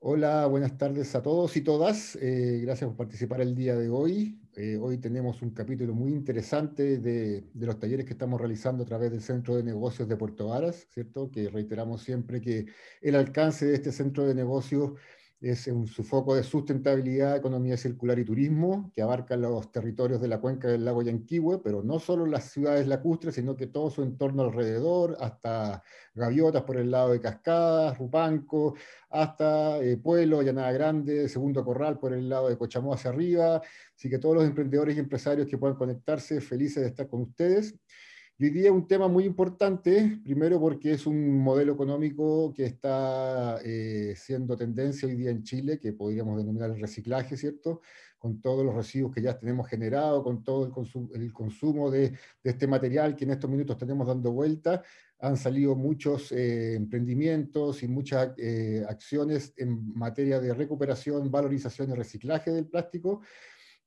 Hola, 0.00 0.46
buenas 0.46 0.78
tardes 0.78 1.14
a 1.14 1.22
todos 1.22 1.56
y 1.56 1.60
todas. 1.60 2.16
Eh, 2.16 2.60
gracias 2.62 2.88
por 2.88 2.96
participar 2.96 3.42
el 3.42 3.54
día 3.54 3.76
de 3.76 3.90
hoy. 3.90 4.40
Eh, 4.56 4.78
hoy 4.80 4.96
tenemos 4.98 5.42
un 5.42 5.50
capítulo 5.50 5.92
muy 5.92 6.12
interesante 6.12 6.98
de, 6.98 7.42
de, 7.52 7.66
los 7.66 7.78
talleres 7.78 8.06
que 8.06 8.12
estamos 8.12 8.40
realizando 8.40 8.84
a 8.84 8.86
través 8.86 9.10
del 9.10 9.20
Centro 9.20 9.56
de 9.56 9.62
Negocios 9.62 10.08
de 10.08 10.16
Puerto 10.16 10.48
Varas, 10.48 10.86
¿cierto? 10.90 11.30
Que 11.30 11.50
reiteramos 11.50 12.02
siempre 12.02 12.40
que 12.40 12.66
el 13.02 13.14
alcance 13.16 13.66
de 13.66 13.74
este 13.74 13.92
centro 13.92 14.24
de 14.24 14.34
negocios 14.34 14.92
es 15.40 15.68
un, 15.68 15.86
su 15.86 16.02
foco 16.02 16.34
de 16.34 16.42
sustentabilidad, 16.42 17.36
economía 17.36 17.76
circular 17.76 18.18
y 18.18 18.24
turismo, 18.24 18.90
que 18.92 19.02
abarca 19.02 19.36
los 19.36 19.70
territorios 19.70 20.20
de 20.20 20.26
la 20.28 20.40
cuenca 20.40 20.66
del 20.68 20.84
lago 20.84 21.02
Yanquihue, 21.02 21.60
pero 21.62 21.82
no 21.82 22.00
solo 22.00 22.26
las 22.26 22.50
ciudades 22.50 22.88
lacustres, 22.88 23.36
sino 23.36 23.56
que 23.56 23.68
todo 23.68 23.88
su 23.90 24.02
entorno 24.02 24.42
alrededor, 24.42 25.16
hasta 25.20 25.82
Gaviotas 26.14 26.62
por 26.62 26.76
el 26.76 26.90
lado 26.90 27.12
de 27.12 27.20
Cascadas, 27.20 27.96
Rupanco, 27.98 28.74
hasta 29.10 29.78
eh, 29.78 29.96
Pueblo, 29.96 30.42
Llanada 30.42 30.72
Grande, 30.72 31.28
Segundo 31.28 31.64
Corral 31.64 31.98
por 31.98 32.12
el 32.12 32.28
lado 32.28 32.48
de 32.48 32.58
Cochamó 32.58 32.92
hacia 32.92 33.10
arriba. 33.10 33.62
Así 33.94 34.10
que 34.10 34.18
todos 34.18 34.34
los 34.34 34.44
emprendedores 34.44 34.96
y 34.96 35.00
empresarios 35.00 35.46
que 35.46 35.58
puedan 35.58 35.76
conectarse, 35.76 36.40
felices 36.40 36.82
de 36.82 36.88
estar 36.88 37.08
con 37.08 37.22
ustedes. 37.22 37.76
Hoy 38.40 38.50
día 38.50 38.70
un 38.70 38.86
tema 38.86 39.08
muy 39.08 39.24
importante, 39.24 40.20
primero 40.22 40.60
porque 40.60 40.92
es 40.92 41.08
un 41.08 41.38
modelo 41.40 41.72
económico 41.72 42.54
que 42.54 42.66
está 42.66 43.58
eh, 43.64 44.14
siendo 44.16 44.56
tendencia 44.56 45.08
hoy 45.08 45.16
día 45.16 45.30
en 45.32 45.42
Chile, 45.42 45.80
que 45.80 45.92
podríamos 45.92 46.38
denominar 46.38 46.70
el 46.70 46.80
reciclaje, 46.80 47.36
¿cierto? 47.36 47.80
Con 48.16 48.40
todos 48.40 48.64
los 48.64 48.76
residuos 48.76 49.12
que 49.12 49.22
ya 49.22 49.36
tenemos 49.36 49.66
generado, 49.66 50.22
con 50.22 50.44
todo 50.44 50.66
el, 50.66 50.70
consumo, 50.70 51.08
el 51.14 51.32
consumo 51.32 51.90
de, 51.90 52.10
de, 52.10 52.50
este 52.50 52.68
material 52.68 53.16
que 53.16 53.24
en 53.24 53.32
estos 53.32 53.50
minutos 53.50 53.76
tenemos 53.76 54.06
dando 54.06 54.30
vuelta, 54.30 54.84
han 55.18 55.36
salido 55.36 55.74
muchos 55.74 56.30
eh, 56.30 56.74
emprendimientos 56.74 57.82
y 57.82 57.88
muchas 57.88 58.34
eh, 58.36 58.84
acciones 58.88 59.52
en 59.56 59.92
materia 59.94 60.40
de 60.40 60.54
recuperación, 60.54 61.28
valorización 61.28 61.90
y 61.90 61.94
reciclaje 61.94 62.52
del 62.52 62.66
plástico, 62.66 63.20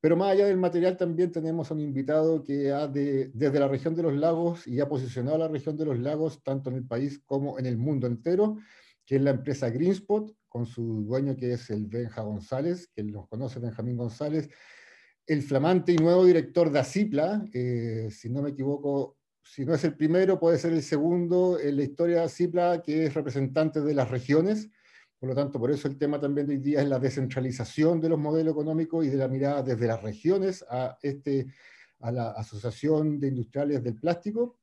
pero 0.01 0.17
más 0.17 0.31
allá 0.31 0.47
del 0.47 0.57
material 0.57 0.97
también 0.97 1.31
tenemos 1.31 1.69
a 1.69 1.75
un 1.75 1.79
invitado 1.79 2.43
que 2.43 2.71
ha 2.71 2.87
de, 2.87 3.29
desde 3.35 3.59
la 3.59 3.67
región 3.67 3.95
de 3.95 4.01
los 4.01 4.15
lagos 4.15 4.67
y 4.67 4.79
ha 4.79 4.89
posicionado 4.89 5.35
a 5.35 5.39
la 5.39 5.47
región 5.47 5.77
de 5.77 5.85
los 5.85 5.99
lagos 5.99 6.41
tanto 6.43 6.71
en 6.71 6.77
el 6.77 6.87
país 6.87 7.21
como 7.23 7.59
en 7.59 7.67
el 7.67 7.77
mundo 7.77 8.07
entero, 8.07 8.57
que 9.05 9.17
es 9.17 9.21
la 9.21 9.29
empresa 9.29 9.69
Greenspot, 9.69 10.35
con 10.49 10.65
su 10.65 11.03
dueño 11.03 11.35
que 11.37 11.53
es 11.53 11.69
el 11.69 11.85
Benja 11.85 12.23
González, 12.23 12.89
que 12.95 13.03
nos 13.03 13.27
conoce 13.29 13.59
Benjamín 13.59 13.95
González, 13.95 14.49
el 15.27 15.43
flamante 15.43 15.93
y 15.93 15.97
nuevo 15.97 16.25
director 16.25 16.71
de 16.71 16.79
ACIPLA, 16.79 17.45
eh, 17.53 18.07
si 18.09 18.27
no 18.29 18.41
me 18.41 18.49
equivoco, 18.49 19.17
si 19.43 19.65
no 19.65 19.75
es 19.75 19.83
el 19.83 19.95
primero, 19.95 20.39
puede 20.39 20.57
ser 20.57 20.73
el 20.73 20.81
segundo 20.81 21.59
en 21.59 21.77
la 21.77 21.83
historia 21.83 22.17
de 22.17 22.23
ACIPLA, 22.23 22.81
que 22.81 23.05
es 23.05 23.13
representante 23.13 23.81
de 23.81 23.93
las 23.93 24.09
regiones, 24.09 24.67
por 25.21 25.29
lo 25.29 25.35
tanto, 25.35 25.59
por 25.59 25.69
eso 25.69 25.87
el 25.87 25.99
tema 25.99 26.19
también 26.19 26.47
de 26.47 26.55
hoy 26.55 26.59
día 26.59 26.81
es 26.81 26.89
la 26.89 26.97
descentralización 26.97 28.01
de 28.01 28.09
los 28.09 28.17
modelos 28.17 28.53
económicos 28.53 29.05
y 29.05 29.09
de 29.09 29.17
la 29.17 29.27
mirada 29.27 29.61
desde 29.61 29.85
las 29.85 30.01
regiones 30.01 30.65
a, 30.67 30.97
este, 30.99 31.45
a 31.99 32.11
la 32.11 32.31
Asociación 32.31 33.19
de 33.19 33.27
Industriales 33.27 33.83
del 33.83 33.99
Plástico. 33.99 34.57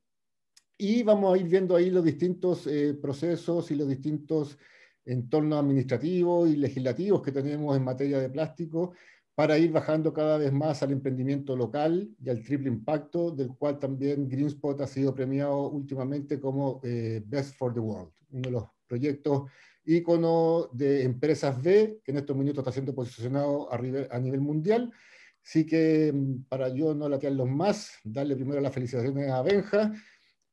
Y 0.77 1.01
vamos 1.03 1.33
a 1.33 1.37
ir 1.37 1.47
viendo 1.47 1.77
ahí 1.77 1.89
los 1.89 2.03
distintos 2.03 2.67
eh, 2.67 2.93
procesos 3.01 3.71
y 3.71 3.75
los 3.75 3.87
distintos 3.87 4.57
entornos 5.05 5.59
administrativos 5.59 6.49
y 6.49 6.57
legislativos 6.57 7.21
que 7.21 7.31
tenemos 7.31 7.77
en 7.77 7.85
materia 7.85 8.19
de 8.19 8.29
plástico 8.29 8.91
para 9.35 9.57
ir 9.57 9.71
bajando 9.71 10.11
cada 10.11 10.37
vez 10.37 10.51
más 10.51 10.83
al 10.83 10.91
emprendimiento 10.91 11.55
local 11.55 12.13
y 12.21 12.29
al 12.29 12.43
triple 12.43 12.67
impacto, 12.67 13.31
del 13.31 13.55
cual 13.55 13.79
también 13.79 14.27
Greenspot 14.27 14.81
ha 14.81 14.87
sido 14.87 15.15
premiado 15.15 15.69
últimamente 15.69 16.37
como 16.37 16.81
eh, 16.83 17.23
Best 17.25 17.55
for 17.55 17.73
the 17.73 17.79
World, 17.79 18.11
uno 18.31 18.41
de 18.41 18.51
los 18.51 18.63
proyectos 18.85 19.43
ícono 19.85 20.69
de 20.71 21.03
empresas 21.03 21.61
B, 21.61 22.01
que 22.03 22.11
en 22.11 22.17
estos 22.17 22.35
minutos 22.35 22.59
está 22.59 22.71
siendo 22.71 22.93
posicionado 22.93 23.71
a, 23.71 23.79
nivel 24.19 24.41
mundial. 24.41 24.91
Así 25.43 25.65
que 25.65 26.11
mm, 26.13 26.43
para 26.47 26.69
yo 26.69 26.93
no 26.93 27.09
latearlos 27.09 27.49
más, 27.49 27.93
darle 28.03 28.35
primero 28.35 28.61
las 28.61 28.73
felicitaciones 28.73 29.29
a 29.29 29.41
Benja, 29.41 29.93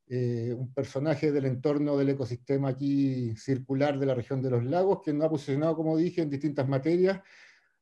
eh, 0.09 0.53
un 0.57 0.73
personaje 0.73 1.31
del 1.31 1.45
entorno 1.45 1.97
del 1.97 2.09
ecosistema 2.09 2.69
aquí 2.69 3.35
circular 3.35 3.99
de 3.99 4.05
la 4.05 4.15
región 4.15 4.41
de 4.41 4.49
los 4.49 4.63
lagos, 4.63 5.01
que 5.03 5.13
nos 5.13 5.25
ha 5.25 5.29
posicionado, 5.29 5.75
como 5.75 5.97
dije, 5.97 6.21
en 6.21 6.29
distintas 6.29 6.67
materias, 6.67 7.21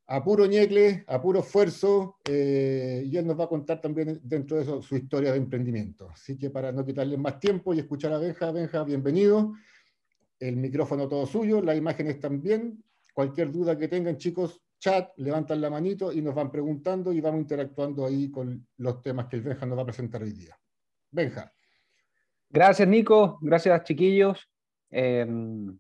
a 0.08 0.24
puro 0.24 0.46
ñecle, 0.46 1.04
a 1.08 1.22
puro 1.22 1.40
esfuerzo, 1.40 2.18
eh, 2.30 3.04
y 3.06 3.16
él 3.18 3.26
nos 3.26 3.40
va 3.40 3.46
a 3.46 3.50
contar 3.50 3.82
también 3.82 4.20
dentro 4.24 4.58
de 4.58 4.64
eso 4.64 4.82
su 4.82 4.96
historia 4.96 5.32
de 5.32 5.38
emprendimiento. 5.38 6.10
Así 6.10 6.38
que 6.38 6.50
para 6.50 6.72
no 6.72 6.86
quitarle 6.86 7.18
más 7.18 7.40
tiempo 7.40 7.74
y 7.74 7.80
escuchar 7.80 8.14
a 8.14 8.20
Benja, 8.20 8.52
Benja, 8.52 8.84
bienvenido 8.84 9.54
el 10.40 10.58
micrófono 10.58 11.08
todo 11.08 11.26
suyo, 11.26 11.62
las 11.62 11.78
imágenes 11.78 12.20
también. 12.20 12.84
Cualquier 13.14 13.52
duda 13.52 13.78
que 13.78 13.88
tengan, 13.88 14.18
chicos, 14.18 14.62
chat, 14.80 15.12
levantan 15.18 15.62
la 15.62 15.70
manito 15.70 16.12
y 16.12 16.22
nos 16.22 16.36
van 16.36 16.52
preguntando 16.52 17.14
y 17.14 17.22
vamos 17.22 17.42
interactuando 17.42 18.06
ahí 18.06 18.30
con 18.30 18.68
los 18.78 19.02
temas 19.02 19.28
que 19.28 19.38
el 19.38 19.42
Benja 19.42 19.66
nos 19.66 19.78
va 19.78 19.84
a 19.84 19.86
presentar 19.86 20.22
hoy 20.22 20.32
día. 20.32 20.58
Benja. 21.12 21.52
Gracias, 22.50 22.88
Nico. 22.88 23.40
Gracias, 23.42 23.84
chiquillos. 23.84 24.50
Em, 24.90 25.78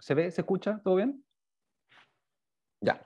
¿Se 0.00 0.14
ve? 0.14 0.30
¿Se 0.30 0.42
escucha? 0.42 0.80
¿Todo 0.82 0.96
bien? 0.96 1.24
Ya. 2.80 3.04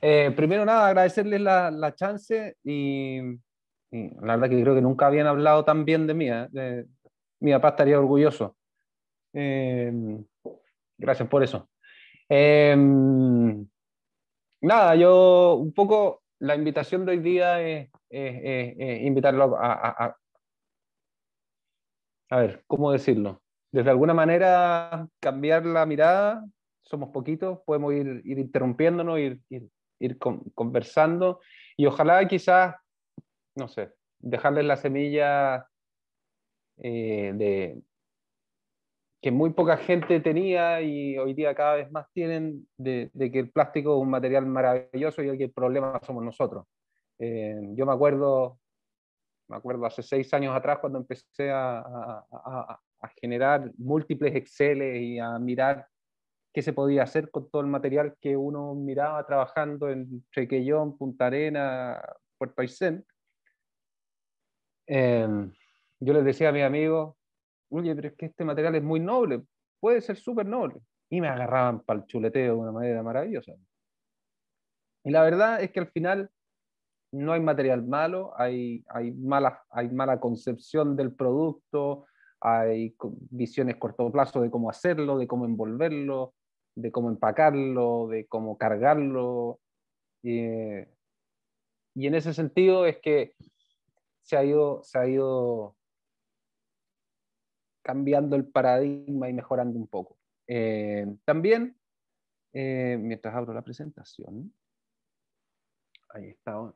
Eh, 0.00 0.32
primero 0.34 0.64
nada, 0.64 0.88
agradecerles 0.88 1.40
la, 1.40 1.94
chance 1.94 2.56
y, 2.64 3.20
la 3.90 4.36
verdad 4.36 4.48
que 4.48 4.62
creo 4.62 4.74
que 4.74 4.80
nunca 4.80 5.06
habían 5.06 5.26
hablado 5.26 5.64
tan 5.64 5.84
bien 5.84 6.06
de 6.06 6.14
mí. 6.14 6.28
¿eh? 6.30 6.86
mi 7.40 7.52
papá 7.52 7.70
estaría 7.70 7.98
orgulloso. 7.98 8.56
Em, 9.32 10.24
gracias 10.98 11.28
por 11.28 11.42
eso. 11.42 11.68
Em, 12.28 13.66
nada, 14.60 14.94
yo 14.96 15.54
un 15.54 15.72
poco 15.72 16.22
la 16.40 16.54
invitación 16.54 17.04
de 17.04 17.12
hoy 17.12 17.18
día 17.18 17.60
es, 17.60 17.90
invitarlo 18.10 19.56
a, 19.56 20.16
a, 22.30 22.36
ver, 22.38 22.64
¿cómo 22.66 22.92
decirlo? 22.92 23.42
Desde 23.72 23.90
alguna 23.90 24.14
manera 24.14 25.08
cambiar 25.20 25.66
la 25.66 25.86
mirada, 25.86 26.44
somos 26.82 27.10
poquitos, 27.10 27.60
podemos 27.64 27.92
ir, 27.94 28.22
ir 28.24 28.38
interrumpiéndonos, 28.38 29.18
ir, 29.18 29.40
ir, 29.48 30.18
conversando 30.54 31.40
y 31.76 31.86
ojalá 31.86 32.26
quizás, 32.26 32.74
no 33.54 33.68
sé, 33.68 33.92
dejarles 34.18 34.64
la 34.64 34.76
semilla 34.76 35.68
eh, 36.78 37.32
de, 37.34 37.82
que 39.20 39.30
muy 39.30 39.50
poca 39.50 39.76
gente 39.76 40.20
tenía 40.20 40.80
y 40.80 41.18
hoy 41.18 41.34
día 41.34 41.54
cada 41.54 41.74
vez 41.74 41.90
más 41.92 42.06
tienen 42.12 42.66
de, 42.78 43.10
que 43.14 43.38
el 43.38 43.50
plástico 43.50 43.96
es 43.96 44.02
un 44.02 44.10
material 44.10 44.46
maravilloso 44.46 45.22
y 45.22 45.36
que 45.36 45.44
el 45.44 45.52
problema 45.52 46.00
somos 46.02 46.24
nosotros. 46.24 46.64
Eh, 47.18 47.60
yo 47.74 47.84
me 47.84 47.92
acuerdo, 47.92 48.58
me 49.48 49.56
acuerdo 49.56 49.84
hace 49.84 50.02
seis 50.02 50.32
años 50.32 50.56
atrás 50.56 50.78
cuando 50.78 50.98
empecé 50.98 51.50
a, 51.50 52.24
generar 53.20 53.72
múltiples 53.78 54.34
Excel 54.34 54.82
y 54.82 55.18
a 55.18 55.38
mirar 55.38 55.86
qué 56.52 56.60
se 56.60 56.74
podía 56.74 57.04
hacer 57.04 57.30
con 57.30 57.50
todo 57.50 57.62
el 57.62 57.68
material 57.68 58.14
que 58.20 58.36
uno 58.36 58.74
miraba 58.74 59.24
trabajando 59.26 59.88
en 59.88 60.22
Chequellón, 60.32 60.98
Punta 60.98 61.26
Arena, 61.26 61.98
Puerto 62.36 62.60
Aysén. 62.60 63.06
Eh, 64.86 65.26
yo 66.00 66.12
les 66.12 66.24
decía 66.24 66.50
a 66.50 66.52
mis 66.52 66.62
amigos, 66.62 67.16
oye, 67.70 67.94
pero 67.94 68.08
es 68.08 68.14
que 68.14 68.26
este 68.26 68.44
material 68.44 68.74
es 68.74 68.82
muy 68.82 69.00
noble, 69.00 69.42
puede 69.80 70.00
ser 70.00 70.16
súper 70.16 70.46
noble. 70.46 70.80
Y 71.08 71.20
me 71.20 71.28
agarraban 71.28 71.80
para 71.80 72.00
el 72.00 72.06
chuleteo 72.06 72.54
de 72.54 72.60
una 72.60 72.72
manera 72.72 73.02
maravillosa. 73.02 73.52
Y 75.04 75.10
la 75.10 75.22
verdad 75.22 75.62
es 75.62 75.70
que 75.72 75.80
al 75.80 75.88
final 75.88 76.30
no 77.12 77.32
hay 77.32 77.40
material 77.40 77.84
malo, 77.84 78.32
hay, 78.36 78.84
hay, 78.88 79.10
mala, 79.12 79.64
hay 79.70 79.88
mala 79.88 80.20
concepción 80.20 80.96
del 80.96 81.12
producto, 81.14 82.06
hay 82.40 82.94
visiones 83.30 83.76
corto 83.76 84.10
plazo 84.12 84.40
de 84.40 84.50
cómo 84.50 84.70
hacerlo, 84.70 85.18
de 85.18 85.26
cómo 85.26 85.46
envolverlo, 85.46 86.34
de 86.76 86.92
cómo 86.92 87.08
empacarlo, 87.08 88.06
de 88.08 88.26
cómo 88.26 88.56
cargarlo. 88.56 89.58
y 90.22 92.06
en 92.06 92.14
ese 92.14 92.32
sentido 92.34 92.86
es 92.86 92.98
que 92.98 93.34
se 94.22 94.36
ha 94.36 94.44
ido, 94.44 94.82
se 94.84 94.98
ha 94.98 95.08
ido 95.08 95.76
cambiando 97.82 98.36
el 98.36 98.46
paradigma 98.46 99.28
y 99.28 99.32
mejorando 99.32 99.78
un 99.78 99.86
poco. 99.88 100.18
Eh, 100.46 101.06
también, 101.24 101.76
eh, 102.52 102.96
mientras 103.00 103.34
abro 103.34 103.52
la 103.54 103.62
presentación, 103.62 104.52
ahí 106.10 106.30
está, 106.30 106.72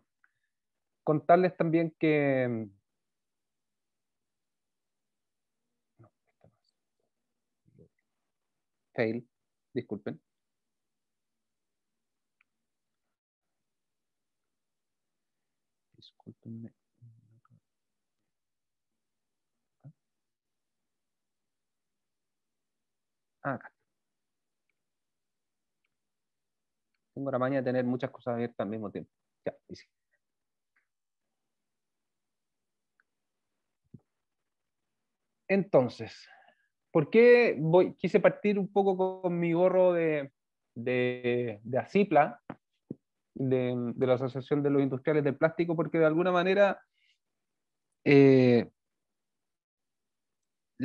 contarles 1.04 1.56
también 1.56 1.94
que... 1.98 2.68
Fail, 8.94 9.28
disculpen. 9.74 10.20
Disculpenme. 15.96 16.83
Acá. 23.44 23.70
Tengo 27.14 27.30
la 27.30 27.38
maña 27.38 27.58
de 27.58 27.64
tener 27.64 27.84
muchas 27.84 28.10
cosas 28.10 28.34
abiertas 28.34 28.64
al 28.64 28.70
mismo 28.70 28.90
tiempo. 28.90 29.10
Ya, 29.44 29.54
y 29.68 29.76
sí. 29.76 29.86
Entonces, 35.48 36.28
¿por 36.90 37.10
qué 37.10 37.60
quise 37.98 38.18
partir 38.20 38.58
un 38.58 38.72
poco 38.72 39.22
con 39.22 39.38
mi 39.38 39.52
gorro 39.52 39.92
de, 39.92 40.32
de, 40.74 41.60
de 41.62 41.78
ACIPLA, 41.78 42.40
de, 43.34 43.92
de, 43.94 44.06
la 44.06 44.14
Asociación 44.14 44.62
de 44.62 44.70
los 44.70 44.82
Industriales 44.82 45.22
del 45.22 45.36
Plástico? 45.36 45.76
Porque 45.76 45.98
de 45.98 46.06
alguna 46.06 46.32
manera 46.32 46.80
eh, 48.04 48.70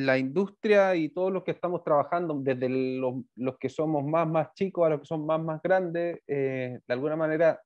la 0.06 0.18
industria 0.18 0.96
y 0.96 1.10
todos 1.10 1.32
los 1.32 1.44
que 1.44 1.52
estamos 1.52 1.84
trabajando, 1.84 2.36
desde 2.40 2.70
los, 2.70 3.58
que 3.60 3.70
somos 3.70 4.06
más, 4.06 4.28
más 4.28 4.54
chicos 4.54 4.86
a 4.86 4.90
los 4.90 5.02
que 5.02 5.06
son 5.06 5.26
más, 5.26 5.42
más 5.42 5.62
grandes, 5.62 6.22
eh, 6.28 6.80
de 6.88 6.94
alguna 6.94 7.16
manera 7.16 7.62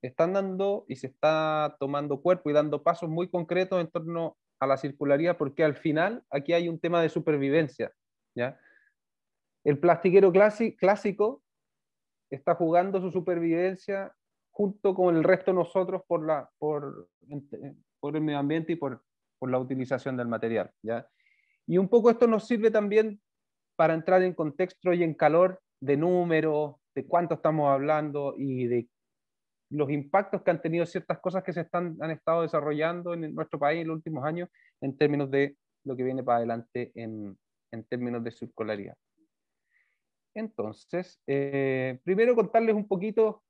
están 0.00 0.32
dando 0.32 0.84
y 0.88 0.96
se 0.96 1.08
está 1.08 1.76
tomando 1.78 2.20
cuerpo 2.20 2.50
y 2.50 2.52
dando 2.54 2.82
pasos 2.82 3.08
muy 3.08 3.28
concretos 3.28 3.80
en 3.80 3.88
torno 3.88 4.36
a 4.60 4.66
la 4.66 4.76
circularidad, 4.76 5.36
porque 5.36 5.62
al 5.62 5.76
final 5.76 6.24
aquí 6.30 6.54
hay 6.54 6.68
un 6.68 6.78
tema 6.78 7.02
de 7.02 7.08
supervivencia. 7.08 7.92
¿ya? 8.34 8.58
El 9.62 9.78
plastiquero 9.78 10.32
clásico 10.32 11.42
está 12.30 12.54
jugando 12.54 13.00
su 13.00 13.10
supervivencia 13.10 14.12
junto 14.50 14.94
con 14.94 15.16
el 15.16 15.24
resto 15.24 15.50
de 15.50 15.56
nosotros 15.56 16.02
por, 16.06 16.24
la, 16.26 16.48
por, 16.58 17.08
por 18.00 18.16
el 18.16 18.22
medio 18.22 18.38
ambiente 18.38 18.72
y 18.72 18.76
por, 18.76 19.02
por 19.38 19.50
la 19.50 19.58
utilización 19.58 20.16
del 20.16 20.28
material. 20.28 20.70
¿ya? 20.82 21.06
Y 21.66 21.78
un 21.78 21.88
poco 21.88 22.10
esto 22.10 22.26
nos 22.26 22.46
sirve 22.46 22.70
también 22.70 23.20
para 23.76 23.94
entrar 23.94 24.22
en 24.22 24.34
contexto 24.34 24.92
y 24.92 25.02
en 25.02 25.14
calor 25.14 25.60
de 25.80 25.96
números, 25.96 26.76
de 26.94 27.06
cuánto 27.06 27.34
estamos 27.34 27.70
hablando 27.70 28.34
y 28.36 28.66
de 28.66 28.88
los 29.70 29.90
impactos 29.90 30.42
que 30.42 30.50
han 30.50 30.60
tenido 30.60 30.84
ciertas 30.84 31.18
cosas 31.20 31.42
que 31.42 31.52
se 31.52 31.62
están, 31.62 31.96
han 32.00 32.10
estado 32.10 32.42
desarrollando 32.42 33.14
en 33.14 33.34
nuestro 33.34 33.58
país 33.58 33.80
en 33.80 33.88
los 33.88 33.96
últimos 33.96 34.24
años 34.24 34.48
en 34.82 34.96
términos 34.96 35.30
de 35.30 35.56
lo 35.84 35.96
que 35.96 36.02
viene 36.04 36.22
para 36.22 36.38
adelante 36.38 36.92
en, 36.94 37.38
en 37.70 37.84
términos 37.84 38.22
de 38.22 38.30
circularidad. 38.32 38.96
Entonces, 40.34 41.20
eh, 41.26 41.98
primero 42.04 42.34
contarles 42.34 42.74
un 42.74 42.86
poquito, 42.86 43.42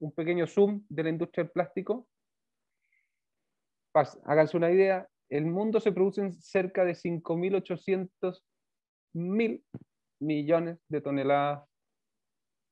un 0.00 0.12
pequeño 0.12 0.46
zoom 0.46 0.84
de 0.88 1.02
la 1.04 1.10
industria 1.10 1.44
del 1.44 1.52
plástico. 1.52 2.06
Háganse 4.24 4.56
una 4.56 4.70
idea, 4.70 5.08
el 5.30 5.46
mundo 5.46 5.80
se 5.80 5.92
producen 5.92 6.32
cerca 6.32 6.84
de 6.84 6.92
5.800 6.92 8.42
mil 9.14 9.64
millones 10.20 10.78
de 10.88 11.00
toneladas, 11.00 11.66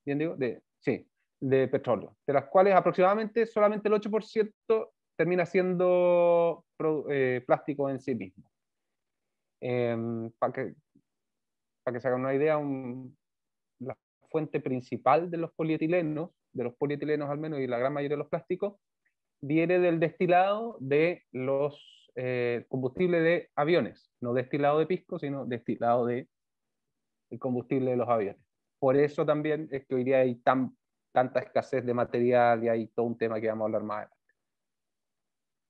¿bien 0.04 0.18
digo? 0.18 0.36
De, 0.36 0.62
sí, 0.80 1.08
de 1.40 1.68
petróleo, 1.68 2.16
de 2.26 2.32
las 2.32 2.46
cuales 2.46 2.74
aproximadamente 2.74 3.46
solamente 3.46 3.88
el 3.88 3.94
8% 3.94 4.90
termina 5.16 5.46
siendo 5.46 6.64
eh, 7.10 7.42
plástico 7.46 7.88
en 7.88 8.00
sí 8.00 8.14
mismo. 8.14 8.50
Eh, 9.60 9.96
para, 10.38 10.52
que, 10.52 10.74
para 11.84 11.94
que 11.94 12.00
se 12.00 12.08
hagan 12.08 12.20
una 12.20 12.34
idea, 12.34 12.58
un, 12.58 13.16
la 13.80 13.96
fuente 14.30 14.60
principal 14.60 15.30
de 15.30 15.38
los 15.38 15.52
polietilenos, 15.54 16.30
de 16.52 16.64
los 16.64 16.74
polietilenos 16.74 17.30
al 17.30 17.38
menos 17.38 17.60
y 17.60 17.66
la 17.66 17.78
gran 17.78 17.92
mayoría 17.92 18.16
de 18.16 18.22
los 18.22 18.28
plásticos, 18.28 18.76
viene 19.40 19.78
del 19.78 20.00
destilado 20.00 20.76
de 20.80 21.24
los 21.32 21.97
eh, 22.20 22.66
combustible 22.68 23.20
de 23.20 23.48
aviones, 23.54 24.10
no 24.20 24.34
destilado 24.34 24.80
de 24.80 24.86
pisco, 24.86 25.20
sino 25.20 25.46
destilado 25.46 26.04
de 26.04 26.28
el 27.30 27.38
combustible 27.38 27.92
de 27.92 27.96
los 27.96 28.08
aviones. 28.08 28.42
Por 28.80 28.96
eso 28.96 29.24
también 29.24 29.68
es 29.70 29.86
que 29.86 29.94
hoy 29.94 30.02
día 30.02 30.18
hay 30.18 30.34
tan, 30.40 30.76
tanta 31.12 31.38
escasez 31.38 31.86
de 31.86 31.94
material 31.94 32.64
y 32.64 32.68
hay 32.68 32.88
todo 32.88 33.06
un 33.06 33.16
tema 33.16 33.40
que 33.40 33.46
vamos 33.46 33.62
a 33.62 33.66
hablar 33.66 33.82
más 33.84 33.96
adelante. 33.98 34.16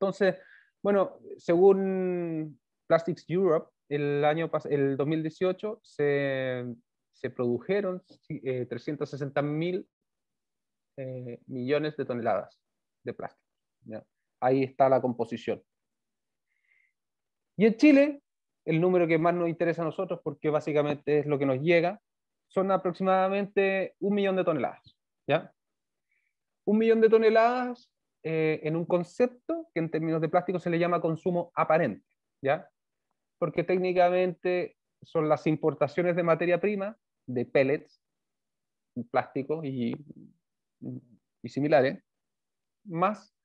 Entonces, 0.00 0.36
bueno, 0.82 1.18
según 1.36 2.58
Plastics 2.86 3.26
Europe, 3.28 3.70
el 3.90 4.24
año 4.24 4.50
el 4.70 4.96
2018 4.96 5.80
se, 5.82 6.64
se 7.12 7.28
produjeron 7.28 8.02
360 8.26 9.38
eh, 9.38 9.42
mil 9.42 9.88
eh, 10.96 11.42
millones 11.46 11.94
de 11.98 12.06
toneladas 12.06 12.58
de 13.04 13.12
plástico. 13.12 13.44
Ahí 14.40 14.62
está 14.62 14.88
la 14.88 15.02
composición. 15.02 15.62
Y 17.58 17.66
en 17.66 17.76
Chile, 17.76 18.22
el 18.64 18.80
número 18.80 19.08
que 19.08 19.18
más 19.18 19.34
nos 19.34 19.48
interesa 19.48 19.82
a 19.82 19.84
nosotros, 19.84 20.20
porque 20.22 20.48
básicamente 20.48 21.18
es 21.18 21.26
lo 21.26 21.38
que 21.40 21.44
nos 21.44 21.60
llega, 21.60 22.00
son 22.46 22.70
aproximadamente 22.70 23.96
un 23.98 24.14
millón 24.14 24.36
de 24.36 24.44
toneladas. 24.44 24.96
¿ya? 25.26 25.52
Un 26.64 26.78
millón 26.78 27.00
de 27.00 27.10
toneladas 27.10 27.90
eh, 28.22 28.60
en 28.62 28.76
un 28.76 28.84
concepto 28.84 29.68
que 29.74 29.80
en 29.80 29.90
términos 29.90 30.20
de 30.20 30.28
plástico 30.28 30.60
se 30.60 30.70
le 30.70 30.78
llama 30.78 31.00
consumo 31.00 31.50
aparente, 31.54 32.06
¿ya? 32.40 32.68
Porque 33.38 33.64
técnicamente 33.64 34.76
son 35.02 35.28
las 35.28 35.46
importaciones 35.46 36.14
de 36.14 36.22
materia 36.22 36.60
prima, 36.60 36.96
de 37.26 37.44
pellets, 37.44 38.00
plásticos 39.10 39.64
y, 39.64 39.96
y 41.42 41.48
similares, 41.48 42.02
más 42.84 43.37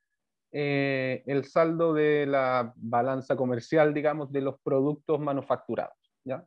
eh, 0.56 1.24
el 1.26 1.46
saldo 1.46 1.94
de 1.94 2.28
la 2.28 2.72
balanza 2.76 3.36
comercial, 3.36 3.92
digamos, 3.92 4.32
de 4.32 4.42
los 4.42 4.62
productos 4.62 5.20
manufacturados. 5.20 5.98
¿ya? 6.24 6.46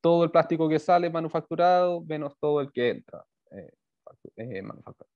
Todo 0.00 0.24
el 0.24 0.32
plástico 0.32 0.68
que 0.68 0.80
sale 0.80 1.08
manufacturado 1.08 2.00
menos 2.00 2.36
todo 2.40 2.60
el 2.60 2.72
que 2.72 2.90
entra 2.90 3.24
eh, 3.52 3.72
eh. 4.36 4.62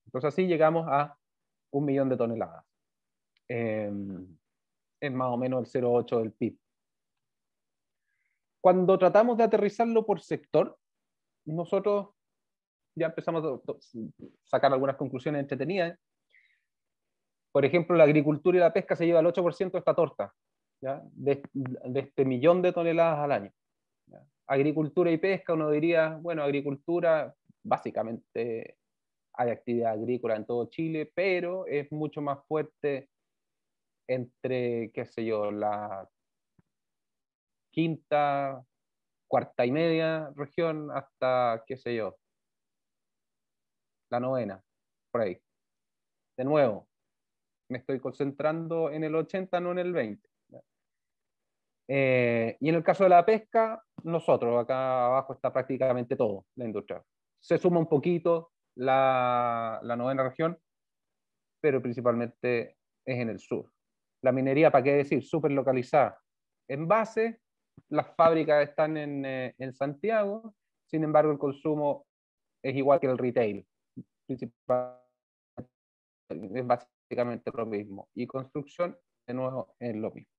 Entonces 0.07 0.29
así 0.29 0.47
llegamos 0.47 0.87
a 0.89 1.19
un 1.73 1.85
millón 1.85 2.09
de 2.09 2.17
toneladas. 2.17 2.65
Em, 3.49 4.39
es 5.01 5.13
más 5.13 5.29
o 5.29 5.37
menos 5.37 5.75
el 5.75 5.83
0,8 5.83 6.19
del 6.21 6.33
PIB. 6.33 6.57
Cuando 8.61 8.97
tratamos 8.99 9.37
de 9.37 9.45
aterrizarlo 9.45 10.07
por 10.07 10.21
sector, 10.21 10.79
nosotros 11.45 12.11
ya 12.95 13.07
empezamos 13.07 13.45
a 13.45 13.73
sacar 14.45 14.73
algunas 14.73 14.97
conclusiones 14.97 15.41
entretenidas 15.41 15.99
por 17.59 17.65
ejemplo, 17.65 17.97
la 17.97 18.05
agricultura 18.05 18.57
y 18.57 18.61
la 18.61 18.73
pesca 18.73 18.95
se 18.95 19.05
lleva 19.05 19.19
el 19.19 19.27
8% 19.27 19.73
de 19.73 19.79
esta 19.81 19.93
torta, 19.93 20.33
De, 20.81 21.43
este 21.97 22.25
millón 22.25 22.62
de 22.62 22.73
toneladas 22.73 23.19
al 23.19 23.33
año. 23.33 23.53
Agricultura 24.47 25.11
y 25.11 25.19
pesca, 25.19 25.55
uno 25.55 25.69
diría, 25.69 26.21
bueno, 26.23 26.45
agricultura, 26.45 27.35
básicamente 27.65 28.77
hay 29.33 29.50
actividad 29.50 29.95
agrícola 29.95 30.37
en 30.37 30.47
todo 30.47 30.71
Chile, 30.71 31.11
pero 31.12 31.67
es 31.67 31.91
mucho 31.91 32.23
más 32.23 32.38
fuerte 32.47 33.11
entre, 34.07 34.93
qué 34.93 35.05
sé 35.05 35.25
yo, 35.25 35.50
la 35.50 36.09
quinta, 37.73 38.65
cuarta 39.27 39.67
y 39.67 39.73
media 39.73 40.33
región 40.37 40.93
hasta, 40.93 41.65
qué 41.67 41.77
sé 41.77 41.97
yo, 41.97 42.17
la 44.11 44.21
novena, 44.21 44.62
por 45.11 45.23
ahí. 45.23 45.43
De 46.37 46.45
nuevo, 46.45 46.88
me 47.69 47.79
estoy 47.79 48.01
concentrando 48.01 48.91
en 48.91 49.05
el 49.05 49.15
80, 49.15 49.61
no 49.61 49.73
en 49.73 49.79
el 49.79 49.93
20. 49.93 50.29
Eh, 51.91 52.57
y 52.61 52.69
en 52.69 52.75
el 52.75 52.85
caso 52.85 53.05
de 53.05 53.11
la 53.11 53.25
pesca, 53.25 53.83
nosotros, 54.03 54.63
acá 54.63 55.07
abajo 55.07 55.33
está 55.33 55.53
prácticamente 55.53 56.17
todo, 56.17 56.45
la 56.57 56.67
industria. 56.67 57.03
Se 57.41 57.57
suma 57.57 57.79
un 57.79 57.89
poquito 57.89 58.53
la, 58.77 59.81
la 59.83 59.97
novena 59.97 60.23
región, 60.23 60.59
pero 61.61 61.81
principalmente 61.81 62.77
es 63.07 63.19
en 63.19 63.31
el 63.31 63.39
sur. 63.39 63.71
La 64.23 64.33
minería, 64.33 64.71
¿para 64.71 64.85
qué 64.85 64.93
decir? 64.95 65.25
Súper 65.25 65.53
localizada. 65.53 66.21
En 66.69 66.87
base, 66.87 67.41
las 67.89 68.15
fábricas 68.15 68.69
están 68.69 68.97
en, 68.97 69.25
eh, 69.25 69.55
en, 69.59 69.73
Santiago, 69.73 70.55
sin 70.87 71.05
embargo 71.05 71.33
el 71.33 71.39
consumo 71.39 72.07
es 72.63 72.75
igual 72.77 73.01
que 73.01 73.07
el 73.07 73.19
retail. 73.19 73.67
Principal, 74.27 75.01
es 76.29 76.67
básicamente 77.09 77.50
lo 77.55 77.67
mismo. 77.67 78.09
Y 78.15 78.27
construcción, 78.27 78.97
de 79.27 79.35
nuevo, 79.35 79.75
es 79.79 79.97
lo 79.97 80.11
mismo. 80.11 80.31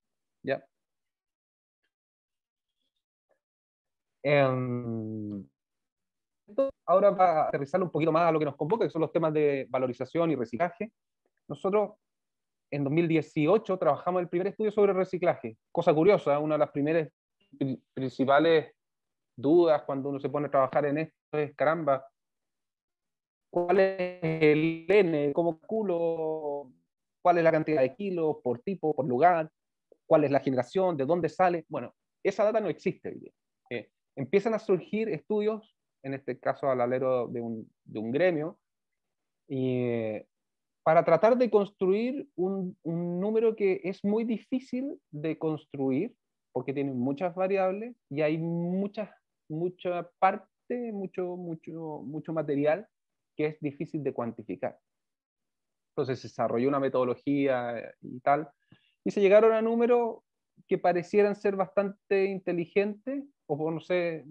¿Ya? 0.43 0.63
Em, 4.21 5.47
ahora 6.85 7.15
para 7.15 7.47
aterrizar 7.47 7.81
un 7.81 7.89
poquito 7.89 8.11
más 8.11 8.27
a 8.27 8.31
lo 8.31 8.39
que 8.39 8.45
nos 8.45 8.55
convoca, 8.55 8.85
que 8.85 8.91
son 8.91 9.01
los 9.01 9.11
temas 9.11 9.33
de 9.33 9.65
valorización 9.69 10.31
y 10.31 10.35
reciclaje. 10.35 10.91
Nosotros 11.47 11.91
en 12.71 12.83
2018 12.83 13.77
trabajamos 13.77 14.21
el 14.21 14.29
primer 14.29 14.47
estudio 14.47 14.71
sobre 14.71 14.93
reciclaje. 14.93 15.57
Cosa 15.71 15.93
curiosa, 15.93 16.37
una 16.39 16.55
de 16.55 16.59
las 16.59 16.71
primeras 16.71 17.09
principales 17.93 18.73
dudas 19.35 19.83
cuando 19.83 20.09
uno 20.09 20.19
se 20.19 20.29
pone 20.29 20.47
a 20.47 20.51
trabajar 20.51 20.85
en 20.85 20.99
esto 20.99 21.37
es, 21.37 21.55
caramba, 21.55 22.05
cuál 23.49 23.79
es 23.79 24.19
el 24.21 24.85
N, 24.87 25.33
cómo 25.33 25.59
calculo, 25.59 26.71
cuál 27.21 27.37
es 27.37 27.43
la 27.43 27.51
cantidad 27.51 27.81
de 27.81 27.95
kilos 27.95 28.37
por 28.43 28.59
tipo, 28.59 28.93
por 28.93 29.07
lugar, 29.07 29.51
cuál 30.05 30.23
es 30.23 30.31
la 30.31 30.39
generación, 30.39 30.97
de 30.97 31.05
dónde 31.05 31.29
sale. 31.29 31.65
Bueno, 31.67 31.93
esa 32.23 32.43
data 32.43 32.59
no 32.59 32.69
existe. 32.69 33.15
Eh, 33.69 33.89
empiezan 34.15 34.53
a 34.53 34.59
surgir 34.59 35.09
estudios, 35.09 35.75
en 36.03 36.13
este 36.13 36.39
caso 36.39 36.69
al 36.69 36.81
alero 36.81 37.27
de 37.27 37.41
un, 37.41 37.71
de 37.83 37.99
un 37.99 38.11
gremio, 38.11 38.59
y, 39.47 40.19
para 40.83 41.03
tratar 41.03 41.37
de 41.37 41.49
construir 41.49 42.27
un, 42.35 42.77
un, 42.83 43.19
número 43.19 43.55
que 43.55 43.81
es 43.83 44.03
muy 44.03 44.23
difícil 44.23 44.99
de 45.11 45.37
construir, 45.37 46.15
porque 46.51 46.73
tiene 46.73 46.91
muchas 46.93 47.35
variables 47.35 47.95
y 48.09 48.21
hay 48.21 48.37
muchas, 48.37 49.09
mucha 49.47 50.09
parte, 50.19 50.91
mucho, 50.91 51.35
mucho, 51.35 52.01
mucho 52.03 52.33
material 52.33 52.87
que 53.39 53.45
es 53.45 53.59
difícil 53.61 54.03
de 54.03 54.11
cuantificar. 54.11 54.77
Entonces 55.93 56.19
se 56.19 56.27
desarrolló 56.27 56.67
una 56.67 56.81
metodología 56.81 57.95
y 58.01 58.19
tal, 58.19 58.49
y 59.05 59.11
se 59.11 59.21
llegaron 59.21 59.53
a 59.53 59.61
números 59.61 60.17
que 60.67 60.77
parecieran 60.77 61.37
ser 61.37 61.55
bastante 61.55 62.25
inteligentes, 62.25 63.23
o 63.47 63.71
no 63.71 63.79
sé, 63.79 64.25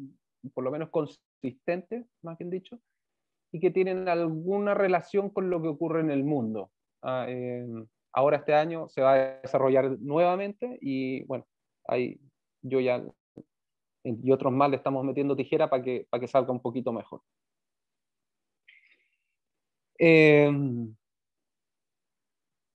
por 0.52 0.62
lo 0.62 0.70
menos 0.70 0.90
consistentes, 0.90 2.04
más 2.20 2.36
bien 2.36 2.50
dicho, 2.50 2.78
y 3.50 3.60
que 3.60 3.70
tienen 3.70 4.10
alguna 4.10 4.74
relación 4.74 5.30
con 5.30 5.48
lo 5.48 5.62
que 5.62 5.68
ocurre 5.68 6.00
en 6.00 6.10
el 6.10 6.22
mundo. 6.22 6.70
Ah, 7.00 7.26
ahora 8.12 8.36
este 8.36 8.52
año 8.52 8.90
se 8.90 9.00
va 9.00 9.14
a 9.14 9.40
desarrollar 9.40 9.98
nuevamente 10.00 10.76
y 10.82 11.24
bueno, 11.24 11.46
ahí 11.86 12.20
yo 12.60 12.80
ya 12.80 13.02
y 14.04 14.30
otros 14.32 14.52
más 14.52 14.68
le 14.68 14.76
estamos 14.76 15.02
metiendo 15.02 15.34
tijera 15.34 15.70
para 15.70 15.82
que, 15.82 16.06
para 16.10 16.20
que 16.20 16.28
salga 16.28 16.52
un 16.52 16.60
poquito 16.60 16.92
mejor. 16.92 17.22
Eh, 19.98 20.50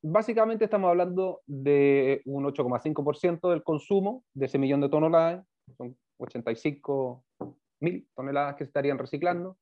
básicamente 0.03 0.65
estamos 0.65 0.89
hablando 0.89 1.42
de 1.48 2.22
un 2.25 2.44
8,5% 2.44 3.50
del 3.50 3.63
consumo 3.63 4.24
de 4.34 4.46
ese 4.46 4.58
millón 4.58 4.82
de 4.82 4.89
toneladas, 4.89 5.46
son 5.77 5.98
85 6.18 7.24
mil 7.80 8.08
toneladas 8.15 8.56
que 8.56 8.65
se 8.65 8.70
estarían 8.70 8.98
reciclando. 8.98 9.58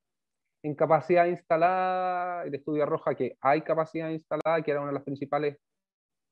En 0.63 0.75
capacidad 0.75 1.25
instalada, 1.25 2.43
el 2.45 2.53
estudio 2.53 2.83
arroja 2.83 3.15
que 3.15 3.37
hay 3.41 3.61
capacidad 3.61 4.09
instalada, 4.09 4.61
que 4.63 4.71
era 4.71 4.81
una 4.81 4.89
de 4.89 4.95
las 4.95 5.03
principales 5.03 5.57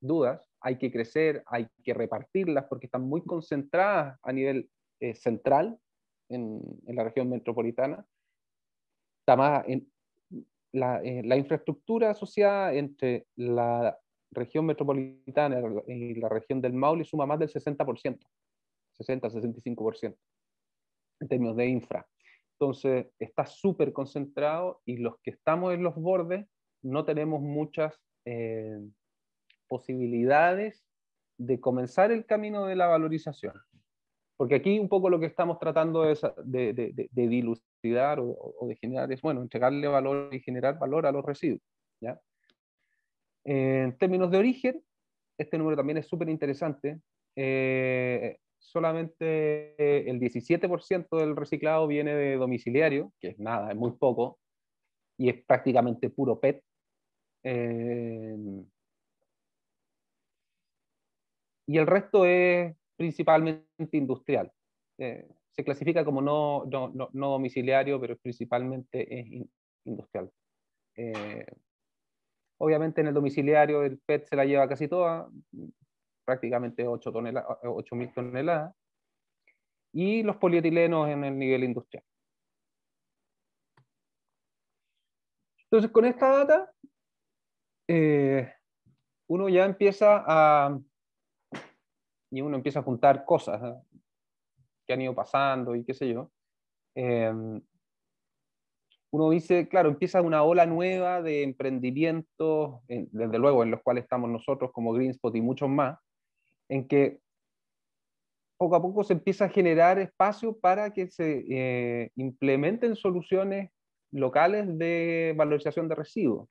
dudas, 0.02 0.42
hay 0.62 0.78
que 0.78 0.92
crecer, 0.92 1.44
hay 1.48 1.68
que 1.84 1.94
repartirlas 1.94 2.66
porque 2.66 2.88
están 2.88 3.04
muy 3.04 3.24
concentradas 3.24 4.20
a 4.22 4.32
nivel 4.32 4.70
eh, 5.00 5.16
central 5.16 5.80
en, 6.30 6.62
en, 6.86 6.96
la 6.96 7.04
región 7.04 7.30
metropolitana. 7.30 8.06
Está 9.22 9.36
más 9.36 9.64
en, 9.68 9.90
la, 10.72 11.02
eh, 11.04 11.22
la, 11.24 11.38
infraestructura 11.38 12.12
asociada 12.12 12.74
entre 12.74 13.26
la 13.36 13.98
región 14.32 14.66
metropolitana 14.66 15.62
y 15.88 16.16
la 16.16 16.30
región 16.30 16.62
del 16.62 16.74
Maule 16.74 17.04
suma 17.04 17.26
más 17.26 17.40
del 17.40 17.50
60%, 17.50 18.20
60-65% 19.00 20.16
en 21.22 21.28
términos 21.28 21.56
de 21.58 21.68
infra. 21.68 22.08
Entonces 22.54 23.08
está 23.20 23.46
súper 23.46 23.94
concentrado 23.94 24.82
y 24.86 24.98
los 24.98 25.16
que 25.22 25.32
estamos 25.32 25.74
en 25.74 25.84
los 25.84 25.96
bordes 25.96 26.46
no 26.82 27.06
tenemos 27.06 27.42
muchas 27.42 28.00
eh, 28.26 28.80
posibilidades 29.68 30.86
de 31.38 31.60
comenzar 31.60 32.12
el 32.12 32.26
camino 32.26 32.66
de 32.66 32.76
la 32.76 32.88
valorización. 32.88 33.54
Porque 34.38 34.56
aquí 34.56 34.80
un 34.80 34.90
poco 34.90 35.10
lo 35.10 35.20
que 35.20 35.26
estamos 35.26 35.60
tratando 35.60 36.10
es 36.10 36.22
de, 36.44 36.74
de, 36.74 37.10
de 37.12 37.28
dilucidar 37.82 38.20
o, 38.20 38.56
o, 38.60 38.68
de 38.68 38.76
generar 38.76 39.12
es, 39.12 39.22
bueno, 39.22 39.42
entregarle 39.42 39.88
valor 39.88 40.34
y 40.34 40.40
generar 40.40 40.78
valor 40.80 41.06
a 41.06 41.12
los 41.12 41.26
residuos. 41.26 41.62
¿ya? 42.02 42.20
En 43.44 43.98
términos 43.98 44.32
de 44.32 44.38
origen, 44.38 44.84
este 45.38 45.58
número 45.58 45.78
también 45.78 45.98
es 45.98 46.08
súper 46.08 46.30
interesante. 46.30 47.00
Eh, 47.36 48.38
solamente 48.58 50.10
el 50.10 50.20
17% 50.20 51.18
del 51.18 51.36
reciclado 51.36 51.88
viene 51.88 52.14
de 52.14 52.36
domiciliario, 52.36 53.14
que 53.20 53.30
es 53.30 53.40
nada, 53.40 53.72
es 53.72 53.78
muy 53.78 53.92
poco, 53.92 54.40
y 55.18 55.30
es 55.30 55.44
prácticamente 55.46 56.10
puro 56.10 56.40
PET. 56.40 56.64
Eh, 57.44 58.36
y 61.68 61.78
el 61.78 61.88
resto 61.88 62.26
es 62.26 62.76
principalmente 62.98 63.98
industrial. 63.98 64.52
Eh, 64.98 65.28
se 65.60 65.66
clasifica 65.66 66.06
como 66.06 66.22
no, 66.22 66.64
no, 66.72 67.10
no, 67.12 67.30
domiciliario, 67.32 68.00
pero 68.00 68.16
principalmente 68.18 69.20
es 69.20 69.46
industrial. 69.84 70.32
Eh, 70.96 71.46
obviamente 72.60 73.02
en 73.02 73.08
el 73.08 73.14
domiciliario 73.14 73.84
el 73.84 74.00
PET 74.00 74.30
se 74.30 74.38
la 74.38 74.46
lleva 74.46 74.70
casi 74.70 74.88
toda, 74.88 75.30
prácticamente 76.24 76.88
8 76.88 77.12
toneladas, 77.12 77.58
8.000 77.64 78.14
toneladas, 78.14 78.74
y 79.92 80.24
los 80.24 80.38
polietilenos 80.38 81.10
en 81.10 81.26
el 81.26 81.38
nivel 81.38 81.66
industrial. 81.66 82.06
Entonces, 85.66 85.92
con 85.92 86.06
esta 86.06 86.30
data, 86.30 86.72
eh, 87.86 88.54
uno 89.28 89.50
ya 89.50 89.66
empieza 89.66 90.24
a, 90.26 90.80
y 92.32 92.40
uno 92.40 92.56
empieza 92.56 92.80
a 92.80 92.84
juntar 92.84 93.26
cosas 93.26 93.62
¿eh? 93.62 93.99
Que 94.90 94.94
han 94.94 95.02
ido 95.04 95.14
pasando 95.14 95.76
y 95.76 95.86
qué 95.86 95.94
sé 95.94 96.12
yo, 96.12 96.32
eh, 96.96 97.32
uno 99.12 99.30
dice, 99.30 99.68
claro, 99.68 99.90
empieza 99.90 100.20
una 100.24 100.42
ola 100.42 100.66
nueva 100.66 101.22
de 101.22 101.44
emprendimientos, 101.44 102.80
desde 102.88 103.38
luego 103.38 103.62
en 103.62 103.70
los 103.70 103.84
cuales 103.84 104.04
estamos 104.04 104.32
nosotros 104.32 104.72
como 104.74 104.94
Greenspot 104.94 105.36
y 105.36 105.42
muchos 105.42 105.70
más, 105.70 106.00
en 106.70 106.88
que 106.88 107.20
poco 108.58 108.76
a 108.76 108.82
poco 108.82 109.04
se 109.04 109.14
empieza 109.14 109.46
a 109.46 109.50
generar 109.50 110.00
espacio 110.00 110.58
para 110.58 110.92
que 110.92 111.08
se 111.08 111.46
eh, 111.50 112.12
implementen 112.16 112.96
soluciones 112.96 113.70
locales 114.12 114.76
de 114.76 115.36
valorización 115.38 115.88
de 115.88 115.96
residuos. 115.96 116.50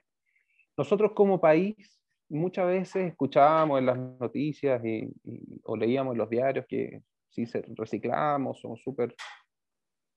Nosotros 0.77 1.11
como 1.13 1.41
país 1.41 2.01
muchas 2.29 2.69
veces 2.69 3.09
escuchábamos 3.09 3.81
en 3.81 3.87
las 3.87 3.99
noticias 3.99 4.81
y, 4.85 5.13
o 5.65 5.77
leíamos 5.77 6.13
en 6.13 6.19
los 6.19 6.31
diarios 6.31 6.67
que 6.69 7.03
si 7.31 7.47
se 7.47 7.63
reciclamos, 7.69 8.61
son 8.61 8.77
súper 8.77 9.15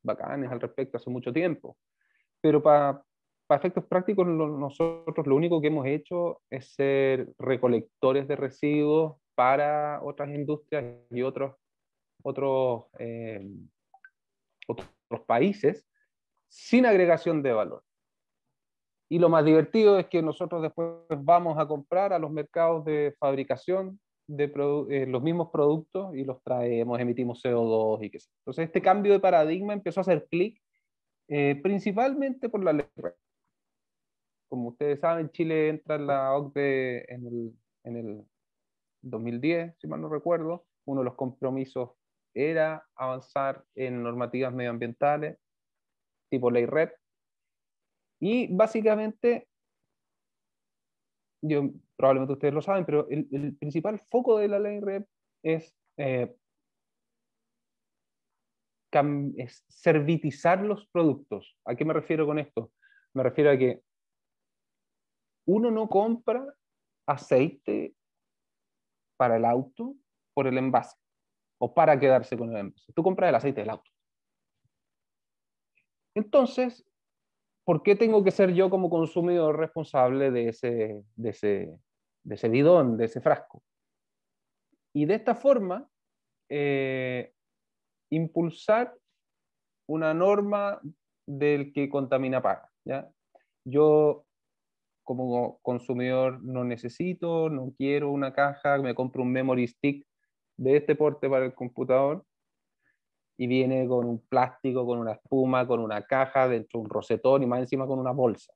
bacanes 0.04 0.52
al 0.52 0.62
respecto 0.62 0.98
hace 0.98 1.10
mucho 1.10 1.32
tiempo. 1.32 1.78
Pero 2.42 2.62
para 2.62 3.04
efectos 3.50 3.86
prácticos, 3.86 4.26
nosotros 4.28 5.28
lo 5.28 5.36
único 5.36 5.62
que 5.62 5.68
hemos 5.68 5.86
hecho 5.86 6.42
es 6.50 6.74
ser 6.74 7.34
recolectores 7.38 8.28
de 8.28 8.36
residuos 8.36 9.18
para 9.36 10.02
otras 10.04 10.30
industrias 10.30 10.86
y 11.10 11.22
otros, 11.22 11.56
otros, 12.24 12.86
eh, 13.00 13.46
otros 14.68 14.88
países 15.26 15.86
sin 16.48 16.86
agregación 16.86 17.42
de 17.42 17.54
valor. 17.54 17.84
Y 19.10 19.20
lo 19.20 19.30
más 19.30 19.44
divertido 19.44 20.00
es 20.00 20.08
que 20.08 20.22
nosotros 20.22 20.62
después 20.62 20.90
vamos 21.10 21.58
a 21.58 21.68
comprar 21.68 22.14
a 22.14 22.20
los 22.20 22.32
mercados 22.32 22.86
de 22.86 23.14
fabricación 23.20 24.00
de 24.36 24.46
eh, 24.90 25.06
los 25.08 25.22
mismos 25.22 25.50
productos 25.52 26.16
y 26.16 26.24
los 26.24 26.42
traemos, 26.44 27.00
emitimos 27.00 27.44
CO2 27.44 28.06
y 28.06 28.10
qué 28.10 28.20
sé. 28.20 28.30
Entonces 28.40 28.66
este 28.66 28.82
cambio 28.82 29.14
de 29.14 29.20
paradigma 29.20 29.74
empezó 29.74 30.00
a 30.00 30.02
hacer 30.02 30.28
clic 30.30 30.62
eh, 31.28 31.60
principalmente 31.62 32.50
por 32.50 32.64
la 32.64 32.74
ley. 32.74 32.86
Como 34.50 34.70
ustedes 34.70 35.00
saben, 35.00 35.30
Chile 35.30 35.70
entra 35.70 35.96
en 35.96 36.08
la 36.08 36.36
OCDE 36.36 37.06
en 37.14 37.28
el, 37.28 37.54
en 37.84 37.98
el 37.98 38.26
2010, 39.02 39.76
si 39.80 39.88
mal 39.88 40.02
no 40.02 40.10
recuerdo. 40.10 40.66
Uno 40.86 41.02
de 41.02 41.06
los 41.06 41.16
compromisos 41.16 41.92
era 42.34 42.86
avanzar 42.96 43.64
en 43.76 44.04
normativas 44.04 44.54
medioambientales 44.54 45.38
tipo 46.30 46.50
ley 46.50 46.66
RED 46.66 46.92
y 48.22 48.48
básicamente, 48.56 49.48
yo, 51.42 51.70
probablemente 51.96 52.34
ustedes 52.34 52.54
lo 52.54 52.62
saben, 52.62 52.86
pero 52.86 53.08
el, 53.10 53.56
principal 53.58 54.00
foco 54.00 54.38
de 54.38 54.48
la 54.48 54.60
ley 54.60 54.80
REP 54.80 55.08
es, 55.44 55.76
eh, 55.98 56.36
es 59.38 59.66
servitizar 59.70 60.62
los 60.62 60.88
productos. 60.88 61.58
¿A 61.66 61.76
qué 61.76 61.86
me 61.86 61.94
refiero 61.94 62.26
con 62.26 62.40
esto? 62.40 62.72
Me 63.14 63.24
refiero 63.24 63.52
a 63.52 63.58
que 63.58 63.82
uno 65.46 65.72
no 65.72 65.90
compra 65.90 66.46
aceite 67.08 67.96
para 69.18 69.38
el 69.38 69.46
auto 69.46 69.96
por 70.34 70.48
el 70.48 70.58
envase 70.58 70.98
o 71.60 71.74
para 71.74 72.00
quedarse 72.00 72.38
con 72.38 72.52
el 72.52 72.58
envase. 72.58 72.94
Tú 72.94 73.04
compras 73.04 73.30
el 73.30 73.36
aceite 73.36 73.62
del 73.62 73.72
auto. 73.72 73.90
Entonces, 76.16 76.86
¿por 77.64 77.84
qué 77.84 77.96
tengo 77.96 78.24
que 78.24 78.32
ser 78.32 78.54
yo 78.54 78.70
como 78.70 78.90
consumidor 78.90 79.58
responsable 79.58 80.32
de 80.32 80.50
ese, 80.50 81.04
de 81.16 81.30
ese, 81.30 81.80
de 82.24 82.36
ese 82.36 82.50
bidón, 82.50 82.98
de 82.98 83.06
ese 83.06 83.22
frasco? 83.22 83.64
Y 84.94 85.06
de 85.06 85.16
esta 85.16 85.36
forma, 85.36 85.88
eh, 86.50 87.34
impulsar 88.10 88.94
una 89.88 90.14
norma 90.14 90.80
del 91.26 91.72
que 91.74 91.90
contamina 91.90 92.42
paga. 92.42 92.70
¿ya? 92.86 93.10
Yo 93.64 94.26
como 95.04 95.60
consumidor 95.62 96.44
no 96.44 96.64
necesito, 96.64 97.50
no 97.50 97.74
quiero 97.78 98.12
una 98.12 98.34
caja, 98.34 98.78
me 98.78 98.96
compro 98.96 99.24
un 99.24 99.32
memory 99.32 99.68
stick 99.68 100.06
de 100.58 100.78
este 100.78 100.96
porte 100.96 101.30
para 101.30 101.46
el 101.46 101.54
computador 101.54 102.26
y 103.42 103.48
viene 103.48 103.88
con 103.88 104.06
un 104.06 104.20
plástico, 104.20 104.86
con 104.86 105.00
una 105.00 105.14
espuma, 105.14 105.66
con 105.66 105.80
una 105.80 106.04
caja, 106.04 106.48
dentro 106.48 106.80
de 106.80 106.84
un 106.84 106.90
rosetón 106.92 107.42
y 107.42 107.48
más 107.48 107.62
encima 107.62 107.88
con 107.88 107.98
una 107.98 108.12
bolsa. 108.12 108.54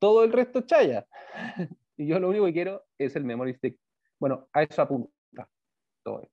Todo 0.00 0.24
el 0.24 0.32
resto 0.32 0.58
es 0.58 0.66
chaya. 0.66 1.06
y 1.96 2.08
yo 2.08 2.18
lo 2.18 2.30
único 2.30 2.44
que 2.46 2.54
quiero 2.54 2.86
es 2.98 3.14
el 3.14 3.24
memory 3.24 3.54
stick. 3.54 3.78
Bueno, 4.18 4.48
a 4.52 4.64
eso 4.64 4.82
apunta 4.82 5.48
todo 6.02 6.28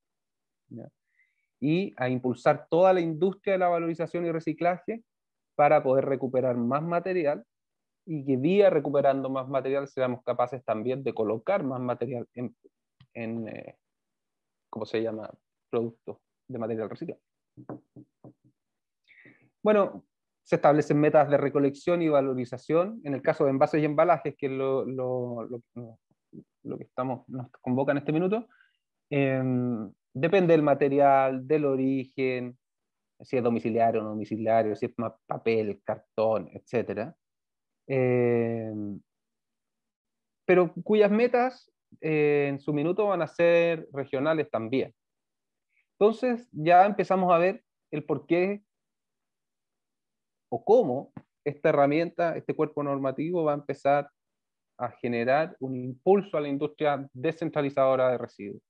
Y 1.59 1.93
a 1.98 2.09
impulsar 2.09 2.65
toda 2.67 2.93
la 2.93 3.00
industria 3.00 3.53
de 3.53 3.59
la 3.59 3.67
valorización 3.67 4.25
y 4.25 4.31
reciclaje 4.31 5.03
para 5.53 5.83
poder 5.83 6.05
recuperar 6.05 6.57
más 6.57 6.81
material 6.81 7.45
y 8.07 8.25
que 8.25 8.38
día 8.38 8.71
recuperando 8.71 9.29
más 9.29 9.48
material 9.48 9.88
seamos 9.88 10.24
capaces 10.24 10.65
también 10.65 11.03
de 11.03 11.13
colocar 11.13 11.62
más 11.62 11.79
material 11.79 12.27
en, 12.33 12.55
en 13.13 13.48
eh, 13.50 13.77
¿cómo 14.71 14.88
se 14.88 15.03
llama? 15.03 15.29
Productos 15.69 16.17
de 16.50 16.60
material 16.60 16.89
reciclado. 16.89 17.22
Bueno, 19.63 20.06
se 20.44 20.56
establecen 20.56 21.00
metas 21.00 21.29
de 21.29 21.38
recolección 21.38 22.01
y 22.01 22.10
valorización. 22.10 23.01
En 23.03 23.13
el 23.13 23.22
caso 23.22 23.46
de 23.46 23.51
envases 23.51 23.82
y 23.82 23.86
embalajes, 23.86 24.36
que 24.36 24.48
es 24.48 24.51
lo, 24.51 24.86
lo, 24.86 25.48
lo, 26.63 26.77
que 26.77 26.84
estamos, 26.84 27.27
nos 27.29 27.51
convoca 27.62 27.91
en 27.91 28.00
este 28.00 28.12
minuto, 28.12 28.48
em, 29.10 29.91
depende 30.13 30.53
del 30.53 30.63
material, 30.63 31.48
del 31.48 31.65
origen, 31.65 32.58
si 33.22 33.38
es 33.38 33.44
domiciliario 33.44 34.01
o 34.01 34.03
no 34.03 34.10
domiciliario, 34.10 34.75
si 34.75 34.88
es 34.88 34.94
papel, 35.27 35.82
cartón, 35.84 36.50
etc. 36.53 37.13
Em, 37.88 39.00
pero 40.46 40.74
cuyas 40.84 41.12
metas 41.12 41.72
eh, 42.01 42.48
en 42.50 42.60
su 42.60 42.74
minuto 42.74 43.08
van 43.08 43.22
a 43.22 43.27
ser 43.27 43.88
regionales 43.94 44.50
también. 44.50 44.96
Entonces 46.00 46.48
ya 46.53 46.86
empezamos 46.86 47.32
a 47.34 47.38
ver 47.38 47.63
el 47.91 48.06
por 48.06 48.25
qué 48.25 48.63
o 50.50 50.63
cómo 50.63 51.12
esta 51.46 51.70
herramienta, 51.70 52.38
este 52.38 52.56
cuerpo 52.56 52.84
normativo 52.84 53.44
va 53.44 53.51
a 53.51 53.56
empezar 53.56 54.10
a 54.77 54.91
generar 54.91 55.58
un 55.60 55.75
impulso 55.75 56.38
a 56.38 56.41
la 56.41 56.48
industria 56.48 57.06
descentralizadora 57.13 58.12
de 58.12 58.18
residuos. 58.18 58.62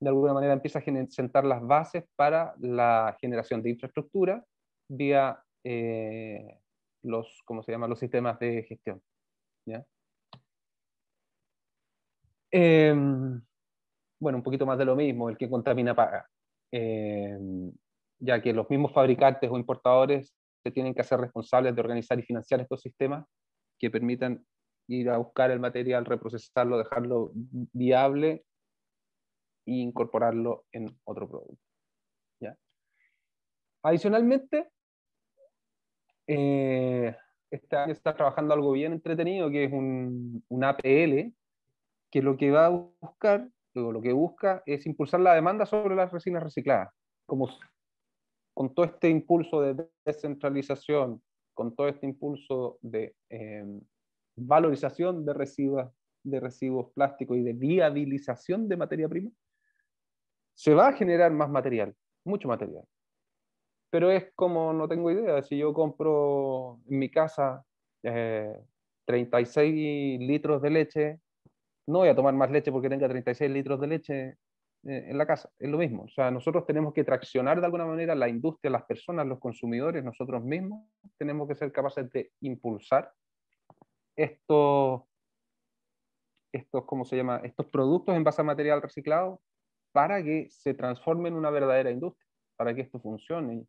De 0.00 0.08
alguna 0.08 0.34
manera 0.34 0.52
empieza 0.52 0.78
a 0.78 1.06
sentar 1.08 1.44
las 1.44 1.66
bases 1.66 2.04
para 2.14 2.54
la 2.60 3.16
generación 3.20 3.62
de 3.62 3.70
infraestructura 3.70 4.44
vía 4.88 5.42
eh, 5.64 6.60
los, 7.02 7.42
¿cómo 7.44 7.62
se 7.62 7.72
llama? 7.72 7.88
los 7.88 7.98
sistemas 7.98 8.38
de 8.38 8.62
gestión. 8.62 9.02
Em, 12.52 13.42
bueno, 14.26 14.38
un 14.38 14.42
poquito 14.42 14.66
más 14.66 14.76
de 14.76 14.84
lo 14.84 14.96
mismo, 14.96 15.30
el 15.30 15.36
que 15.36 15.48
contamina 15.48 15.94
paga. 15.94 16.28
Em, 16.72 17.72
ya 18.18 18.42
que 18.42 18.52
los 18.52 18.68
mismos 18.68 18.92
fabricantes 18.92 19.48
o 19.48 19.56
importadores 19.56 20.34
se 20.64 20.72
tienen 20.72 20.94
que 20.94 21.02
hacer 21.02 21.20
responsables 21.20 21.72
de 21.72 21.80
organizar 21.80 22.18
y 22.18 22.22
financiar 22.22 22.60
estos 22.60 22.80
sistemas 22.80 23.24
que 23.78 23.88
permitan 23.88 24.44
ir 24.88 25.10
a 25.10 25.18
buscar 25.18 25.52
el 25.52 25.60
material, 25.60 26.04
reprocesarlo, 26.04 26.76
dejarlo 26.76 27.30
viable 27.72 28.44
e 29.64 29.74
incorporarlo 29.74 30.64
en 30.72 30.88
otro 31.04 31.28
producto. 31.28 31.62
¿ya? 32.40 32.58
Adicionalmente, 33.84 34.70
eh, 36.26 37.16
este 37.48 37.76
año 37.76 37.92
está 37.92 38.12
trabajando 38.16 38.54
algo 38.54 38.72
bien 38.72 38.92
entretenido, 38.92 39.48
que 39.50 39.66
es 39.66 39.72
un, 39.72 40.44
un 40.48 40.64
APL, 40.64 41.32
que 42.10 42.22
lo 42.22 42.36
que 42.36 42.50
va 42.50 42.66
a 42.66 42.70
buscar, 42.70 43.48
lo 43.80 44.00
que 44.00 44.12
busca 44.12 44.62
es 44.66 44.86
impulsar 44.86 45.20
la 45.20 45.34
demanda 45.34 45.66
sobre 45.66 45.94
las 45.94 46.12
resinas 46.12 46.42
recicladas, 46.42 46.92
como 47.26 47.48
con 48.54 48.74
todo 48.74 48.86
este 48.86 49.08
impulso 49.10 49.60
de 49.60 49.86
descentralización, 50.04 51.22
con 51.54 51.74
todo 51.74 51.88
este 51.88 52.06
impulso 52.06 52.78
de 52.80 53.14
em, 53.28 53.80
valorización 54.36 55.24
de 55.24 55.34
residuos, 55.34 55.90
de 56.22 56.40
residuos 56.40 56.92
plásticos 56.92 57.36
y 57.36 57.42
de 57.42 57.52
viabilización 57.52 58.68
de 58.68 58.76
materia 58.76 59.08
prima, 59.08 59.30
se 60.54 60.74
va 60.74 60.88
a 60.88 60.92
generar 60.92 61.32
más 61.32 61.50
material, 61.50 61.94
mucho 62.24 62.48
material. 62.48 62.84
Pero 63.90 64.10
es 64.10 64.32
como, 64.34 64.72
no 64.72 64.88
tengo 64.88 65.10
idea, 65.10 65.42
si 65.42 65.58
yo 65.58 65.72
compro 65.72 66.80
en 66.88 66.98
mi 66.98 67.10
casa 67.10 67.64
36 68.02 69.74
eh, 69.74 70.18
litros 70.20 70.62
de 70.62 70.70
leche, 70.70 71.20
no 71.86 71.98
voy 71.98 72.08
a 72.08 72.16
tomar 72.16 72.34
más 72.34 72.50
leche 72.50 72.72
porque 72.72 72.88
tenga 72.88 73.08
36 73.08 73.50
litros 73.50 73.80
de 73.80 73.86
leche 73.86 74.28
eh, 74.28 74.36
en 75.08 75.18
la 75.18 75.26
casa. 75.26 75.50
Es 75.58 75.68
lo 75.68 75.78
mismo. 75.78 76.04
O 76.04 76.08
sea, 76.08 76.30
nosotros 76.30 76.66
tenemos 76.66 76.92
que 76.92 77.04
traccionar 77.04 77.60
de 77.60 77.66
alguna 77.66 77.86
manera 77.86 78.14
la 78.14 78.28
industria, 78.28 78.70
las 78.70 78.84
personas, 78.84 79.26
los 79.26 79.38
consumidores, 79.38 80.04
nosotros 80.04 80.44
mismos. 80.44 80.88
Tenemos 81.18 81.48
que 81.48 81.54
ser 81.54 81.72
capaces 81.72 82.10
de 82.10 82.30
impulsar 82.40 83.12
estos, 84.16 85.02
estos 86.52 86.84
¿cómo 86.86 87.04
se 87.04 87.16
llama? 87.16 87.40
Estos 87.44 87.66
productos 87.66 88.16
en 88.16 88.24
base 88.24 88.40
a 88.40 88.44
material 88.44 88.80
reciclado 88.82 89.40
para 89.92 90.22
que 90.22 90.48
se 90.50 90.74
transformen 90.74 91.32
en 91.32 91.38
una 91.38 91.50
verdadera 91.50 91.90
industria, 91.90 92.26
para 92.56 92.74
que 92.74 92.82
esto 92.82 92.98
funcione. 93.00 93.66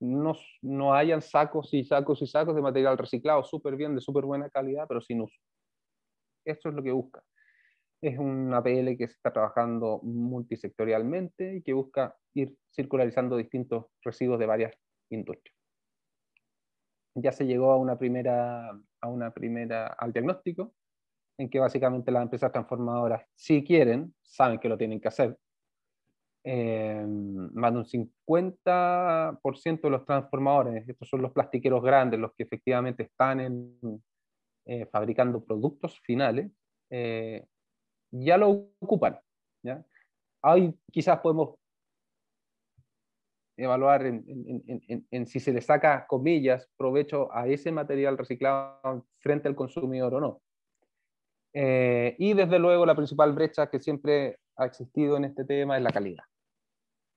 No, 0.00 0.34
no 0.62 0.94
hayan 0.94 1.22
sacos 1.22 1.72
y 1.72 1.84
sacos 1.84 2.20
y 2.22 2.26
sacos 2.26 2.54
de 2.54 2.62
material 2.62 2.98
reciclado 2.98 3.42
súper 3.44 3.76
bien, 3.76 3.94
de 3.94 4.00
súper 4.00 4.24
buena 4.24 4.50
calidad, 4.50 4.86
pero 4.88 5.00
sin 5.00 5.20
uso. 5.22 5.36
Esto 6.44 6.68
es 6.68 6.74
lo 6.74 6.82
que 6.82 6.92
busca. 6.92 7.22
Es 8.00 8.18
una 8.18 8.58
APL 8.58 8.96
que 8.96 9.08
se 9.08 9.14
está 9.14 9.32
trabajando 9.32 10.00
multisectorialmente 10.02 11.56
y 11.56 11.62
que 11.62 11.72
busca 11.72 12.16
ir 12.34 12.54
circularizando 12.74 13.36
distintos 13.36 13.86
residuos 14.02 14.38
de 14.38 14.46
varias 14.46 14.74
industrias. 15.10 15.56
Ya 17.16 17.32
se 17.32 17.46
llegó 17.46 17.70
a 17.70 17.78
una 17.78 17.96
primera, 17.96 18.70
a 18.70 19.08
una 19.08 19.32
primera, 19.32 19.86
al 19.86 20.12
diagnóstico, 20.12 20.74
en 21.38 21.48
que 21.48 21.60
básicamente 21.60 22.10
las 22.10 22.22
empresas 22.22 22.52
transformadoras, 22.52 23.24
si 23.34 23.64
quieren, 23.64 24.14
saben 24.22 24.58
que 24.58 24.68
lo 24.68 24.76
tienen 24.76 25.00
que 25.00 25.08
hacer. 25.08 25.38
Eh, 26.46 27.02
más 27.06 27.72
de 27.72 27.78
un 27.78 27.86
50% 27.86 29.88
de 29.88 29.90
los 29.90 30.04
transformadores, 30.04 30.86
estos 30.86 31.08
son 31.08 31.22
los 31.22 31.32
plastiqueros 31.32 31.82
grandes, 31.82 32.20
los 32.20 32.34
que 32.34 32.42
efectivamente 32.42 33.04
están 33.04 33.40
en, 33.40 34.02
eh, 34.66 34.84
fabricando 34.86 35.42
productos 35.42 35.98
finales, 36.00 36.50
eh, 36.90 37.46
ya 38.22 38.36
lo 38.36 38.70
ocupan. 38.80 39.18
¿ya? 39.62 39.84
Ahí 40.42 40.74
quizás 40.92 41.18
podemos 41.20 41.56
evaluar 43.56 44.04
en, 44.06 45.26
si 45.26 45.40
se 45.40 45.52
le 45.52 45.60
saca, 45.60 46.06
comillas, 46.06 46.68
provecho 46.76 47.32
a 47.32 47.46
ese 47.46 47.70
material 47.72 48.18
reciclado 48.18 49.06
frente 49.20 49.48
al 49.48 49.54
consumidor 49.54 50.14
o 50.14 50.20
no. 50.20 50.42
Eh, 51.52 52.16
y 52.18 52.34
desde 52.34 52.58
luego 52.58 52.84
la 52.84 52.96
principal 52.96 53.32
brecha 53.32 53.68
que 53.70 53.78
siempre 53.78 54.38
ha 54.56 54.66
existido 54.66 55.16
en 55.16 55.24
este 55.24 55.44
tema 55.44 55.76
es 55.76 55.82
la 55.82 55.90
calidad. 55.90 56.24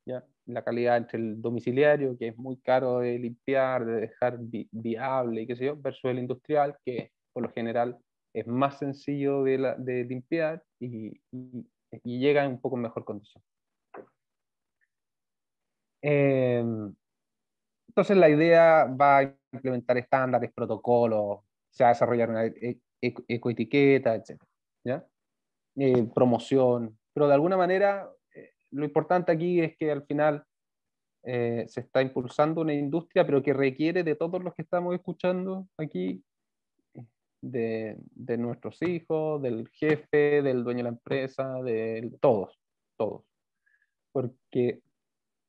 ¿ya? 0.05 0.23
La 0.45 0.63
calidad 0.63 0.97
entre 0.97 1.19
el 1.19 1.41
domiciliario, 1.41 2.17
que 2.17 2.29
es 2.29 2.38
muy 2.38 2.57
caro 2.57 2.99
de 2.99 3.17
limpiar, 3.17 3.86
de 3.86 4.01
dejar 4.01 4.38
viable 4.39 5.41
y 5.41 5.47
qué 5.47 5.55
sé 5.55 5.65
yo, 5.65 5.75
versus 5.75 6.05
el 6.05 6.19
industrial, 6.19 6.77
que 6.86 7.12
por 7.33 7.43
lo 7.43 7.51
general 7.51 7.97
es 8.39 8.47
más 8.47 8.78
sencillo 8.78 9.43
de, 9.43 10.06
limpiar 10.08 10.63
y, 10.80 11.19
llega 12.04 12.43
en 12.43 12.52
un 12.52 12.62
poco 12.62 12.78
mejor 12.78 13.04
condición. 13.04 13.43
Em, 16.02 16.93
entonces 17.88 18.17
la 18.17 18.30
idea 18.30 18.86
va 18.86 19.19
a 19.19 19.36
implementar 19.52 19.97
estándares, 19.97 20.54
protocolos, 20.54 21.39
se 21.71 21.84
va 21.84 21.89
a 21.89 21.93
desarrollar 21.93 22.30
una 22.30 22.45
e, 22.45 22.80
e, 23.02 23.13
ecoetiqueta, 23.28 24.15
etc. 24.15 24.39
¿ya? 24.84 25.04
Eh, 25.76 26.04
promoción, 26.13 26.97
pero 27.13 27.28
de 27.28 27.34
alguna 27.34 27.58
manera 27.58 28.08
eh, 28.36 28.52
lo 28.71 28.86
importante 28.86 29.32
aquí 29.32 29.62
es 29.62 29.76
que 29.78 29.91
al 29.91 30.06
final 30.06 30.45
eh, 31.23 31.65
se 31.67 31.82
está 31.82 32.02
impulsando 32.02 32.62
una 32.62 32.73
industria, 32.73 33.26
pero 33.26 33.41
que 33.41 33.54
requiere 33.54 34.04
de 34.04 34.15
todos 34.15 34.43
los 34.43 34.54
que 34.54 34.62
estamos 34.62 34.93
escuchando 34.93 35.67
aquí 35.78 36.23
de, 37.41 37.97
de, 38.00 38.38
nuestros 38.38 38.82
hijos, 38.82 39.41
del 39.41 39.67
jefe, 39.69 40.41
del 40.41 40.63
dueño 40.63 40.80
de 40.80 40.84
la 40.84 40.89
empresa, 40.89 41.62
de 41.63 42.12
todos, 42.19 42.60
todos. 42.97 43.23
Porque 44.12 44.82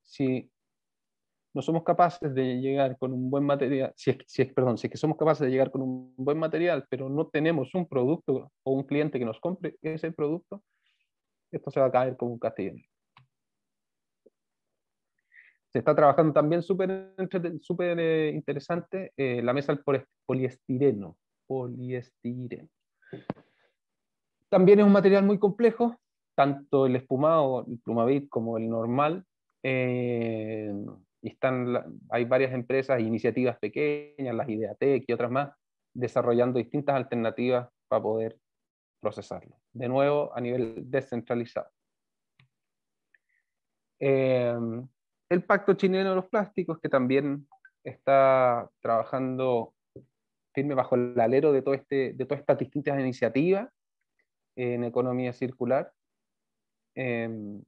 si 0.02 0.50
no 1.54 1.62
somos 1.62 1.82
capaces 1.82 2.34
de 2.34 2.60
llegar 2.60 2.96
con 2.98 3.12
un 3.12 3.30
buen 3.30 3.44
material, 3.44 3.92
si 3.96 4.10
es, 4.10 4.18
si 4.26 4.42
es, 4.42 4.52
perdón, 4.52 4.78
si 4.78 4.86
es 4.86 4.90
que 4.92 4.98
somos 4.98 5.16
capaces 5.16 5.44
de 5.44 5.50
llegar 5.50 5.70
con 5.70 5.82
un 5.82 6.14
buen 6.16 6.38
material, 6.38 6.86
pero 6.88 7.08
no 7.08 7.28
tenemos 7.28 7.74
un 7.74 7.88
producto 7.88 8.52
o 8.62 8.72
un 8.72 8.84
cliente 8.84 9.18
que 9.18 9.24
nos 9.24 9.40
compre 9.40 9.76
ese 9.82 10.12
producto, 10.12 10.62
esto 11.50 11.70
se 11.70 11.80
va 11.80 11.86
a 11.86 11.92
caer 11.92 12.16
como 12.16 12.32
un 12.32 12.38
castillo. 12.38 12.74
Se 15.70 15.80
está 15.80 15.94
trabajando 15.94 16.32
también 16.32 16.62
súper 16.62 17.12
eh, 17.18 18.30
interesante 18.34 19.12
eh, 19.16 19.42
la 19.42 19.52
mesa 19.52 19.74
del 19.74 19.84
poliestireno 20.24 21.16
poliestireno. 21.48 22.68
También 24.48 24.78
es 24.78 24.86
un 24.86 24.92
material 24.92 25.24
muy 25.24 25.40
complejo, 25.40 25.96
tanto 26.36 26.86
el 26.86 26.94
espumado, 26.94 27.66
el 27.66 27.80
plumavit, 27.80 28.28
como 28.28 28.56
el 28.58 28.68
normal, 28.68 29.24
Eh, 29.64 30.72
están, 31.20 32.00
hay 32.10 32.24
varias 32.24 32.52
empresas, 32.52 33.00
iniciativas 33.00 33.58
pequeñas, 33.58 34.36
las 34.36 34.48
Ideatec 34.48 35.02
y 35.04 35.12
otras 35.12 35.32
más, 35.32 35.50
desarrollando 35.92 36.60
distintas 36.60 36.94
alternativas 36.94 37.68
para 37.88 38.00
poder 38.00 38.38
procesarlo. 39.02 39.56
De 39.72 39.88
nuevo, 39.88 40.30
a 40.32 40.40
nivel 40.40 40.88
descentralizado. 40.88 41.68
Eh, 43.98 44.54
el 45.28 45.42
Pacto 45.42 45.74
Chileno 45.74 46.10
de 46.10 46.14
los 46.14 46.28
Plásticos, 46.28 46.78
que 46.80 46.88
también 46.88 47.48
está 47.82 48.70
trabajando 48.80 49.74
firme 50.58 50.74
bajo 50.74 50.96
el 50.96 51.18
alero 51.20 51.52
de, 51.52 51.62
todo 51.62 51.74
este, 51.74 52.14
de 52.14 52.24
todas 52.24 52.40
estas 52.40 52.58
distintas 52.58 52.98
iniciativas 52.98 53.68
en 54.56 54.82
economía 54.82 55.32
circular. 55.32 55.92
Em, 56.96 57.62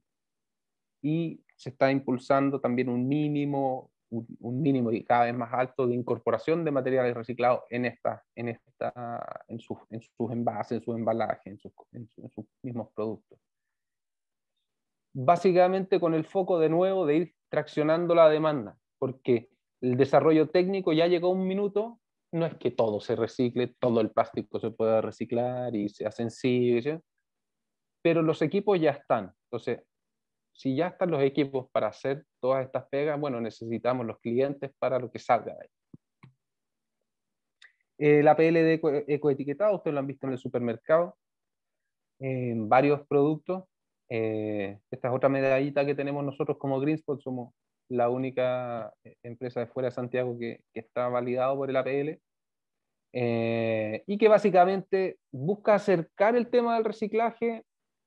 y 1.01 1.41
se 1.55 1.69
está 1.69 1.89
impulsando 1.89 2.59
también 2.59 2.89
un 2.89 3.07
mínimo, 3.07 3.91
un, 4.09 4.61
mínimo 4.61 4.91
y 4.91 5.05
cada 5.05 5.23
vez 5.23 5.33
más 5.33 5.53
alto 5.53 5.87
de 5.87 5.95
incorporación 5.95 6.65
de 6.65 6.71
materiales 6.71 7.15
reciclados 7.15 7.61
en, 7.69 7.85
esta, 7.85 8.25
en, 8.35 8.49
esta, 8.49 9.45
en, 9.47 9.59
sus, 9.61 9.77
en 9.89 10.01
sus 10.01 10.31
envases, 10.31 10.79
en 10.79 10.83
su 10.83 10.93
embalaje, 10.93 11.49
en 11.49 11.59
sus, 11.59 11.71
en 11.93 12.09
sus 12.09 12.45
mismos 12.61 12.89
productos. 12.93 13.39
Básicamente 15.13 15.97
con 15.97 16.13
el 16.13 16.25
foco 16.25 16.59
de 16.59 16.67
nuevo 16.67 17.05
de 17.05 17.15
ir 17.15 17.35
traccionando 17.49 18.13
la 18.15 18.27
demanda, 18.27 18.77
porque 18.99 19.49
el 19.79 19.95
desarrollo 19.95 20.49
técnico 20.49 20.91
ya 20.91 21.07
llegó 21.07 21.29
a 21.29 21.31
un 21.31 21.47
minuto, 21.47 22.00
no 22.31 22.45
es 22.45 22.55
que 22.55 22.71
todo 22.71 23.01
se 23.01 23.15
recicle, 23.15 23.75
todo 23.79 24.01
el 24.01 24.11
plástico 24.11 24.59
se 24.59 24.71
pueda 24.71 25.01
reciclar 25.01 25.75
y 25.75 25.89
sea 25.89 26.11
sencillo, 26.11 27.01
pero 28.01 28.21
los 28.21 28.41
equipos 28.41 28.79
ya 28.79 28.91
están. 28.91 29.33
Entonces, 29.45 29.83
si 30.53 30.75
ya 30.75 30.87
están 30.87 31.11
los 31.11 31.21
equipos 31.21 31.69
para 31.71 31.87
hacer 31.87 32.25
todas 32.39 32.65
estas 32.65 32.87
pegas, 32.89 33.19
bueno, 33.19 33.41
necesitamos 33.41 34.05
los 34.05 34.19
clientes 34.19 34.71
para 34.79 34.99
lo 34.99 35.11
que 35.11 35.19
salga 35.19 35.55
de 35.55 35.61
ahí. 35.61 35.69
El 37.97 38.27
APL 38.27 38.53
de 38.53 38.81
ecoetiquetado, 39.07 39.75
ustedes 39.75 39.93
lo 39.93 39.99
han 39.99 40.07
visto 40.07 40.25
en 40.25 40.33
el 40.33 40.39
supermercado, 40.39 41.17
en 42.19 42.67
varios 42.67 43.05
productos. 43.07 43.65
Eh, 44.09 44.79
esta 44.89 45.07
es 45.07 45.13
otra 45.13 45.29
medallita 45.29 45.85
que 45.85 45.95
tenemos 45.95 46.23
nosotros 46.23 46.57
como 46.57 46.79
Greenspot, 46.79 47.21
somos 47.21 47.53
la 47.91 48.09
única 48.09 48.93
eh, 49.03 49.15
empresa 49.21 49.59
de 49.59 49.67
fuera 49.67 49.89
de 49.89 49.95
Santiago 49.95 50.37
que, 50.39 50.61
está 50.73 51.09
validado 51.09 51.57
por 51.57 51.69
el 51.69 51.75
APL, 51.75 52.21
eh, 53.13 54.03
y 54.07 54.17
que 54.17 54.29
básicamente 54.29 55.17
busca 55.31 55.75
acercar 55.75 56.37
el 56.37 56.49
tema 56.49 56.75
del 56.75 56.85
reciclaje 56.85 57.65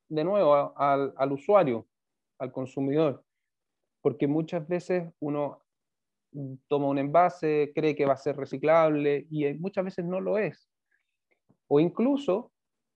de 0.09 0.25
nuevo 0.25 0.73
al, 0.77 1.33
usuario, 1.33 1.87
al 2.39 2.51
consumidor, 2.51 3.23
porque 4.01 4.27
muchas 4.27 4.67
veces 4.67 5.13
uno 5.21 5.63
toma 6.67 6.89
un 6.89 6.99
envase, 6.99 7.71
cree 7.75 7.95
que 7.95 8.07
va 8.07 8.15
a 8.15 8.17
ser 8.17 8.37
reciclable 8.37 9.27
y 9.31 9.53
muchas 9.55 9.85
veces 9.85 10.07
no 10.07 10.19
lo 10.19 10.39
es. 10.39 10.67
O 11.69 11.79
incluso 11.79 12.53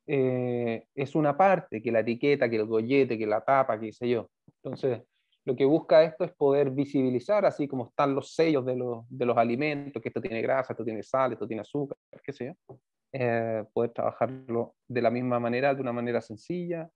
eh, 0.06 0.86
es 0.94 1.14
una 1.14 1.36
parte, 1.36 1.82
que 1.82 1.92
la 1.92 2.00
etiqueta, 2.00 2.48
que 2.48 2.56
el 2.56 2.66
gollete, 2.66 3.18
que 3.18 3.26
la 3.26 3.42
tapa, 3.42 3.78
qué 3.78 3.92
sé 3.92 4.08
yo. 4.08 4.30
Entonces, 4.46 5.02
lo 5.48 5.56
que 5.56 5.64
busca 5.64 6.04
esto 6.04 6.24
es 6.24 6.32
poder 6.32 6.70
visibilizar, 6.70 7.46
así 7.46 7.66
como 7.66 7.86
están 7.88 8.14
los 8.14 8.34
sellos 8.34 8.66
de 8.66 8.76
los, 8.76 9.06
de 9.08 9.24
los 9.24 9.34
alimentos, 9.38 10.02
que 10.02 10.10
esto 10.10 10.20
tiene 10.20 10.42
grasa, 10.42 10.74
esto 10.74 10.84
tiene 10.84 11.02
sal, 11.02 11.32
esto 11.32 11.46
tiene 11.46 11.62
azúcar, 11.62 11.96
qué 12.22 12.34
sé 12.34 12.54
yo, 12.68 12.78
eh, 13.14 13.64
poder 13.72 13.92
trabajarlo 13.92 14.74
de 14.86 15.00
la 15.00 15.10
misma 15.10 15.40
manera, 15.40 15.74
de 15.74 15.80
una 15.80 15.94
manera 15.94 16.20
sencilla 16.20 16.90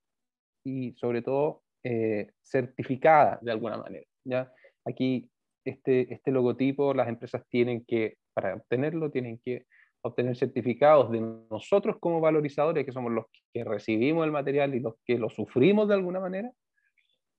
y 0.63 0.93
sobre 0.97 1.23
todo 1.23 1.63
eh, 1.83 2.29
certificada 2.43 3.39
de 3.41 3.51
alguna 3.51 3.77
manera. 3.77 4.05
¿ya? 4.23 4.53
Aquí 4.85 5.27
este, 5.65 6.13
este 6.13 6.31
logotipo 6.31 6.93
las 6.93 7.07
empresas 7.07 7.41
tienen 7.49 7.83
que, 7.83 8.17
para 8.35 8.53
obtenerlo, 8.53 9.09
tienen 9.09 9.39
que 9.43 9.65
obtener 10.03 10.37
certificados 10.37 11.09
de 11.09 11.21
nosotros 11.49 11.97
como 11.99 12.21
valorizadores, 12.21 12.85
que 12.85 12.91
somos 12.91 13.11
los 13.13 13.25
que 13.51 13.63
recibimos 13.63 14.25
el 14.25 14.31
material 14.31 14.75
y 14.75 14.79
los 14.79 14.93
que 15.03 15.17
lo 15.17 15.31
sufrimos 15.31 15.87
de 15.87 15.95
alguna 15.95 16.19
manera. 16.19 16.51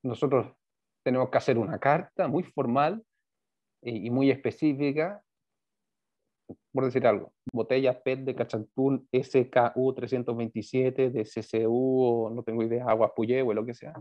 Nosotros 0.02 0.48
tenemos 1.04 1.28
que 1.30 1.38
hacer 1.38 1.58
una 1.58 1.78
carta 1.78 2.26
muy 2.26 2.42
formal 2.42 3.04
y 3.82 4.10
muy 4.10 4.30
específica, 4.30 5.22
por 6.72 6.86
decir 6.86 7.06
algo, 7.06 7.32
botella 7.52 8.02
PET 8.02 8.20
de 8.20 8.34
Cachantún 8.34 9.08
SKU 9.12 9.94
327 9.94 11.10
de 11.10 11.24
CCU 11.24 12.02
o 12.02 12.30
no 12.30 12.42
tengo 12.42 12.62
idea, 12.62 12.86
agua 12.88 13.14
Puyehue 13.14 13.50
o 13.50 13.54
lo 13.54 13.64
que 13.66 13.74
sea. 13.74 13.94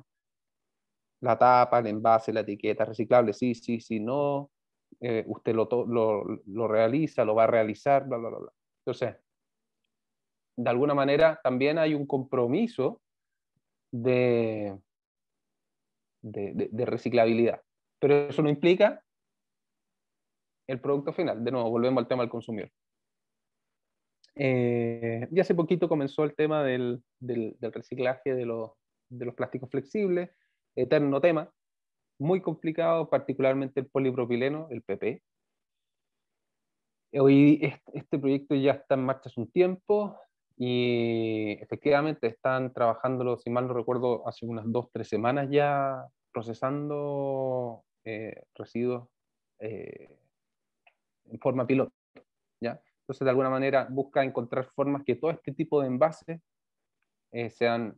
La 1.21 1.37
tapa, 1.37 1.79
el 1.79 1.87
envase, 1.87 2.33
la 2.33 2.41
etiqueta 2.41 2.85
reciclable, 2.85 3.33
sí, 3.33 3.53
sí, 3.53 3.79
sí, 3.79 3.99
no. 3.99 4.49
Eh, 4.99 5.23
usted 5.27 5.53
lo, 5.53 5.67
lo, 5.85 6.23
lo, 6.45 6.67
realiza, 6.67 7.25
lo 7.25 7.35
va 7.35 7.43
a 7.43 7.47
realizar, 7.47 8.05
bla, 8.07 8.17
bla, 8.17 8.29
bla. 8.29 8.51
Entonces, 8.85 9.15
de 10.55 10.69
alguna 10.69 10.93
manera 10.93 11.39
también 11.43 11.77
hay 11.77 11.93
un 11.93 12.05
compromiso 12.05 13.01
de, 13.91 14.77
de, 16.23 16.86
reciclabilidad. 16.86 17.62
Pero 17.99 18.29
eso 18.29 18.41
no 18.41 18.49
implica 18.49 19.03
el 20.67 20.79
producto 20.79 21.13
final. 21.13 21.43
De 21.43 21.51
nuevo, 21.51 21.69
volvemos 21.69 22.01
al 22.01 22.07
tema 22.07 22.23
del 22.23 22.29
consumidor. 22.29 22.71
Eh, 24.36 25.27
y 25.31 25.39
hace 25.39 25.53
poquito 25.53 25.88
comenzó 25.88 26.23
el 26.23 26.36
tema 26.36 26.63
del, 26.63 27.03
reciclaje 27.62 28.33
de 28.33 28.45
los, 28.45 28.71
de 29.09 29.25
los, 29.25 29.36
plásticos 29.36 29.69
flexibles, 29.69 30.31
eterno 30.75 31.21
tema, 31.21 31.51
muy 32.19 32.41
complicado, 32.41 33.09
particularmente 33.09 33.81
el 33.81 33.88
polipropileno, 33.88 34.67
el 34.71 34.81
PP. 34.81 35.21
Hoy 37.19 37.62
este 37.93 38.17
proyecto 38.17 38.55
ya 38.55 38.71
está 38.71 38.95
en 38.95 39.05
marcha 39.05 39.29
hace 39.29 39.39
un 39.39 39.51
tiempo 39.51 40.17
y 40.57 41.57
efectivamente 41.61 42.27
están 42.27 42.73
trabajándolo, 42.73 43.37
si 43.37 43.49
mal 43.49 43.67
no 43.67 43.73
recuerdo, 43.73 44.27
hace 44.27 44.45
unas 44.45 44.65
dos, 44.67 44.89
tres 44.91 45.07
semanas 45.07 45.49
ya 45.49 46.05
procesando 46.31 47.83
eh, 48.03 48.43
residuos 48.55 49.07
eh, 49.59 50.09
en 51.25 51.39
forma 51.39 51.65
piloto. 51.65 51.93
¿ya? 52.61 52.81
Entonces, 53.01 53.25
de 53.25 53.29
alguna 53.29 53.49
manera, 53.49 53.87
busca 53.89 54.23
encontrar 54.23 54.65
formas 54.75 55.03
que 55.03 55.15
todo 55.15 55.31
este 55.31 55.53
tipo 55.53 55.81
de 55.81 55.87
envases 55.87 56.41
eh, 57.31 57.49
sean 57.49 57.97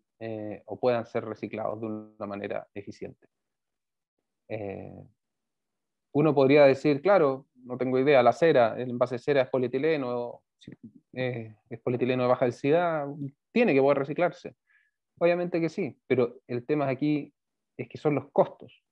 o 0.66 0.80
puedan 0.80 1.06
ser 1.06 1.26
reciclados 1.26 1.82
de 1.82 1.88
una 1.88 2.26
manera 2.26 2.66
eficiente. 2.74 3.28
uno 6.14 6.34
podría 6.34 6.64
decir, 6.64 7.02
claro, 7.02 7.46
no 7.66 7.78
tengo 7.78 8.00
idea, 8.00 8.24
la 8.24 8.32
cera, 8.32 8.76
el 8.78 8.92
envase 8.92 9.16
de 9.16 9.20
cera 9.20 9.42
es 9.42 9.50
polietileno, 9.50 10.42
es 11.16 11.80
polietileno 11.82 12.24
de 12.24 12.30
baja 12.30 12.46
densidad, 12.46 13.08
tiene 13.52 13.74
que 13.74 13.82
poder 13.82 14.00
reciclarse. 14.00 14.56
Obviamente 15.18 15.62
que 15.62 15.70
sí, 15.70 15.98
pero 16.08 16.42
el 16.48 16.66
tema 16.66 16.90
aquí 16.90 17.34
es 17.78 17.88
que 17.88 17.98
son 17.98 18.16
los 18.16 18.30
costos. 18.32 18.84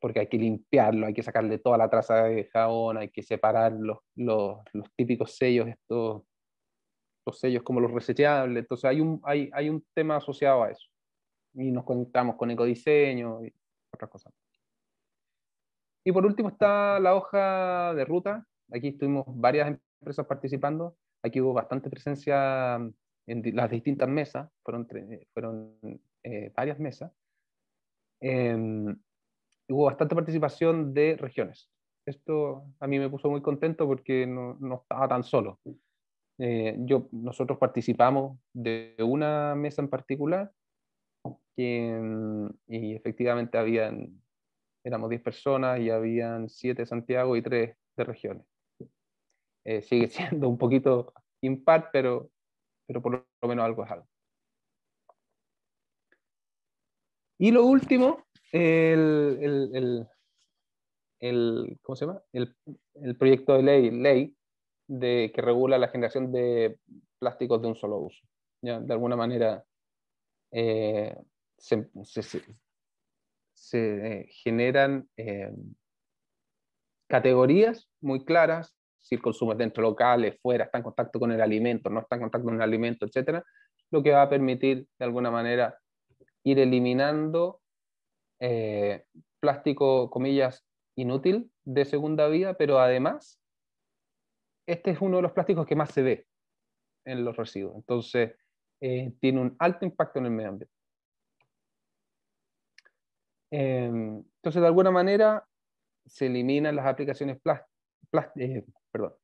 Porque 0.00 0.20
hay 0.20 0.28
que 0.28 0.38
limpiarlo, 0.38 1.06
hay 1.06 1.14
que 1.14 1.22
sacarle 1.22 1.58
toda 1.58 1.76
la 1.76 1.90
traza 1.90 2.24
de 2.24 2.44
jabón, 2.44 2.96
hay 2.96 3.10
que 3.10 3.22
separar 3.22 3.72
los, 3.72 3.98
los, 4.14 4.58
los 4.72 4.90
típicos 4.94 5.36
sellos, 5.36 5.68
estos 5.68 6.22
los 7.26 7.38
sellos 7.38 7.62
como 7.62 7.80
los 7.80 7.90
resechables. 7.90 8.62
Entonces 8.62 8.88
hay 8.88 9.00
un, 9.00 9.20
hay, 9.24 9.50
hay 9.52 9.68
un 9.68 9.84
tema 9.94 10.16
asociado 10.16 10.62
a 10.62 10.70
eso. 10.70 10.88
Y 11.54 11.70
nos 11.72 11.84
conectamos 11.84 12.36
con 12.36 12.50
ecodiseño 12.50 13.44
y 13.44 13.52
otras 13.92 14.10
cosas. 14.10 14.32
Y 16.04 16.12
por 16.12 16.24
último 16.24 16.50
está 16.50 17.00
la 17.00 17.16
hoja 17.16 17.92
de 17.94 18.04
ruta. 18.04 18.46
Aquí 18.72 18.88
estuvimos 18.88 19.24
varias 19.26 19.76
empresas 20.00 20.26
participando. 20.26 20.96
Aquí 21.22 21.40
hubo 21.40 21.52
bastante 21.52 21.90
presencia 21.90 22.76
en 23.26 23.56
las 23.56 23.70
distintas 23.70 24.08
mesas, 24.08 24.48
fueron, 24.62 24.86
fueron 25.32 25.78
eh, 26.22 26.52
varias 26.54 26.78
mesas. 26.78 27.12
Em, 28.20 28.96
hubo 29.68 29.84
bastante 29.84 30.14
participación 30.14 30.94
de 30.94 31.16
regiones. 31.16 31.70
Esto 32.06 32.64
a 32.78 32.86
mí 32.86 32.98
me 32.98 33.10
puso 33.10 33.28
muy 33.28 33.42
contento 33.42 33.86
porque 33.86 34.26
no, 34.26 34.56
no 34.60 34.76
estaba 34.82 35.08
tan 35.08 35.24
solo. 35.24 35.60
Eh, 36.38 36.76
yo, 36.80 37.08
nosotros 37.12 37.58
participamos 37.58 38.38
de 38.52 38.94
una 39.00 39.54
mesa 39.54 39.82
en 39.82 39.88
particular 39.88 40.52
y 41.56 42.94
efectivamente 42.94 43.56
habían, 43.56 44.22
éramos 44.84 45.08
10 45.08 45.22
personas 45.22 45.80
y 45.80 45.90
habían 45.90 46.48
7 46.48 46.82
de 46.82 46.86
Santiago 46.86 47.36
y 47.36 47.42
3 47.42 47.76
de 47.96 48.04
regiones. 48.04 48.46
Eh, 49.66 49.82
sigue 49.82 50.06
siendo 50.38 50.48
un 50.48 50.56
poquito 50.56 51.12
impar, 51.42 51.90
pero, 51.92 52.30
pero 52.86 53.02
por 53.02 53.26
lo 53.42 53.48
menos 53.48 53.64
algo 53.64 53.84
es 53.84 53.90
algo. 53.90 54.08
Y 57.38 57.50
lo 57.50 57.66
último, 57.66 58.24
el, 58.52 59.38
el, 59.42 60.08
el, 61.20 61.78
¿cómo 61.82 61.96
se 61.96 62.06
llama? 62.06 62.22
El, 62.32 63.16
proyecto 63.18 63.54
de 63.54 63.62
ley, 63.62 63.90
ley 63.90 64.36
de, 64.86 65.32
que 65.34 65.42
regula 65.42 65.76
la 65.78 65.88
generación 65.88 66.32
de 66.32 66.78
plásticos 67.18 67.60
de 67.60 67.68
un 67.68 67.74
solo 67.76 67.98
uso. 67.98 68.24
¿ya? 68.62 68.80
De 68.80 68.92
alguna 68.94 69.16
manera 69.16 69.64
eh, 70.52 71.14
se, 71.58 71.90
se 73.52 74.26
generan 74.30 75.10
categorías 77.08 77.90
muy 78.00 78.24
claras, 78.24 78.75
si 79.06 79.14
el 79.14 79.22
consumo 79.22 79.52
es 79.52 79.58
dentro 79.58 79.82
locales, 79.82 80.36
fuera, 80.42 80.64
está 80.64 80.78
en 80.78 80.84
contacto 80.84 81.20
con 81.20 81.30
el 81.30 81.40
alimento, 81.40 81.88
no 81.88 82.00
está 82.00 82.16
en 82.16 82.22
contacto 82.22 82.46
con 82.46 82.56
el 82.56 82.60
alimento, 82.60 83.06
etcétera, 83.06 83.44
lo 83.92 84.02
que 84.02 84.10
va 84.10 84.22
a 84.22 84.28
permitir 84.28 84.88
de 84.98 85.04
alguna 85.04 85.30
manera 85.30 85.78
ir 86.42 86.58
eliminando 86.58 87.60
eh, 88.40 89.04
plástico, 89.38 90.10
comillas, 90.10 90.66
inútil 90.96 91.52
de 91.64 91.84
segunda 91.84 92.26
vida, 92.26 92.54
pero 92.54 92.80
además, 92.80 93.40
este 94.66 94.90
es 94.90 95.00
uno 95.00 95.18
de 95.18 95.22
los 95.22 95.32
plásticos 95.32 95.66
que 95.66 95.76
más 95.76 95.92
se 95.92 96.02
ve 96.02 96.26
en 97.04 97.24
los 97.24 97.36
residuos. 97.36 97.76
Entonces, 97.76 98.34
eh, 98.80 99.12
tiene 99.20 99.40
un 99.40 99.54
alto 99.60 99.84
impacto 99.84 100.18
en 100.18 100.24
el 100.24 100.32
medio 100.32 100.48
ambiente. 100.48 100.74
Em, 103.52 104.16
entonces, 104.18 104.60
de 104.60 104.66
alguna 104.66 104.90
manera, 104.90 105.46
se 106.06 106.26
eliminan 106.26 106.74
las 106.74 106.86
aplicaciones 106.86 107.38
plásticas 107.40 107.76
eh, 108.36 108.64
perdón, 108.96 109.14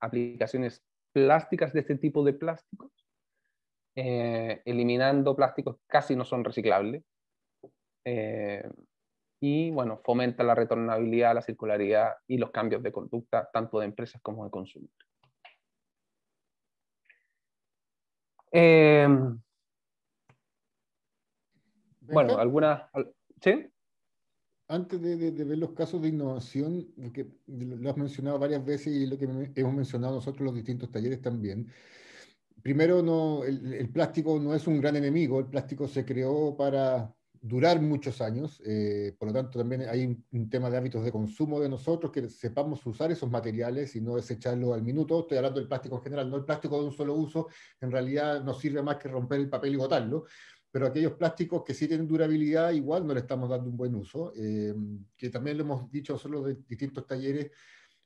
aplicaciones 0.00 0.84
plásticas 1.12 1.72
de 1.72 1.80
este 1.80 1.96
tipo 1.96 2.24
de 2.24 2.32
plásticos, 2.32 2.90
eh, 3.94 4.60
eliminando 4.64 5.36
plásticos 5.36 5.76
que 5.76 5.82
casi 5.86 6.16
no 6.16 6.24
son 6.24 6.44
reciclables. 6.44 7.04
Eh, 8.04 8.68
y 9.40 9.70
bueno, 9.70 10.00
fomenta 10.04 10.42
la 10.42 10.54
retornabilidad, 10.54 11.34
la 11.34 11.42
circularidad 11.42 12.16
y 12.26 12.38
los 12.38 12.50
cambios 12.50 12.82
de 12.82 12.92
conducta 12.92 13.48
tanto 13.52 13.78
de 13.78 13.86
empresas 13.86 14.20
como 14.20 14.44
de 14.44 14.50
consumidores. 14.50 15.06
bueno, 22.00 22.36
algunas... 22.38 22.90
¿Sí? 23.40 23.69
Antes 24.70 25.02
de, 25.02 25.32
ver 25.32 25.58
los 25.58 25.72
casos 25.72 26.00
de 26.00 26.08
innovación, 26.08 26.86
que 27.12 27.26
lo 27.48 27.90
has 27.90 27.96
mencionado 27.96 28.38
varias 28.38 28.64
veces 28.64 28.94
y 28.94 29.06
lo 29.06 29.18
que 29.18 29.24
hemos 29.56 29.74
mencionado 29.74 30.14
nosotros 30.14 30.42
los 30.42 30.54
distintos 30.54 30.92
talleres 30.92 31.20
también. 31.20 31.66
Primero, 32.62 33.02
no, 33.02 33.42
el, 33.42 33.88
plástico 33.90 34.38
no 34.38 34.54
es 34.54 34.68
un 34.68 34.80
gran 34.80 34.94
enemigo, 34.94 35.40
el 35.40 35.46
plástico 35.46 35.88
se 35.88 36.04
creó 36.04 36.56
para 36.56 37.12
durar 37.42 37.80
muchos 37.80 38.20
años, 38.20 38.62
eh, 38.64 39.16
por 39.18 39.28
lo 39.28 39.34
tanto 39.34 39.58
también 39.58 39.88
hay 39.88 40.06
un, 40.30 40.48
tema 40.48 40.70
de 40.70 40.76
hábitos 40.76 41.04
de 41.04 41.10
consumo 41.10 41.58
de 41.58 41.68
nosotros, 41.68 42.12
que 42.12 42.28
sepamos 42.28 42.84
usar 42.86 43.10
esos 43.10 43.28
materiales 43.28 43.96
y 43.96 44.00
no 44.00 44.14
desecharlos 44.14 44.72
al 44.74 44.82
minuto. 44.82 45.20
Estoy 45.20 45.38
hablando 45.38 45.58
del 45.58 45.68
plástico 45.68 45.96
en 45.96 46.02
general, 46.02 46.30
no 46.30 46.36
el 46.36 46.44
plástico 46.44 46.78
de 46.78 46.84
un 46.84 46.92
solo 46.92 47.14
uso, 47.14 47.48
en 47.80 47.90
realidad 47.90 48.44
no 48.44 48.54
sirve 48.54 48.82
más 48.82 48.98
que 48.98 49.08
romper 49.08 49.40
el 49.40 49.48
papel 49.48 49.74
y 49.74 49.76
botarlo 49.76 50.26
pero 50.70 50.86
aquellos 50.86 51.14
plásticos 51.14 51.64
que 51.64 51.74
sí 51.74 51.88
tienen 51.88 52.06
durabilidad, 52.06 52.70
igual 52.70 53.06
no 53.06 53.12
le 53.12 53.20
estamos 53.20 53.48
dando 53.48 53.68
un 53.68 53.76
buen 53.76 53.94
uso, 53.94 54.32
eh, 54.36 54.74
que 55.16 55.28
también 55.28 55.58
lo 55.58 55.64
hemos 55.64 55.90
dicho 55.90 56.16
solo 56.16 56.42
de 56.42 56.58
distintos 56.68 57.06
talleres, 57.06 57.50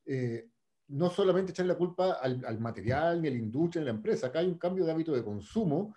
eh, 0.07 0.48
no 0.88 1.11
solamente 1.11 1.53
echar 1.53 1.66
la 1.66 1.77
culpa 1.77 2.12
al, 2.12 2.61
material, 2.61 3.20
ni 3.20 3.29
a 3.29 3.31
la 3.31 3.37
industria, 3.37 3.83
ni 3.83 3.88
a 3.88 3.92
la 3.92 3.96
empresa, 3.96 4.29
acá 4.29 4.38
hay 4.38 4.46
un 4.46 4.59
cambio 4.59 4.85
de 4.85 4.92
hábito 4.92 5.12
de 5.12 5.24
consumo 5.24 5.94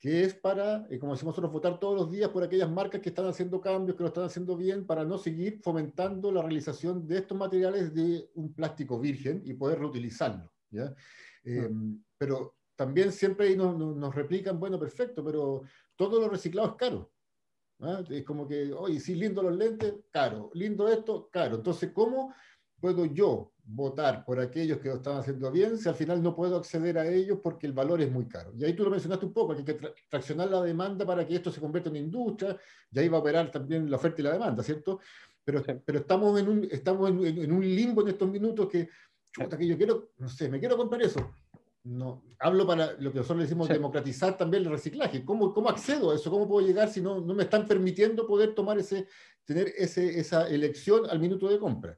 que 0.00 0.22
es 0.22 0.34
para, 0.34 0.86
eh, 0.90 0.98
como 0.98 1.12
decimos 1.12 1.32
nosotros, 1.32 1.52
votar 1.52 1.80
todos 1.80 1.96
los 1.96 2.10
días 2.10 2.30
por 2.30 2.44
aquellas 2.44 2.70
marcas 2.70 3.00
que 3.00 3.08
están 3.08 3.26
haciendo 3.26 3.60
cambios, 3.60 3.96
que 3.96 4.04
lo 4.04 4.08
están 4.08 4.24
haciendo 4.24 4.56
bien, 4.56 4.86
para 4.86 5.04
no 5.04 5.18
seguir 5.18 5.60
fomentando 5.60 6.30
la 6.30 6.40
realización 6.40 7.06
de 7.08 7.18
estos 7.18 7.36
materiales 7.36 7.92
de 7.92 8.30
un 8.34 8.54
plástico 8.54 9.00
virgen 9.00 9.42
y 9.44 9.54
poder 9.54 9.80
reutilizarlo. 9.80 10.52
¿ya? 10.70 10.94
Pero 12.16 12.54
también 12.76 13.10
siempre 13.10 13.56
nos, 13.56 13.76
nos, 13.76 14.14
replican, 14.14 14.60
bueno, 14.60 14.78
perfecto, 14.78 15.24
pero 15.24 15.62
todo 15.98 16.20
lo 16.20 16.28
reciclado 16.30 16.68
es 16.68 16.74
caro. 16.76 17.12
¿ah? 17.80 18.02
Es 18.08 18.24
como 18.24 18.48
que, 18.48 18.72
oye, 18.72 19.00
sí, 19.00 19.16
lindo 19.16 19.42
los 19.42 19.54
lentes, 19.54 19.94
caro, 20.10 20.50
lindo 20.54 20.88
esto, 20.88 21.28
caro. 21.30 21.56
Entonces, 21.56 21.90
¿cómo 21.92 22.32
puedo 22.80 23.04
yo 23.04 23.52
votar 23.64 24.24
por 24.24 24.38
aquellos 24.38 24.78
que 24.78 24.88
lo 24.88 24.94
están 24.94 25.16
haciendo 25.18 25.50
bien 25.50 25.76
si 25.76 25.88
al 25.88 25.96
final 25.96 26.22
no 26.22 26.34
puedo 26.34 26.56
acceder 26.56 26.96
a 26.96 27.06
ellos 27.06 27.40
porque 27.42 27.66
el 27.66 27.72
valor 27.72 28.00
es 28.00 28.10
muy 28.10 28.28
caro? 28.28 28.52
Y 28.56 28.64
ahí 28.64 28.74
tú 28.74 28.84
lo 28.84 28.90
mencionaste 28.90 29.26
un 29.26 29.32
poco, 29.32 29.52
hay 29.52 29.64
que 29.64 29.78
traccionar 30.08 30.48
la 30.48 30.62
demanda 30.62 31.04
para 31.04 31.26
que 31.26 31.34
esto 31.34 31.50
se 31.50 31.60
convierta 31.60 31.90
en 31.90 31.96
industria, 31.96 32.56
y 32.92 32.98
ahí 32.98 33.08
va 33.08 33.18
a 33.18 33.20
operar 33.20 33.50
también 33.50 33.90
la 33.90 33.96
oferta 33.96 34.20
y 34.20 34.24
la 34.24 34.32
demanda, 34.32 34.62
¿cierto? 34.62 35.00
Pero, 35.44 35.62
pero 35.84 35.98
estamos, 35.98 36.38
en 36.38 36.48
un, 36.48 36.68
estamos 36.70 37.10
en, 37.10 37.52
un 37.52 37.60
limbo 37.62 38.02
en 38.02 38.08
estos 38.08 38.30
minutos 38.30 38.68
que, 38.68 38.88
chuta, 39.32 39.58
que 39.58 39.66
yo 39.66 39.76
quiero, 39.76 40.12
no 40.18 40.28
sé, 40.28 40.48
me 40.48 40.60
quiero 40.60 40.76
comprar 40.76 41.02
eso 41.02 41.28
no, 41.88 42.22
hablo 42.38 42.66
para 42.66 42.92
lo 42.98 43.10
que 43.10 43.18
nosotros 43.18 43.44
decimos 43.44 43.68
democratizar 43.68 44.36
también 44.36 44.64
el 44.64 44.70
reciclaje. 44.70 45.24
¿Cómo, 45.24 45.54
¿Cómo 45.54 45.70
accedo 45.70 46.10
a 46.10 46.14
eso? 46.14 46.30
¿Cómo 46.30 46.46
puedo 46.46 46.66
llegar 46.66 46.88
si 46.88 47.00
no, 47.00 47.20
no 47.20 47.34
me 47.34 47.44
están 47.44 47.66
permitiendo 47.66 48.26
poder 48.26 48.54
tomar 48.54 48.78
ese, 48.78 49.06
tener 49.44 49.72
ese, 49.76 50.20
esa 50.20 50.46
elección 50.48 51.08
al 51.08 51.18
minuto 51.18 51.48
de 51.48 51.58
compra? 51.58 51.96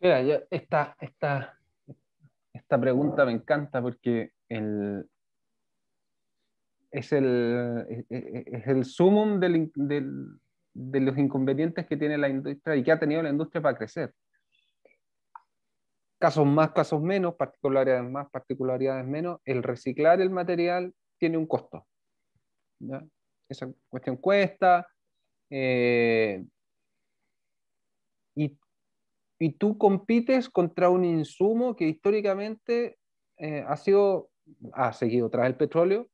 Mira, 0.00 0.20
esta, 0.50 0.94
esta, 1.00 1.58
esta 2.52 2.80
pregunta 2.80 3.24
me 3.24 3.32
encanta 3.32 3.80
porque 3.80 4.32
el, 4.50 5.08
es 6.90 7.10
el, 7.10 8.06
es 8.10 8.66
el 8.66 8.84
sumum 8.84 9.40
del, 9.40 9.72
del, 9.74 10.28
de 10.74 11.00
los 11.00 11.16
inconvenientes 11.16 11.86
que 11.86 11.96
tiene 11.96 12.18
la 12.18 12.28
industria 12.28 12.76
y 12.76 12.84
que 12.84 12.92
ha 12.92 12.98
tenido 12.98 13.22
la 13.22 13.30
industria 13.30 13.62
para 13.62 13.78
crecer 13.78 14.12
casos 16.24 16.46
más, 16.46 16.72
casos 16.72 17.02
menos, 17.02 17.34
particularidades 17.34 18.10
más, 18.10 18.30
particularidades 18.30 19.06
menos, 19.06 19.42
el 19.44 19.62
reciclar 19.62 20.22
el 20.22 20.30
material 20.30 20.94
tiene 21.18 21.36
un 21.36 21.44
costo. 21.46 21.86
Esa 23.46 23.70
cuestión 23.90 24.16
cuesta. 24.16 24.86
Eh, 25.50 26.42
y, 28.34 28.58
y, 29.38 29.52
tú 29.52 29.76
compites 29.76 30.48
contra 30.48 30.88
un 30.88 31.04
insumo 31.04 31.76
que 31.76 31.88
históricamente 31.88 32.96
eh, 33.36 33.62
ha 33.68 33.76
sido, 33.76 34.30
ha 34.72 34.94
seguido 34.94 35.28
tras 35.28 35.44
el 35.44 35.56
petróleo, 35.56 36.08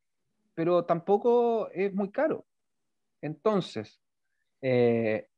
pero 0.54 0.84
tampoco 0.86 1.70
es 1.70 1.94
muy 1.94 2.10
caro. 2.10 2.44
Entonces, 3.22 4.02
eh, 4.60 5.28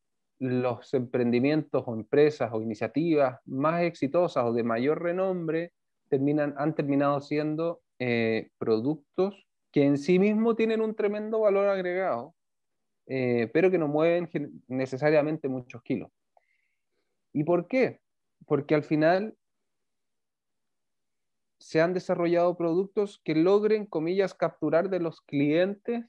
los 0.42 0.92
emprendimientos 0.92 1.84
o 1.86 1.94
empresas 1.94 2.50
o 2.52 2.60
iniciativas 2.60 3.38
más 3.46 3.82
exitosas 3.82 4.44
o 4.44 4.52
de 4.52 4.64
mayor 4.64 5.00
renombre 5.00 5.72
terminan, 6.08 6.54
han 6.58 6.74
terminado 6.74 7.20
siendo 7.20 7.80
eh, 8.00 8.50
productos 8.58 9.46
que 9.70 9.84
en 9.84 9.96
sí 9.96 10.18
mismos 10.18 10.56
tienen 10.56 10.80
un 10.80 10.96
tremendo 10.96 11.38
valor 11.38 11.68
agregado, 11.68 12.34
eh, 13.06 13.50
pero 13.52 13.70
que 13.70 13.78
no 13.78 13.86
mueven 13.86 14.28
necesariamente 14.66 15.48
muchos 15.48 15.80
kilos. 15.82 16.10
¿Y 17.32 17.44
por 17.44 17.68
qué? 17.68 18.00
Porque 18.44 18.74
al 18.74 18.82
final 18.82 19.36
se 21.60 21.80
han 21.80 21.94
desarrollado 21.94 22.56
productos 22.56 23.20
que 23.22 23.36
logren, 23.36 23.86
comillas, 23.86 24.34
capturar 24.34 24.90
de 24.90 24.98
los 24.98 25.20
clientes 25.20 26.04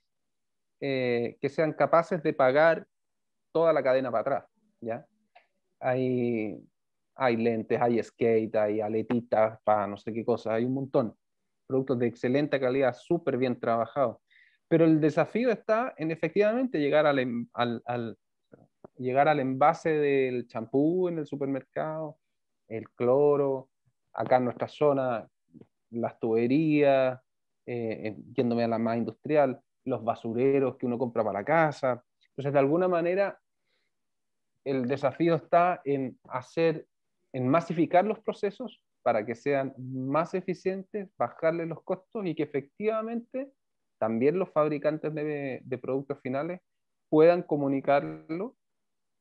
eh, 0.81 1.37
que 1.39 1.49
sean 1.49 1.73
capaces 1.73 2.23
de 2.23 2.33
pagar 2.33 2.87
toda 3.53 3.71
la 3.71 3.81
cadena 3.83 4.11
para 4.11 4.21
atrás, 4.21 4.45
¿ya? 4.81 5.05
Hay, 5.79 6.61
hay 7.15 7.37
lentes, 7.37 7.79
hay 7.79 8.01
skate, 8.01 8.55
hay 8.55 8.81
aletitas 8.81 9.59
para 9.63 9.87
no 9.87 9.95
sé 9.97 10.11
qué 10.11 10.25
cosa, 10.25 10.55
hay 10.55 10.65
un 10.65 10.73
montón. 10.73 11.15
Productos 11.67 11.99
de 11.99 12.07
excelente 12.07 12.59
calidad, 12.59 12.93
súper 12.93 13.37
bien 13.37 13.59
trabajados. 13.59 14.17
Pero 14.67 14.85
el 14.85 14.99
desafío 14.99 15.51
está 15.51 15.93
en 15.97 16.11
efectivamente 16.11 16.79
llegar 16.79 17.05
al, 17.05 17.47
al, 17.53 18.17
llegar 18.97 19.27
al 19.27 19.39
envase 19.39 19.89
del 19.89 20.47
champú 20.47 21.07
en 21.07 21.19
el 21.19 21.25
supermercado, 21.25 22.17
el 22.67 22.89
cloro, 22.89 23.69
acá 24.13 24.37
en 24.37 24.45
nuestra 24.45 24.67
zona, 24.67 25.27
las 25.91 26.19
tuberías, 26.19 27.19
eh, 27.65 28.15
yéndome 28.33 28.63
a 28.63 28.67
la 28.67 28.79
más 28.79 28.97
industrial, 28.97 29.61
los 29.85 30.03
basureros 30.03 30.75
que 30.77 30.85
uno 30.85 30.97
compra 30.97 31.23
para 31.23 31.39
la 31.39 31.45
casa. 31.45 32.03
Entonces, 32.29 32.53
de 32.53 32.59
alguna 32.59 32.87
manera, 32.87 33.39
el 34.65 34.87
desafío 34.87 35.35
está 35.35 35.81
en 35.85 36.17
hacer, 36.29 36.87
en 37.33 37.47
masificar 37.47 38.05
los 38.05 38.19
procesos 38.19 38.81
para 39.01 39.25
que 39.25 39.35
sean 39.35 39.73
más 39.77 40.33
eficientes, 40.33 41.09
bajarle 41.17 41.65
los 41.65 41.83
costos 41.83 42.25
y 42.25 42.35
que 42.35 42.43
efectivamente 42.43 43.51
también 43.99 44.39
los 44.39 44.49
fabricantes 44.49 45.13
de, 45.13 45.79
productos 45.81 46.19
finales 46.21 46.61
puedan 47.09 47.43
comunicarlo 47.43 48.55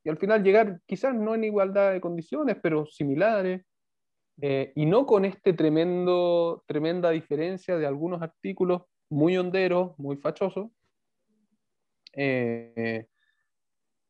y 0.05 0.09
al 0.09 0.19
final 0.19 0.43
llegar 0.43 0.81
quizás 0.87 1.15
no 1.15 1.35
en 1.35 1.45
igualdad 1.45 1.93
de 1.93 2.01
condiciones, 2.01 2.57
pero 2.61 2.87
similares, 2.87 3.65
eh, 4.41 4.73
y 4.75 4.87
no 4.87 5.07
con 5.07 5.25
este 5.25 5.53
tremendo, 5.53 6.65
tremenda 6.67 7.11
diferencia 7.11 7.77
de 7.77 7.87
algunos 7.87 8.23
artículos 8.23 8.83
muy 9.09 9.37
honderos, 9.37 9.97
muy 9.99 10.17
fachosos, 10.17 10.71
eh, 12.15 13.07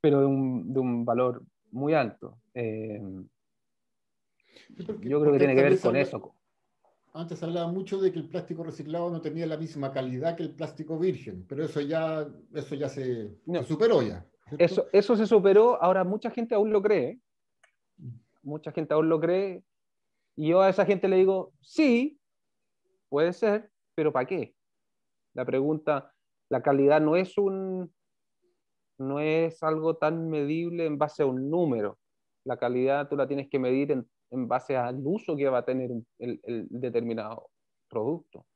pero 0.02 0.20
de 0.20 0.26
un, 0.26 0.74
de 0.74 0.80
un 0.80 1.04
valor 1.04 1.42
muy 1.70 1.94
alto. 1.94 2.36
Eh, 2.54 3.00
yo 5.00 5.20
creo 5.20 5.32
que 5.32 5.38
tiene 5.38 5.54
que 5.54 5.62
ver 5.62 5.80
con 5.80 5.96
eso. 5.96 6.34
Antes 7.14 7.42
hablaba 7.42 7.70
mucho 7.70 8.00
de 8.00 8.10
que 8.10 8.18
el 8.18 8.28
plástico 8.28 8.64
reciclado 8.64 9.10
no 9.10 9.20
tenía 9.20 9.46
la 9.46 9.56
misma 9.56 9.92
calidad 9.92 10.36
que 10.36 10.42
el 10.42 10.54
plástico 10.54 10.98
virgen, 10.98 11.46
pero 11.46 11.64
eso 11.64 11.80
ya, 11.80 12.26
eso 12.54 12.74
ya 12.74 12.88
se, 12.88 13.36
superó 13.64 14.02
ya. 14.02 14.26
Eso, 14.58 14.86
eso 14.92 15.16
se 15.16 15.26
superó, 15.26 15.80
ahora 15.80 16.04
mucha 16.04 16.30
gente 16.30 16.54
aún 16.54 16.72
lo 16.72 16.82
cree. 16.82 17.20
Mucha 18.42 18.72
gente 18.72 18.92
aún 18.92 19.08
lo 19.08 19.20
cree. 19.20 19.62
Y 20.34 20.48
yo 20.48 20.62
a 20.62 20.70
esa 20.70 20.84
gente 20.84 21.06
le 21.06 21.16
digo, 21.16 21.52
sí, 21.60 22.18
puede 23.08 23.32
ser, 23.32 23.70
pero 23.94 24.12
¿para 24.12 24.26
qué? 24.26 24.54
La 25.34 25.44
pregunta, 25.44 26.12
la 26.48 26.62
calidad 26.62 27.00
no 27.00 27.14
es 27.14 27.38
un 27.38 27.92
no 28.98 29.20
es 29.20 29.62
algo 29.62 29.96
tan 29.96 30.28
medible 30.28 30.86
en 30.86 30.98
base 30.98 31.22
a 31.22 31.26
un 31.26 31.50
número. 31.50 31.98
La 32.44 32.56
calidad 32.56 33.08
tú 33.08 33.16
la 33.16 33.26
tienes 33.26 33.48
que 33.48 33.58
medir 33.58 33.92
en, 33.92 34.08
en 34.30 34.48
base 34.48 34.76
al 34.76 35.00
uso 35.04 35.36
que 35.36 35.48
va 35.48 35.58
a 35.58 35.64
tener 35.64 35.90
el, 36.18 36.40
el 36.44 36.66
determinado 36.70 37.50
producto 37.88 38.46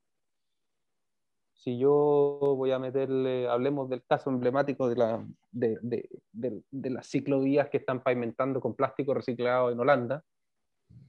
si 1.66 1.78
yo 1.78 2.54
voy 2.56 2.70
a 2.70 2.78
meterle, 2.78 3.48
hablemos 3.48 3.88
del 3.88 4.04
caso 4.04 4.30
emblemático 4.30 4.88
de, 4.88 4.94
la, 4.94 5.26
de, 5.50 5.76
de, 5.82 6.62
de, 6.70 6.90
las 6.90 7.08
ciclovías 7.08 7.68
que 7.70 7.78
están 7.78 8.04
pavimentando 8.04 8.60
con 8.60 8.76
plástico 8.76 9.14
reciclado 9.14 9.72
en 9.72 9.80
Holanda, 9.80 10.22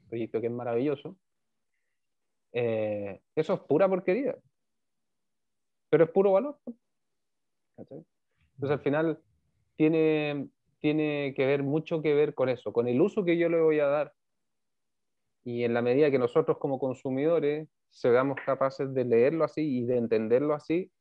proyecto 0.09 0.41
que 0.41 0.47
es 0.47 0.51
maravilloso, 0.51 1.15
eh, 2.53 3.21
eso 3.35 3.53
es 3.53 3.59
pura 3.59 3.87
porquería, 3.87 4.35
pero 5.91 6.05
es 6.05 6.09
puro 6.09 6.31
valor. 6.31 6.57
Entonces 8.57 8.77
al 8.77 8.83
final 8.83 9.19
tiene, 9.75 10.49
tiene 10.79 11.33
que 11.35 11.45
ver 11.45 11.63
mucho 11.63 12.01
que 12.01 12.13
ver 12.13 12.33
con 12.33 12.49
eso, 12.49 12.73
con 12.73 12.87
el 12.87 12.99
uso 12.99 13.23
que 13.23 13.37
yo 13.37 13.49
le 13.49 13.61
voy 13.61 13.79
a 13.79 13.87
dar. 13.87 14.13
Y 15.43 15.63
en 15.63 15.73
la 15.73 15.81
medida 15.81 16.11
que 16.11 16.19
nosotros 16.19 16.57
como 16.57 16.79
consumidores 16.79 17.69
seamos 17.89 18.37
capaces 18.45 18.93
de 18.93 19.05
leerlo 19.05 19.45
así 19.45 19.79
y 19.79 19.85
de 19.85 19.97
entenderlo 19.97 20.53
así, 20.55 20.91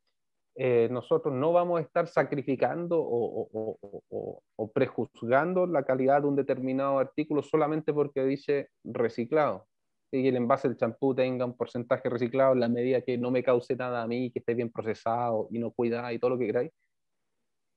eh, 0.55 0.89
nosotros 0.91 1.35
no 1.35 1.53
vamos 1.53 1.79
a 1.79 1.83
estar 1.83 2.09
sacrificando 2.09 2.99
o, 2.99 3.49
o, 3.53 4.41
o, 4.57 4.73
prejuzgando 4.73 5.67
la 5.67 5.85
calidad 5.85 6.23
de 6.23 6.29
un 6.29 6.37
determinado 6.37 6.99
artículo 6.99 7.43
solamente 7.43 7.93
porque 7.93 8.25
dice 8.25 8.69
reciclado. 8.85 9.67
Y 10.13 10.29
el 10.29 10.37
envase 10.37 10.69
del 10.69 10.79
champú 10.79 11.15
tenga 11.15 11.45
un 11.45 11.57
porcentaje 11.57 12.09
reciclado 12.09 12.53
en 12.55 12.61
la 12.61 12.69
medida 12.69 13.03
que 13.03 13.19
no 13.19 13.31
me 13.31 13.43
cause 13.43 13.77
nada 13.77 14.03
a 14.03 14.07
mí, 14.07 14.31
que 14.31 14.39
esté 14.39 14.55
bien 14.55 14.71
procesado 14.71 15.49
y 15.51 15.59
no 15.59 15.73
cuida 15.73 16.13
y 16.13 16.19
todo 16.19 16.31
lo 16.31 16.39
que 16.39 16.47
queráis, 16.47 16.73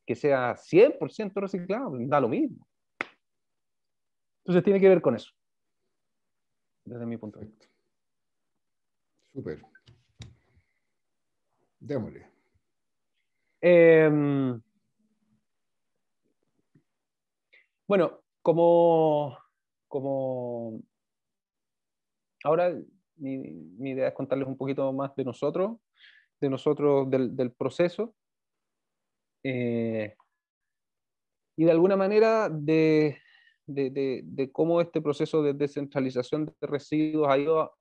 que 0.10 0.16
sea 0.16 0.56
100% 0.56 1.40
reciclado, 1.40 1.92
da 2.00 2.20
lo 2.20 2.28
mismo. 2.28 2.68
Entonces 4.40 4.64
tiene 4.64 4.80
que 4.80 4.90
ver 4.90 5.04
con 5.04 5.14
eso, 5.14 5.32
desde 6.84 7.06
mi 7.06 7.16
punto 7.18 7.38
de 7.38 7.46
vista. 7.46 7.68
Súper. 9.32 9.62
Démosle. 11.80 12.28
Em, 13.62 14.60
bueno, 17.88 18.24
como, 18.42 19.38
como 19.88 20.82
ahora 22.44 22.76
mi, 23.18 23.92
idea 23.92 24.08
es 24.08 24.16
contarles 24.16 24.48
un 24.48 24.58
poquito 24.58 24.92
más 24.92 25.16
de 25.16 25.24
nosotros, 25.24 25.78
de 26.42 26.50
nosotros, 26.50 27.08
del, 27.12 27.52
proceso. 27.52 28.16
Eh, 29.44 30.16
y 31.58 31.66
de 31.66 31.72
alguna 31.72 31.96
manera 31.96 32.50
de, 32.50 33.18
de, 33.68 34.22
de, 34.24 34.52
cómo 34.52 34.82
este 34.82 35.02
proceso 35.02 35.42
de 35.44 35.54
descentralización 35.54 36.46
de 36.46 36.68
residuos 36.68 37.28
ha 37.30 37.38
ido 37.38 37.74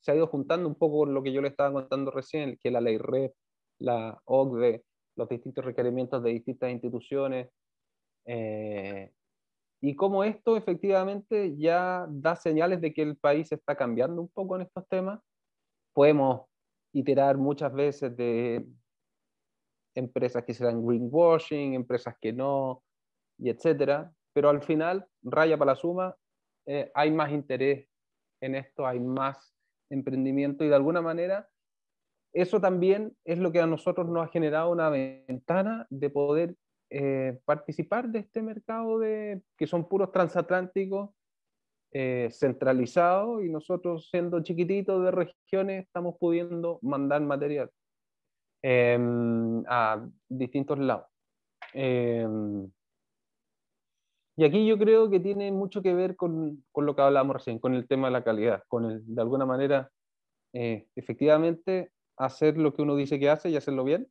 se 0.00 0.12
ha 0.12 0.14
ido 0.14 0.28
juntando 0.28 0.68
un 0.68 0.76
poco 0.76 1.00
con 1.00 1.14
lo 1.14 1.22
que 1.22 1.32
yo 1.32 1.42
le 1.42 1.48
estaba 1.48 1.72
contando 1.72 2.12
recién, 2.12 2.58
que 2.62 2.70
la 2.70 2.80
ley 2.80 2.96
REP, 2.96 3.34
la 3.80 4.20
OCDE, 4.24 4.84
los 5.16 5.28
distintos 5.28 5.64
requerimientos 5.64 6.22
de 6.22 6.30
distintas 6.30 6.70
instituciones, 6.70 7.48
eh, 8.24 9.10
y 9.80 9.94
cómo 9.94 10.24
esto 10.24 10.56
efectivamente 10.56 11.56
ya 11.56 12.06
da 12.08 12.36
señales 12.36 12.80
de 12.80 12.92
que 12.92 13.02
el 13.02 13.16
país 13.16 13.50
está 13.52 13.76
cambiando 13.76 14.22
un 14.22 14.28
poco 14.28 14.56
en 14.56 14.62
estos 14.62 14.86
temas. 14.88 15.20
Podemos 15.92 16.42
iterar 16.92 17.36
muchas 17.36 17.72
veces 17.72 18.16
de 18.16 18.66
empresas 19.96 20.44
que 20.44 20.54
serán 20.54 20.86
greenwashing, 20.86 21.74
empresas 21.74 22.16
que 22.20 22.32
no, 22.32 22.82
y 23.38 23.50
etcétera, 23.50 24.12
pero 24.32 24.48
al 24.50 24.62
final, 24.62 25.06
raya 25.22 25.56
para 25.58 25.72
la 25.72 25.76
suma, 25.76 26.16
eh, 26.66 26.90
hay 26.94 27.10
más 27.10 27.32
interés 27.32 27.88
en 28.40 28.54
esto, 28.54 28.86
hay 28.86 29.00
más 29.00 29.54
emprendimiento 29.90 30.64
y 30.64 30.68
de 30.68 30.74
alguna 30.74 31.00
manera 31.00 31.48
eso 32.36 32.60
también 32.60 33.16
es 33.24 33.38
lo 33.38 33.50
que 33.50 33.60
a 33.60 33.66
nosotros 33.66 34.08
nos 34.08 34.26
ha 34.26 34.28
generado 34.28 34.70
una 34.70 34.90
ventana 34.90 35.86
de 35.88 36.10
poder 36.10 36.54
eh, 36.90 37.38
participar 37.46 38.10
de 38.10 38.18
este 38.18 38.42
mercado 38.42 38.98
de, 38.98 39.40
que 39.56 39.66
son 39.66 39.88
puros 39.88 40.12
transatlánticos 40.12 41.10
eh, 41.92 42.28
centralizados 42.30 43.42
y 43.42 43.48
nosotros 43.48 44.10
siendo 44.10 44.42
chiquititos 44.42 45.02
de 45.02 45.10
regiones 45.12 45.86
estamos 45.86 46.16
pudiendo 46.20 46.78
mandar 46.82 47.22
material 47.22 47.70
em, 48.62 49.62
a 49.68 50.06
distintos 50.28 50.78
lados. 50.78 51.06
Em, 51.72 52.70
y 54.36 54.44
aquí 54.44 54.66
yo 54.66 54.78
creo 54.78 55.08
que 55.10 55.20
tiene 55.20 55.50
mucho 55.50 55.82
que 55.82 55.94
ver 55.94 56.14
con, 56.16 56.64
con, 56.72 56.84
lo 56.86 56.94
que 56.94 57.02
hablábamos 57.02 57.36
recién, 57.36 57.58
con 57.58 57.74
el 57.74 57.88
tema 57.88 58.08
de 58.08 58.12
la 58.12 58.24
calidad, 58.24 58.62
con 58.68 58.84
el, 58.84 59.02
de 59.06 59.22
alguna 59.22 59.46
manera, 59.46 59.90
eh, 60.52 60.86
efectivamente, 60.94 61.92
hacer 62.18 62.58
lo 62.58 62.74
que 62.74 62.82
uno 62.82 62.96
dice 62.96 63.18
que 63.18 63.30
hace 63.30 63.50
y 63.50 63.56
hacerlo 63.56 63.84
bien, 63.84 64.08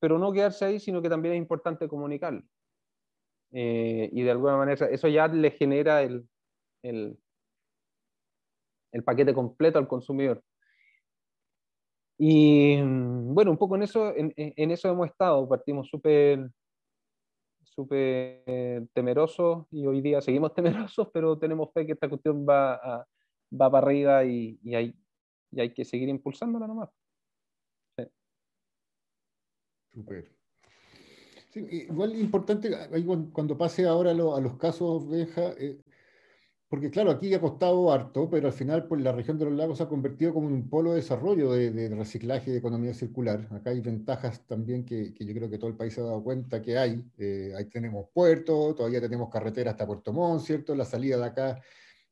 pero 0.00 0.18
no 0.18 0.32
quedarse 0.32 0.64
ahí, 0.66 0.80
sino 0.80 1.02
que 1.02 1.08
también 1.08 1.34
es 1.34 1.38
importante 1.38 1.88
comunicarlo. 1.88 2.42
Eh, 3.52 4.10
y 4.12 4.22
de 4.22 4.30
alguna 4.30 4.56
manera 4.56 4.86
eso 4.88 5.08
ya 5.08 5.28
le 5.28 5.50
genera 5.52 6.02
el, 6.02 6.28
el, 6.82 7.16
el 8.92 9.04
paquete 9.04 9.32
completo 9.34 9.78
al 9.78 9.88
consumidor. 9.88 10.42
Y 12.26 12.80
bueno, 12.80 13.50
un 13.50 13.58
poco 13.58 13.76
en 13.76 13.82
eso, 13.82 14.14
en, 14.16 14.70
eso 14.70 14.88
hemos 14.88 15.08
estado, 15.08 15.46
partimos 15.46 15.88
súper 15.88 16.50
súper 17.62 18.88
temerosos 18.94 19.66
y 19.70 19.86
hoy 19.86 20.00
día 20.00 20.22
seguimos 20.22 20.54
temerosos, 20.88 21.10
pero 21.12 21.38
tenemos 21.38 21.70
fe 21.74 21.84
que 21.84 21.92
esta 21.92 22.08
cuestión 22.08 22.46
va, 22.48 23.06
va 23.52 23.70
para 23.70 23.78
arriba 23.78 24.24
y, 24.24 24.58
y, 24.62 24.74
hay, 24.74 24.94
y 25.50 25.60
hay 25.60 25.74
que 25.74 25.84
seguir 25.84 26.08
impulsándola 26.08 26.66
nomás. 26.66 26.88
Súper. 29.92 30.32
Igual 31.54 32.18
importante, 32.18 32.70
cuando 33.34 33.58
pase 33.58 33.86
ahora 33.86 34.12
a, 34.12 34.14
los 34.14 34.56
casos, 34.56 35.06
Benja, 35.10 35.52
eh, 35.58 35.78
porque 36.74 36.90
claro, 36.90 37.12
aquí 37.12 37.32
ha 37.32 37.40
costado 37.40 37.92
harto, 37.92 38.28
pero 38.28 38.48
al 38.48 38.52
final 38.52 38.88
pues, 38.88 39.00
la 39.00 39.12
región 39.12 39.38
de 39.38 39.44
los 39.44 39.54
lagos 39.54 39.78
se 39.78 39.84
ha 39.84 39.88
convertido 39.88 40.34
como 40.34 40.48
un 40.48 40.68
polo 40.68 40.90
de 40.90 40.96
desarrollo 40.96 41.52
de, 41.52 41.88
reciclaje 41.90 42.50
y 42.50 42.54
de 42.54 42.58
economía 42.58 42.92
circular. 42.92 43.46
Acá 43.52 43.70
hay 43.70 43.80
ventajas 43.80 44.44
también 44.48 44.84
que, 44.84 45.14
que, 45.14 45.24
yo 45.24 45.32
creo 45.34 45.48
que 45.48 45.56
todo 45.56 45.70
el 45.70 45.76
país 45.76 45.94
se 45.94 46.00
ha 46.00 46.04
dado 46.04 46.24
cuenta 46.24 46.60
que 46.60 46.76
hay. 46.76 47.00
Eh, 47.16 47.52
ahí 47.56 47.66
tenemos 47.66 48.08
puertos, 48.12 48.74
todavía 48.74 49.00
tenemos 49.00 49.30
carretera 49.30 49.70
hasta 49.70 49.86
Puerto 49.86 50.12
Montt, 50.12 50.44
¿cierto? 50.44 50.74
La 50.74 50.84
salida 50.84 51.16
de 51.16 51.24
acá. 51.24 51.62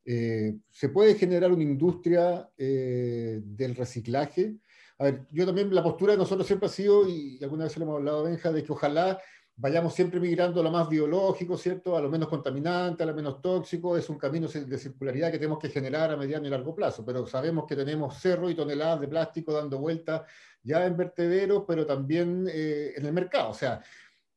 Eh, 0.05 0.55
se 0.69 0.87
puede 0.87 1.15
generar 1.15 1.51
una 1.51 1.63
industria 1.63 2.49
eh, 2.57 3.41
del 3.43 3.75
reciclaje. 3.75 4.55
A 4.97 5.03
ver, 5.03 5.27
yo 5.29 5.45
también, 5.45 5.75
la 5.75 5.83
postura 5.83 6.13
de 6.13 6.19
nosotros 6.19 6.47
siempre 6.47 6.67
ha 6.67 6.71
sido, 6.71 7.05
y 7.09 7.37
alguna 7.43 7.65
vez 7.65 7.75
lo 7.75 7.83
hemos 7.83 7.97
hablado, 7.97 8.23
Benja, 8.23 8.49
de 8.53 8.63
que 8.63 8.71
ojalá 8.71 9.19
vayamos 9.55 9.93
siempre 9.93 10.19
migrando 10.19 10.61
a 10.61 10.63
lo 10.63 10.71
más 10.71 10.89
biológico, 10.89 11.57
¿cierto? 11.57 11.95
A 11.95 12.01
lo 12.01 12.09
menos 12.09 12.27
contaminante, 12.27 13.03
a 13.03 13.05
lo 13.05 13.13
menos 13.13 13.41
tóxico. 13.41 13.95
Es 13.97 14.09
un 14.09 14.17
camino 14.17 14.47
de 14.47 14.77
circularidad 14.77 15.31
que 15.31 15.37
tenemos 15.37 15.59
que 15.59 15.69
generar 15.69 16.11
a 16.11 16.17
mediano 16.17 16.47
y 16.47 16.49
largo 16.49 16.73
plazo, 16.73 17.05
pero 17.05 17.25
sabemos 17.27 17.65
que 17.67 17.75
tenemos 17.75 18.17
cerro 18.17 18.49
y 18.49 18.55
toneladas 18.55 19.01
de 19.01 19.07
plástico 19.07 19.53
dando 19.53 19.77
vueltas 19.77 20.23
ya 20.63 20.85
en 20.85 20.97
vertederos, 20.97 21.63
pero 21.67 21.85
también 21.85 22.47
eh, 22.51 22.93
en 22.95 23.05
el 23.05 23.13
mercado. 23.13 23.49
O 23.49 23.53
sea, 23.53 23.81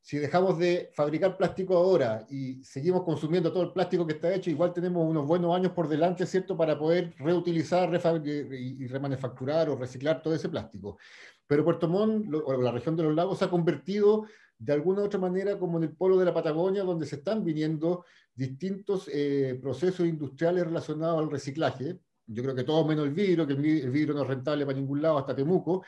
si 0.06 0.18
dejamos 0.18 0.58
de 0.58 0.90
fabricar 0.92 1.36
plástico 1.36 1.76
ahora 1.76 2.24
y 2.30 2.62
seguimos 2.62 3.02
consumiendo 3.02 3.52
todo 3.52 3.64
el 3.64 3.72
plástico 3.72 4.06
que 4.06 4.12
está 4.12 4.32
hecho, 4.32 4.50
igual 4.50 4.72
tenemos 4.72 5.04
unos 5.04 5.26
buenos 5.26 5.54
años 5.56 5.72
por 5.72 5.88
delante, 5.88 6.26
¿cierto?, 6.26 6.56
para 6.56 6.78
poder 6.78 7.14
reutilizar 7.18 7.90
y 8.22 8.86
remanufacturar 8.86 9.68
o 9.68 9.76
reciclar 9.76 10.22
todo 10.22 10.34
ese 10.34 10.48
plástico. 10.48 10.98
Pero 11.46 11.64
Puerto 11.64 11.88
Montt, 11.88 12.32
o 12.32 12.56
la 12.60 12.70
región 12.70 12.96
de 12.96 13.04
los 13.04 13.14
lagos, 13.14 13.38
se 13.38 13.46
ha 13.46 13.50
convertido 13.50 14.26
de 14.58 14.72
alguna 14.72 15.02
u 15.02 15.04
otra 15.04 15.18
manera 15.18 15.58
como 15.58 15.78
en 15.78 15.84
el 15.84 15.96
polo 15.96 16.16
de 16.18 16.24
la 16.24 16.34
Patagonia, 16.34 16.82
donde 16.82 17.06
se 17.06 17.16
están 17.16 17.44
viniendo 17.44 18.04
distintos 18.34 19.08
eh, 19.12 19.58
procesos 19.60 20.06
industriales 20.06 20.64
relacionados 20.64 21.18
al 21.18 21.30
reciclaje. 21.30 21.98
Yo 22.26 22.42
creo 22.42 22.54
que 22.54 22.64
todo 22.64 22.86
menos 22.86 23.06
el 23.06 23.12
vidrio, 23.12 23.46
que 23.46 23.52
el 23.52 23.90
vidrio 23.90 24.14
no 24.14 24.22
es 24.22 24.28
rentable 24.28 24.66
para 24.66 24.78
ningún 24.78 25.02
lado, 25.02 25.18
hasta 25.18 25.36
Temuco. 25.36 25.84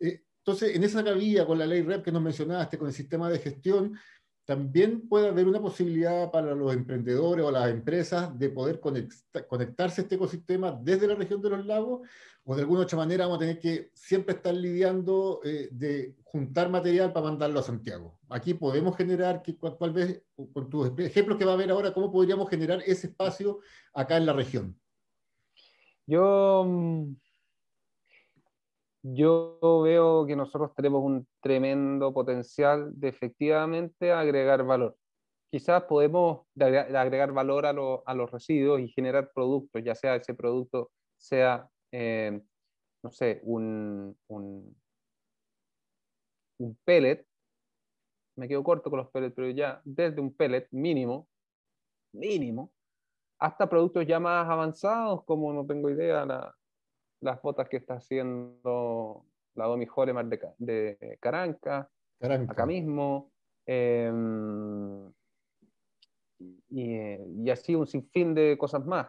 Eh, 0.00 0.22
entonces, 0.38 0.76
en 0.76 0.84
esa 0.84 1.02
vía, 1.12 1.44
con 1.44 1.58
la 1.58 1.66
ley 1.66 1.82
REP 1.82 2.04
que 2.04 2.12
nos 2.12 2.22
mencionaste, 2.22 2.78
con 2.78 2.88
el 2.88 2.94
sistema 2.94 3.28
de 3.28 3.38
gestión, 3.38 3.98
también 4.44 5.08
puede 5.08 5.28
haber 5.28 5.48
una 5.48 5.60
posibilidad 5.60 6.30
para 6.30 6.54
los 6.54 6.72
emprendedores 6.72 7.44
o 7.44 7.50
las 7.50 7.68
empresas 7.68 8.38
de 8.38 8.48
poder 8.50 8.80
conectarse 8.80 10.00
a 10.00 10.04
este 10.04 10.14
ecosistema 10.14 10.70
desde 10.70 11.08
la 11.08 11.16
región 11.16 11.42
de 11.42 11.50
los 11.50 11.66
lagos, 11.66 12.08
o 12.48 12.54
de 12.54 12.62
alguna 12.62 12.82
otra 12.82 12.96
manera 12.96 13.26
vamos 13.26 13.38
a 13.38 13.40
tener 13.40 13.58
que 13.58 13.90
siempre 13.92 14.36
estar 14.36 14.54
lidiando 14.54 15.40
eh, 15.44 15.68
de 15.72 16.14
juntar 16.22 16.70
material 16.70 17.12
para 17.12 17.26
mandarlo 17.26 17.58
a 17.58 17.62
Santiago. 17.62 18.20
Aquí 18.28 18.54
podemos 18.54 18.96
generar, 18.96 19.42
cuál 19.78 19.92
vez, 19.92 20.22
con 20.52 20.70
tus 20.70 20.96
ejemplos 20.98 21.36
que 21.36 21.44
va 21.44 21.50
a 21.52 21.54
haber 21.54 21.70
ahora, 21.70 21.92
cómo 21.92 22.10
podríamos 22.10 22.48
generar 22.48 22.80
ese 22.86 23.08
espacio 23.08 23.58
acá 23.92 24.16
en 24.16 24.26
la 24.26 24.32
región. 24.32 24.78
Yo 26.06 26.64
mm, 26.64 27.14
yo 29.14 29.58
veo 29.84 30.26
que 30.26 30.34
nosotros 30.34 30.72
tenemos 30.74 31.04
un 31.04 31.28
tremendo 31.40 32.12
potencial 32.12 32.90
de 32.98 33.08
efectivamente 33.08 34.10
agregar 34.10 34.64
valor. 34.64 34.96
Quizás 35.50 35.84
podemos 35.84 36.46
agregar 36.58 37.32
valor 37.32 37.66
a, 37.66 37.72
los 37.72 38.30
residuos 38.32 38.80
y 38.80 38.88
generar 38.88 39.30
productos, 39.32 39.82
ya 39.84 39.94
sea 39.94 40.16
ese 40.16 40.34
producto 40.34 40.90
sea, 41.16 41.68
eh, 41.98 42.42
no 43.02 43.10
sé, 43.10 43.40
un, 43.44 44.14
un, 44.28 44.76
un 46.58 46.78
pellet, 46.84 47.26
me 48.36 48.46
quedo 48.48 48.62
corto 48.62 48.90
con 48.90 48.98
los 48.98 49.08
pellets, 49.10 49.34
pero 49.34 49.48
ya 49.48 49.80
desde 49.82 50.20
un 50.20 50.34
pellet 50.34 50.68
mínimo, 50.72 51.26
mínimo, 52.12 52.70
hasta 53.38 53.66
productos 53.66 54.06
ya 54.06 54.20
más 54.20 54.46
avanzados, 54.46 55.24
como 55.24 55.54
no 55.54 55.64
tengo 55.64 55.88
idea, 55.88 56.26
la, 56.26 56.54
las 57.22 57.40
botas 57.40 57.66
que 57.66 57.78
está 57.78 57.94
haciendo 57.94 59.24
la 59.54 59.64
Domi 59.64 59.86
Joremar 59.86 60.26
de, 60.26 60.38
de 60.58 61.18
Caranca, 61.18 61.90
acá 62.20 62.66
mismo. 62.66 63.32
Em, 63.64 65.10
y, 66.68 67.50
así 67.50 67.74
un 67.74 67.86
sinfín 67.86 68.34
de 68.34 68.58
cosas 68.58 68.84
más. 68.84 69.08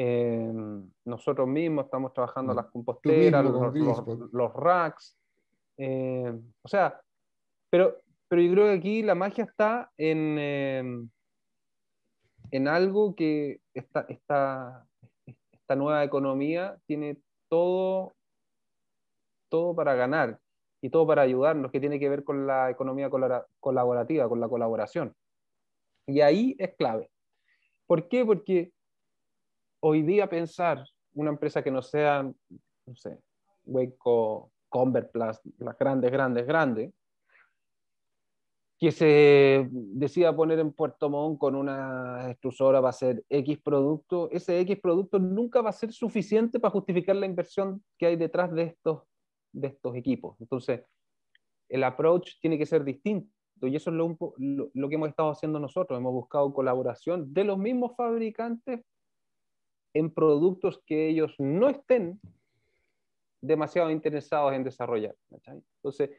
Em, 0.00 0.88
nosotros 1.06 1.48
mismos 1.48 1.86
estamos 1.86 2.12
trabajando 2.12 2.54
las 2.54 2.66
composteras, 2.66 3.44
los, 3.44 4.52
racks. 4.54 5.18
Em, 5.76 6.40
o 6.62 6.68
sea, 6.68 7.00
pero, 7.68 7.96
pero 8.28 8.40
yo 8.40 8.52
creo 8.52 8.66
que 8.66 8.74
aquí 8.74 9.02
la 9.02 9.16
magia 9.16 9.42
está 9.42 9.90
en, 9.96 11.10
en 12.52 12.68
algo 12.68 13.16
que 13.16 13.60
está, 13.74 14.06
está, 14.08 14.86
esta 15.50 15.74
nueva 15.74 16.04
economía 16.04 16.78
tiene 16.86 17.18
todo, 17.48 18.14
todo 19.48 19.74
para 19.74 19.96
ganar 19.96 20.38
y 20.80 20.90
todo 20.90 21.08
para 21.08 21.22
ayudarnos, 21.22 21.72
que 21.72 21.80
tiene 21.80 21.98
que 21.98 22.08
ver 22.08 22.22
con 22.22 22.46
la 22.46 22.70
economía 22.70 23.10
colaborativa, 23.10 24.28
con 24.28 24.38
la 24.38 24.48
colaboración. 24.48 25.12
Y 26.06 26.20
ahí 26.20 26.54
es 26.56 26.76
clave. 26.76 27.10
¿Por 27.88 28.06
qué? 28.06 28.24
Porque 28.24 28.72
hoy 29.80 30.02
día 30.02 30.28
pensar 30.28 30.84
una 31.14 31.30
empresa 31.30 31.62
que 31.62 31.70
no 31.70 31.82
sea, 31.82 32.22
no 32.22 32.96
sé, 32.96 33.18
Waco, 33.64 34.52
Converplast, 34.68 35.44
las 35.58 35.76
grandes, 35.78 36.10
grandes, 36.10 36.46
grandes, 36.46 36.92
que 38.78 38.92
se 38.92 39.68
decida 39.70 40.36
poner 40.36 40.60
en 40.60 40.72
Puerto 40.72 41.10
Montt 41.10 41.38
con 41.38 41.56
una 41.56 42.30
extrusora 42.30 42.80
va 42.80 42.90
a 42.90 42.92
ser 42.92 43.24
X 43.28 43.58
producto, 43.60 44.30
ese 44.30 44.60
X 44.60 44.78
producto 44.80 45.18
nunca 45.18 45.60
va 45.60 45.70
a 45.70 45.72
ser 45.72 45.92
suficiente 45.92 46.60
para 46.60 46.70
justificar 46.70 47.16
la 47.16 47.26
inversión 47.26 47.82
que 47.98 48.06
hay 48.06 48.16
detrás 48.16 48.52
de 48.52 48.62
estos, 48.62 49.02
de 49.52 49.68
estos 49.68 49.96
equipos. 49.96 50.36
Entonces, 50.40 50.82
el 51.68 51.82
approach 51.82 52.38
tiene 52.40 52.56
que 52.56 52.66
ser 52.66 52.84
distinto 52.84 53.32
y 53.62 53.74
eso 53.74 53.90
es 53.90 53.96
lo, 53.96 54.16
lo, 54.38 54.88
que 54.88 54.94
hemos 54.94 55.08
estado 55.08 55.30
haciendo 55.30 55.58
nosotros. 55.58 55.98
Hemos 55.98 56.12
buscado 56.12 56.54
colaboración 56.54 57.32
de 57.34 57.42
los 57.42 57.58
mismos 57.58 57.96
fabricantes 57.96 58.84
en 59.98 60.10
productos 60.10 60.82
que 60.86 61.08
ellos 61.08 61.34
no 61.38 61.68
estén 61.68 62.20
demasiado 63.40 63.90
interesados 63.90 64.52
en 64.52 64.64
desarrollar. 64.64 65.14
Entonces, 65.76 66.10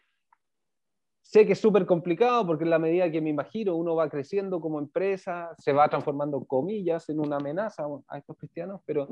Sé 1.29 1.45
que 1.45 1.53
es 1.53 1.59
súper 1.59 1.85
complicado 1.85 2.43
porque 2.47 2.63
en 2.63 2.71
la 2.71 2.79
medida 2.79 3.11
que 3.11 3.21
me 3.21 3.29
imagino 3.29 3.75
uno 3.75 3.93
va 3.93 4.09
creciendo 4.09 4.59
como 4.59 4.79
empresa, 4.79 5.53
se 5.59 5.71
va 5.71 5.87
transformando 5.87 6.43
comillas 6.43 7.07
en 7.07 7.19
una 7.19 7.35
amenaza 7.35 7.85
a 8.07 8.17
estos 8.17 8.35
cristianos, 8.35 8.81
pero, 8.83 9.07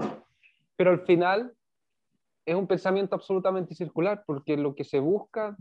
pero 0.75 0.89
al 0.89 1.01
final 1.01 1.53
es 2.43 2.55
un 2.55 2.65
pensamiento 2.65 3.13
absolutamente 3.13 3.75
circular 3.75 4.23
porque 4.25 4.57
lo 4.57 4.73
que 4.73 4.83
se 4.83 4.99
busca, 4.99 5.55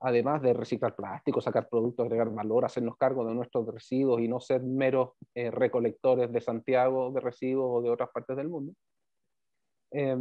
además 0.00 0.42
de 0.42 0.52
reciclar 0.52 0.94
plástico, 0.94 1.40
sacar 1.40 1.68
productos, 1.68 2.04
agregar 2.04 2.30
valor, 2.30 2.64
hacernos 2.64 2.96
cargo 2.96 3.24
de 3.24 3.34
nuestros 3.34 3.66
residuos 3.66 4.20
y 4.20 4.28
no 4.28 4.40
ser 4.40 4.62
meros 4.62 5.10
eh, 5.34 5.50
recolectores 5.50 6.30
de 6.32 6.40
Santiago 6.40 7.10
de 7.12 7.20
residuos 7.20 7.68
o 7.70 7.82
de 7.82 7.90
otras 7.90 8.10
partes 8.10 8.36
del 8.36 8.48
mundo, 8.48 8.74
eh, 9.92 10.16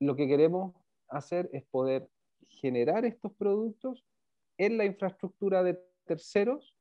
lo 0.00 0.16
que 0.16 0.28
queremos 0.28 0.74
hacer 1.08 1.48
es 1.52 1.64
poder 1.70 2.08
generar 2.48 3.04
estos 3.04 3.32
productos 3.34 4.04
en 4.58 4.76
la 4.76 4.84
infraestructura 4.84 5.62
de 5.62 5.80
terceros 6.04 6.74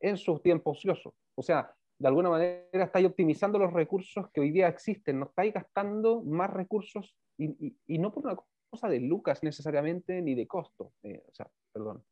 en 0.00 0.16
sus 0.16 0.42
tiempos 0.42 0.78
ociosos. 0.78 1.14
O 1.34 1.42
sea, 1.42 1.74
de 1.98 2.08
alguna 2.08 2.30
manera 2.30 2.66
estáis 2.72 3.06
optimizando 3.06 3.58
los 3.58 3.72
recursos 3.72 4.30
que 4.32 4.40
hoy 4.40 4.50
día 4.50 4.68
existen, 4.68 5.18
no 5.18 5.26
estáis 5.26 5.54
gastando 5.54 6.22
más 6.22 6.50
recursos 6.50 7.16
y, 7.38 7.76
y, 7.86 7.98
no 7.98 8.12
por 8.12 8.24
una 8.26 8.36
cosa 8.70 8.88
de 8.88 9.00
lucas 9.00 9.42
necesariamente 9.42 10.20
ni 10.22 10.34
de 10.34 10.46
costo. 10.46 10.92
Eh, 11.02 11.22
o 11.26 11.34
sea, 11.34 11.48
perdón, 11.76 12.02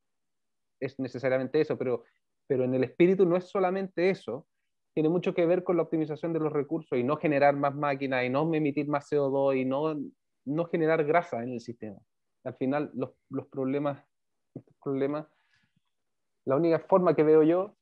es 0.78 0.98
necesariamente 0.98 1.58
eso, 1.58 1.78
pero, 1.78 2.04
pero 2.46 2.64
en 2.64 2.74
el 2.74 2.84
espíritu 2.84 3.24
no 3.24 3.36
es 3.36 3.48
solamente 3.48 4.10
eso, 4.10 4.46
tiene 4.92 5.08
mucho 5.08 5.32
que 5.32 5.46
ver 5.46 5.64
con 5.64 5.78
la 5.78 5.84
optimización 5.84 6.34
de 6.34 6.40
los 6.40 6.52
recursos 6.52 6.98
y 6.98 7.02
no 7.02 7.16
generar 7.16 7.56
más 7.56 7.74
máquinas 7.74 8.24
y 8.24 8.28
no 8.28 8.52
emitir 8.54 8.88
más 8.88 9.10
CO2 9.10 9.60
y 9.60 9.64
no, 9.64 9.98
no 10.44 10.66
generar 10.66 11.04
grasa 11.04 11.42
en 11.42 11.54
el 11.54 11.60
sistema. 11.60 11.98
Al 12.44 12.54
final, 12.56 12.90
los, 12.94 13.12
los 13.30 13.46
problemas 13.48 14.04
problemas, 14.82 15.26
la 16.44 16.56
única 16.56 16.78
forma 16.78 17.16
que 17.16 17.22
veo 17.22 17.42
yo 17.42 17.74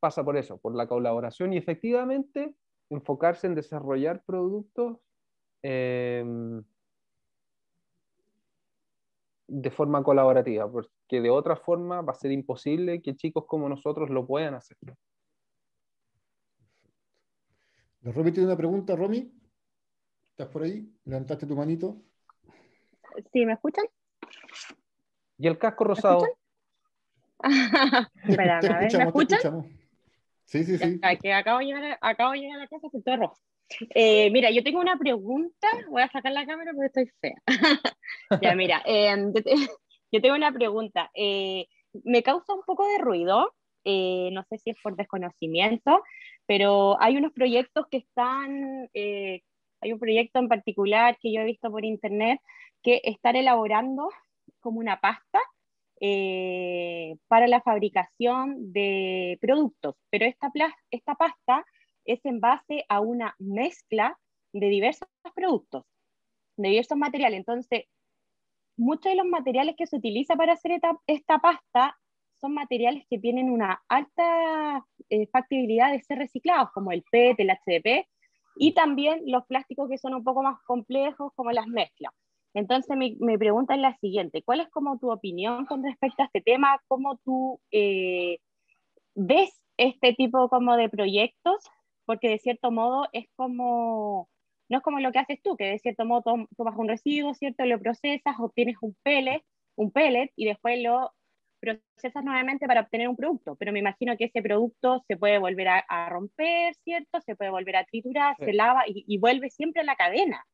pasa 0.00 0.24
por 0.24 0.36
eso, 0.36 0.58
por 0.58 0.74
la 0.74 0.88
colaboración 0.88 1.52
y 1.52 1.56
efectivamente 1.56 2.54
enfocarse 2.90 3.46
en 3.46 3.54
desarrollar 3.54 4.24
productos 4.24 4.98
em, 5.62 6.64
de 9.48 9.70
forma 9.70 10.02
colaborativa, 10.02 10.70
porque 10.70 11.20
de 11.20 11.30
otra 11.30 11.56
forma 11.56 12.00
va 12.02 12.12
a 12.12 12.16
ser 12.16 12.32
imposible 12.32 13.00
que 13.00 13.14
chicos 13.14 13.44
como 13.46 13.68
nosotros 13.68 14.10
lo 14.10 14.26
puedan 14.26 14.54
hacer. 14.54 14.76
Romy 18.02 18.32
tiene 18.32 18.46
una 18.46 18.56
pregunta, 18.56 18.94
Romy. 18.96 19.32
¿Estás 20.30 20.48
por 20.48 20.62
ahí? 20.62 20.92
Levantaste 21.04 21.46
tu 21.46 21.56
manito. 21.56 22.02
Sí, 23.32 23.46
¿me 23.46 23.54
escuchan? 23.54 23.86
¿Y 25.38 25.46
el 25.46 25.58
casco 25.58 25.84
rosado? 25.84 26.26
Espera, 28.28 28.58
a 28.58 28.60
ver, 28.60 28.98
¿me 28.98 29.04
escuchan? 29.04 29.66
Sí, 30.44 30.64
sí, 30.64 30.78
sí. 30.78 31.00
que 31.20 31.32
acabo, 31.32 31.58
de 31.58 31.66
llegar, 31.66 31.98
acabo 32.00 32.32
de 32.32 32.38
llegar 32.38 32.58
a 32.58 32.62
la 32.62 32.68
casa 32.68 32.88
con 32.90 33.02
todo 33.02 33.16
rojo. 33.16 33.36
Eh, 33.94 34.30
mira, 34.30 34.50
yo 34.50 34.62
tengo 34.62 34.80
una 34.80 34.96
pregunta, 34.96 35.68
voy 35.90 36.02
a 36.02 36.10
sacar 36.10 36.32
la 36.32 36.46
cámara 36.46 36.72
porque 36.72 36.86
estoy 36.86 37.12
fea. 37.20 37.42
ya, 38.42 38.54
mira, 38.54 38.82
em, 38.84 39.32
yo, 40.12 40.20
tengo 40.20 40.34
una 40.34 40.52
pregunta. 40.52 41.10
Eh, 41.14 41.66
me 42.04 42.22
causa 42.22 42.54
un 42.54 42.62
poco 42.62 42.86
de 42.86 42.98
ruido, 42.98 43.54
eh, 43.84 44.30
no 44.32 44.44
sé 44.48 44.58
si 44.58 44.70
es 44.70 44.76
por 44.82 44.96
desconocimiento, 44.96 46.02
pero 46.46 47.00
hay 47.00 47.16
unos 47.16 47.32
proyectos 47.32 47.86
que 47.90 47.98
están, 47.98 48.88
hay 48.94 49.92
un 49.92 49.98
proyecto 49.98 50.38
en 50.38 50.48
particular 50.48 51.18
que 51.20 51.32
yo 51.32 51.40
he 51.40 51.44
visto 51.44 51.70
por 51.70 51.84
internet 51.84 52.40
que 52.82 53.00
están 53.04 53.36
elaborando 53.36 54.10
como 54.60 54.78
una 54.78 55.00
pasta 55.00 55.40
eh, 56.00 57.16
para 57.26 57.46
la 57.46 57.62
fabricación 57.62 58.72
de 58.72 59.38
productos, 59.40 59.94
pero 60.10 60.26
esta, 60.26 60.50
esta 60.90 61.14
pasta 61.14 61.64
es 62.06 62.24
en 62.24 62.40
base 62.40 62.84
a 62.88 63.00
una 63.00 63.34
mezcla 63.38 64.18
de 64.52 64.68
diversos 64.68 65.08
productos, 65.34 65.84
de 66.56 66.70
diversos 66.70 66.98
materiales. 66.98 67.38
Entonces, 67.38 67.84
muchos 68.76 69.10
de 69.10 69.16
los 69.16 69.26
materiales 69.26 69.74
que 69.76 69.86
se 69.86 69.96
utiliza 69.96 70.36
para 70.36 70.54
hacer 70.54 70.80
esta, 71.06 71.38
pasta 71.38 71.96
son 72.40 72.54
materiales 72.54 73.04
que 73.08 73.18
tienen 73.18 73.50
una 73.50 73.82
alta 73.88 74.84
eh, 75.08 75.26
factibilidad 75.28 75.90
de 75.90 76.02
ser 76.02 76.18
reciclados, 76.18 76.70
como 76.72 76.92
el 76.92 77.02
PET, 77.10 77.40
el 77.40 77.50
HDP, 77.50 78.06
y 78.58 78.72
también 78.72 79.22
los 79.26 79.44
plásticos 79.46 79.88
que 79.88 79.98
son 79.98 80.14
un 80.14 80.24
poco 80.24 80.42
más 80.42 80.60
complejos, 80.66 81.32
como 81.34 81.52
las 81.52 81.66
mezclas. 81.66 82.12
Entonces 82.54 82.96
mi, 82.96 83.16
pregunta 83.36 83.74
es 83.74 83.80
la 83.80 83.94
siguiente, 83.98 84.42
¿cuál 84.42 84.60
es 84.60 84.70
como 84.70 84.98
tu 84.98 85.12
opinión 85.12 85.66
con 85.66 85.84
respecto 85.84 86.22
a 86.22 86.26
este 86.26 86.40
tema? 86.40 86.80
¿Cómo 86.88 87.18
tú 87.18 87.60
eh, 87.70 88.38
ves 89.14 89.60
este 89.76 90.14
tipo 90.14 90.48
como 90.48 90.74
de 90.76 90.88
proyectos? 90.88 91.56
Porque 92.06 92.30
de 92.30 92.38
cierto 92.38 92.70
modo 92.70 93.08
es 93.12 93.26
como, 93.36 94.30
no 94.68 94.78
es 94.78 94.82
como 94.82 95.00
lo 95.00 95.12
que 95.12 95.18
haces 95.18 95.42
tú, 95.42 95.56
que 95.56 95.64
de 95.64 95.78
cierto 95.78 96.04
modo 96.04 96.46
tomas 96.56 96.76
un 96.76 96.88
residuo, 96.88 97.34
¿cierto? 97.34 97.64
Lo 97.66 97.78
procesas, 97.78 98.36
obtienes 98.38 98.76
un 98.80 98.96
pellet, 99.02 99.42
un 99.76 99.90
pellet 99.90 100.32
y 100.36 100.46
después 100.46 100.82
lo 100.82 101.12
procesas 101.60 102.24
nuevamente 102.24 102.66
para 102.66 102.82
obtener 102.82 103.08
un 103.08 103.16
producto, 103.16 103.56
pero 103.56 103.72
me 103.72 103.80
imagino 103.80 104.16
que 104.16 104.26
ese 104.26 104.42
producto 104.42 105.02
se 105.08 105.16
puede 105.16 105.38
volver 105.38 105.68
a, 105.68 106.08
romper, 106.08 106.74
¿cierto? 106.84 107.20
Se 107.22 107.34
puede 107.34 107.50
volver 107.50 107.76
a 107.76 107.84
triturar, 107.84 108.36
se 108.38 108.52
lava 108.52 108.84
y, 108.86 109.18
vuelve 109.18 109.50
siempre 109.50 109.82
a 109.82 109.84
la 109.84 109.96
cadena. 109.96 110.44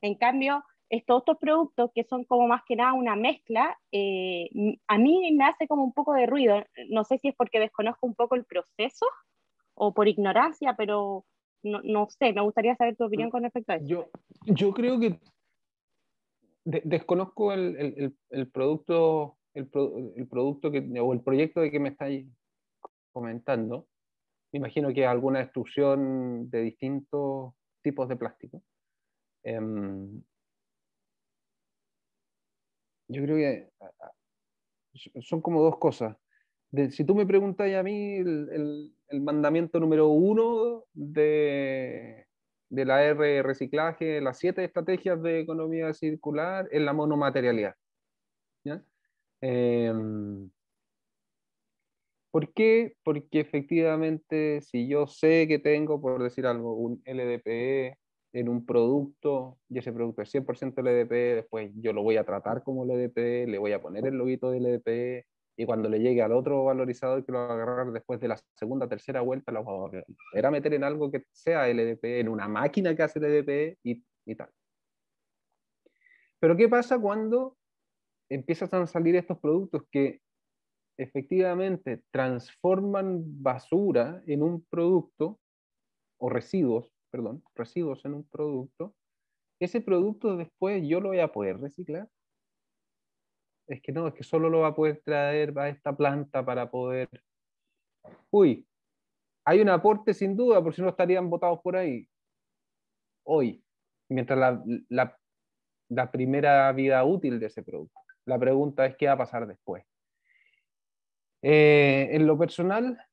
En 0.00 0.14
cambio, 0.16 0.64
estos 0.88 1.18
otros 1.18 1.38
productos 1.38 1.90
que 1.94 2.04
son 2.04 2.24
como 2.24 2.48
más 2.48 2.62
que 2.66 2.76
nada 2.76 2.92
una 2.92 3.16
mezcla, 3.16 3.78
eh, 3.92 4.48
a 4.88 4.98
mí 4.98 5.32
me 5.32 5.44
hace 5.44 5.66
como 5.66 5.84
un 5.84 5.92
poco 5.92 6.12
de 6.12 6.26
ruido. 6.26 6.64
No 6.88 7.04
sé 7.04 7.18
si 7.18 7.28
es 7.28 7.34
porque 7.36 7.60
desconozco 7.60 8.06
un 8.06 8.14
poco 8.14 8.34
el 8.34 8.44
proceso 8.44 9.06
o 9.74 9.92
por 9.94 10.08
ignorancia, 10.08 10.74
pero 10.76 11.24
no, 11.62 11.80
no 11.82 12.08
sé, 12.10 12.32
me 12.32 12.42
gustaría 12.42 12.76
saber 12.76 12.96
tu 12.96 13.04
opinión 13.04 13.30
con 13.30 13.42
respecto 13.42 13.72
a 13.72 13.76
eso. 13.76 13.86
Yo, 13.86 14.10
yo 14.46 14.72
creo 14.72 14.98
que 14.98 15.18
desconozco 16.64 17.52
el, 17.52 17.76
el, 17.76 18.16
el 18.30 18.50
producto, 18.50 19.38
el, 19.54 19.68
el, 20.16 20.28
producto 20.28 20.70
que, 20.70 20.78
o 21.00 21.12
el 21.12 21.20
proyecto 21.20 21.60
de 21.60 21.70
que 21.70 21.80
me 21.80 21.90
estáis 21.90 22.26
comentando. 23.12 23.86
Me 24.52 24.58
imagino 24.58 24.92
que 24.92 25.06
alguna 25.06 25.40
destrucción 25.40 26.50
de 26.50 26.60
distintos 26.62 27.54
tipos 27.82 28.08
de 28.08 28.16
plástico. 28.16 28.62
Em, 29.44 30.22
yo 33.08 33.22
creo 33.22 33.36
que 33.36 33.70
son 35.22 35.40
como 35.40 35.62
dos 35.62 35.78
cosas. 35.78 36.16
si 36.90 37.04
tú 37.04 37.14
me 37.14 37.26
preguntas 37.26 37.72
a 37.74 37.82
mí, 37.82 38.16
el, 38.16 38.94
el 39.12 39.20
mandamiento 39.20 39.78
número 39.78 40.08
uno 40.08 40.84
de, 40.94 42.26
la 42.70 43.04
R 43.04 43.42
reciclaje, 43.42 44.20
las 44.20 44.38
siete 44.38 44.64
estrategias 44.64 45.22
de 45.22 45.40
economía 45.40 45.92
circular 45.92 46.68
es 46.72 46.80
la 46.82 46.92
monomaterialidad. 46.92 47.74
Em, 49.40 50.50
¿Por 52.30 52.52
qué? 52.54 52.94
Porque 53.02 53.40
efectivamente 53.40 54.62
si 54.62 54.88
yo 54.88 55.06
sé 55.06 55.46
que 55.48 55.58
tengo, 55.58 56.00
por 56.00 56.22
decir 56.22 56.46
algo, 56.46 56.74
un 56.74 57.02
LDPE 57.04 57.98
en 58.32 58.48
un 58.48 58.64
producto 58.64 59.58
y 59.68 59.78
ese 59.78 59.92
producto 59.92 60.22
es 60.22 60.30
100% 60.32 60.80
LDPE, 60.80 61.34
después 61.34 61.70
yo 61.74 61.92
lo 61.92 62.02
voy 62.02 62.16
a 62.16 62.24
tratar 62.24 62.62
como 62.62 62.86
LDPE, 62.86 63.46
le 63.48 63.58
voy 63.58 63.72
a 63.72 63.82
poner 63.82 64.06
el 64.06 64.14
loguito 64.14 64.50
de 64.50 64.60
LDPE, 64.60 65.26
y 65.56 65.66
cuando 65.66 65.88
le 65.88 65.98
llegue 65.98 66.22
al 66.22 66.32
otro 66.32 66.64
valorizador 66.64 67.24
que 67.24 67.32
lo 67.32 67.38
va 67.38 67.54
agarrar 67.54 67.92
después 67.92 68.20
de 68.20 68.28
la 68.28 68.40
segunda, 68.54 68.88
tercera 68.88 69.20
vuelta, 69.20 69.52
lo 69.52 69.64
va 69.64 69.98
a 69.98 70.02
era 70.34 70.50
meter 70.50 70.74
en 70.74 70.84
algo 70.84 71.10
que 71.10 71.24
sea 71.30 71.68
LDP, 71.68 72.20
en 72.20 72.28
una 72.28 72.48
máquina 72.48 72.96
que 72.96 73.02
hace 73.02 73.20
LDP 73.20 73.78
y, 73.82 74.02
y 74.24 74.34
tal. 74.34 74.50
Pero 76.40 76.56
¿qué 76.56 76.68
pasa 76.68 76.98
cuando 76.98 77.56
empiezan 78.30 78.68
a 78.72 78.86
salir 78.86 79.14
estos 79.14 79.38
productos 79.38 79.82
que 79.90 80.20
efectivamente 80.96 82.02
transforman 82.10 83.22
basura 83.42 84.22
en 84.26 84.42
un 84.42 84.64
producto, 84.64 85.38
o 86.18 86.30
residuos, 86.30 86.88
perdón, 87.10 87.42
residuos 87.54 88.04
en 88.04 88.14
un 88.14 88.24
producto? 88.24 88.94
Ese 89.60 89.80
producto 89.80 90.36
después 90.36 90.82
yo 90.88 91.00
lo 91.00 91.10
voy 91.10 91.20
a 91.20 91.30
poder 91.30 91.60
reciclar 91.60 92.08
es 93.66 93.80
que 93.80 93.92
no, 93.92 94.08
es 94.08 94.14
que 94.14 94.24
solo 94.24 94.48
lo 94.48 94.60
va 94.60 94.68
a 94.68 94.74
poder 94.74 95.00
traer 95.04 95.56
a 95.58 95.68
esta 95.68 95.96
planta 95.96 96.44
para 96.44 96.70
poder... 96.70 97.08
Uy, 98.30 98.66
hay 99.44 99.60
un 99.60 99.68
aporte 99.68 100.14
sin 100.14 100.36
duda, 100.36 100.62
por 100.62 100.74
si 100.74 100.82
no 100.82 100.88
estarían 100.88 101.28
votados 101.30 101.60
por 101.60 101.76
ahí. 101.76 102.08
Hoy, 103.24 103.64
mientras 104.08 104.38
la, 104.88 105.16
la, 105.88 106.10
primera 106.10 106.72
vida 106.72 107.04
útil 107.04 107.38
de 107.38 107.46
ese 107.46 107.62
producto. 107.62 107.98
La 108.24 108.38
pregunta 108.38 108.86
es 108.86 108.96
qué 108.96 109.06
va 109.06 109.12
a 109.12 109.18
pasar 109.18 109.46
después. 109.46 109.84
Eh, 111.42 112.08
en 112.12 112.26
lo 112.26 112.38
personal, 112.38 113.04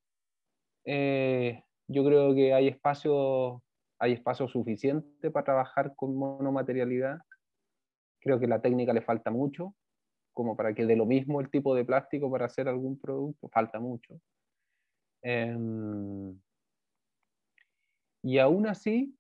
eh, 0.86 1.64
yo 1.88 2.06
creo 2.06 2.34
que 2.34 2.54
hay 2.54 2.68
espacio, 2.68 3.64
hay 4.00 4.14
espacio 4.14 4.48
suficiente 4.48 5.32
para 5.32 5.46
trabajar 5.46 5.96
con 5.96 6.16
monomaterialidad. 6.16 7.20
Creo 8.20 8.40
que 8.40 8.48
la 8.48 8.62
técnica 8.62 8.94
le 8.94 9.02
falta 9.02 9.32
mucho 9.32 9.76
como 10.40 10.56
para 10.56 10.74
que 10.74 10.86
de 10.86 10.96
lo 10.96 11.06
mismo 11.06 11.42
el 11.42 11.50
tipo 11.50 11.76
de 11.76 11.84
plástico 11.84 12.32
para 12.32 12.46
hacer 12.46 12.70
algún 12.70 12.98
producto, 12.98 13.50
falta 13.50 13.78
mucho. 13.78 14.22
Em, 15.22 16.40
y 18.24 18.38
aún 18.38 18.66
así, 18.66 19.14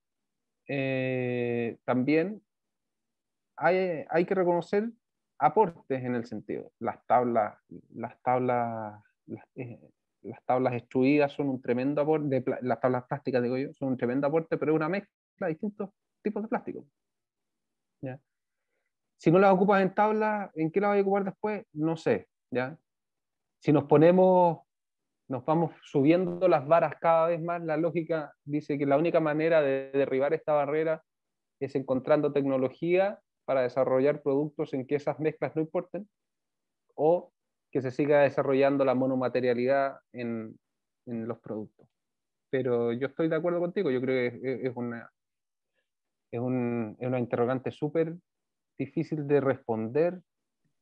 eh, 0.69 1.77
también 1.83 2.41
hay, 3.57 4.05
hay, 4.09 4.25
que 4.25 4.33
reconocer 4.33 4.89
aportes 5.39 6.01
en 6.05 6.15
el 6.15 6.25
sentido. 6.25 6.71
Las 6.79 7.05
tablas, 7.05 7.57
las 7.93 8.17
tablas, 8.21 9.03
las, 9.25 9.43
eh, 9.55 9.91
las 10.21 10.41
tablas 10.45 10.73
extruidas 10.73 11.33
son 11.33 11.49
un 11.49 11.61
tremendo 11.61 12.01
aporte, 12.01 12.45
las 12.61 12.79
tablas 12.79 13.03
plásticas, 13.09 13.43
digo 13.43 13.57
yo, 13.57 13.73
son 13.73 13.89
un 13.89 13.97
tremendo 13.97 14.25
aporte, 14.27 14.57
pero 14.57 14.71
es 14.71 14.77
una 14.77 14.87
mezcla 14.87 15.47
de 15.47 15.49
distintos 15.49 15.89
tipos 16.21 16.43
de 16.43 16.47
plástico. 16.47 16.85
¿ya? 17.99 18.17
Si 19.19 19.31
no 19.31 19.39
las 19.39 19.53
ocupas 19.53 19.81
en 19.81 19.93
tabla, 19.93 20.49
¿en 20.55 20.71
qué 20.71 20.79
las 20.79 20.91
vas 20.91 20.99
a 20.99 21.01
ocupar 21.01 21.25
después? 21.25 21.65
No 21.73 21.97
sé, 21.97 22.29
¿ya? 22.51 22.77
Si 23.59 23.73
nos 23.73 23.83
ponemos, 23.83 24.59
nos 25.27 25.43
vamos 25.43 25.75
subiendo 25.83 26.47
las 26.47 26.65
varas 26.65 26.93
cada 27.01 27.27
vez 27.27 27.41
más, 27.41 27.61
la 27.61 27.75
lógica 27.75 28.33
dice 28.45 28.77
que 28.77 28.85
la 28.85 28.97
única 28.97 29.19
manera 29.19 29.61
de 29.61 29.91
derribar 29.91 30.33
esta 30.33 30.53
barrera 30.53 31.03
es 31.59 31.75
encontrando 31.75 32.31
tecnología 32.31 33.19
para 33.43 33.61
desarrollar 33.61 34.21
productos 34.21 34.73
en 34.73 34.87
que 34.87 34.95
esas 34.95 35.19
mezclas 35.19 35.53
no 35.53 35.63
importen, 35.63 36.09
o 36.95 37.33
que 37.71 37.81
se 37.81 37.91
siga 37.91 38.21
desarrollando 38.21 38.85
la 38.85 38.95
monomaterialidad 38.95 39.99
en, 40.13 40.57
en 41.07 41.27
los 41.27 41.39
productos. 41.39 41.89
Pero 42.49 42.93
yo 42.93 43.07
estoy 43.07 43.27
de 43.27 43.35
acuerdo 43.35 43.59
contigo, 43.59 43.91
yo 43.91 43.99
creo 43.99 44.31
que 44.31 44.65
es, 44.65 44.71
una, 44.75 45.11
es, 46.31 46.39
un, 46.39 46.95
es 46.99 47.07
una 47.07 47.19
interrogante 47.19 47.69
súper 47.71 48.15
difícil 48.79 49.27
de 49.27 49.41
responder 49.41 50.21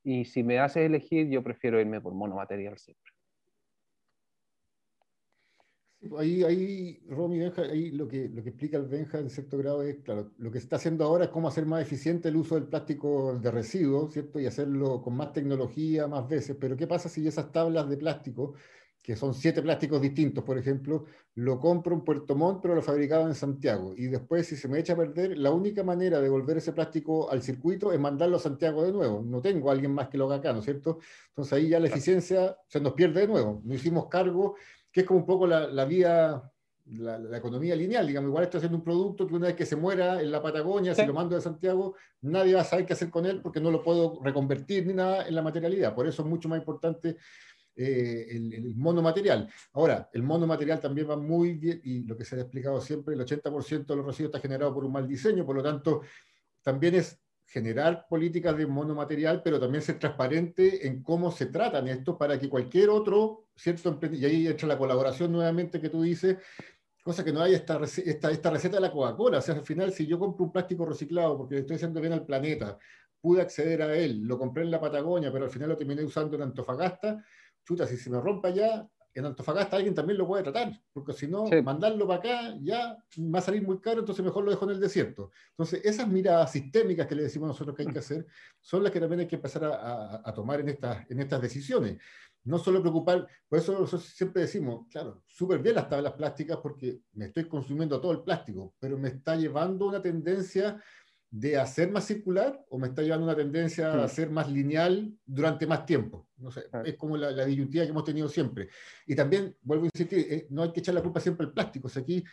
y 0.04 0.24
si 0.24 0.44
me 0.44 0.60
haces 0.60 0.86
elegir, 0.86 1.28
yo 1.28 1.44
prefiero 1.44 1.82
irme 1.82 2.00
por 2.00 2.14
monomaterial 2.14 2.78
siempre. 2.78 3.12
Ahí, 6.18 6.44
ahí 6.44 7.04
Romy 7.10 7.40
Benja, 7.40 7.64
ahí 7.64 7.92
lo 7.92 8.08
que, 8.08 8.30
lo 8.30 8.44
que 8.44 8.50
explica 8.50 8.78
el 8.78 8.86
Benja 8.86 9.20
en 9.20 9.30
cierto 9.30 9.58
grado 9.58 9.82
es, 9.82 9.98
claro, 10.04 10.32
lo 10.38 10.52
que 10.52 10.60
se 10.60 10.66
está 10.66 10.76
haciendo 10.76 11.04
ahora 11.04 11.26
es 11.26 11.32
cómo 11.32 11.48
hacer 11.48 11.66
más 11.66 11.82
eficiente 11.82 12.30
el 12.30 12.38
uso 12.38 12.56
del 12.56 12.68
plástico 12.68 13.38
de 13.40 13.52
residuos, 13.52 14.14
¿cierto? 14.14 14.40
Y 14.40 14.46
hacerlo 14.46 15.02
con 15.02 15.18
más 15.18 15.34
tecnología, 15.34 16.08
más 16.08 16.30
veces. 16.30 16.56
Pero 16.58 16.78
¿qué 16.78 16.88
pasa 16.88 17.10
si 17.10 17.28
esas 17.28 17.52
tablas 17.52 17.90
de 17.90 17.98
plástico 17.98 18.54
que 19.08 19.16
son 19.16 19.34
siete 19.34 19.62
plásticos 19.62 20.02
distintos, 20.02 20.44
por 20.44 20.58
ejemplo, 20.58 21.06
lo 21.36 21.62
compro 21.62 21.96
en 21.96 22.02
Puerto 22.02 22.36
Montt, 22.36 22.60
pero 22.62 22.76
lo 22.76 22.82
fabricaba 22.82 23.24
en 23.24 23.36
Santiago. 23.36 23.94
Y 23.96 24.08
después, 24.08 24.46
si 24.46 24.58
se 24.58 24.68
me 24.68 24.80
echa 24.80 24.92
a 24.92 24.98
perder, 24.98 25.38
la 25.38 25.50
única 25.52 25.82
manera 25.82 26.20
de 26.20 26.28
volver 26.28 26.58
ese 26.58 26.74
plástico 26.74 27.32
al 27.32 27.42
circuito 27.42 27.94
es 27.94 28.00
mandarlo 28.02 28.36
a 28.36 28.40
Santiago 28.42 28.84
de 28.84 28.92
nuevo. 28.92 29.24
No 29.26 29.40
tengo 29.40 29.70
a 29.70 29.72
alguien 29.72 29.94
más 29.94 30.10
que 30.10 30.18
lo 30.18 30.26
haga 30.26 30.36
acá, 30.36 30.52
¿no 30.52 30.60
es 30.60 30.66
cierto? 30.66 31.00
Entonces 31.30 31.54
ahí 31.54 31.70
ya 31.70 31.80
la 31.80 31.88
eficiencia 31.88 32.58
se 32.68 32.82
nos 32.82 32.92
pierde 32.92 33.22
de 33.22 33.28
nuevo. 33.30 33.62
No 33.64 33.74
hicimos 33.74 34.08
cargo, 34.10 34.58
que 34.92 35.00
es 35.00 35.08
como 35.08 35.22
un 35.22 35.26
poco 35.26 35.48
la, 35.48 35.68
la 35.68 35.86
vía, 35.86 36.44
la, 36.88 37.38
economía 37.38 37.78
lineal. 37.78 38.06
Digamos, 38.08 38.28
igual 38.28 38.44
estoy 38.44 38.58
haciendo 38.58 38.78
un 38.78 38.84
producto 38.84 39.26
que 39.26 39.36
una 39.36 39.48
vez 39.48 39.56
que 39.56 39.66
se 39.66 39.78
muera 39.78 40.22
en 40.22 40.30
la 40.30 40.42
Patagonia, 40.42 40.94
si 40.94 41.06
lo 41.06 41.14
mando 41.14 41.34
de 41.34 41.42
Santiago, 41.42 41.96
nadie 42.24 42.56
va 42.56 42.60
a 42.60 42.66
saber 42.66 42.86
qué 42.86 42.92
hacer 42.92 43.10
con 43.10 43.26
él 43.26 43.40
porque 43.42 43.62
no 43.62 43.72
lo 43.72 43.82
puedo 43.82 44.20
reconvertir 44.22 44.86
ni 44.86 44.94
nada 44.94 45.26
en 45.26 45.34
la 45.34 45.42
materialidad. 45.42 45.96
Por 45.96 46.08
eso 46.08 46.24
es 46.24 46.28
mucho 46.28 46.50
más 46.50 46.60
importante 46.60 47.16
eh, 47.78 48.28
el, 48.32 48.76
monomaterial. 48.76 49.48
Ahora, 49.74 50.10
el 50.12 50.24
monomaterial 50.24 50.80
también 50.80 51.10
va 51.10 51.16
muy 51.16 51.54
bien, 51.54 51.80
y 51.84 52.04
lo 52.04 52.18
que 52.18 52.26
se 52.26 52.36
ha 52.36 52.42
explicado 52.42 52.82
siempre, 52.82 53.14
el 53.14 53.22
80% 53.22 53.86
de 53.86 53.96
los 53.96 54.06
residuos 54.06 54.34
está 54.34 54.40
generado 54.40 54.74
por 54.74 54.84
un 54.84 54.92
mal 54.92 55.08
diseño, 55.08 55.46
por 55.46 55.56
lo 55.56 55.64
tanto, 55.64 56.02
también 56.64 56.96
es 56.96 57.20
generar 57.46 58.08
políticas 58.10 58.58
de 58.58 58.66
monomaterial, 58.66 59.42
pero 59.44 59.60
también 59.60 59.82
ser 59.84 60.00
transparente 60.00 60.88
en 60.88 61.04
cómo 61.04 61.32
se 61.32 61.46
tratan 61.46 61.88
estos 61.88 62.18
para 62.18 62.38
que 62.40 62.50
cualquier 62.50 62.90
otro, 62.90 63.48
¿cierto? 63.56 63.98
Y 64.12 64.26
ahí 64.26 64.48
entra 64.48 64.68
la 64.68 64.78
colaboración 64.78 65.32
nuevamente 65.32 65.80
que 65.80 65.90
tú 65.90 66.02
dices, 66.02 66.38
cosa 67.04 67.24
que 67.24 67.32
no 67.32 67.42
haya 67.42 67.56
esta, 67.56 67.80
esta, 67.84 68.32
esta 68.32 68.50
receta 68.50 68.78
de 68.78 68.82
la 68.82 68.92
Coca-Cola. 68.92 69.38
O 69.38 69.42
sea, 69.42 69.56
al 69.56 69.64
final, 69.64 69.94
si 69.94 70.06
yo 70.06 70.20
compro 70.20 70.46
un 70.46 70.52
plástico 70.52 70.86
reciclado 70.86 71.38
porque 71.38 71.56
le 71.56 71.62
estoy 71.62 71.78
haciendo 71.78 72.02
bien 72.02 72.14
al 72.14 72.26
planeta, 72.26 72.78
pude 73.22 73.42
acceder 73.42 73.82
a 73.82 73.96
él, 73.96 74.24
lo 74.24 74.38
compré 74.38 74.64
en 74.64 74.72
la 74.72 74.80
Patagonia, 74.80 75.32
pero 75.32 75.46
al 75.46 75.52
final 75.52 75.70
lo 75.70 75.78
terminé 75.78 76.04
usando 76.04 76.36
en 76.36 76.44
Antofagasta, 76.44 77.24
chuta, 77.68 77.86
si 77.86 77.98
se 77.98 78.10
me 78.10 78.22
rompa 78.22 78.50
ya, 78.50 78.88
en 79.14 79.26
Antofagasta 79.26 79.76
alguien 79.76 79.96
también 79.96 80.18
lo 80.18 80.28
puede 80.28 80.44
tratar, 80.44 80.80
porque 80.94 81.12
si 81.12 81.28
no, 81.28 81.46
mandarlo 81.64 82.08
para 82.08 82.20
acá 82.20 82.58
ya 82.62 82.98
va 83.18 83.40
a 83.40 83.42
salir 83.42 83.64
muy 83.64 83.80
caro, 83.80 84.00
entonces 84.00 84.24
mejor 84.24 84.46
lo 84.46 84.52
dejo 84.52 84.66
en 84.66 84.72
el 84.72 84.80
desierto. 84.80 85.32
Entonces, 85.50 85.84
esas 85.84 86.08
miradas 86.08 86.52
sistémicas 86.52 87.08
que 87.08 87.16
le 87.16 87.24
decimos 87.24 87.48
nosotros 87.48 87.76
que 87.76 87.82
hay 87.82 87.92
que 87.92 88.00
hacer, 88.00 88.28
son 88.62 88.84
las 88.84 88.92
que 88.92 89.00
también 89.00 89.22
hay 89.22 89.28
que 89.28 89.36
empezar 89.36 89.66
a, 89.66 90.34
tomar 90.34 90.60
en 90.60 90.70
estas, 90.70 91.10
en 91.10 91.20
estas 91.20 91.42
decisiones. 91.42 91.98
No 92.44 92.60
solo 92.60 92.80
preocupar, 92.80 93.28
por 93.50 93.60
eso 93.60 93.74
nosotros 93.74 94.08
siempre 94.08 94.44
decimos, 94.44 94.86
claro, 94.90 95.24
súper 95.26 95.60
bien 95.60 95.76
las 95.76 95.90
tablas 95.90 96.14
plásticas 96.14 96.60
porque 96.62 97.02
me 97.14 97.26
estoy 97.26 97.46
consumiendo 97.48 98.00
todo 98.00 98.12
el 98.12 98.22
plástico, 98.22 98.76
pero 98.80 99.00
me 99.00 99.10
está 99.10 99.36
llevando 99.36 99.88
una 99.88 100.02
tendencia 100.02 100.80
de 101.30 101.58
hacer 101.58 101.92
más 101.92 102.06
circular 102.06 102.64
o 102.70 102.80
me 102.80 102.88
está 102.88 103.02
llevando 103.02 103.26
una 103.26 103.36
tendencia 103.36 104.04
a 104.04 104.08
ser 104.08 104.30
más 104.30 104.50
lineal 104.50 105.14
durante 105.26 105.68
más 105.68 105.86
tiempo? 105.86 106.28
No 106.38 106.52
sé, 106.52 106.66
es 106.86 106.96
como 106.96 107.18
la, 107.18 107.46
disyuntiva 107.46 107.84
que 107.84 107.92
hemos 107.92 108.04
tenido 108.04 108.30
siempre. 108.30 108.70
Y 109.06 109.16
también, 109.16 109.56
vuelvo 109.62 109.86
a 109.86 109.90
insistir, 109.94 110.20
eh, 110.20 110.48
no 110.50 110.64
hay 110.64 110.72
que 110.72 110.80
echar 110.80 110.96
la 110.96 111.02
culpa 111.02 111.20
siempre 111.20 111.46
al 111.46 111.54
plástico. 111.54 111.88
O 111.88 112.00
aquí 112.00 112.24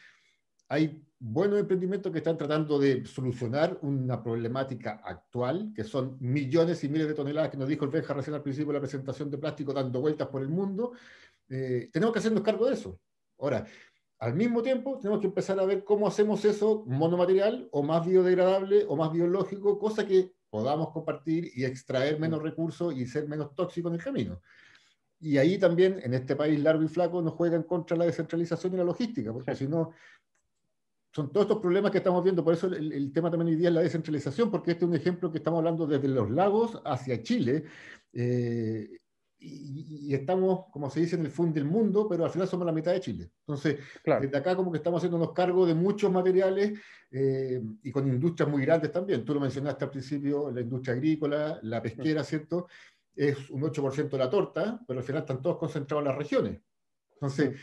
hay 0.68 1.02
buenos 1.18 1.58
emprendimientos 1.58 2.12
que 2.12 2.18
están 2.18 2.36
tratando 2.36 2.78
de 2.78 3.04
solucionar 3.06 3.78
una 3.82 4.22
problemática 4.22 5.00
actual, 5.04 5.72
que 5.74 5.84
son 5.84 6.16
millones 6.20 6.82
y 6.84 6.88
miles 6.88 7.08
de 7.08 7.14
toneladas 7.14 7.50
que 7.50 7.56
nos 7.56 7.68
dijo 7.68 7.84
el 7.84 7.90
Benja 7.90 8.14
recién 8.14 8.34
al 8.34 8.42
principio 8.42 8.68
de 8.68 8.78
la 8.78 8.80
presentación 8.80 9.30
de 9.30 9.38
plástico 9.38 9.72
dando 9.72 10.00
vueltas 10.00 10.28
por 10.28 10.42
el 10.42 10.48
mundo. 10.48 10.92
Eh, 11.48 11.88
tenemos 11.92 12.12
que 12.12 12.18
hacernos 12.18 12.42
cargo 12.42 12.66
de 12.66 12.74
eso. 12.74 13.00
Ahora, 13.38 13.66
al 14.24 14.34
mismo 14.34 14.62
tiempo, 14.62 14.98
tenemos 14.98 15.20
que 15.20 15.26
empezar 15.26 15.60
a 15.60 15.66
ver 15.66 15.84
cómo 15.84 16.06
hacemos 16.06 16.42
eso 16.46 16.82
monomaterial 16.86 17.68
o 17.72 17.82
más 17.82 18.06
biodegradable 18.06 18.86
o 18.88 18.96
más 18.96 19.12
biológico, 19.12 19.78
cosa 19.78 20.06
que 20.06 20.32
podamos 20.48 20.88
compartir 20.92 21.50
y 21.54 21.64
extraer 21.64 22.18
menos 22.18 22.42
recursos 22.42 22.96
y 22.96 23.04
ser 23.06 23.28
menos 23.28 23.54
tóxicos 23.54 23.90
en 23.90 23.96
el 23.96 24.02
camino. 24.02 24.40
Y 25.20 25.36
ahí 25.36 25.58
también, 25.58 26.00
en 26.02 26.14
este 26.14 26.36
país 26.36 26.58
largo 26.58 26.82
y 26.82 26.88
flaco, 26.88 27.20
nos 27.20 27.34
juegan 27.34 27.64
contra 27.64 27.98
la 27.98 28.06
descentralización 28.06 28.72
y 28.72 28.76
la 28.78 28.84
logística, 28.84 29.30
porque 29.30 29.54
si 29.54 29.68
no, 29.68 29.90
son 31.12 31.30
todos 31.30 31.44
estos 31.44 31.60
problemas 31.60 31.90
que 31.90 31.98
estamos 31.98 32.24
viendo. 32.24 32.42
Por 32.42 32.54
eso 32.54 32.68
el, 32.68 33.12
tema 33.12 33.30
también 33.30 33.48
hoy 33.48 33.56
día 33.56 33.68
es 33.68 33.74
la 33.74 33.82
descentralización, 33.82 34.50
porque 34.50 34.70
este 34.70 34.86
es 34.86 34.88
un 34.88 34.96
ejemplo 34.96 35.30
que 35.30 35.38
estamos 35.38 35.58
hablando 35.58 35.86
desde 35.86 36.08
los 36.08 36.30
lagos 36.30 36.80
hacia 36.86 37.22
Chile. 37.22 37.64
Eh, 38.14 38.88
y, 39.44 40.14
estamos, 40.14 40.66
como 40.70 40.88
se 40.90 41.00
dice, 41.00 41.16
en 41.16 41.24
el 41.24 41.30
fondo 41.30 41.54
del 41.54 41.64
mundo, 41.64 42.08
pero 42.08 42.24
al 42.24 42.30
final 42.30 42.48
somos 42.48 42.66
la 42.66 42.72
mitad 42.72 42.92
de 42.92 43.00
Chile. 43.00 43.30
Entonces, 43.40 43.78
desde 44.04 44.36
acá 44.36 44.56
como 44.56 44.70
que 44.70 44.78
estamos 44.78 44.98
haciéndonos 44.98 45.32
cargo 45.32 45.66
de 45.66 45.74
muchos 45.74 46.10
materiales 46.10 46.78
eh, 47.10 47.60
y 47.82 47.90
con 47.90 48.06
industrias 48.06 48.50
muy 48.50 48.62
grandes 48.62 48.90
también. 48.90 49.24
Tú 49.24 49.34
lo 49.34 49.40
mencionaste 49.40 49.84
al 49.84 49.90
principio, 49.90 50.50
la 50.50 50.60
industria 50.60 50.94
agrícola, 50.94 51.58
la 51.62 51.82
pesquera, 51.82 52.24
¿cierto? 52.24 52.68
Es 53.14 53.50
un 53.50 53.62
8% 53.62 54.08
de 54.08 54.18
la 54.18 54.30
torta, 54.30 54.80
pero 54.86 55.00
al 55.00 55.04
final 55.04 55.22
están 55.22 55.42
todos 55.42 55.58
concentrados 55.58 56.02
en 56.02 56.08
las 56.08 56.18
regiones. 56.18 56.60
Entonces, 57.12 57.60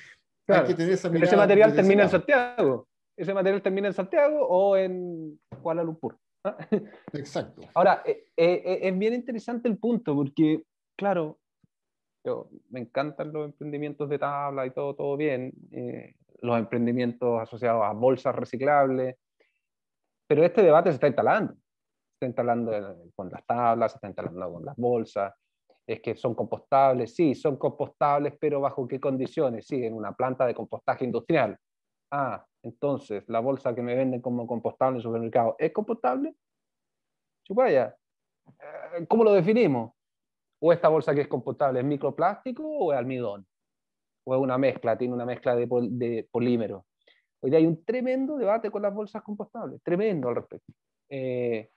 hay 0.47 0.65
que 0.65 0.73
tener 0.73 0.93
esa 0.93 1.09
mirada. 1.09 1.27
Ese 1.27 1.37
material 1.37 1.75
termina 1.75 2.03
en 2.03 2.09
Santiago. 2.09 2.87
Ese 3.17 3.33
material 3.33 3.61
termina 3.61 3.87
en 3.87 3.93
Santiago 3.93 4.47
o 4.47 4.77
en 4.77 5.39
Kuala 5.61 5.83
Lumpur. 5.83 6.17
Exacto. 7.13 7.61
Ahora, 7.73 8.01
eh, 8.05 8.25
eh, 8.35 8.79
es 8.81 8.97
bien 8.97 9.13
interesante 9.13 9.67
el 9.67 9.77
punto, 9.77 10.15
porque, 10.15 10.63
claro, 10.97 11.40
yo, 12.23 12.49
me 12.69 12.81
encantan 12.81 13.33
los 13.33 13.45
emprendimientos 13.45 14.09
de 14.09 14.19
tabla 14.19 14.65
y 14.65 14.71
todo, 14.71 14.95
todo 14.95 15.17
bien, 15.17 15.51
eh, 15.71 16.15
los 16.41 16.57
emprendimientos 16.57 17.41
asociados 17.41 17.83
a 17.83 17.91
bolsas 17.93 18.35
reciclables, 18.35 19.15
pero 20.27 20.45
este 20.45 20.61
debate 20.61 20.89
se 20.91 20.95
está 20.95 21.07
instalando. 21.07 21.53
Se 21.53 22.13
está 22.13 22.25
instalando 22.27 22.71
con 23.15 23.29
las 23.29 23.45
tablas, 23.45 23.91
se 23.91 23.97
está 23.97 24.07
instalando 24.07 24.53
con 24.53 24.65
las 24.65 24.77
bolsas. 24.77 25.33
Es 25.85 25.99
que 25.99 26.15
son 26.15 26.35
compostables, 26.35 27.15
sí, 27.15 27.35
son 27.35 27.57
compostables, 27.57 28.35
pero 28.39 28.61
¿bajo 28.61 28.87
qué 28.87 28.99
condiciones? 28.99 29.65
Sí, 29.67 29.83
en 29.83 29.93
una 29.93 30.13
planta 30.13 30.45
de 30.45 30.53
compostaje 30.53 31.05
industrial. 31.05 31.57
Ah, 32.11 32.45
entonces, 32.63 33.23
la 33.27 33.39
bolsa 33.39 33.73
que 33.75 33.81
me 33.81 33.95
venden 33.95 34.21
como 34.21 34.45
compostable 34.47 34.91
en 34.91 34.97
el 34.97 35.03
supermercado, 35.03 35.55
¿es 35.57 35.73
compostable? 35.73 36.35
Chupaya. 37.43 37.95
Eh, 38.47 39.05
¿Cómo 39.07 39.23
lo 39.23 39.33
definimos? 39.33 39.91
O 40.63 40.71
esta 40.71 40.89
bolsa 40.89 41.15
que 41.15 41.21
es 41.21 41.27
compostable 41.27 41.79
es 41.79 41.85
microplástico 41.85 42.63
o 42.63 42.93
es 42.93 42.99
almidón, 42.99 43.45
o 44.23 44.35
es 44.35 44.39
una 44.39 44.57
mezcla, 44.57 44.97
tiene 44.97 45.13
una 45.13 45.25
mezcla 45.25 45.55
de, 45.55 45.67
de 45.89 46.27
polímero. 46.31 46.85
Hoy 47.41 47.55
hay 47.55 47.65
un 47.65 47.83
tremendo 47.83 48.37
debate 48.37 48.69
con 48.69 48.83
las 48.83 48.93
bolsas 48.93 49.23
compostables, 49.23 49.81
tremendo 49.81 50.29
al 50.29 50.35
respecto. 50.35 50.71
Eh, 51.09 51.67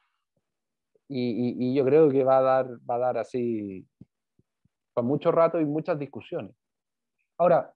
y, 1.09 1.70
y, 1.70 1.74
yo 1.74 1.85
creo 1.85 2.11
que 2.11 2.24
va 2.24 2.39
a 2.39 2.43
dar, 2.43 2.66
va 2.89 2.97
a 2.97 2.99
dar 2.99 3.18
así 3.18 3.87
para 4.93 5.07
mucho 5.07 5.32
rato 5.32 5.61
y 5.61 5.64
muchas 5.64 5.99
discusiones. 5.99 6.55
Ahora, 7.39 7.74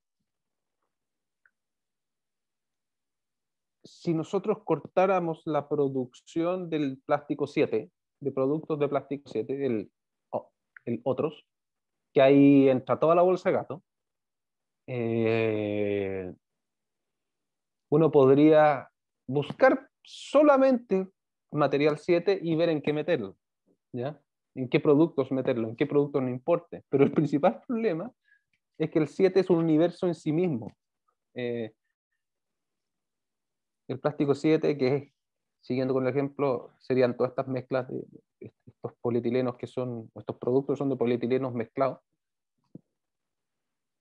si 3.82 4.12
nosotros 4.12 4.58
cortáramos 4.64 5.42
la 5.46 5.68
producción 5.68 6.68
del 6.68 7.00
plástico 7.04 7.46
7, 7.46 7.90
de 8.20 8.32
productos 8.32 8.78
de 8.78 8.88
plástico 8.88 9.30
7, 9.30 9.66
el, 9.66 9.90
otros, 11.04 11.46
que 12.12 12.22
ahí 12.22 12.68
entra 12.68 12.98
toda 12.98 13.14
la 13.14 13.22
bolsa 13.22 13.50
gato, 13.50 13.82
eh, 14.86 16.32
uno 17.90 18.10
podría 18.10 18.90
buscar 19.26 19.88
solamente 20.02 21.08
material 21.52 21.98
7 21.98 22.38
y 22.42 22.56
ver 22.56 22.70
en 22.70 22.82
qué 22.82 22.92
meterlo, 22.92 23.36
¿ya? 23.92 24.20
En 24.54 24.68
qué 24.68 24.80
productos 24.80 25.30
meterlo, 25.30 25.68
en 25.68 25.76
qué 25.76 25.86
productos 25.86 26.22
no 26.22 26.28
importe. 26.28 26.84
Pero 26.88 27.04
el 27.04 27.12
principal 27.12 27.62
problema 27.66 28.12
es 28.78 28.90
que 28.90 28.98
el 28.98 29.08
7 29.08 29.40
es 29.40 29.50
un 29.50 29.58
universo 29.58 30.06
en 30.06 30.14
sí 30.14 30.32
mismo. 30.32 30.74
Eh, 31.34 31.72
el 33.88 33.98
plástico 34.00 34.34
7, 34.34 34.76
que 34.76 34.94
es, 34.96 35.12
siguiendo 35.60 35.94
con 35.94 36.06
el 36.06 36.10
ejemplo, 36.10 36.72
serían 36.78 37.16
todas 37.16 37.30
estas 37.30 37.48
mezclas 37.48 37.88
estos 38.78 38.98
polietilenos 39.00 39.56
que 39.56 39.66
son, 39.66 40.10
estos 40.14 40.36
productos 40.38 40.78
son 40.78 40.88
de 40.88 40.96
polietilenos 40.96 41.52
mezclados, 41.52 41.98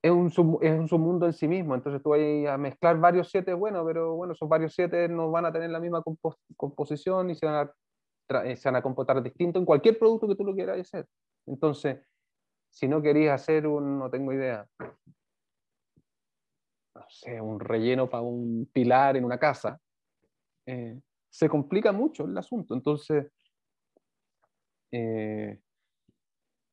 es 0.01 0.11
un, 0.11 0.27
es 0.61 0.79
un 0.79 0.87
submundo 0.87 1.25
en 1.25 1.33
sí 1.33 1.47
mismo. 1.47 1.75
Entonces 1.75 2.01
tú 2.01 2.09
vas 2.11 2.19
a 2.19 2.57
mezclar 2.57 2.99
varios 2.99 3.29
siete, 3.29 3.53
bueno, 3.53 3.83
pero 3.85 4.15
bueno, 4.15 4.33
esos 4.33 4.47
varios 4.47 4.73
siete 4.73 5.07
no 5.07 5.31
van 5.31 5.45
a 5.45 5.51
tener 5.51 5.69
la 5.69 5.79
misma 5.79 6.03
composición 6.55 7.29
y 7.29 7.35
se 7.35 7.45
van, 7.45 7.67
a 8.29 8.43
eh, 8.43 8.55
se 8.55 8.69
van 8.69 8.81
comportar 8.81 9.21
distinto 9.23 9.59
en 9.59 9.65
cualquier 9.65 9.97
producto 9.97 10.27
que 10.27 10.35
tú 10.35 10.43
lo 10.43 10.53
quieras 10.53 10.79
hacer. 10.79 11.07
Entonces, 11.45 11.97
si 12.69 12.87
no 12.87 13.01
querías 13.01 13.41
hacer 13.41 13.65
un, 13.65 13.97
no 13.97 14.09
tengo 14.09 14.33
idea, 14.33 14.67
no 16.95 17.05
sé, 17.09 17.41
un 17.41 17.59
relleno 17.59 18.09
para 18.09 18.21
un 18.21 18.69
pilar 18.71 19.17
en 19.17 19.25
una 19.25 19.39
casa, 19.39 19.79
eh, 20.65 20.99
se 21.29 21.49
complica 21.49 21.91
mucho 21.91 22.25
el 22.25 22.37
asunto. 22.37 22.73
Entonces, 22.73 23.31
eh, 24.91 25.59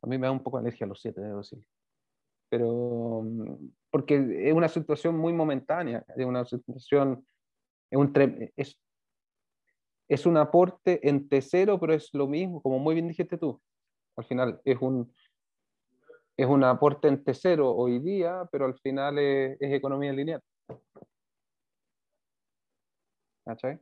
a 0.02 0.06
mí 0.06 0.18
me 0.18 0.26
da 0.26 0.32
un 0.32 0.42
poco 0.42 0.58
de 0.58 0.62
alergia 0.62 0.84
a 0.84 0.88
los 0.88 1.00
siete, 1.00 1.20
debo 1.20 1.38
decir. 1.38 1.64
Pero, 2.48 3.22
mm, 3.24 3.70
porque 3.90 4.48
es 4.48 4.54
una 4.54 4.68
situación 4.68 5.16
muy 5.16 5.32
momentánea, 5.32 6.04
es 6.16 6.26
una 6.26 6.44
situación, 6.44 7.26
es 7.90 7.98
un, 7.98 8.12
es, 8.56 8.80
es 10.08 10.26
un 10.26 10.36
aporte 10.36 11.06
en 11.08 11.28
T0, 11.28 11.78
pero 11.80 11.94
es 11.94 12.12
lo 12.12 12.26
mismo, 12.26 12.62
como 12.62 12.78
muy 12.78 12.94
bien 12.94 13.08
dijiste 13.08 13.38
tú. 13.38 13.60
Al 14.16 14.24
final 14.24 14.60
es 14.64 14.78
un, 14.80 15.12
es 16.36 16.46
un 16.46 16.64
aporte 16.64 17.08
en 17.08 17.24
T0 17.24 17.60
hoy 17.76 17.98
día, 18.00 18.48
pero 18.52 18.66
al 18.66 18.78
final 18.78 19.18
es, 19.18 19.56
es 19.60 19.72
economía 19.72 20.12
lineal. 20.12 20.42
¿Cachai? 23.44 23.80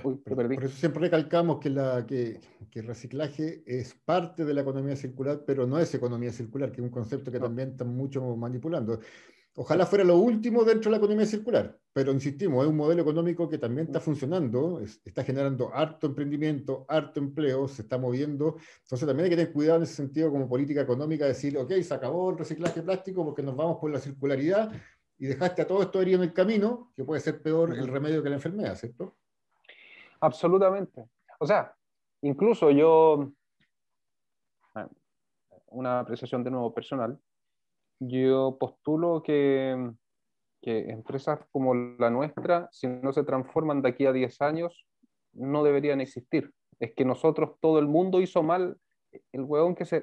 Por, 0.00 0.18
eso 0.64 0.76
siempre 0.76 1.02
recalcamos 1.02 1.58
que, 1.60 1.70
la, 1.70 2.06
que, 2.06 2.40
que, 2.70 2.80
el 2.80 2.86
reciclaje 2.86 3.62
es 3.66 3.94
parte 3.94 4.44
de 4.44 4.54
la 4.54 4.62
economía 4.62 4.96
circular, 4.96 5.42
pero 5.46 5.66
no 5.66 5.78
es 5.78 5.94
economía 5.94 6.32
circular, 6.32 6.70
que 6.70 6.80
es 6.80 6.84
un 6.84 6.90
concepto 6.90 7.30
que 7.30 7.40
también 7.40 7.70
están 7.70 7.94
mucho 7.94 8.36
manipulando. 8.36 9.00
Ojalá 9.54 9.84
fuera 9.84 10.04
lo 10.04 10.16
último 10.16 10.64
dentro 10.64 10.90
de 10.90 10.92
la 10.92 10.96
economía 10.98 11.26
circular, 11.26 11.76
pero 11.92 12.12
insistimos, 12.12 12.64
es 12.64 12.70
un 12.70 12.76
modelo 12.76 13.02
económico 13.02 13.48
que 13.48 13.58
también 13.58 13.88
está 13.88 13.98
funcionando, 13.98 14.80
está 14.80 15.24
generando 15.24 15.74
harto 15.74 16.06
emprendimiento, 16.06 16.86
harto 16.88 17.18
empleo, 17.18 17.66
se 17.66 17.82
está 17.82 17.98
moviendo. 17.98 18.56
Entonces 18.84 19.06
también 19.06 19.24
hay 19.24 19.30
que 19.30 19.36
tener 19.36 19.52
cuidado 19.52 19.78
en 19.78 19.82
ese 19.82 19.94
sentido 19.94 20.30
como 20.30 20.48
política 20.48 20.82
económica, 20.82 21.26
decir, 21.26 21.58
ok, 21.58 21.72
se 21.82 21.94
acabó 21.94 22.30
el 22.30 22.38
reciclaje 22.38 22.80
plástico 22.80 23.24
porque 23.24 23.42
nos 23.42 23.56
vamos 23.56 23.78
por 23.78 23.90
la 23.90 23.98
circularidad 23.98 24.72
y 25.18 25.26
dejaste 25.26 25.62
a 25.62 25.66
todo 25.66 25.82
esto 25.82 26.00
herido 26.00 26.22
en 26.22 26.28
el 26.28 26.32
camino, 26.32 26.92
que 26.96 27.04
puede 27.04 27.20
ser 27.20 27.42
peor 27.42 27.76
el 27.76 27.88
remedio 27.88 28.22
que 28.22 28.30
la 28.30 28.36
enfermedad, 28.36 28.76
¿cierto? 28.76 29.16
Absolutamente. 30.20 31.06
O 31.38 31.46
sea, 31.46 31.74
incluso 32.22 32.70
yo, 32.70 33.32
una 35.66 36.00
apreciación 36.00 36.44
de 36.44 36.50
nuevo 36.50 36.74
personal, 36.74 37.18
yo 38.00 38.56
postulo 38.58 39.22
que, 39.22 39.92
que 40.62 40.90
empresas 40.90 41.40
como 41.50 41.74
la 41.74 42.10
nuestra, 42.10 42.68
si 42.72 42.86
no 42.86 43.12
se 43.12 43.24
transforman 43.24 43.82
de 43.82 43.88
aquí 43.88 44.06
a 44.06 44.12
10 44.12 44.40
años, 44.42 44.86
no 45.32 45.62
deberían 45.62 46.00
existir. 46.00 46.52
Es 46.78 46.94
que 46.94 47.04
nosotros, 47.04 47.56
todo 47.60 47.78
el 47.78 47.86
mundo 47.86 48.20
hizo 48.20 48.42
mal, 48.42 48.78
el 49.32 49.42
huevón 49.42 49.74
que 49.74 49.84
se, 49.84 50.02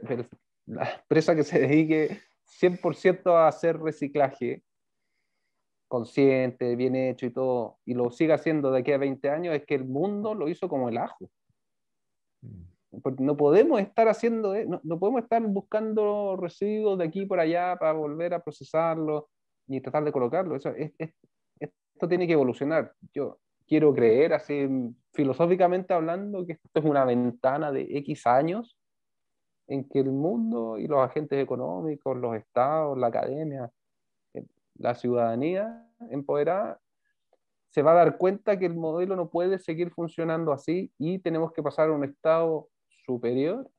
la 0.65 0.91
empresa 0.93 1.35
que 1.35 1.43
se 1.43 1.59
dedique 1.59 2.21
100% 2.45 3.31
a 3.31 3.47
hacer 3.47 3.79
reciclaje, 3.79 4.63
consciente, 5.87 6.75
bien 6.75 6.95
hecho 6.95 7.25
y 7.25 7.31
todo, 7.31 7.77
y 7.85 7.93
lo 7.93 8.11
siga 8.11 8.35
haciendo 8.35 8.71
de 8.71 8.79
aquí 8.79 8.91
a 8.91 8.97
20 8.97 9.29
años, 9.29 9.55
es 9.55 9.65
que 9.65 9.75
el 9.75 9.85
mundo 9.85 10.35
lo 10.35 10.47
hizo 10.49 10.67
como 10.69 10.89
el 10.89 10.97
ajo. 10.97 11.29
Mm. 12.41 12.63
no 13.19 13.37
podemos 13.37 13.79
estar 13.81 14.07
haciendo, 14.07 14.55
eh, 14.55 14.65
no, 14.67 14.99
podemos 14.99 15.23
estar 15.23 15.41
buscando 15.41 16.35
residuos 16.37 16.97
de 16.97 17.05
aquí 17.05 17.25
por 17.25 17.39
allá 17.39 17.75
para 17.79 17.93
volver 17.93 18.33
a 18.33 18.43
procesarlo 18.43 19.29
y 19.67 19.81
tratar 19.81 20.03
de 20.03 20.11
colocarlo. 20.11 20.55
Eso 20.55 20.69
es, 20.69 20.91
esto 20.97 22.07
tiene 22.07 22.27
que 22.27 22.33
evolucionar. 22.33 22.93
Yo 23.13 23.39
quiero 23.67 23.93
creer, 23.93 24.33
así 24.33 24.67
filosóficamente 25.13 25.93
hablando, 25.93 26.45
que 26.45 26.53
esto 26.53 26.79
es 26.79 26.85
una 26.85 27.05
ventana 27.05 27.71
de 27.71 27.87
X 27.97 28.27
años 28.27 28.77
en 29.67 29.87
que 29.87 29.99
el 29.99 30.11
mundo 30.11 30.77
y 30.77 30.87
los 30.87 30.99
agentes 30.99 31.41
económicos, 31.43 32.17
los 32.17 32.35
estados, 32.35 32.97
la 32.97 33.07
academia, 33.07 33.69
la 34.79 34.95
ciudadanía 34.95 35.85
empoderada, 36.09 36.79
se 37.69 37.81
va 37.81 37.91
a 37.91 37.95
dar 37.95 38.17
cuenta 38.17 38.57
que 38.57 38.65
el 38.65 38.75
modelo 38.75 39.15
no 39.15 39.29
puede 39.29 39.59
seguir 39.59 39.91
funcionando 39.91 40.51
así 40.51 40.91
y 40.97 41.19
tenemos 41.19 41.51
que 41.53 41.61
pasar 41.61 41.89
a 41.89 41.93
un 41.93 42.03
estado 42.03 42.69
superior 43.05 43.69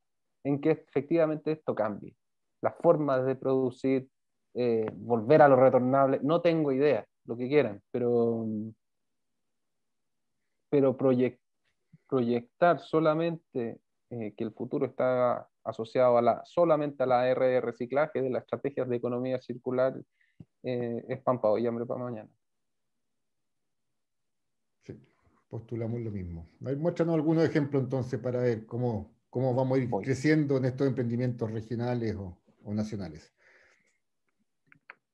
en 0.45 0.61
que 0.61 0.71
efectivamente 0.71 1.53
esto 1.53 1.75
cambie. 1.75 2.15
Las 2.61 2.75
formas 2.77 3.25
de 3.25 3.35
producir, 3.35 4.09
eh, 4.55 4.87
volver 4.95 5.43
a 5.43 5.49
lo 5.49 5.57
retornable, 5.57 6.21
no 6.23 6.41
tengo 6.41 6.73
idea, 6.73 7.07
lo 7.25 7.37
que 7.37 7.49
quieran, 7.49 7.81
pero, 7.91 8.47
pero 10.71 10.97
proyectar 10.97 12.81
solamente 12.81 13.81
eh, 14.11 14.35
que 14.37 14.45
el 14.45 14.53
futuro 14.53 14.87
está 14.87 15.49
asociado 15.65 16.17
a 16.17 16.23
la, 16.23 16.43
solamente 16.45 17.03
a 17.03 17.07
la 17.07 17.29
R 17.29 17.47
de 17.47 17.61
reciclaje 17.61 18.23
de 18.23 18.31
las 18.31 18.43
estrategias 18.43 18.89
de 18.89 18.97
economía 18.97 19.41
circular 19.41 19.95
eh, 20.63 21.05
es 21.09 21.21
pan 21.23 21.41
para 21.41 21.55
hoy, 21.55 21.67
hambre 21.67 21.87
para 21.87 22.05
mañana. 22.05 22.31
Sí, 24.85 25.01
postulamos 25.49 26.01
lo 26.01 26.11
mismo. 26.11 26.49
A 26.61 26.67
ver, 26.67 26.77
muéstranos 26.77 27.15
algunos 27.15 27.45
ejemplos 27.45 27.83
entonces 27.85 28.19
para 28.21 28.41
ver 28.41 28.67
cómo, 28.67 29.15
cómo 29.31 29.55
vamos 29.55 29.79
a 29.79 29.83
ir 29.83 29.91
creciendo 30.03 30.57
en 30.57 30.67
estos 30.67 30.87
emprendimientos 30.87 31.51
regionales 31.51 32.15
o, 32.17 32.39
o 32.65 32.75
nacionales. 32.75 33.33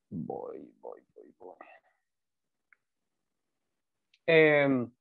Voy, 0.09 0.73
voy, 0.81 1.01
voy, 1.13 1.35
voy. 1.37 1.55
Em, 4.27 4.91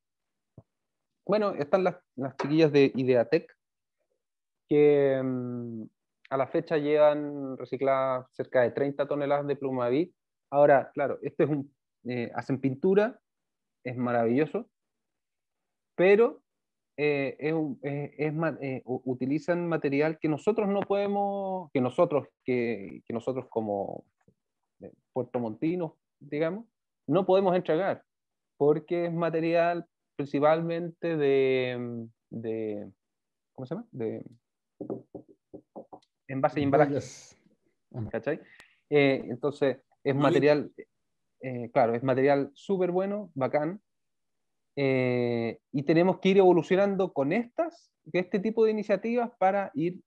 bueno, 1.26 1.54
están 1.54 1.84
las, 1.84 1.96
las, 2.16 2.36
chiquillas 2.36 2.72
de 2.72 2.92
Ideatec, 2.94 3.56
que 4.68 5.14
em, 5.14 5.88
a 6.30 6.36
la 6.36 6.46
fecha 6.46 6.78
llevan 6.78 7.56
recicladas 7.56 8.26
cerca 8.32 8.62
de 8.62 8.70
30 8.70 9.06
toneladas 9.06 9.46
de 9.46 9.56
plumavit. 9.56 10.14
Ahora, 10.50 10.90
claro, 10.94 11.18
esto 11.22 11.44
es 11.44 11.50
un, 11.50 11.74
eh, 12.04 12.30
hacen 12.34 12.60
pintura, 12.60 13.18
es 13.84 13.96
maravilloso, 13.96 14.68
pero 15.96 16.42
eh, 16.96 17.36
es, 17.38 17.54
es, 18.18 18.34
eh, 18.60 18.82
utilizan 18.84 19.68
material 19.68 20.18
que 20.18 20.28
nosotros 20.28 20.68
no 20.68 20.80
podemos, 20.80 21.70
que 21.72 21.80
nosotros, 21.80 22.28
que, 22.44 23.02
que 23.04 23.12
nosotros 23.12 23.46
como 23.48 24.04
Puerto 25.12 25.40
Montino, 25.40 25.96
digamos, 26.20 26.66
no 27.06 27.26
podemos 27.26 27.54
entregar, 27.54 28.04
porque 28.56 29.06
es 29.06 29.12
material 29.12 29.86
principalmente 30.16 31.16
de, 31.16 32.08
de 32.30 32.92
¿cómo 33.54 33.66
se 33.66 33.74
llama? 33.74 33.86
De 33.90 34.24
envase 36.28 36.60
y 36.60 36.64
embalaje. 36.64 36.98
¿Cachai? 38.10 38.40
Eh, 38.90 39.24
entonces, 39.28 39.78
es 40.02 40.14
material, 40.14 40.72
eh, 41.40 41.70
claro, 41.72 41.94
es 41.94 42.02
material 42.02 42.50
súper 42.54 42.90
bueno, 42.90 43.30
bacán, 43.34 43.80
eh, 44.76 45.60
y 45.72 45.82
tenemos 45.84 46.18
que 46.18 46.30
ir 46.30 46.38
evolucionando 46.38 47.12
con 47.12 47.32
estas, 47.32 47.92
este 48.12 48.40
tipo 48.40 48.64
de 48.64 48.72
iniciativas 48.72 49.30
para 49.38 49.70
ir 49.74 50.00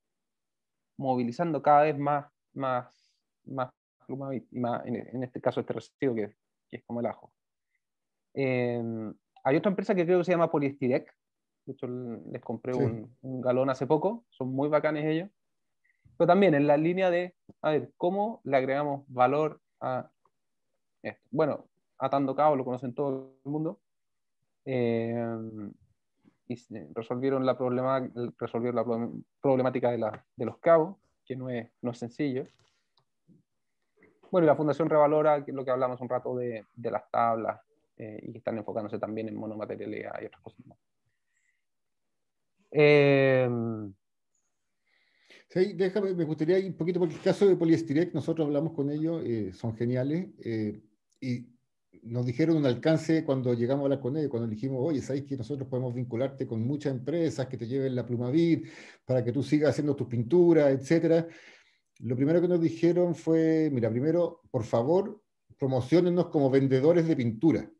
movilizando 0.98 1.62
cada 1.62 1.84
vez 1.84 1.98
más, 1.98 2.26
más, 2.54 3.14
más 3.46 3.72
y 4.34 4.58
más, 4.58 4.86
en, 4.86 5.24
este 5.24 5.40
caso 5.40 5.62
este 5.62 5.74
residuo 5.74 6.16
que, 6.16 6.36
que 6.70 6.78
es 6.78 6.84
como 6.86 7.00
el 7.00 7.06
ajo. 7.06 7.32
Em, 8.34 9.14
hay 9.44 9.56
otra 9.56 9.70
empresa 9.70 9.96
que 9.96 10.06
creo 10.06 10.20
que 10.20 10.26
se 10.26 10.32
llama 10.32 10.52
Poliestirec, 10.52 11.14
de 11.66 11.74
hecho 11.74 11.88
les 11.88 12.42
compré 12.42 12.74
un, 12.74 13.16
un, 13.22 13.42
galón 13.42 13.70
hace 13.70 13.88
poco, 13.88 14.26
son 14.30 14.50
muy 14.54 14.70
bacanes 14.70 15.06
ellos, 15.06 15.30
pero 16.18 16.28
también 16.28 16.56
en 16.56 16.68
la 16.68 16.78
línea 16.78 17.10
de, 17.10 17.36
a 17.62 17.72
ver, 17.72 17.92
¿cómo 17.98 18.42
le 18.44 18.58
agregamos 18.58 19.06
valor 19.08 19.62
a 19.80 20.10
esto? 21.04 21.28
Bueno, 21.32 21.66
atando 21.98 22.36
cabos, 22.36 22.58
lo 22.58 22.66
conocen 22.66 22.94
todo 22.94 23.36
el 23.44 23.52
mundo, 23.52 23.80
em, 24.66 25.72
y 26.48 26.56
resolvieron 26.94 27.46
la, 27.46 27.58
problema, 27.58 28.10
resolvieron 28.38 28.76
la 28.76 29.10
problemática 29.42 29.92
de, 29.92 29.98
la, 29.98 30.26
de 30.36 30.46
los 30.46 30.58
cabos, 30.60 30.98
que 31.26 31.36
no 31.36 31.50
es, 31.50 31.70
no 31.82 31.92
es 31.92 31.98
sencillo. 31.98 32.46
Bueno, 34.32 34.46
y 34.46 34.48
la 34.48 34.56
Fundación 34.56 34.90
Revalora, 34.90 35.44
lo 35.46 35.66
que 35.66 35.72
hablamos 35.72 36.02
un 36.02 36.10
rato 36.10 36.36
de, 36.36 36.66
de 36.74 36.92
las 36.92 37.10
tablas, 37.12 37.60
eh, 37.98 38.20
y 38.22 38.32
que 38.32 38.38
están 38.38 38.58
enfocándose 38.58 39.00
también 39.00 39.28
en 39.28 39.36
monomaterialidad 39.36 40.22
y 40.22 40.26
otras 40.26 40.42
cosas 40.44 40.66
más. 40.68 40.78
Eh, 42.72 43.50
sí, 45.50 45.74
déjame, 45.74 46.14
me 46.14 46.26
gustaría 46.26 46.60
ir 46.60 46.68
un 46.68 46.78
poquito, 46.78 47.00
porque 47.00 47.16
el 47.16 47.22
caso 47.22 47.48
de 47.48 47.56
Poliestirec, 47.56 48.14
nosotros 48.14 48.46
hablamos 48.46 48.74
con 48.74 48.90
ellos, 48.90 49.22
eh, 49.26 49.52
son 49.54 49.76
geniales, 49.76 50.30
y 51.20 51.48
nos 52.04 52.26
dijeron 52.26 52.58
un 52.58 52.66
alcance 52.66 53.24
cuando 53.24 53.54
llegamos 53.54 53.82
a 53.82 53.86
hablar 53.86 54.00
con 54.00 54.18
ellos, 54.18 54.30
cuando 54.30 54.48
dijimos, 54.48 54.80
oye, 54.82 55.02
¿sabes 55.02 55.24
que 55.24 55.38
nosotros 55.38 55.68
podemos 55.68 55.94
vincularte 55.94 56.48
con 56.48 56.66
muchas 56.66 56.94
empresas 56.94 57.48
que 57.48 57.58
te 57.58 57.68
lleven 57.68 57.96
la 57.96 58.06
Plumavit 58.06 58.68
para 59.06 59.24
que 59.24 59.32
tú 59.32 59.44
sigas 59.44 59.72
haciendo 59.72 59.96
tus 59.96 60.08
pinturas, 60.08 60.72
etcétera? 60.72 61.28
Lo 62.00 62.16
primero 62.16 62.42
que 62.42 62.48
nos 62.48 62.62
dijeron 62.62 63.16
fue, 63.16 63.70
mira, 63.72 63.90
primero, 63.90 64.42
por 64.52 64.64
favor, 64.64 65.22
promocionennos 65.58 66.28
como 66.28 66.50
vendedores 66.50 67.08
de 67.08 67.16
pintura. 67.16 67.72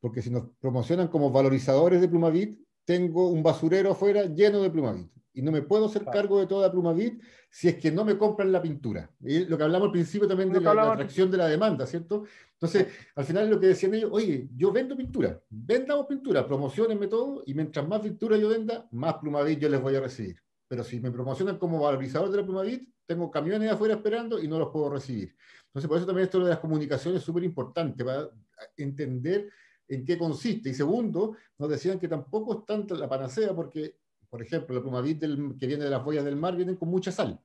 Porque 0.00 0.22
si 0.22 0.30
nos 0.30 0.50
promocionan 0.60 1.08
como 1.08 1.30
valorizadores 1.30 2.00
de 2.00 2.08
Plumavit, 2.08 2.58
tengo 2.88 3.28
un 3.28 3.42
basurero 3.42 3.90
afuera 3.90 4.24
lleno 4.24 4.62
de 4.62 4.70
Plumavit. 4.70 5.12
Y 5.34 5.42
no 5.42 5.52
me 5.52 5.60
puedo 5.60 5.84
hacer 5.84 6.06
cargo 6.06 6.40
de 6.40 6.46
toda 6.46 6.72
Plumavit 6.72 7.22
si 7.50 7.68
es 7.68 7.76
que 7.76 7.92
no 7.92 8.02
me 8.02 8.16
compran 8.16 8.50
la 8.50 8.62
pintura. 8.62 9.10
Y 9.20 9.44
lo 9.44 9.58
que 9.58 9.64
hablamos 9.64 9.88
al 9.88 9.92
principio 9.92 10.26
también 10.26 10.50
de 10.50 10.58
la, 10.62 10.92
atracción 10.92 11.30
de 11.30 11.36
la 11.36 11.48
demanda, 11.48 11.86
¿cierto? 11.86 12.24
Entonces, 12.54 12.86
al 13.14 13.26
final 13.26 13.50
lo 13.50 13.60
que 13.60 13.66
decían 13.66 13.92
ellos, 13.92 14.08
oye, 14.10 14.48
yo 14.56 14.72
vendo 14.72 14.96
pintura, 14.96 15.38
vendamos 15.50 16.06
pintura, 16.06 16.46
promocionenme 16.46 17.08
todo, 17.08 17.42
y 17.44 17.52
mientras 17.52 17.86
más 17.86 18.00
pintura 18.00 18.38
yo 18.38 18.48
venda, 18.48 18.88
más 18.90 19.16
Plumavit 19.16 19.58
yo 19.58 19.68
les 19.68 19.82
voy 19.82 19.94
a 19.94 20.00
recibir. 20.00 20.40
Pero 20.66 20.82
si 20.82 20.98
me 20.98 21.10
promocionan 21.10 21.58
como 21.58 21.80
valorizador 21.80 22.30
de 22.30 22.38
la 22.38 22.46
Plumavit, 22.46 22.88
tengo 23.04 23.30
camiones 23.30 23.70
afuera 23.70 23.96
esperando 23.96 24.42
y 24.42 24.48
no 24.48 24.58
los 24.58 24.70
puedo 24.70 24.88
recibir. 24.88 25.36
Entonces, 25.66 25.88
por 25.88 25.98
eso 25.98 26.06
también 26.06 26.24
esto 26.24 26.42
de 26.42 26.48
las 26.48 26.58
comunicaciones 26.58 27.20
es 27.20 27.26
súper 27.26 27.44
importante, 27.44 28.02
para 28.02 28.30
entender 28.78 29.50
en 29.88 30.04
qué 30.04 30.18
consiste. 30.18 30.70
Y 30.70 30.74
segundo, 30.74 31.36
nos 31.58 31.68
decían 31.68 31.98
que 31.98 32.08
tampoco 32.08 32.60
es 32.60 32.66
tanto 32.66 32.94
la 32.94 33.08
panacea 33.08 33.54
porque, 33.54 33.96
por 34.28 34.42
ejemplo, 34.42 34.74
la 34.74 34.82
Plumavit 34.82 35.20
que 35.58 35.66
viene 35.66 35.84
de 35.84 35.90
las 35.90 36.04
boyas 36.04 36.24
del 36.24 36.36
mar 36.36 36.56
vienen 36.56 36.76
con 36.76 36.88
mucha 36.88 37.10
sal. 37.10 37.40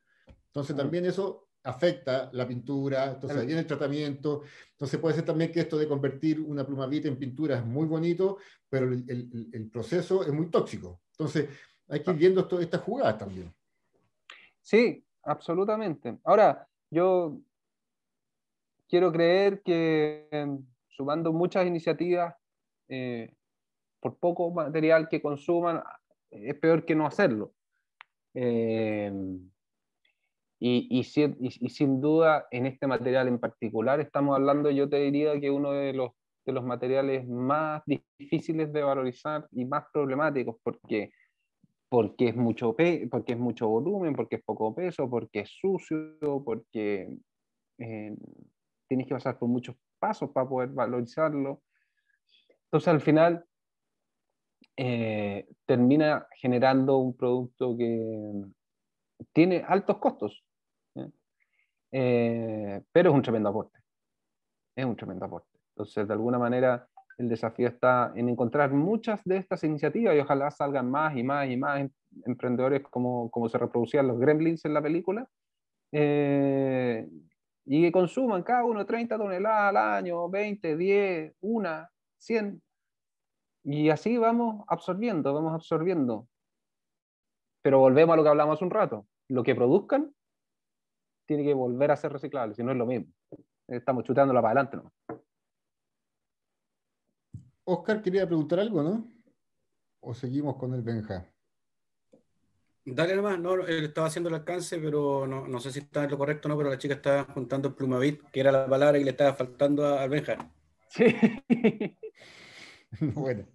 Entonces, 0.48 0.76
también 0.76 1.06
eso 1.06 1.50
afecta 1.64 2.30
la 2.34 2.46
pintura, 2.46 3.14
entonces 3.14 3.40
ahí 3.40 3.46
viene 3.46 3.62
el 3.62 3.68
tratamiento, 3.68 4.42
entonces 4.72 5.00
puede 5.00 5.16
ser 5.16 5.24
también 5.24 5.50
que 5.50 5.62
esto 5.62 5.78
de 5.78 5.88
convertir 5.88 6.42
una 6.42 6.66
plumavit 6.66 7.06
en 7.06 7.18
pintura 7.18 7.58
es 7.58 7.66
muy 7.66 7.88
bonito, 7.88 8.38
pero 8.68 8.88
el, 8.88 9.06
el, 9.08 9.50
el 9.54 9.70
proceso 9.70 10.24
es 10.24 10.34
muy 10.34 10.50
tóxico. 10.50 11.00
Entonces, 11.12 11.48
hay 11.88 12.02
que 12.02 12.12
ir 12.12 12.18
viendo 12.18 12.42
esto, 12.42 12.60
estas 12.60 12.82
jugadas 12.82 13.18
también. 13.18 13.54
Sí, 14.62 15.06
absolutamente. 15.24 16.18
Ahora, 16.24 16.68
yo 16.90 17.40
quiero 18.88 19.12
creer 19.12 19.62
que 19.62 20.28
sumando 20.96 21.34
muchas 21.34 21.66
iniciativas, 21.66 22.36
eh, 22.88 23.34
por 24.00 24.18
poco 24.18 24.52
material 24.52 25.08
que 25.10 25.22
consuman, 25.22 25.82
es 26.30 26.56
peor 26.56 26.86
que 26.86 26.96
no 26.96 27.06
hacerlo. 27.06 27.54
Em, 28.34 29.50
y, 30.60 30.88
y, 30.90 31.00
y, 31.40 31.70
sin 31.70 32.02
duda, 32.02 32.48
en 32.52 32.66
este 32.66 32.88
material 32.88 33.28
en 33.28 33.40
particular, 33.40 34.00
estamos 34.00 34.36
hablando, 34.36 34.72
yo 34.72 34.90
te 34.90 34.98
diría 34.98 35.40
que 35.40 35.52
uno 35.52 35.72
de 35.72 35.94
los, 35.94 36.12
de 36.46 36.54
los 36.54 36.64
materiales 36.64 37.28
más 37.28 37.84
difíciles 37.86 38.72
de 38.72 38.82
valorizar 38.82 39.48
y 39.52 39.66
más 39.66 39.86
problemáticos, 39.92 40.56
porque 40.64 41.12
porque 41.94 42.30
es 42.30 42.36
mucho, 42.36 42.76
porque 42.76 43.34
es 43.34 43.38
mucho 43.38 43.68
volumen, 43.68 44.16
porque 44.16 44.38
es 44.38 44.44
poco 44.44 44.74
peso, 44.74 45.08
porque 45.08 45.42
es 45.42 45.52
sucio, 45.52 46.42
porque 46.44 47.20
eh, 47.78 48.16
tienes 48.88 49.06
que 49.06 49.14
pasar 49.14 49.38
por 49.38 49.48
muchos 49.48 49.76
pasos 50.04 50.32
para 50.32 50.50
poder 50.50 50.70
valorizarlo. 50.70 51.62
Entonces 52.66 52.90
al 52.90 53.00
final 53.00 53.46
eh, 54.76 55.48
termina 55.66 56.28
generando 56.42 56.98
un 56.98 57.16
producto 57.16 57.78
que 57.78 58.44
tiene 59.32 59.64
altos 59.66 59.98
costos, 60.00 60.44
eh, 61.90 62.82
pero 62.92 63.10
es 63.12 63.16
un 63.16 63.22
tremendo 63.22 63.48
aporte. 63.48 63.80
Es 64.76 64.84
un 64.84 64.98
tremendo 64.98 65.24
aporte. 65.26 65.58
Entonces, 65.70 66.06
de 66.06 66.14
alguna 66.14 66.38
manera, 66.38 66.86
el 67.18 67.30
desafío 67.30 67.70
está 67.70 68.12
en 68.14 68.28
encontrar 68.28 68.74
muchas 68.74 69.22
de 69.24 69.38
estas 69.38 69.64
iniciativas 69.64 70.16
y 70.16 70.20
ojalá 70.20 70.52
salgan 70.52 70.92
más 70.92 71.16
y 71.16 71.24
más 71.24 71.48
y 71.48 71.56
más 71.56 71.80
em, 71.80 71.90
emprendedores 72.26 72.82
como, 72.90 73.32
como 73.32 73.48
se 73.48 73.58
reproducían 73.58 74.08
los 74.08 74.20
gremlins 74.20 74.66
en 74.66 74.74
la 74.74 74.82
película, 74.82 75.30
eh, 75.94 77.08
y 77.66 77.82
que 77.82 77.92
consuman 77.92 78.44
cada 78.44 78.66
uno 78.66 78.86
30 78.86 79.18
toneladas 79.18 79.70
al 79.70 79.78
año, 79.78 80.30
20, 80.30 80.76
10, 80.76 81.36
una, 81.42 81.90
100. 82.18 82.62
Y 83.66 83.90
así 83.90 84.18
vamos 84.18 84.66
absorbiendo, 84.68 85.34
vamos 85.34 85.54
absorbiendo. 85.54 86.28
Pero 87.62 87.80
volvemos 87.80 88.14
a 88.14 88.18
lo 88.18 88.24
que 88.24 88.30
hablamos 88.30 88.56
hace 88.56 88.66
un 88.66 88.72
rato. 88.72 89.08
Lo 89.30 89.44
que 89.44 89.56
produzcan 89.56 90.14
tiene 91.26 91.44
que 91.44 91.54
volver 91.54 91.92
a 91.92 91.96
ser 91.96 92.12
reciclable, 92.12 92.54
si 92.54 92.64
no 92.64 92.72
es 92.72 92.78
lo 92.78 92.86
mismo. 92.86 93.08
Estamos 93.68 94.04
chutándola 94.04 94.42
para 94.42 94.62
adelante. 94.62 94.78
¿no? 94.78 95.22
Oscar 97.64 98.02
quería 98.02 98.28
preguntar 98.28 98.60
algo, 98.60 98.84
¿no? 98.84 99.08
¿O 100.02 100.14
seguimos 100.14 100.58
con 100.58 100.74
el 100.74 100.82
Benja? 100.82 101.33
Dale 102.86 103.16
nomás, 103.16 103.40
no, 103.40 103.54
él 103.66 103.86
estaba 103.86 104.08
haciendo 104.08 104.28
el 104.30 104.36
alcance, 104.36 104.78
pero 104.78 105.26
no, 105.26 105.48
no 105.48 105.60
sé 105.60 105.72
si 105.72 105.80
está 105.80 106.04
en 106.04 106.12
lo 106.12 106.18
correcto 106.18 106.48
o 106.48 106.50
no, 106.50 106.58
pero 106.58 106.70
la 106.70 106.78
chica 106.78 106.96
estaba 106.96 107.24
juntando 107.26 107.70
el 107.70 107.76
plumavit, 107.76 108.22
que 108.30 108.42
era 108.42 108.52
la 108.52 108.68
palabra 108.68 109.00
que 109.00 109.06
le 109.06 109.12
estaba 109.12 109.34
faltando 109.34 109.98
al 109.98 110.10
Benja. 110.10 110.52
Sí. 110.90 111.06
bueno, 113.16 113.48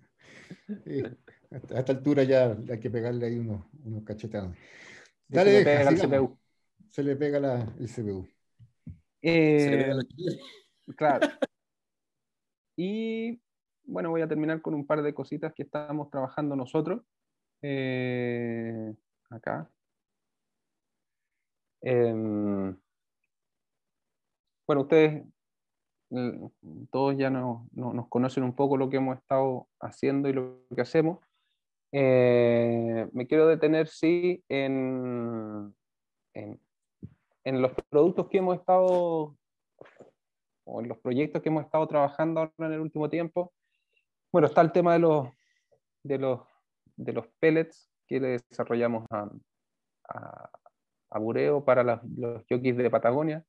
a 1.50 1.78
esta 1.78 1.92
altura 1.92 2.22
ya 2.24 2.56
hay 2.68 2.80
que 2.80 2.90
pegarle 2.90 3.26
ahí 3.26 3.38
unos, 3.38 3.64
unos 3.84 4.02
cachetados. 4.04 4.56
Dale, 5.28 5.50
se, 5.50 5.58
le 5.58 5.64
deja, 5.64 5.90
pega 5.90 5.90
el. 5.90 6.10
CPU. 6.10 6.38
Se 6.88 7.02
le 7.02 7.16
pega 7.16 7.40
la, 7.40 7.74
el 7.78 7.88
CPU. 7.88 8.26
Eh, 9.20 9.60
Se 9.60 9.70
le 9.70 9.76
pega 9.76 9.94
la- 9.94 10.04
Claro. 10.96 11.28
Y 12.76 13.42
bueno, 13.84 14.10
voy 14.10 14.22
a 14.22 14.28
terminar 14.28 14.62
con 14.62 14.72
un 14.72 14.86
par 14.86 15.02
de 15.02 15.12
cositas 15.12 15.52
que 15.52 15.64
estamos 15.64 16.10
trabajando 16.10 16.56
nosotros. 16.56 17.02
Eh, 17.60 18.94
acá. 19.30 19.70
Em, 21.82 22.76
bueno, 24.66 24.82
ustedes 24.82 25.24
todos 26.90 27.16
ya 27.16 27.28
no- 27.30 27.68
no- 27.72 27.92
nos 27.92 28.08
conocen 28.08 28.42
un 28.42 28.54
poco 28.54 28.76
lo 28.76 28.88
que 28.88 28.96
hemos 28.96 29.18
estado 29.18 29.68
haciendo 29.80 30.28
y 30.28 30.32
lo 30.32 30.66
que 30.74 30.80
hacemos. 30.80 31.18
Eh, 31.92 33.08
me 33.12 33.26
quiero 33.26 33.46
detener, 33.46 33.88
sí, 33.88 34.42
en, 34.48 35.74
en, 36.34 36.60
en 37.44 37.62
los 37.62 37.72
productos 37.90 38.28
que 38.28 38.38
hemos 38.38 38.56
estado 38.58 39.36
o 40.64 40.80
en 40.82 40.88
los 40.88 40.98
proyectos 40.98 41.40
que 41.42 41.48
hemos 41.48 41.64
estado 41.64 41.86
trabajando 41.86 42.40
ahora 42.40 42.52
en 42.58 42.72
el 42.72 42.80
último 42.80 43.08
tiempo. 43.08 43.52
Bueno, 44.32 44.48
está 44.48 44.60
el 44.60 44.72
tema 44.72 44.92
de 44.94 44.98
los, 44.98 45.28
de 46.02 46.18
los, 46.18 46.40
de 46.96 47.12
los 47.12 47.26
pellets 47.40 47.90
que 48.08 48.18
le 48.20 48.28
desarrollamos 48.50 49.04
a, 49.10 49.28
a, 50.08 50.50
a 51.10 51.18
Bureo 51.18 51.64
para 51.64 51.84
las- 51.84 52.02
los 52.16 52.42
jockeys 52.48 52.76
de 52.76 52.90
Patagonia. 52.90 53.44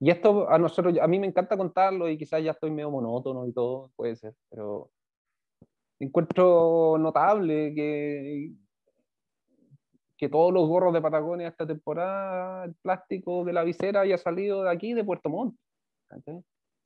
Y 0.00 0.10
esto 0.10 0.48
a 0.48 0.58
nosotros, 0.58 0.96
a 1.00 1.08
mí 1.08 1.18
me 1.18 1.26
encanta 1.26 1.56
contarlo 1.56 2.08
y 2.08 2.16
quizás 2.16 2.42
ya 2.42 2.52
estoy 2.52 2.70
medio 2.70 2.90
monótono 2.90 3.46
y 3.46 3.52
todo, 3.52 3.90
puede 3.96 4.14
ser, 4.14 4.32
pero 4.48 4.90
encuentro 5.98 6.96
notable 6.98 7.74
que, 7.74 8.52
que 10.16 10.28
todos 10.28 10.52
los 10.52 10.68
gorros 10.68 10.94
de 10.94 11.02
Patagonia 11.02 11.48
esta 11.48 11.66
temporada, 11.66 12.64
el 12.64 12.74
plástico 12.76 13.44
de 13.44 13.52
la 13.52 13.64
visera 13.64 14.02
haya 14.02 14.18
salido 14.18 14.62
de 14.62 14.70
aquí, 14.70 14.94
de 14.94 15.02
Puerto 15.04 15.28
Montt. 15.28 15.56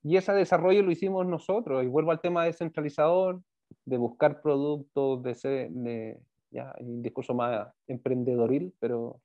Y 0.03 0.17
ese 0.17 0.33
desarrollo 0.33 0.81
lo 0.81 0.91
hicimos 0.91 1.25
nosotros. 1.27 1.83
Y 1.83 1.87
vuelvo 1.87 2.11
al 2.11 2.19
tema 2.19 2.45
descentralizador, 2.45 3.41
de 3.85 3.97
buscar 3.97 4.41
productos, 4.41 5.23
de 5.23 5.35
ser, 5.35 5.69
de, 5.71 6.19
ya, 6.53 6.73
un 6.79 7.01
discurso 7.01 7.33
más 7.33 7.67
emprendedoril, 7.87 8.73
pero, 8.79 9.19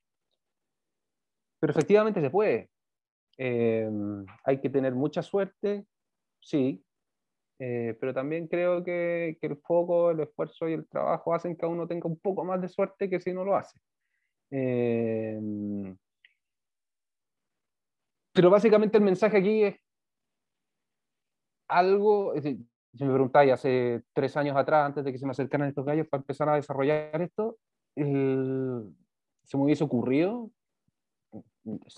pero 1.60 1.70
efectivamente 1.70 2.20
se 2.20 2.30
puede. 2.30 2.70
Eh, 3.36 3.88
hay 4.44 4.60
que 4.60 4.70
tener 4.70 4.94
mucha 4.94 5.22
suerte, 5.22 5.86
sí, 6.40 6.84
eh, 7.60 7.96
pero 8.00 8.14
también 8.14 8.48
creo 8.48 8.82
que, 8.82 9.36
que 9.40 9.46
el 9.46 9.56
foco, 9.58 10.10
el 10.10 10.20
esfuerzo 10.20 10.68
y 10.68 10.72
el 10.72 10.88
trabajo 10.88 11.34
hacen 11.34 11.56
que 11.56 11.66
uno 11.66 11.86
tenga 11.86 12.08
un 12.08 12.18
poco 12.18 12.44
más 12.44 12.60
de 12.60 12.68
suerte 12.68 13.10
que 13.10 13.20
si 13.20 13.32
no 13.32 13.44
lo 13.44 13.56
hace. 13.56 13.78
Eh, 14.50 15.38
pero 18.32 18.50
básicamente 18.50 18.96
el 18.96 19.04
mensaje 19.04 19.36
aquí 19.36 19.64
es 19.64 19.76
algo, 21.68 22.34
es 22.34 22.44
decir, 22.44 22.64
si 22.98 23.04
me 23.04 23.12
preguntáis 23.12 23.52
hace 23.52 24.02
tres 24.12 24.36
años 24.36 24.56
atrás, 24.56 24.86
antes 24.86 25.04
de 25.04 25.12
que 25.12 25.18
se 25.18 25.24
me 25.26 25.30
acercaran 25.32 25.68
estos 25.68 25.84
gallos 25.86 26.06
para 26.08 26.20
empezar 26.20 26.48
a 26.48 26.54
desarrollar 26.56 27.22
esto, 27.22 27.56
el- 27.96 28.94
se 29.44 29.56
me 29.56 29.64
hubiese 29.64 29.84
ocurrido 29.84 30.50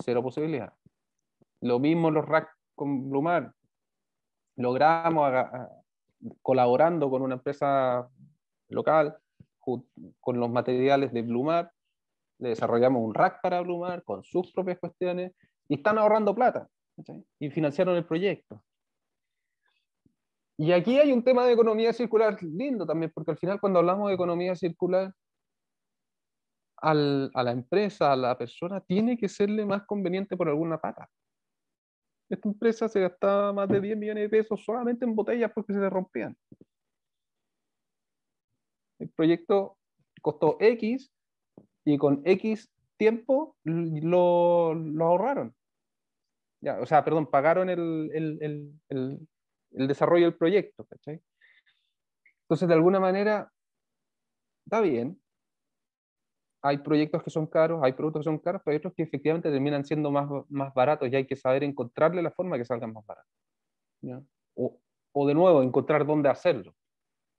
cero 0.03 0.21
posibilidad. 0.23 0.73
Lo 1.61 1.79
mismo 1.79 2.11
los 2.11 2.25
racks 2.25 2.51
con 2.75 3.09
Blumar. 3.09 3.53
Logramos, 4.57 5.27
aga- 5.27 5.49
a- 5.53 5.69
colaborando 6.41 7.09
con 7.09 7.21
una 7.21 7.35
empresa 7.35 8.07
local, 8.69 9.17
con 9.59 10.39
los 10.39 10.49
materiales 10.49 11.13
de 11.13 11.21
Blumar, 11.21 11.71
le 12.39 12.49
desarrollamos 12.49 13.03
un 13.03 13.13
rack 13.13 13.39
para 13.41 13.61
Blumar 13.61 14.03
con 14.03 14.23
sus 14.23 14.51
propias 14.51 14.79
cuestiones 14.79 15.33
y 15.67 15.75
están 15.75 15.97
ahorrando 15.99 16.33
plata 16.33 16.67
¿cachai? 16.95 17.23
y 17.39 17.49
financiaron 17.51 17.95
el 17.95 18.05
proyecto. 18.05 18.63
Y 20.61 20.73
aquí 20.73 20.99
hay 20.99 21.11
un 21.11 21.23
tema 21.23 21.43
de 21.43 21.53
economía 21.53 21.91
circular 21.91 22.37
lindo 22.43 22.85
también, 22.85 23.11
porque 23.15 23.31
al 23.31 23.37
final 23.39 23.59
cuando 23.59 23.79
hablamos 23.79 24.09
de 24.09 24.13
economía 24.13 24.55
circular, 24.55 25.11
al- 26.77 27.31
a 27.33 27.41
la 27.41 27.51
empresa, 27.51 28.11
a 28.11 28.15
la 28.15 28.37
persona, 28.37 28.79
tiene 28.79 29.17
que 29.17 29.27
serle 29.27 29.65
más 29.65 29.87
conveniente 29.87 30.37
por 30.37 30.47
alguna 30.49 30.77
pata. 30.79 31.09
Esta 32.29 32.47
empresa 32.47 32.87
se 32.87 33.01
gastaba 33.01 33.51
más 33.51 33.69
de 33.69 33.81
10 33.81 33.97
millones 33.97 34.29
de 34.29 34.29
pesos 34.29 34.63
solamente 34.63 35.03
en 35.03 35.15
botellas 35.15 35.51
porque 35.51 35.73
se 35.73 35.79
le 35.79 35.89
rompían. 35.89 36.37
El 38.99 39.09
proyecto 39.09 39.79
costó 40.21 40.57
X 40.59 41.11
y 41.85 41.97
con 41.97 42.21
X 42.23 42.71
tiempo 42.97 43.57
lo, 43.63 44.75
lo 44.75 45.05
ahorraron. 45.07 45.55
Ya, 46.63 46.79
o 46.79 46.85
sea, 46.85 47.03
perdón, 47.03 47.25
pagaron 47.31 47.67
el, 47.71 48.11
el- 48.13 48.77
el- 48.89 49.27
el- 49.71 49.87
desarrollo 49.87 50.25
del 50.25 50.37
proyecto. 50.37 50.85
¿cachai? 50.85 51.21
Entonces, 52.43 52.67
de 52.67 52.73
alguna 52.73 52.99
manera, 52.99 53.51
está 54.65 54.81
bien. 54.81 55.19
Hay 56.63 56.77
proyectos 56.77 57.23
que 57.23 57.31
son 57.31 57.47
caros, 57.47 57.81
hay 57.83 57.93
productos 57.93 58.21
que 58.21 58.25
son 58.25 58.37
caros, 58.37 58.61
pero 58.63 58.73
hay 58.73 58.77
otros 58.77 58.93
que 58.93 59.03
efectivamente 59.03 59.49
terminan 59.49 59.83
siendo 59.83 60.11
más, 60.11 60.29
más 60.49 60.73
baratos 60.73 61.09
y 61.09 61.15
hay 61.15 61.25
que 61.25 61.35
saber 61.35 61.63
encontrarle 61.63 62.21
la 62.21 62.31
forma 62.31 62.57
que 62.57 62.65
salgan 62.65 62.93
más 62.93 63.05
baratos. 63.05 63.31
O, 64.55 64.79
o 65.13 65.27
de 65.27 65.33
nuevo, 65.33 65.63
encontrar 65.63 66.05
dónde 66.05 66.29
hacerlo. 66.29 66.75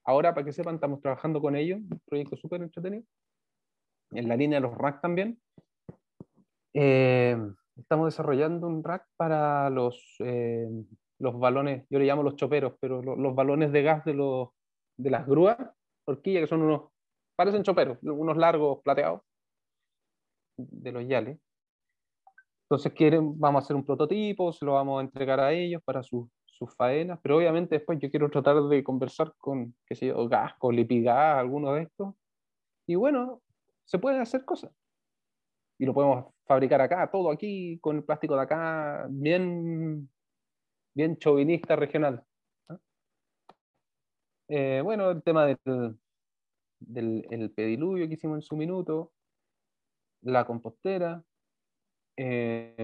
Ahora, 0.05 0.33
para 0.33 0.45
que 0.45 0.51
sepan, 0.51 0.75
estamos 0.75 0.99
trabajando 0.99 1.39
con 1.39 1.55
ellos, 1.55 1.79
un 1.79 2.01
proyecto 2.05 2.35
súper 2.35 2.61
entretenido, 2.61 3.05
en 4.11 4.27
la 4.27 4.35
línea 4.35 4.57
de 4.57 4.67
los 4.67 4.77
racks 4.77 5.01
también. 5.01 5.39
Eh, 6.73 7.37
estamos 7.77 8.07
desarrollando 8.07 8.67
un 8.67 8.83
rack 8.83 9.07
para 9.15 9.69
los, 9.69 10.15
eh, 10.19 10.67
los 11.23 11.39
balones, 11.39 11.85
yo 11.89 11.99
le 11.99 12.05
llamo 12.05 12.23
los 12.23 12.35
choperos, 12.35 12.73
pero 12.79 13.01
lo- 13.01 13.15
los 13.15 13.35
balones 13.35 13.71
de 13.71 13.81
gas 13.83 14.05
de, 14.05 14.13
los, 14.15 14.49
de 14.97 15.09
las 15.11 15.25
grúas, 15.27 15.57
horquilla, 16.05 16.41
que 16.41 16.47
son 16.47 16.61
unos, 16.63 16.91
parecen 17.35 17.63
choperos, 17.63 17.97
unos 18.03 18.37
largos 18.37 18.81
plateados, 18.83 19.21
de 20.57 20.91
los 20.91 21.07
yales. 21.07 21.39
Entonces 22.65 22.93
quieren, 22.93 23.39
vamos 23.39 23.61
a 23.61 23.63
hacer 23.65 23.75
un 23.75 23.85
prototipo, 23.85 24.51
se 24.53 24.65
lo 24.65 24.73
vamos 24.73 24.99
a 24.99 25.03
entregar 25.05 25.39
a 25.39 25.51
ellos 25.53 25.81
para 25.83 26.01
sus, 26.03 26.27
sus 26.45 26.73
faenas, 26.75 27.19
pero 27.21 27.37
obviamente 27.37 27.75
después 27.75 27.99
yo 27.99 28.09
quiero 28.09 28.29
tratar 28.29 28.61
de 28.63 28.83
conversar 28.83 29.33
con, 29.37 29.75
qué 29.85 29.95
sé 29.95 30.07
yo, 30.07 30.27
gas, 30.27 30.53
con 30.57 30.75
Lipigas, 30.75 31.37
alguno 31.37 31.73
de 31.73 31.83
estos. 31.83 32.15
Y 32.87 32.95
bueno, 32.95 33.41
se 33.85 33.99
pueden 33.99 34.21
hacer 34.21 34.45
cosas. 34.45 34.71
Y 35.77 35.85
lo 35.85 35.93
podemos 35.93 36.33
fabricar 36.45 36.81
acá, 36.81 37.09
todo 37.11 37.31
aquí, 37.31 37.79
con 37.79 37.97
el 37.97 38.03
plástico 38.03 38.35
de 38.35 38.41
acá, 38.41 39.07
bien, 39.09 40.09
bien 40.95 41.17
chauvinista 41.17 41.75
regional. 41.75 42.25
Eh, 44.47 44.81
bueno, 44.83 45.11
el 45.11 45.23
tema 45.23 45.45
del, 45.45 45.97
del 46.79 47.25
el 47.31 47.51
pediluvio 47.51 48.07
que 48.07 48.13
hicimos 48.15 48.37
en 48.37 48.41
su 48.43 48.55
minuto, 48.55 49.13
la 50.21 50.45
compostera, 50.45 51.23
eh, 52.17 52.75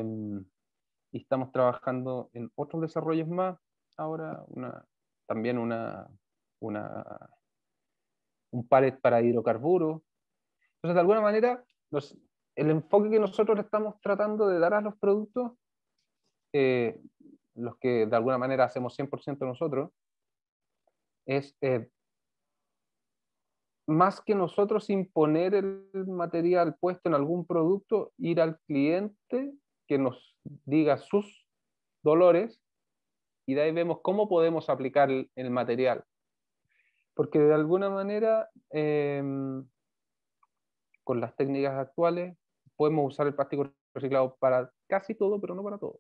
y 1.12 1.20
estamos 1.22 1.52
trabajando 1.52 2.30
en 2.34 2.52
otros 2.56 2.82
desarrollos 2.82 3.28
más. 3.28 3.60
Ahora, 3.98 4.44
una, 4.48 4.86
también 5.28 5.58
una, 5.58 6.08
una, 6.60 7.06
un 8.52 8.68
pallet 8.68 9.00
para 9.00 9.22
hidrocarburos. 9.22 10.02
Entonces, 10.78 10.96
de 10.96 11.02
alguna 11.02 11.22
manera, 11.22 11.64
los- 11.92 12.18
el 12.56 12.70
enfoque 12.72 13.10
que 13.12 13.20
nosotros 13.20 13.60
estamos 13.60 14.00
tratando 14.02 14.48
de 14.48 14.60
dar 14.60 14.74
a 14.76 14.82
los 14.82 14.98
productos, 14.98 15.54
eh, 16.54 17.00
los 17.60 17.78
que 17.78 18.06
de 18.06 18.16
alguna 18.16 18.38
manera 18.38 18.66
hacemos 18.66 18.98
100% 18.98 19.46
nosotros, 19.46 19.92
es 21.26 21.56
eh, 21.62 21.90
más 23.88 24.22
que 24.22 24.36
nosotros 24.36 24.90
imponer 24.90 25.56
el 25.56 25.90
material 26.08 26.76
puesto 26.80 27.10
en 27.10 27.16
algún 27.16 27.46
producto, 27.46 28.14
ir 28.18 28.40
al 28.40 28.60
cliente 28.68 29.52
que 29.88 29.98
nos 29.98 30.38
diga 30.44 30.98
sus 30.98 31.48
dolores 32.04 32.62
y 33.48 33.56
de 33.56 33.62
ahí 33.62 33.72
vemos 33.72 34.00
cómo 34.04 34.30
podemos 34.30 34.70
aplicar 34.70 35.10
el, 35.10 35.50
material. 35.50 36.04
Porque 37.16 37.40
de 37.40 37.54
alguna 37.54 37.90
manera, 37.90 38.48
em, 38.70 39.68
con 41.04 41.20
las 41.20 41.36
técnicas 41.36 41.76
actuales, 41.76 42.38
podemos 42.76 43.12
usar 43.12 43.26
el 43.26 43.34
plástico 43.34 43.74
reciclado 43.96 44.38
para 44.40 44.72
casi 44.88 45.16
todo, 45.16 45.42
pero 45.42 45.56
no 45.56 45.64
para 45.64 45.80
todo. 45.80 46.00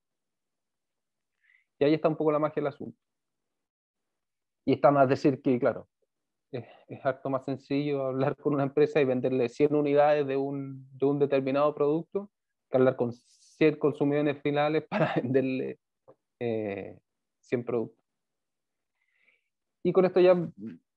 Y 1.79 1.85
ahí 1.85 1.93
está 1.93 2.09
un 2.09 2.17
poco 2.17 2.31
la 2.31 2.39
magia 2.39 2.61
del 2.61 2.67
asunto. 2.67 2.97
Y 4.65 4.73
está 4.73 4.91
más 4.91 5.09
decir 5.09 5.41
que, 5.41 5.57
claro, 5.59 5.87
es, 6.51 6.65
harto 7.03 7.29
más 7.29 7.45
sencillo 7.45 8.05
hablar 8.05 8.35
con 8.35 8.53
una 8.53 8.63
empresa 8.63 8.99
y 9.01 9.05
venderle 9.05 9.49
100 9.49 9.75
unidades 9.75 10.27
de 10.27 10.37
un, 10.37 10.87
de 10.97 11.05
un 11.05 11.19
determinado 11.19 11.73
producto 11.73 12.29
que 12.69 12.77
hablar 12.77 12.95
con 12.95 13.13
100 13.13 13.77
consumidores 13.77 14.41
finales 14.41 14.83
para 14.87 15.13
venderle 15.15 15.79
eh, 16.39 16.99
100 17.41 17.65
productos. 17.65 17.99
Y 19.83 19.93
con 19.93 20.05
esto 20.05 20.19
ya 20.19 20.35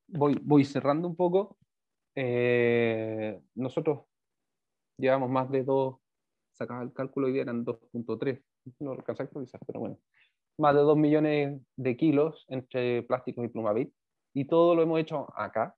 voy, 0.08 0.38
voy 0.42 0.64
cerrando 0.64 1.08
un 1.08 1.16
poco. 1.16 1.56
Eh, 2.14 3.40
nosotros 3.54 4.00
llevamos 4.98 5.30
más 5.30 5.50
de 5.50 5.64
2, 5.64 5.96
sacaba 6.52 6.82
el 6.82 6.92
cálculo 6.92 7.28
y 7.28 7.38
eran 7.38 7.64
2.3, 7.64 8.42
no 8.80 8.92
lo 8.92 9.00
alcanza 9.00 9.28
quizás, 9.28 9.60
pero 9.66 9.80
bueno, 9.80 9.98
más 10.58 10.74
de 10.74 10.80
2 10.80 10.96
millones 10.96 11.60
de 11.76 11.96
kilos 11.96 12.44
entre 12.48 13.02
plásticos 13.02 13.44
y 13.44 13.48
plumavit 13.48 13.92
y 14.34 14.46
todo 14.46 14.74
lo 14.74 14.82
hemos 14.82 15.00
hecho 15.00 15.28
acá. 15.36 15.76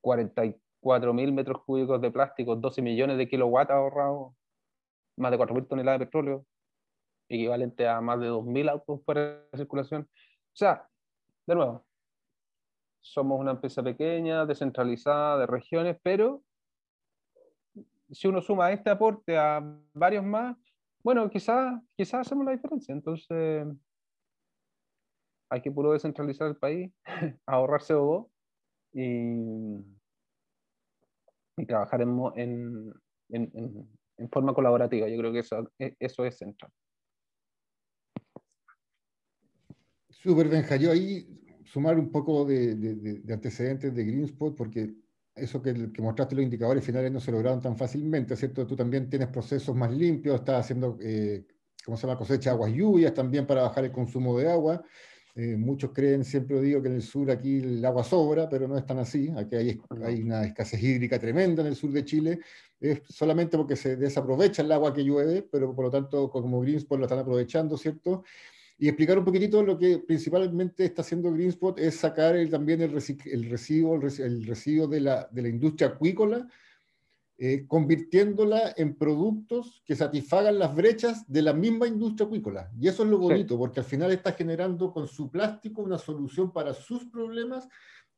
44 0.00 1.14
mil 1.14 1.32
metros 1.32 1.62
cúbicos 1.64 2.00
de 2.00 2.10
plástico, 2.10 2.56
12 2.56 2.82
millones 2.82 3.18
de 3.18 3.28
kilowatts 3.28 3.70
ahorrados, 3.70 4.34
más 5.16 5.30
de 5.30 5.36
4 5.36 5.54
mil 5.54 5.66
toneladas 5.66 6.00
de 6.00 6.06
petróleo, 6.06 6.46
equivalente 7.28 7.88
a 7.88 8.00
más 8.00 8.20
de 8.20 8.28
2.000 8.28 8.70
autos 8.70 9.04
fuera 9.04 9.42
de 9.50 9.58
circulación. 9.58 10.02
O 10.02 10.56
sea, 10.56 10.88
de 11.46 11.54
nuevo, 11.54 11.84
somos 13.00 13.38
una 13.38 13.52
empresa 13.52 13.82
pequeña, 13.82 14.46
descentralizada, 14.46 15.38
de 15.38 15.46
regiones, 15.46 15.96
pero 16.02 16.42
si 18.10 18.28
uno 18.28 18.40
suma 18.40 18.72
este 18.72 18.90
aporte 18.90 19.36
a 19.36 19.60
varios 19.92 20.24
más, 20.24 20.56
bueno, 21.06 21.30
quizás 21.30 21.80
quizá 21.96 22.18
hacemos 22.18 22.44
la 22.44 22.50
diferencia. 22.50 22.92
Entonces, 22.92 23.64
hay 25.48 25.62
que 25.62 25.70
puro 25.70 25.92
descentralizar 25.92 26.48
el 26.48 26.56
país, 26.56 26.92
ahorrar 27.46 27.80
CO2 27.80 28.28
y, 28.92 29.76
y 31.58 31.66
trabajar 31.66 32.02
en, 32.02 32.10
en, 32.34 32.92
en, 33.28 33.88
en, 34.16 34.30
forma 34.30 34.52
colaborativa. 34.52 35.08
Yo 35.08 35.16
creo 35.16 35.32
que 35.32 35.38
eso, 35.38 35.70
e, 35.78 35.94
eso 36.00 36.24
es 36.24 36.38
central. 36.38 36.72
Súper, 40.08 40.48
Benja. 40.48 40.74
Yo 40.74 40.90
ahí 40.90 41.24
sumar 41.66 42.00
un 42.00 42.10
poco 42.10 42.44
de, 42.44 42.74
de, 42.74 43.32
antecedentes 43.32 43.94
de 43.94 44.04
Greenspot, 44.04 44.56
porque 44.56 44.92
eso 45.36 45.62
que, 45.62 45.92
que, 45.92 46.02
mostraste 46.02 46.34
los 46.34 46.44
indicadores 46.44 46.84
finales 46.84 47.12
no 47.12 47.20
se 47.20 47.30
lograron 47.30 47.60
tan 47.60 47.76
fácilmente, 47.76 48.36
¿cierto? 48.36 48.66
Tú 48.66 48.74
también 48.74 49.08
tienes 49.08 49.28
procesos 49.28 49.76
más 49.76 49.92
limpios, 49.92 50.36
estás 50.36 50.64
haciendo, 50.64 50.98
eh, 51.00 51.46
¿cómo 51.84 51.96
se 51.96 52.06
llama? 52.06 52.18
Cosecha 52.18 52.50
aguas 52.50 52.72
lluvias 52.72 53.12
también 53.14 53.46
para 53.46 53.62
bajar 53.62 53.84
el 53.84 53.92
consumo 53.92 54.38
de 54.38 54.50
agua. 54.50 54.82
Eh, 55.38 55.54
muchos 55.54 55.90
creen, 55.92 56.24
siempre 56.24 56.58
digo 56.62 56.80
que 56.80 56.88
en 56.88 56.94
el 56.94 57.02
sur 57.02 57.30
aquí 57.30 57.58
el 57.58 57.84
agua 57.84 58.02
sobra, 58.02 58.48
pero 58.48 58.66
no 58.66 58.78
es 58.78 58.86
tan 58.86 58.98
así. 58.98 59.30
Aquí 59.36 59.54
hay, 59.56 59.80
hay 60.02 60.22
una 60.22 60.44
escasez 60.44 60.82
hídrica 60.82 61.18
tremenda 61.18 61.60
en 61.60 61.68
el 61.68 61.76
sur 61.76 61.92
de 61.92 62.04
Chile. 62.06 62.40
Es 62.80 63.02
solamente 63.06 63.58
porque 63.58 63.76
se 63.76 63.96
desaprovecha 63.96 64.62
el 64.62 64.72
agua 64.72 64.94
que 64.94 65.04
llueve, 65.04 65.42
pero 65.42 65.74
por 65.74 65.84
lo 65.84 65.90
tanto, 65.90 66.30
como 66.30 66.62
Greenspot 66.62 66.98
lo 66.98 67.04
están 67.04 67.18
aprovechando, 67.18 67.76
¿cierto? 67.76 68.24
Y 68.78 68.88
explicar 68.88 69.18
un 69.18 69.24
poquitito 69.24 69.62
lo 69.62 69.78
que 69.78 69.98
principalmente 69.98 70.84
está 70.84 71.02
haciendo 71.02 71.32
Greenspot 71.32 71.78
es 71.78 71.96
sacar 71.96 72.36
también 72.50 72.82
el, 72.82 72.90
el, 73.24 73.50
residuo, 73.50 73.94
el, 73.94 74.46
residuo 74.46 74.86
de 74.86 75.00
la, 75.00 75.28
de 75.32 75.42
la 75.42 75.48
industria 75.48 75.88
acuícola 75.88 76.46
eh, 77.38 77.66
convirtiéndola 77.68 78.72
en 78.78 78.94
productos 78.96 79.82
que 79.84 79.94
satisfagan 79.94 80.58
las 80.58 80.74
brechas 80.74 81.30
de 81.30 81.42
la 81.42 81.52
misma 81.52 81.86
industria 81.86 82.26
acuícola. 82.26 82.70
Y 82.80 82.88
eso 82.88 83.02
es 83.02 83.10
lo 83.10 83.18
bonito, 83.18 83.58
porque 83.58 83.80
al 83.80 83.84
final 83.84 84.10
está 84.10 84.32
generando 84.32 84.90
con 84.90 85.06
su 85.06 85.30
plástico 85.30 85.82
una 85.82 85.98
solución 85.98 86.50
para 86.50 86.72
sus 86.72 87.04
problemas 87.04 87.68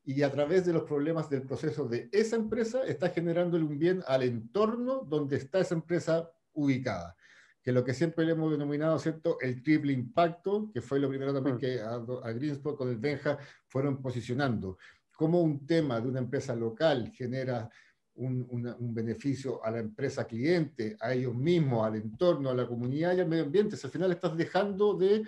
y 0.04 0.22
a 0.22 0.30
través 0.30 0.64
de 0.66 0.72
los 0.72 0.84
problemas 0.84 1.28
del 1.28 1.42
proceso 1.42 1.88
de 1.88 2.09
esa 2.12 2.36
empresa 2.36 2.84
está 2.84 3.11
generándole 3.11 3.64
un 3.64 3.76
bien 3.76 4.04
al 4.06 4.22
entorno 4.22 5.04
donde 5.04 5.36
está 5.36 5.59
esa 5.59 5.74
empresa 5.74 6.30
ubicada. 6.52 7.16
Que 7.69 7.73
lo 7.73 7.85
que 7.85 7.93
siempre 7.93 8.25
le 8.25 8.33
hemos 8.33 8.51
denominado, 8.51 8.99
¿cierto? 8.99 9.39
El 9.43 9.62
triple 9.62 9.93
impacto, 9.93 10.71
que 10.73 10.81
fue 10.81 10.99
lo 10.99 11.11
primero 11.11 11.35
también 11.35 11.57
mm. 11.57 11.59
que 11.59 11.81
a, 11.83 11.97
a 11.97 12.77
con 12.79 12.89
el 12.89 12.97
Benja 12.97 13.37
fueron 13.66 14.01
posicionando. 14.01 14.79
Cómo 15.14 15.43
un 15.43 15.66
tema 15.66 16.01
de 16.01 16.09
una 16.09 16.21
empresa 16.21 16.57
local 16.57 17.12
genera 17.14 17.69
un, 18.14 18.95
beneficio 18.95 19.62
a 19.62 19.71
la 19.71 19.81
empresa 19.81 20.27
cliente, 20.27 20.97
a 20.99 21.12
ellos 21.12 21.35
mismos, 21.35 21.87
al 21.87 21.97
entorno, 21.97 22.49
a 22.49 22.55
la 22.55 22.66
comunidad 22.66 23.14
y 23.14 23.21
al 23.21 23.29
medio 23.29 23.45
ambiente. 23.45 23.77
al 23.85 23.91
final 23.91 24.12
estás 24.12 24.35
dejando 24.35 24.95
de, 24.95 25.25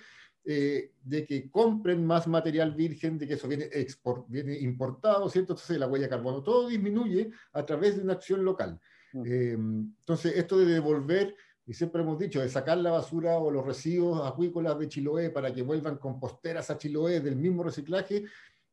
eh, 0.46 0.92
de 1.04 1.26
que 1.26 1.50
compren 1.50 2.06
más 2.06 2.26
material 2.26 2.74
virgen, 2.74 3.18
de 3.18 3.28
que 3.28 3.34
eso 3.34 3.48
viene, 3.48 3.68
export, 3.70 4.24
viene 4.30 4.58
importado, 4.60 5.28
¿cierto? 5.28 5.52
Entonces 5.52 5.78
la 5.78 5.88
huella 5.88 6.06
de 6.06 6.08
carbono, 6.08 6.42
todo 6.42 6.70
disminuye 6.70 7.32
a 7.52 7.66
través 7.66 7.98
de 7.98 8.02
una 8.02 8.14
acción 8.14 8.42
local. 8.42 8.80
Mm. 9.12 9.22
Eh, 9.26 9.52
entonces, 9.52 10.36
esto 10.36 10.58
de 10.58 10.64
devolver, 10.64 11.36
y 11.70 11.72
siempre 11.72 12.02
hemos 12.02 12.18
dicho, 12.18 12.40
de 12.40 12.48
sacar 12.48 12.78
la 12.78 12.90
basura 12.90 13.38
o 13.38 13.48
los 13.48 13.64
residuos 13.64 14.26
acuícolas 14.26 14.76
de 14.76 14.88
Chiloé 14.88 15.30
para 15.30 15.54
que 15.54 15.62
vuelvan 15.62 15.98
composteras 15.98 16.68
a 16.68 16.76
Chiloé 16.76 17.20
del 17.20 17.36
mismo 17.36 17.62
reciclaje, 17.62 18.24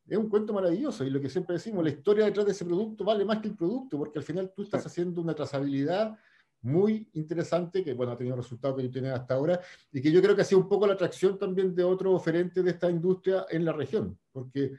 es 0.08 0.18
un 0.18 0.28
cuento 0.28 0.52
maravilloso 0.52 1.04
y 1.04 1.10
lo 1.10 1.20
que 1.20 1.28
siempre 1.28 1.54
decimos, 1.54 1.84
la 1.84 1.90
historia 1.90 2.24
detrás 2.24 2.46
de 2.46 2.50
ese 2.50 2.64
producto 2.64 3.04
vale 3.04 3.24
más 3.24 3.38
que 3.38 3.46
el 3.46 3.54
producto, 3.54 3.98
porque 3.98 4.18
al 4.18 4.24
final 4.24 4.52
tú 4.52 4.64
estás 4.64 4.84
haciendo 4.84 5.20
una 5.20 5.32
trazabilidad 5.32 6.18
muy 6.60 7.08
interesante, 7.12 7.84
que 7.84 7.94
bueno, 7.94 8.10
ha 8.10 8.16
tenido 8.16 8.34
resultados 8.34 8.76
que 8.76 8.82
yo 8.82 8.90
tenía 8.90 9.14
hasta 9.14 9.34
ahora, 9.34 9.60
y 9.92 10.02
que 10.02 10.10
yo 10.10 10.20
creo 10.20 10.34
que 10.34 10.42
ha 10.42 10.44
sido 10.44 10.60
un 10.60 10.68
poco 10.68 10.84
la 10.88 10.94
atracción 10.94 11.38
también 11.38 11.76
de 11.76 11.84
otros 11.84 12.12
oferentes 12.16 12.64
de 12.64 12.70
esta 12.72 12.90
industria 12.90 13.46
en 13.48 13.64
la 13.64 13.72
región, 13.74 14.18
porque 14.32 14.72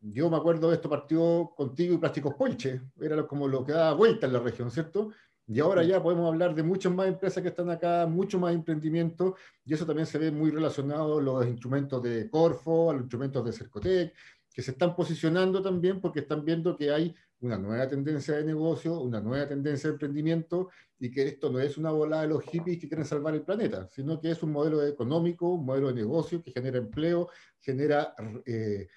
yo 0.00 0.30
me 0.30 0.38
acuerdo 0.38 0.70
de 0.70 0.76
esto 0.76 0.88
partió 0.88 1.52
contigo 1.54 1.92
y 1.92 1.98
Plásticos 1.98 2.32
Polche, 2.36 2.80
era 2.98 3.26
como 3.26 3.46
lo 3.46 3.62
que 3.62 3.72
daba 3.72 3.92
vuelta 3.92 4.26
en 4.26 4.32
la 4.32 4.40
región, 4.40 4.70
¿cierto? 4.70 5.10
Y 5.50 5.60
ahora 5.60 5.82
ya 5.82 6.02
podemos 6.02 6.28
hablar 6.28 6.54
de 6.54 6.62
muchas 6.62 6.92
más 6.92 7.08
empresas 7.08 7.42
que 7.42 7.48
están 7.48 7.70
acá, 7.70 8.06
mucho 8.06 8.38
más 8.38 8.54
emprendimiento, 8.54 9.34
y 9.64 9.72
eso 9.72 9.86
también 9.86 10.06
se 10.06 10.18
ve 10.18 10.30
muy 10.30 10.50
relacionado 10.50 11.18
a 11.18 11.22
los 11.22 11.46
instrumentos 11.46 12.02
de 12.02 12.28
Corfo, 12.28 12.90
a 12.90 12.92
los 12.92 13.02
instrumentos 13.02 13.42
de 13.42 13.52
Cercotec, 13.52 14.14
que 14.52 14.60
se 14.62 14.72
están 14.72 14.94
posicionando 14.94 15.62
también 15.62 16.02
porque 16.02 16.20
están 16.20 16.44
viendo 16.44 16.76
que 16.76 16.90
hay 16.90 17.14
una 17.40 17.56
nueva 17.56 17.88
tendencia 17.88 18.34
de 18.36 18.44
negocio, 18.44 19.00
una 19.00 19.22
nueva 19.22 19.48
tendencia 19.48 19.88
de 19.88 19.94
emprendimiento, 19.94 20.68
y 20.98 21.10
que 21.10 21.26
esto 21.26 21.50
no 21.50 21.60
es 21.60 21.78
una 21.78 21.92
bola 21.92 22.20
de 22.22 22.28
los 22.28 22.42
hippies 22.42 22.78
que 22.78 22.88
quieren 22.88 23.06
salvar 23.06 23.34
el 23.34 23.42
planeta, 23.42 23.88
sino 23.90 24.20
que 24.20 24.32
es 24.32 24.42
un 24.42 24.52
modelo 24.52 24.84
económico, 24.84 25.48
un 25.48 25.64
modelo 25.64 25.88
de 25.88 25.94
negocio 25.94 26.42
que 26.42 26.52
genera 26.52 26.76
empleo, 26.76 27.30
genera 27.58 28.14
eh, 28.44 28.88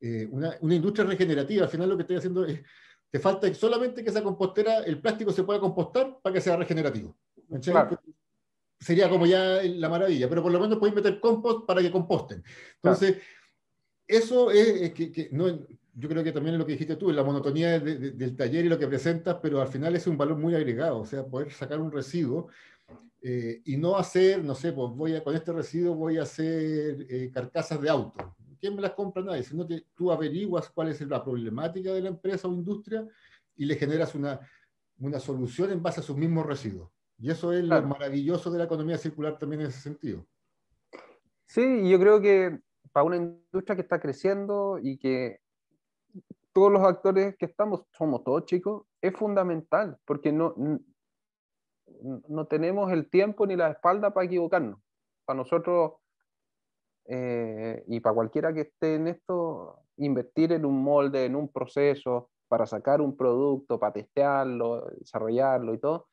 eh, 0.00 0.28
una, 0.30 0.56
una 0.60 0.74
industria 0.74 1.06
regenerativa. 1.06 1.64
Al 1.64 1.70
final 1.70 1.88
lo 1.88 1.96
que 1.96 2.02
estoy 2.02 2.16
haciendo 2.16 2.44
es 2.44 2.60
te 3.10 3.18
falta 3.18 3.52
solamente 3.54 4.02
que 4.02 4.10
esa 4.10 4.22
compostera, 4.22 4.78
el 4.80 5.00
plástico 5.00 5.32
se 5.32 5.44
pueda 5.44 5.60
compostar 5.60 6.18
para 6.20 6.34
que 6.34 6.40
sea 6.40 6.56
regenerativo. 6.56 7.16
Sería 8.78 9.08
como 9.08 9.26
ya 9.26 9.62
la 9.62 9.88
maravilla, 9.88 10.28
pero 10.28 10.42
por 10.42 10.52
lo 10.52 10.60
menos 10.60 10.78
puedes 10.78 10.94
meter 10.94 11.18
compost 11.18 11.66
para 11.66 11.80
que 11.80 11.90
composten. 11.90 12.42
Entonces, 12.82 13.18
eso 14.06 14.50
es, 14.50 14.92
que, 14.92 15.28
no, 15.32 15.66
yo 15.94 16.08
creo 16.08 16.22
que 16.22 16.32
también 16.32 16.54
es 16.54 16.58
lo 16.58 16.66
que 16.66 16.72
dijiste 16.72 16.96
tú, 16.96 17.10
la 17.10 17.24
monotonía 17.24 17.80
del 17.80 18.36
taller 18.36 18.66
y 18.66 18.68
lo 18.68 18.78
que 18.78 18.86
presentas, 18.86 19.38
pero 19.42 19.60
al 19.60 19.68
final 19.68 19.96
es 19.96 20.06
un 20.06 20.18
valor 20.18 20.36
muy 20.36 20.54
agregado, 20.54 21.00
o 21.00 21.06
sea, 21.06 21.24
poder 21.24 21.52
sacar 21.52 21.80
un 21.80 21.90
residuo 21.90 22.48
eh, 23.22 23.62
y 23.64 23.76
no 23.76 23.96
hacer, 23.96 24.44
no 24.44 24.54
sé, 24.54 24.72
pues 24.72 24.90
voy 24.92 25.14
a, 25.14 25.24
con 25.24 25.34
este 25.34 25.52
residuo 25.52 25.94
voy 25.94 26.18
a 26.18 26.22
hacer 26.22 27.06
eh, 27.08 27.30
carcasas 27.32 27.80
de 27.80 27.88
auto. 27.88 28.36
¿Quién 28.58 28.74
me 28.74 28.82
las 28.82 28.92
compra? 28.92 29.22
Nadie, 29.22 29.42
sino 29.42 29.66
que 29.66 29.86
tú 29.94 30.10
averiguas 30.10 30.70
cuál 30.70 30.88
es 30.88 31.00
la 31.02 31.22
problemática 31.22 31.92
de 31.92 32.02
la 32.02 32.08
empresa 32.08 32.48
o 32.48 32.52
industria 32.52 33.06
y 33.56 33.64
le 33.64 33.76
generas 33.76 34.14
una, 34.14 34.40
una 34.98 35.18
solución 35.18 35.70
en 35.70 35.82
base 35.82 36.00
a 36.00 36.02
sus 36.02 36.16
mismos 36.16 36.46
residuos. 36.46 36.90
Y 37.18 37.30
eso 37.30 37.52
es 37.52 37.64
lo 37.64 37.82
maravilloso 37.82 38.50
de 38.50 38.58
la 38.58 38.64
economía 38.64 38.98
circular 38.98 39.38
también 39.38 39.62
en 39.62 39.68
ese 39.68 39.80
sentido. 39.80 40.26
Sí, 41.46 41.88
yo 41.88 41.98
creo 41.98 42.20
que 42.20 42.60
para 42.92 43.04
una 43.04 43.16
industria 43.16 43.76
que 43.76 43.82
está 43.82 44.00
creciendo 44.00 44.78
y 44.82 44.98
que 44.98 45.40
todos 46.52 46.72
los 46.72 46.82
actores 46.82 47.36
que 47.36 47.46
estamos, 47.46 47.82
somos 47.92 48.24
todos 48.24 48.46
chicos, 48.46 48.86
es 49.00 49.14
fundamental, 49.14 49.98
porque 50.04 50.32
no, 50.32 50.54
no 52.28 52.46
tenemos 52.46 52.90
el 52.92 53.08
tiempo 53.08 53.46
ni 53.46 53.56
la 53.56 53.70
espalda 53.70 54.12
para 54.12 54.26
equivocarnos. 54.26 54.80
Para 55.24 55.38
nosotros 55.38 55.92
eh, 57.08 57.84
y 57.86 58.00
para 58.00 58.14
cualquiera 58.14 58.52
que 58.52 58.62
esté 58.62 58.96
en 58.96 59.08
esto, 59.08 59.80
invertir 59.96 60.52
en 60.52 60.64
un 60.64 60.82
molde, 60.82 61.24
en 61.24 61.36
un 61.36 61.48
proceso 61.48 62.30
para 62.48 62.66
sacar 62.66 63.00
un 63.00 63.16
producto, 63.16 63.78
para 63.78 63.92
testearlo, 63.92 64.86
desarrollarlo 64.98 65.74
y 65.74 65.78
todo, 65.78 66.08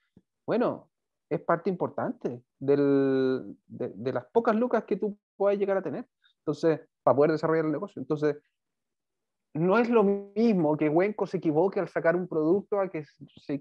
Bueno, 0.45 0.89
es 1.29 1.41
parte 1.41 1.69
importante 1.69 2.43
del, 2.59 3.55
de, 3.65 3.89
de, 3.95 4.13
las 4.13 4.25
pocas 4.31 4.55
lucas 4.55 4.83
que 4.85 4.97
tú 4.97 5.17
puedas 5.37 5.57
llegar 5.57 5.77
a 5.77 5.81
tener. 5.81 6.07
Entonces, 6.39 6.81
para 7.03 7.15
poder 7.15 7.31
desarrollar 7.31 7.65
el 7.65 7.71
negocio. 7.71 8.01
Entonces, 8.01 8.37
no 9.53 9.77
es 9.77 9.89
lo 9.89 10.03
mismo 10.03 10.75
que 10.77 10.89
Wenco 10.89 11.27
se 11.27 11.37
equivoque 11.37 11.79
al 11.79 11.87
sacar 11.87 12.15
un 12.15 12.27
producto 12.27 12.79
a 12.79 12.89
que 12.89 13.03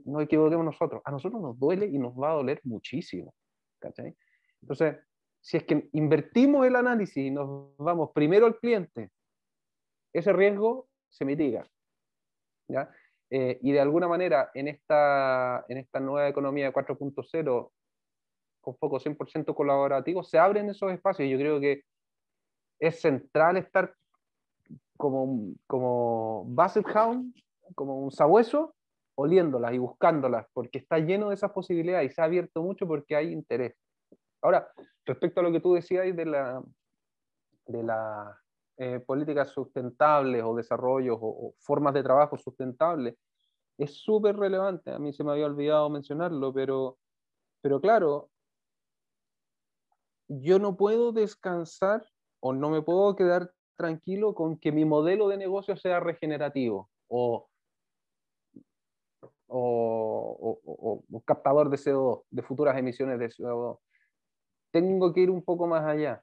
nos 0.07 0.23
equivoquemos 0.23 0.65
nosotros. 0.65 1.03
A 1.05 1.11
nosotros 1.11 1.41
nos 1.41 1.59
duele 1.59 1.87
y 1.87 1.99
nos 1.99 2.15
va 2.15 2.33
a 2.33 2.35
doler 2.35 2.61
muchísimo. 2.65 3.35
¿cachai? 3.79 4.17
Entonces, 4.63 4.97
si 5.43 5.57
es 5.57 5.65
que 5.65 5.89
invertimos 5.93 6.67
el 6.67 6.77
análisis 6.77 7.17
y 7.17 7.31
nos 7.31 7.77
vamos 7.77 8.11
primero 8.15 8.47
al 8.47 8.59
cliente, 8.59 9.11
ese 10.13 10.33
riesgo 10.33 10.89
se 11.09 11.25
mitiga. 11.25 11.67
¿ya? 12.69 12.89
Eh, 13.29 13.59
y 13.61 13.73
de 13.73 13.81
alguna 13.81 14.07
manera, 14.07 14.51
en 14.55 14.69
esta, 14.69 15.65
en 15.69 15.79
esta 15.79 15.99
nueva 16.01 16.29
economía 16.29 16.73
4.0, 16.73 17.71
con 18.61 18.77
foco 18.77 19.01
100% 19.01 19.55
colaborativo, 19.55 20.23
se 20.23 20.39
abren 20.39 20.71
esos 20.71 20.93
espacios. 20.93 21.29
Yo 21.29 21.39
creo 21.39 21.61
que 21.61 21.83
es 22.79 23.01
central 23.01 23.57
estar 23.57 23.95
como, 24.97 25.55
como 25.67 26.45
Basset 26.47 26.87
Hound, 26.95 27.35
como 27.75 27.99
un 27.99 28.13
sabueso, 28.13 28.77
oliéndolas 29.17 29.75
y 29.75 29.79
buscándolas, 29.79 30.47
porque 30.53 30.79
está 30.79 30.99
lleno 30.99 31.31
de 31.31 31.35
esas 31.35 31.51
posibilidades 31.51 32.13
y 32.13 32.15
se 32.15 32.21
ha 32.21 32.25
abierto 32.25 32.63
mucho 32.63 32.87
porque 32.87 33.17
hay 33.17 33.33
interés. 33.33 33.75
Ahora, 34.43 34.69
respecto 35.07 35.41
a 35.41 35.43
lo 35.45 35.53
que 35.53 35.61
tú 35.61 35.75
decías 35.75 36.15
de 36.15 36.27
la, 36.27 36.63
de 37.67 37.83
la 37.83 38.39
eh, 38.77 39.01
políticas 39.01 39.51
sustentables 39.51 40.43
o 40.43 40.57
desarrollos 40.57 41.19
o, 41.21 41.55
formas 41.59 41.95
de 41.95 42.03
trabajo 42.03 42.37
sustentables, 42.37 43.17
es 43.79 43.95
súper 44.03 44.37
relevante. 44.37 44.91
A 44.91 44.99
mí 44.99 45.13
se 45.13 45.23
me 45.23 45.33
había 45.33 45.47
olvidado 45.47 45.89
mencionarlo, 45.91 46.53
pero, 46.53 46.99
pero 47.61 47.81
claro, 47.81 48.31
yo 50.29 50.59
no 50.59 50.77
puedo 50.77 51.13
descansar 51.13 52.05
o 52.41 52.53
no 52.53 52.71
me 52.71 52.83
puedo 52.83 53.15
quedar 53.15 53.53
tranquilo 53.77 54.35
con 54.35 54.59
que 54.59 54.73
mi 54.73 54.85
modelo 54.85 55.29
de 55.29 55.37
negocio 55.37 55.77
sea 55.77 56.01
regenerativo 56.01 56.91
o, 57.09 57.49
o, 59.47 61.23
captador 61.25 61.71
de 61.71 61.77
CO2, 61.77 62.25
de 62.31 62.43
futuras 62.43 62.77
emisiones 62.77 63.19
de 63.19 63.29
CO2. 63.29 63.79
Tengo 64.73 65.13
que 65.13 65.21
ir 65.21 65.31
un 65.31 65.43
poco 65.43 65.67
más 65.67 65.85
allá. 65.85 66.23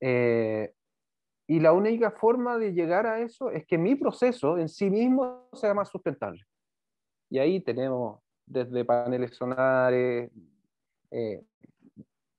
Eh, 0.00 0.72
y 1.46 1.60
la 1.60 1.72
única 1.72 2.10
forma 2.10 2.58
de 2.58 2.72
llegar 2.72 3.06
a 3.06 3.20
eso 3.20 3.50
es 3.50 3.66
que 3.66 3.78
mi 3.78 3.96
proceso 3.96 4.58
en 4.58 4.68
sí 4.68 4.90
mismo 4.90 5.48
sea 5.54 5.74
más 5.74 5.88
sustentable. 5.88 6.42
Y 7.30 7.38
ahí 7.38 7.60
tenemos 7.60 8.20
desde 8.46 8.84
paneles 8.84 9.34
solares, 9.34 10.30
eh, 11.10 11.42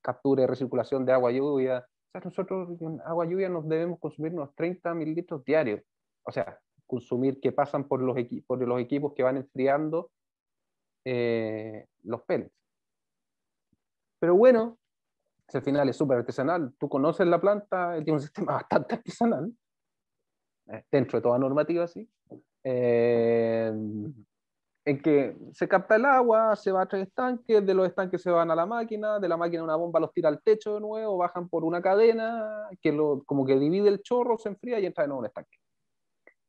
captura 0.02 0.44
y 0.44 0.46
recirculación 0.46 1.06
de 1.06 1.14
agua 1.14 1.32
lluvia, 1.32 1.86
nosotros 2.24 2.70
en 2.82 3.02
agua 3.06 3.26
lluvia 3.26 3.50
nos 3.50 3.68
debemos 3.68 4.00
consumir 4.00 4.34
unos 4.34 4.56
30 4.56 4.94
mililitros 4.94 5.44
diarios. 5.44 5.82
O 6.24 6.32
sea, 6.32 6.60
consumir 6.86 7.40
que 7.42 7.52
pasan 7.52 7.88
por 7.88 8.02
los, 8.02 8.16
por 8.48 8.66
los 8.66 8.80
equipos 8.80 9.14
que 9.14 9.24
van 9.24 9.38
enfriando 9.38 10.12
eh, 11.04 11.88
los 12.04 12.22
pellets. 12.24 12.54
Pero 14.26 14.38
bueno, 14.38 14.80
al 15.54 15.62
final 15.62 15.88
es 15.88 15.98
súper 15.98 16.18
artesanal, 16.18 16.74
tú 16.80 16.90
conoces 16.90 17.28
la 17.28 17.40
planta, 17.40 17.94
tiene 17.98 18.14
un 18.14 18.22
sistema 18.22 18.54
bastante 18.54 18.96
artesanal, 18.96 19.54
eh, 20.66 20.84
dentro 20.92 21.20
de 21.20 21.22
toda 21.22 21.38
normativa, 21.38 21.86
sí. 21.86 22.10
Eh, 22.64 23.72
en 24.88 25.02
que 25.04 25.38
se 25.52 25.68
capta 25.68 25.98
el 25.98 26.06
agua, 26.06 26.56
se 26.56 26.72
va 26.72 26.82
a 26.82 26.86
tres 26.88 27.08
estanques, 27.08 27.64
de 27.64 27.74
los 27.76 27.88
estanques 27.88 28.20
se 28.20 28.32
van 28.32 28.50
a 28.50 28.56
la 28.56 28.66
máquina, 28.66 29.20
de 29.20 29.30
la 29.30 29.38
máquina 29.38 29.62
una 29.62 29.76
bomba 29.76 30.00
los 30.00 30.12
tira 30.12 30.30
al 30.30 30.42
techo 30.42 30.74
de 30.74 30.80
nuevo, 30.80 31.18
bajan 31.18 31.48
por 31.48 31.64
una 31.64 31.80
cadena 31.80 32.68
que 32.82 32.92
lo, 32.92 33.22
como 33.28 33.46
que 33.46 33.60
divide 33.60 33.90
el 33.90 34.02
chorro, 34.02 34.40
se 34.40 34.50
enfría 34.50 34.80
y 34.80 34.88
entra 34.88 35.04
de 35.04 35.10
nuevo 35.10 35.20
un 35.20 35.28
estanque. 35.28 35.60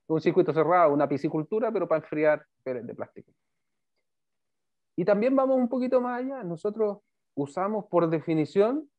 Un 0.07 0.23
circuito 0.23 0.55
cerrado, 0.55 0.95
una 0.95 1.07
piscicultura, 1.07 1.71
pero 1.71 1.87
para 1.87 2.01
enfriar 2.01 2.43
de 2.65 2.95
plástico. 2.95 3.33
Y 4.97 5.05
también 5.05 5.37
vamos 5.37 5.59
un 5.59 5.69
poquito 5.69 6.01
más 6.01 6.21
allá. 6.21 6.43
Nosotros 6.43 7.01
usamos 7.37 7.85
por 7.87 8.09
definición, 8.09 8.91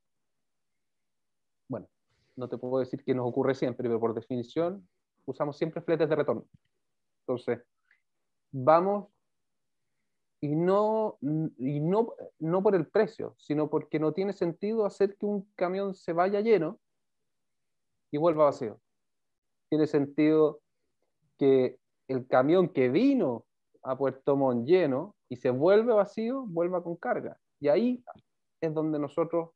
bueno, 1.67 1.89
no 2.35 2.47
te 2.47 2.57
puedo 2.57 2.79
decir 2.79 3.03
que 3.03 3.13
nos 3.13 3.27
ocurre 3.27 3.55
siempre, 3.55 3.89
pero 3.89 3.99
por 3.99 4.13
definición 4.13 4.87
usamos 5.25 5.57
siempre 5.57 5.81
fletes 5.81 6.07
de 6.07 6.15
retorno. 6.15 6.45
Entonces, 7.21 7.61
vamos 8.51 9.07
y 10.39 10.55
no, 10.55 11.17
y 11.57 11.79
no, 11.79 12.13
no 12.39 12.63
por 12.63 12.75
el 12.75 12.87
precio, 12.87 13.35
sino 13.39 13.69
porque 13.69 13.99
no 13.99 14.13
tiene 14.13 14.33
sentido 14.33 14.85
hacer 14.85 15.17
que 15.17 15.25
un 15.25 15.51
camión 15.55 15.95
se 15.95 16.13
vaya 16.13 16.39
lleno 16.39 16.79
y 18.11 18.17
vuelva 18.17 18.45
vacío. 18.45 18.79
Tiene 19.69 19.87
sentido 19.87 20.61
que 21.37 21.79
el 22.07 22.27
camión 22.27 22.69
que 22.69 22.89
vino 22.89 23.45
a 23.81 23.97
Puerto 23.97 24.35
Montt 24.35 24.67
lleno 24.67 25.15
y 25.27 25.37
se 25.37 25.49
vuelve 25.49 25.93
vacío, 25.93 26.45
vuelva 26.45 26.83
con 26.83 26.95
carga. 26.95 27.39
Y 27.59 27.67
ahí 27.67 28.03
es 28.61 28.73
donde 28.73 28.99
nosotros 28.99 29.51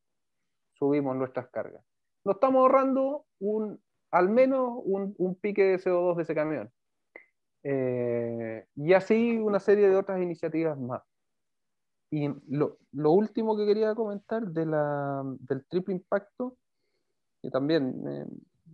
subimos 0.74 1.16
nuestras 1.16 1.50
cargas. 1.50 1.84
Nos 2.24 2.36
estamos 2.36 2.62
ahorrando 2.62 3.26
un, 3.40 3.82
al 4.12 4.30
menos 4.30 4.82
un, 4.84 5.16
un 5.18 5.36
pique 5.36 5.64
de 5.64 5.78
CO2 5.78 6.18
de 6.18 6.24
ese 6.24 6.36
camión. 6.36 6.72
Eh, 7.64 8.66
y 8.76 8.94
así 8.94 9.38
una 9.38 9.60
serie 9.60 9.90
de 9.90 9.96
otras 9.96 10.22
iniciativas 10.22 10.78
más. 10.80 11.02
Y 12.10 12.30
lo, 12.50 12.78
lo 12.92 13.12
último 13.12 13.56
que 13.56 13.66
quería 13.66 13.96
comentar 13.96 14.46
de 14.48 14.66
la, 14.66 15.24
del 15.40 15.66
triple 15.66 15.94
impacto, 15.94 16.58
que 17.42 17.50
también 17.50 18.04
me, 18.04 18.26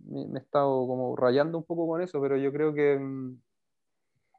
me, 0.06 0.38
he 0.38 0.42
estado 0.42 0.86
como 0.86 1.14
rayando 1.14 1.58
un 1.58 1.64
poco 1.64 1.86
con 1.86 2.00
eso, 2.00 2.20
pero 2.20 2.36
yo 2.36 2.52
creo 2.52 2.74
que 2.74 2.98
mm, 2.98 3.40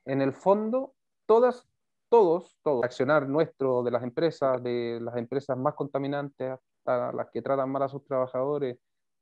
en 0.06 0.22
el 0.22 0.34
fondo 0.34 0.96
todas, 1.26 1.70
todos, 2.10 2.57
todo, 2.64 2.84
accionar 2.84 3.28
nuestro 3.28 3.84
de 3.84 3.91
las 3.91 4.03
empresas, 4.03 4.62
de 4.64 4.99
las 5.01 5.16
empresas 5.18 5.57
más 5.57 5.76
contaminantes 5.76 6.51
hasta 6.51 7.14
las 7.14 7.30
que 7.32 7.41
tratan 7.41 7.70
mal 7.70 7.84
a 7.84 7.89
sus 7.89 8.03
trabajadores, 8.03 8.78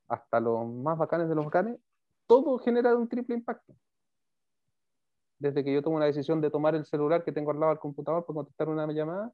hasta 0.08 0.40
los 0.40 0.66
más 0.68 0.98
bacanes 0.98 1.30
de 1.30 1.36
los 1.36 1.46
bacanes, 1.46 1.80
todo 2.26 2.58
genera 2.60 2.96
un 2.96 3.08
triple 3.08 3.36
impacto. 3.36 3.74
Desde 5.40 5.64
que 5.64 5.74
yo 5.74 5.84
tomo 5.84 6.00
la 6.00 6.06
decisión 6.06 6.42
de 6.42 6.50
tomar 6.50 6.76
el 6.76 6.86
celular 6.86 7.24
que 7.24 7.32
tengo 7.32 7.52
al 7.52 7.60
lado 7.60 7.72
del 7.72 7.80
computador 7.80 8.26
para 8.26 8.36
contestar 8.36 8.70
una 8.70 8.88
llamada, 8.92 9.32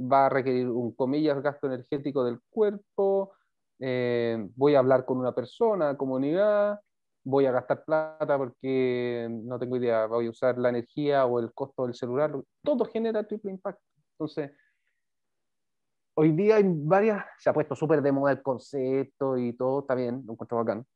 va 0.00 0.26
a 0.26 0.28
requerir 0.28 0.68
un 0.68 0.92
comillas 0.92 1.42
gasto 1.42 1.66
energético 1.66 2.24
del 2.24 2.40
cuerpo, 2.50 3.32
eh, 3.80 4.48
voy 4.56 4.74
a 4.74 4.80
hablar 4.80 5.04
con 5.04 5.18
una 5.18 5.34
persona, 5.34 5.96
comunidad, 5.96 6.80
voy 7.28 7.46
a 7.46 7.52
gastar 7.52 7.84
plata 7.84 8.38
porque 8.38 9.28
no 9.30 9.58
tengo 9.58 9.76
idea, 9.76 10.06
voy 10.06 10.26
a 10.26 10.30
usar 10.30 10.58
la 10.58 10.70
energía 10.70 11.26
o 11.26 11.38
el 11.40 11.52
costo 11.52 11.84
del 11.84 11.94
celular, 11.94 12.32
todo 12.62 12.84
genera 12.84 13.26
triple 13.26 13.50
impacto. 13.50 13.82
Entonces, 14.12 14.52
hoy 16.14 16.32
día 16.32 16.56
hay 16.56 16.64
varias, 16.66 17.24
se 17.38 17.50
ha 17.50 17.52
puesto 17.52 17.74
súper 17.74 18.02
de 18.02 18.12
moda 18.12 18.32
el 18.32 18.42
concepto 18.42 19.36
y 19.36 19.52
todo, 19.52 19.80
está 19.80 19.94
bien, 19.94 20.22
lo 20.26 20.32
encuentro 20.32 20.58
bacán. 20.58 20.86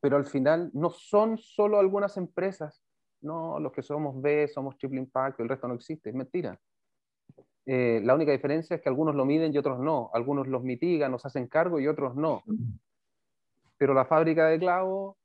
Pero 0.00 0.16
al 0.16 0.26
final 0.26 0.70
no 0.72 0.90
son 0.90 1.38
solo 1.38 1.78
algunas 1.78 2.16
empresas 2.16 2.82
no, 3.20 3.58
los 3.58 3.72
que 3.72 3.82
somos 3.82 4.20
B 4.20 4.48
somos 4.48 4.76
triple 4.76 5.00
impacto, 5.00 5.42
el 5.42 5.48
resto 5.48 5.68
no 5.68 5.74
existe, 5.74 6.10
es 6.10 6.14
mentira. 6.14 6.58
Eh, 7.66 8.00
la 8.02 8.14
única 8.14 8.32
diferencia 8.32 8.76
es 8.76 8.82
que 8.82 8.88
algunos 8.88 9.14
lo 9.14 9.24
miden 9.24 9.52
y 9.52 9.58
otros 9.58 9.78
no, 9.78 10.10
algunos 10.14 10.46
los 10.46 10.62
mitigan, 10.62 11.12
nos 11.12 11.26
hacen 11.26 11.48
cargo 11.48 11.80
y 11.80 11.88
otros 11.88 12.14
no. 12.14 12.42
Pero 13.78 13.94
la 13.94 14.04
fábrica 14.04 14.48
de 14.48 14.58
clavos 14.58 15.16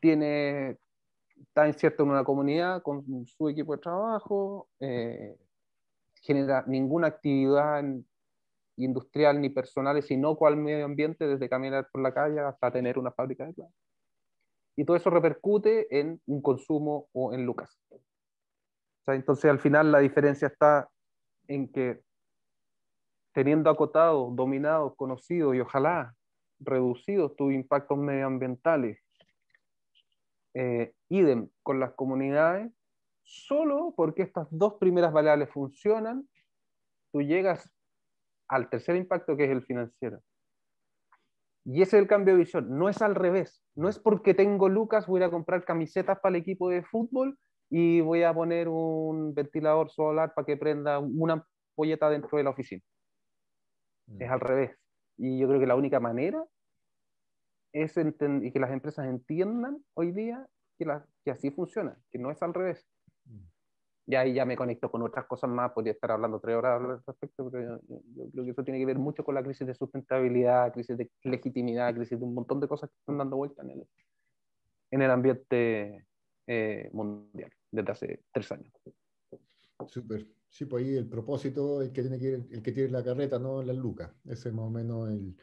tiene, 0.00 0.78
está 1.36 1.66
incierto 1.66 2.04
en 2.04 2.10
una 2.10 2.24
comunidad 2.24 2.82
con 2.82 3.26
su 3.26 3.48
equipo 3.48 3.74
de 3.74 3.82
trabajo, 3.82 4.68
eh, 4.80 5.36
genera 6.22 6.64
ninguna 6.66 7.08
actividad 7.08 7.84
industrial 8.76 9.40
ni 9.40 9.50
personal, 9.50 10.02
sino 10.02 10.36
cual 10.36 10.56
medio 10.56 10.84
ambiente, 10.84 11.26
desde 11.26 11.48
caminar 11.48 11.88
por 11.92 12.00
la 12.02 12.14
calle 12.14 12.40
hasta 12.40 12.70
tener 12.70 12.98
una 12.98 13.10
fábrica 13.10 13.44
de 13.44 13.54
clavos 13.54 13.74
y 14.78 14.84
todo 14.84 14.96
eso 14.96 15.10
repercute 15.10 15.98
en 15.98 16.22
un 16.26 16.40
consumo 16.40 17.08
o 17.12 17.34
en 17.34 17.44
lucas. 17.44 17.80
entonces 19.08 19.50
al 19.50 19.58
final 19.58 19.90
la 19.90 19.98
diferencia 19.98 20.46
está 20.46 20.88
en 21.48 21.66
que 21.72 22.00
teniendo 23.32 23.70
acotado, 23.70 24.30
dominado, 24.30 24.94
conocido 24.94 25.52
y 25.52 25.60
ojalá 25.60 26.14
reducidos 26.60 27.36
tus 27.36 27.52
impactos 27.52 27.98
medioambientales, 27.98 28.98
eh, 30.54 30.92
idem 31.08 31.48
con 31.62 31.80
las 31.80 31.92
comunidades, 31.94 32.72
solo 33.22 33.92
porque 33.96 34.22
estas 34.22 34.48
dos 34.50 34.74
primeras 34.74 35.12
variables 35.12 35.50
funcionan, 35.50 36.28
tú 37.12 37.22
llegas 37.22 37.70
al 38.48 38.70
tercer 38.70 38.96
impacto 38.96 39.36
que 39.36 39.44
es 39.44 39.50
el 39.50 39.62
financiero. 39.62 40.20
Y 41.64 41.82
ese 41.82 41.96
es 41.96 42.02
el 42.02 42.08
cambio 42.08 42.32
de 42.32 42.40
visión. 42.40 42.78
No 42.78 42.88
es 42.88 43.02
al 43.02 43.14
revés. 43.14 43.62
No 43.74 43.90
es 43.90 43.98
porque 43.98 44.32
tengo 44.32 44.70
lucas, 44.70 45.06
voy 45.06 45.22
a 45.22 45.30
comprar 45.30 45.64
camisetas 45.66 46.18
para 46.18 46.34
el 46.34 46.40
equipo 46.40 46.70
de 46.70 46.82
fútbol 46.82 47.38
y 47.68 48.00
voy 48.00 48.22
a 48.22 48.32
poner 48.32 48.68
un 48.68 49.34
ventilador 49.34 49.90
solar 49.90 50.32
para 50.34 50.46
que 50.46 50.56
prenda 50.56 50.98
una 50.98 51.44
ampolleta 51.74 52.08
dentro 52.08 52.38
de 52.38 52.44
la 52.44 52.50
oficina. 52.50 52.82
Mm. 54.06 54.22
Es 54.22 54.30
al 54.30 54.40
revés. 54.40 54.70
Y 55.18 55.38
yo 55.38 55.48
creo 55.48 55.60
que 55.60 55.66
la 55.66 55.76
única 55.76 56.00
manera 56.00 56.44
es 57.72 57.94
y 57.96 58.52
que 58.52 58.60
las 58.60 58.70
empresas 58.70 59.06
entiendan 59.06 59.84
hoy 59.94 60.12
día 60.12 60.46
que, 60.78 60.86
que 61.24 61.30
así 61.30 61.50
funciona, 61.50 61.98
que 62.10 62.18
no 62.18 62.30
es 62.30 62.42
al 62.42 62.54
revés. 62.54 62.86
Mm. 63.24 63.42
Y 64.06 64.14
ahí 64.14 64.32
ya 64.32 64.46
me 64.46 64.56
conecto 64.56 64.90
con 64.90 65.02
otras 65.02 65.26
cosas 65.26 65.50
más, 65.50 65.72
podría 65.72 65.92
estar 65.92 66.12
hablando 66.12 66.40
tres 66.40 66.56
horas 66.56 66.80
al 66.80 67.02
respecto, 67.04 67.50
pero 67.50 67.80
yo, 67.88 68.30
creo 68.32 68.44
que 68.44 68.50
eso 68.52 68.64
tiene 68.64 68.78
que 68.78 68.86
ver 68.86 68.98
mucho 68.98 69.22
con 69.22 69.34
la 69.34 69.42
crisis 69.42 69.66
de 69.66 69.74
sustentabilidad, 69.74 70.72
crisis 70.72 70.96
de 70.96 71.10
legitimidad, 71.24 71.94
crisis 71.94 72.18
de 72.18 72.24
un 72.24 72.32
montón 72.32 72.58
de 72.60 72.68
cosas 72.68 72.88
que 72.88 72.96
están 73.00 73.18
dando 73.18 73.36
vuelta 73.36 73.62
en 73.62 73.70
el, 73.70 73.88
en 74.92 75.02
el 75.02 75.10
ambiente 75.10 76.06
eh, 76.46 76.88
mundial 76.92 77.52
desde 77.70 77.92
hace 77.92 78.22
tres 78.32 78.50
años. 78.50 78.72
Súper. 79.88 80.26
Sí, 80.48 80.64
pues 80.64 80.84
ahí 80.84 80.96
el 80.96 81.06
propósito, 81.06 81.82
el 81.82 81.92
que 81.92 82.02
tiene 82.02 82.18
que 82.18 82.34
el 82.34 82.62
que 82.62 82.72
tiene 82.72 82.90
la 82.90 83.04
carreta, 83.04 83.38
no 83.38 83.62
las 83.62 83.76
lucas. 83.76 84.10
Ese 84.24 84.48
es 84.48 84.54
más 84.54 84.64
o 84.64 84.70
menos 84.70 85.10
el, 85.10 85.36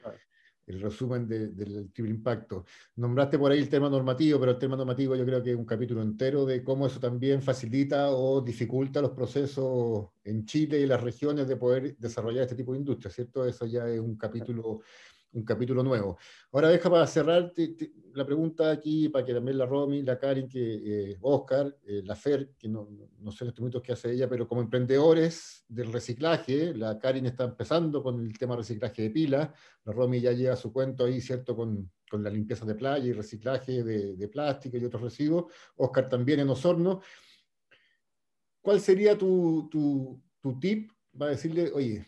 el 0.68 0.82
resumen 0.82 1.28
del 1.28 1.92
triple 1.92 2.10
impacto. 2.10 2.66
Nombraste 2.96 3.38
por 3.38 3.52
ahí 3.52 3.60
el 3.60 3.70
tema 3.70 3.90
normativo, 3.90 4.40
pero 4.40 4.54
el 4.54 4.58
tema 4.58 4.76
normativo 4.76 5.16
yo 5.16 5.26
creo 5.26 5.44
que 5.44 5.52
es 5.52 5.58
un 5.58 5.66
capítulo 5.66 6.02
entero 6.02 6.46
de 6.46 6.64
cómo 6.64 6.88
eso 6.88 7.00
también 7.00 7.42
facilita 7.42 8.10
o 8.10 8.42
dificulta 8.42 9.02
los 9.02 9.12
procesos 9.12 10.08
en 10.24 10.46
Chile 10.46 10.80
y 10.80 10.88
las 10.88 11.02
regiones 11.02 11.48
de 11.48 11.56
poder 11.56 11.96
desarrollar 11.98 12.44
este 12.44 12.56
tipo 12.56 12.74
de 12.74 12.80
industria, 12.80 13.12
¿cierto? 13.12 13.46
Eso 13.46 13.66
ya 13.68 13.88
es 13.88 14.00
un 14.00 14.18
capítulo 14.18 14.82
un 15.34 15.44
capítulo 15.44 15.84
nuevo. 15.84 16.18
Ahora 16.52 16.70
deja 16.70 16.90
para 16.90 17.06
cerrar 17.08 17.52
la 18.14 18.26
pregunta 18.26 18.72
aquí, 18.72 19.10
para 19.10 19.26
que 19.26 19.34
también 19.34 19.58
la 19.58 19.66
Romy, 19.66 20.02
la 20.02 20.18
Karin, 20.18 20.48
que 20.48 21.12
eh, 21.12 21.18
Oscar, 21.22 21.76
eh, 21.86 22.02
la 22.04 22.16
Fer, 22.16 22.52
que 22.58 22.70
no, 22.70 22.88
no, 23.20 23.32
sé 23.32 23.46
estos 23.46 23.60
minutos 23.60 23.82
qué 23.82 23.92
hace 23.92 24.12
ella, 24.14 24.30
pero 24.30 24.48
como 24.48 24.62
emprendedores 24.62 25.66
del 25.68 25.92
reciclaje, 25.92 26.74
la 26.74 26.98
Karin 26.98 27.26
está 27.26 27.44
empezando 27.44 28.02
con 28.02 28.20
el 28.22 28.38
tema 28.38 28.56
reciclaje 28.56 29.02
de 29.02 29.10
pilas, 29.10 29.50
la 29.84 29.92
Romy 29.94 30.22
ya 30.22 30.32
lleva 30.32 30.56
su 30.56 30.72
cuento 30.72 31.06
ahí, 31.06 31.20
¿cierto?, 31.20 31.56
con, 31.56 31.92
con 32.10 32.24
la 32.24 32.30
limpieza 32.30 32.66
de 32.66 32.76
playa 32.76 33.06
y 33.06 33.14
reciclaje 33.14 33.84
de, 33.84 34.16
de, 34.16 34.28
plástico 34.30 34.78
y 34.78 34.86
otros 34.86 35.02
residuos, 35.02 35.52
Oscar 35.76 36.08
también 36.08 36.40
en 36.40 36.50
Osorno. 36.50 37.02
¿Cuál 38.62 38.80
sería 38.80 39.18
tu, 39.18 39.68
tu, 39.70 40.22
tu 40.42 40.60
tip 40.60 40.92
para 41.18 41.32
decirle, 41.32 41.72
oye, 41.74 42.06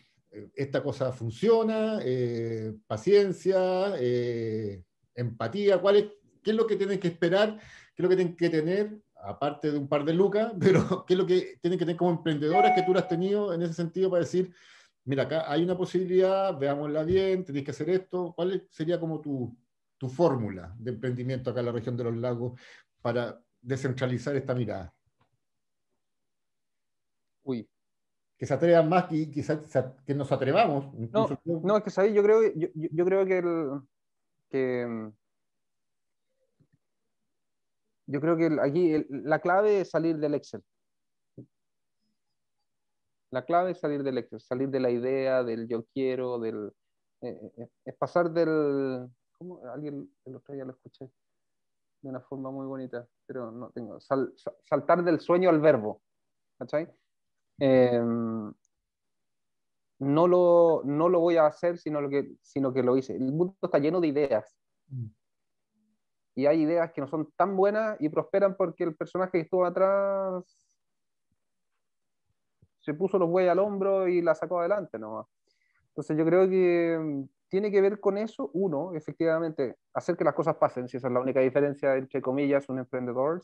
esta 0.54 0.82
cosa 0.82 1.12
funciona, 1.12 1.98
eh, 2.02 2.74
paciencia, 2.86 3.94
eh, 3.98 4.84
empatía, 5.14 5.78
¿cuál 5.78 5.96
es, 5.96 6.04
¿qué 6.42 6.50
es 6.50 6.56
lo 6.56 6.66
que 6.66 6.76
tienen 6.76 6.98
que 7.00 7.08
esperar? 7.08 7.58
¿Qué 7.58 8.02
es 8.02 8.02
lo 8.02 8.08
que 8.08 8.16
tienen 8.16 8.36
que 8.36 8.50
tener, 8.50 9.00
aparte 9.22 9.70
de 9.72 9.78
un 9.78 9.88
par 9.88 10.04
de 10.04 10.14
lucas, 10.14 10.52
pero 10.60 11.04
qué 11.06 11.14
es 11.14 11.18
lo 11.18 11.26
que 11.26 11.58
tienen 11.60 11.78
que 11.78 11.84
tener 11.84 11.96
como 11.96 12.12
emprendedoras 12.12 12.72
que 12.74 12.82
tú 12.82 12.96
has 12.96 13.08
tenido 13.08 13.52
en 13.52 13.62
ese 13.62 13.74
sentido 13.74 14.10
para 14.10 14.24
decir, 14.24 14.54
mira, 15.04 15.24
acá 15.24 15.50
hay 15.50 15.62
una 15.62 15.76
posibilidad, 15.76 16.56
veámosla 16.58 17.02
bien, 17.04 17.44
tenéis 17.44 17.64
que 17.64 17.70
hacer 17.70 17.90
esto, 17.90 18.32
¿cuál 18.34 18.66
sería 18.70 19.00
como 19.00 19.20
tu, 19.20 19.56
tu 19.96 20.08
fórmula 20.08 20.74
de 20.78 20.92
emprendimiento 20.92 21.50
acá 21.50 21.60
en 21.60 21.66
la 21.66 21.72
región 21.72 21.96
de 21.96 22.04
los 22.04 22.16
lagos 22.16 22.60
para 23.02 23.40
descentralizar 23.60 24.36
esta 24.36 24.54
mirada? 24.54 24.94
Uy, 27.42 27.68
que 28.38 28.46
se 28.46 28.54
atrevan 28.54 28.88
más 28.88 29.08
quizás 29.08 29.60
que 30.06 30.14
nos 30.14 30.30
atrevamos. 30.30 30.94
No, 30.94 31.28
no, 31.44 31.76
es 31.76 31.82
que 31.82 31.90
¿sabes? 31.90 32.14
yo 32.14 32.22
creo, 32.22 32.40
yo, 32.54 32.68
yo 32.72 33.04
creo 33.04 33.26
que, 33.26 33.38
el, 33.38 33.80
que 34.48 35.10
yo 38.06 38.20
creo 38.20 38.36
que 38.36 38.56
aquí 38.62 39.04
la 39.10 39.40
clave 39.40 39.80
es 39.80 39.90
salir 39.90 40.18
del 40.18 40.34
Excel. 40.34 40.62
La 43.30 43.44
clave 43.44 43.72
es 43.72 43.80
salir 43.80 44.04
del 44.04 44.18
Excel, 44.18 44.40
salir 44.40 44.68
de 44.68 44.80
la 44.80 44.90
idea, 44.90 45.42
del 45.42 45.66
yo 45.66 45.84
quiero, 45.92 46.38
del 46.38 46.72
eh, 47.20 47.52
eh, 47.56 47.68
es 47.84 47.96
pasar 47.96 48.30
del 48.30 49.08
¿cómo? 49.36 49.60
alguien 49.66 50.08
el 50.24 50.36
otro 50.36 50.54
día 50.54 50.64
lo 50.64 50.70
escuché 50.70 51.10
de 52.02 52.08
una 52.08 52.20
forma 52.20 52.52
muy 52.52 52.66
bonita, 52.66 53.04
pero 53.26 53.50
no 53.50 53.70
tengo 53.70 53.98
saltar 54.00 55.02
del 55.02 55.18
sueño 55.18 55.50
al 55.50 55.60
verbo. 55.60 56.00
¿Cachai? 56.56 56.88
Em, 57.58 58.52
no, 59.98 60.28
lo, 60.28 60.82
no 60.84 61.08
lo 61.08 61.20
voy 61.20 61.36
a 61.36 61.46
hacer, 61.46 61.78
sino, 61.78 62.00
lo 62.00 62.08
que, 62.08 62.36
sino 62.42 62.72
que 62.72 62.82
lo 62.82 62.96
hice. 62.96 63.16
El 63.16 63.32
mundo 63.32 63.56
está 63.60 63.78
lleno 63.78 64.00
de 64.00 64.08
ideas. 64.08 64.56
Mm. 64.88 65.06
Y 66.36 66.46
hay 66.46 66.62
ideas 66.62 66.92
que 66.92 67.00
no 67.00 67.08
son 67.08 67.32
tan 67.36 67.56
buenas 67.56 67.96
y 68.00 68.08
prosperan 68.08 68.56
porque 68.56 68.84
el 68.84 68.94
personaje 68.94 69.32
que 69.32 69.40
estuvo 69.40 69.64
atrás 69.64 70.44
se 72.78 72.94
puso 72.94 73.18
los 73.18 73.28
bueyes 73.28 73.50
al 73.50 73.58
hombro 73.58 74.06
y 74.06 74.22
la 74.22 74.36
sacó 74.36 74.60
adelante 74.60 74.98
nomás. 75.00 75.26
Entonces 75.88 76.16
yo 76.16 76.24
creo 76.24 76.48
que 76.48 76.94
em, 76.94 77.28
tiene 77.48 77.72
que 77.72 77.80
ver 77.80 77.98
con 77.98 78.18
eso, 78.18 78.50
uno, 78.54 78.94
efectivamente, 78.94 79.78
hacer 79.94 80.16
que 80.16 80.22
las 80.22 80.34
cosas 80.34 80.56
pasen, 80.56 80.86
si 80.88 80.96
esa 80.96 81.08
es 81.08 81.12
la 81.12 81.20
única 81.20 81.40
diferencia 81.40 81.96
entre 81.96 82.22
comillas, 82.22 82.68
un 82.68 82.78
emprendedor 82.78 83.42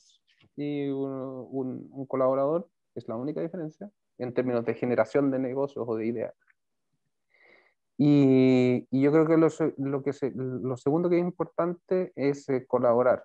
y 0.55 0.89
un, 0.89 1.89
un 1.91 2.07
colaborador, 2.07 2.69
es 2.95 3.09
la 3.09 3.17
única 3.17 3.41
diferencia 3.41 3.91
en 4.19 4.35
términos 4.35 4.65
de 4.65 4.75
generación 4.75 5.31
de 5.31 5.39
negocios 5.39 5.85
o 5.89 5.97
de 5.97 6.07
ideas. 6.07 6.35
Y, 7.97 8.87
yo 8.91 9.13
creo 9.13 9.27
que 9.27 9.37
lo, 9.37 9.49
lo 9.79 10.03
que 10.03 10.13
lo 10.35 10.77
segundo 10.77 11.09
que 11.09 11.19
es 11.19 11.25
importante 11.25 12.13
es 12.17 12.49
eh, 12.49 12.67
colaborar, 12.67 13.25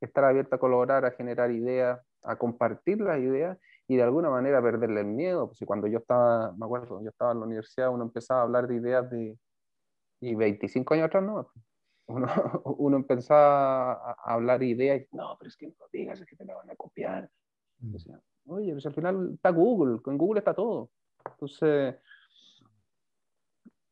estar 0.00 0.24
abierto 0.24 0.56
a 0.56 0.58
colaborar, 0.58 1.04
a 1.04 1.10
generar 1.10 1.50
ideas, 1.50 2.00
a 2.22 2.36
compartir 2.36 3.00
las 3.00 3.18
ideas 3.18 3.58
y 3.88 3.96
de 3.96 4.02
alguna 4.02 4.30
manera 4.30 4.62
perderle 4.62 5.00
el 5.00 5.06
miedo. 5.06 5.48
Pues, 5.48 5.60
cuando 5.66 5.86
yo 5.86 5.98
estaba, 5.98 6.52
me 6.52 6.64
acuerdo, 6.64 7.02
yo 7.02 7.10
estaba 7.10 7.32
en 7.32 7.40
la 7.40 7.46
universidad, 7.46 7.90
uno 7.90 8.04
empezaba 8.04 8.40
a 8.40 8.44
hablar 8.44 8.68
de 8.68 8.76
ideas 8.76 9.10
de, 9.10 9.36
y 10.20 10.34
25 10.34 10.94
años 10.94 11.06
atrás, 11.06 11.24
¿no? 11.24 11.48
Uno, 12.10 12.26
uno 12.64 12.96
empezaba 12.96 13.92
a, 13.92 14.14
hablar 14.24 14.64
ideas 14.64 15.00
y, 15.00 15.16
no, 15.16 15.36
pero 15.38 15.48
es 15.48 15.56
que 15.56 15.68
no 15.68 15.86
digas, 15.92 16.20
es 16.20 16.26
que 16.26 16.34
te 16.34 16.44
la 16.44 16.56
van 16.56 16.68
a. 16.68 16.74
Pues 18.80 18.86
al 18.86 18.94
final 18.94 19.34
está 19.34 19.50
Google, 19.50 20.00
con 20.00 20.16
Google 20.16 20.38
está 20.38 20.54
todo. 20.54 20.90
Entonces, 21.32 21.96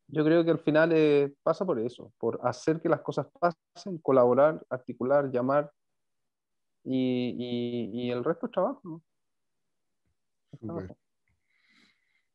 yo 0.06 0.24
creo 0.24 0.42
que 0.42 0.50
al 0.50 0.60
final 0.60 0.92
eh, 0.94 1.34
pasa 1.42 1.66
por 1.66 1.78
eso, 1.78 2.10
por 2.16 2.40
hacer 2.42 2.80
que 2.80 2.88
las 2.88 3.02
cosas 3.02 3.26
pasen, 3.38 3.98
colaborar, 3.98 4.64
articular, 4.70 5.30
llamar 5.30 5.70
y, 6.84 7.90
y, 7.92 8.10
el 8.10 8.24
resto 8.24 8.46
es 8.46 8.52
trabajo. 8.52 9.02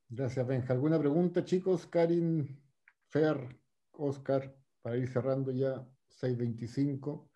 Gracias, 0.09 0.45
Benja. 0.45 0.73
¿Alguna 0.73 0.99
pregunta, 0.99 1.43
chicos? 1.43 1.87
Karin, 1.87 2.61
Fer, 3.09 3.59
Oscar, 3.93 4.55
para 4.83 4.97
ir 4.97 5.07
cerrando 5.07 5.51
ya 5.51 5.83
6.25. 6.21 7.27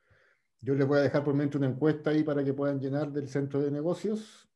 Yo 0.62 0.76
les 0.76 0.88
voy 0.88 1.00
a 1.00 1.02
dejar 1.02 1.24
por 1.24 1.34
mente 1.34 1.58
una 1.58 1.70
encuesta 1.70 2.12
ahí 2.12 2.22
para 2.22 2.44
que 2.44 2.54
puedan 2.54 2.80
llenar 2.80 3.12
del 3.12 3.28
centro 3.28 3.60
de 3.60 3.72
negocios. 3.72 4.47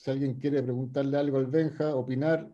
Si 0.00 0.10
alguien 0.10 0.32
quiere 0.36 0.62
preguntarle 0.62 1.18
algo 1.18 1.36
al 1.36 1.44
Benja, 1.44 1.94
opinar. 1.94 2.48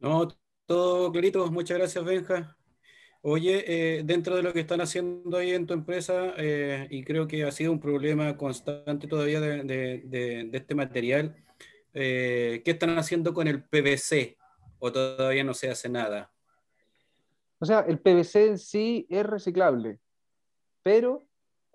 No, 0.00 0.28
todo 0.66 1.10
clarito. 1.10 1.50
Muchas 1.50 1.78
gracias, 1.78 2.04
Benja. 2.04 2.58
Oye, 3.22 3.64
eh, 3.66 4.02
dentro 4.04 4.36
de 4.36 4.42
lo 4.42 4.52
que 4.52 4.60
están 4.60 4.82
haciendo 4.82 5.38
ahí 5.38 5.52
en 5.52 5.66
tu 5.66 5.72
empresa, 5.72 6.34
eh, 6.36 6.88
y 6.90 7.04
creo 7.04 7.26
que 7.26 7.42
ha 7.44 7.50
sido 7.52 7.72
un 7.72 7.80
problema 7.80 8.36
constante 8.36 9.06
todavía 9.06 9.40
de, 9.40 10.50
este 10.52 10.74
material, 10.74 11.36
eh, 11.94 12.60
¿qué 12.62 12.72
están 12.72 12.98
haciendo 12.98 13.32
con 13.32 13.48
el 13.48 13.64
PVC? 13.64 14.36
¿O 14.78 14.92
todavía 14.92 15.42
no 15.42 15.54
se 15.54 15.70
hace 15.70 15.88
nada? 15.88 16.30
O 17.60 17.64
sea, 17.64 17.80
el 17.88 17.98
PVC 17.98 18.48
en 18.48 18.58
sí 18.58 19.06
es 19.08 19.24
reciclable, 19.24 20.00
pero, 20.82 21.26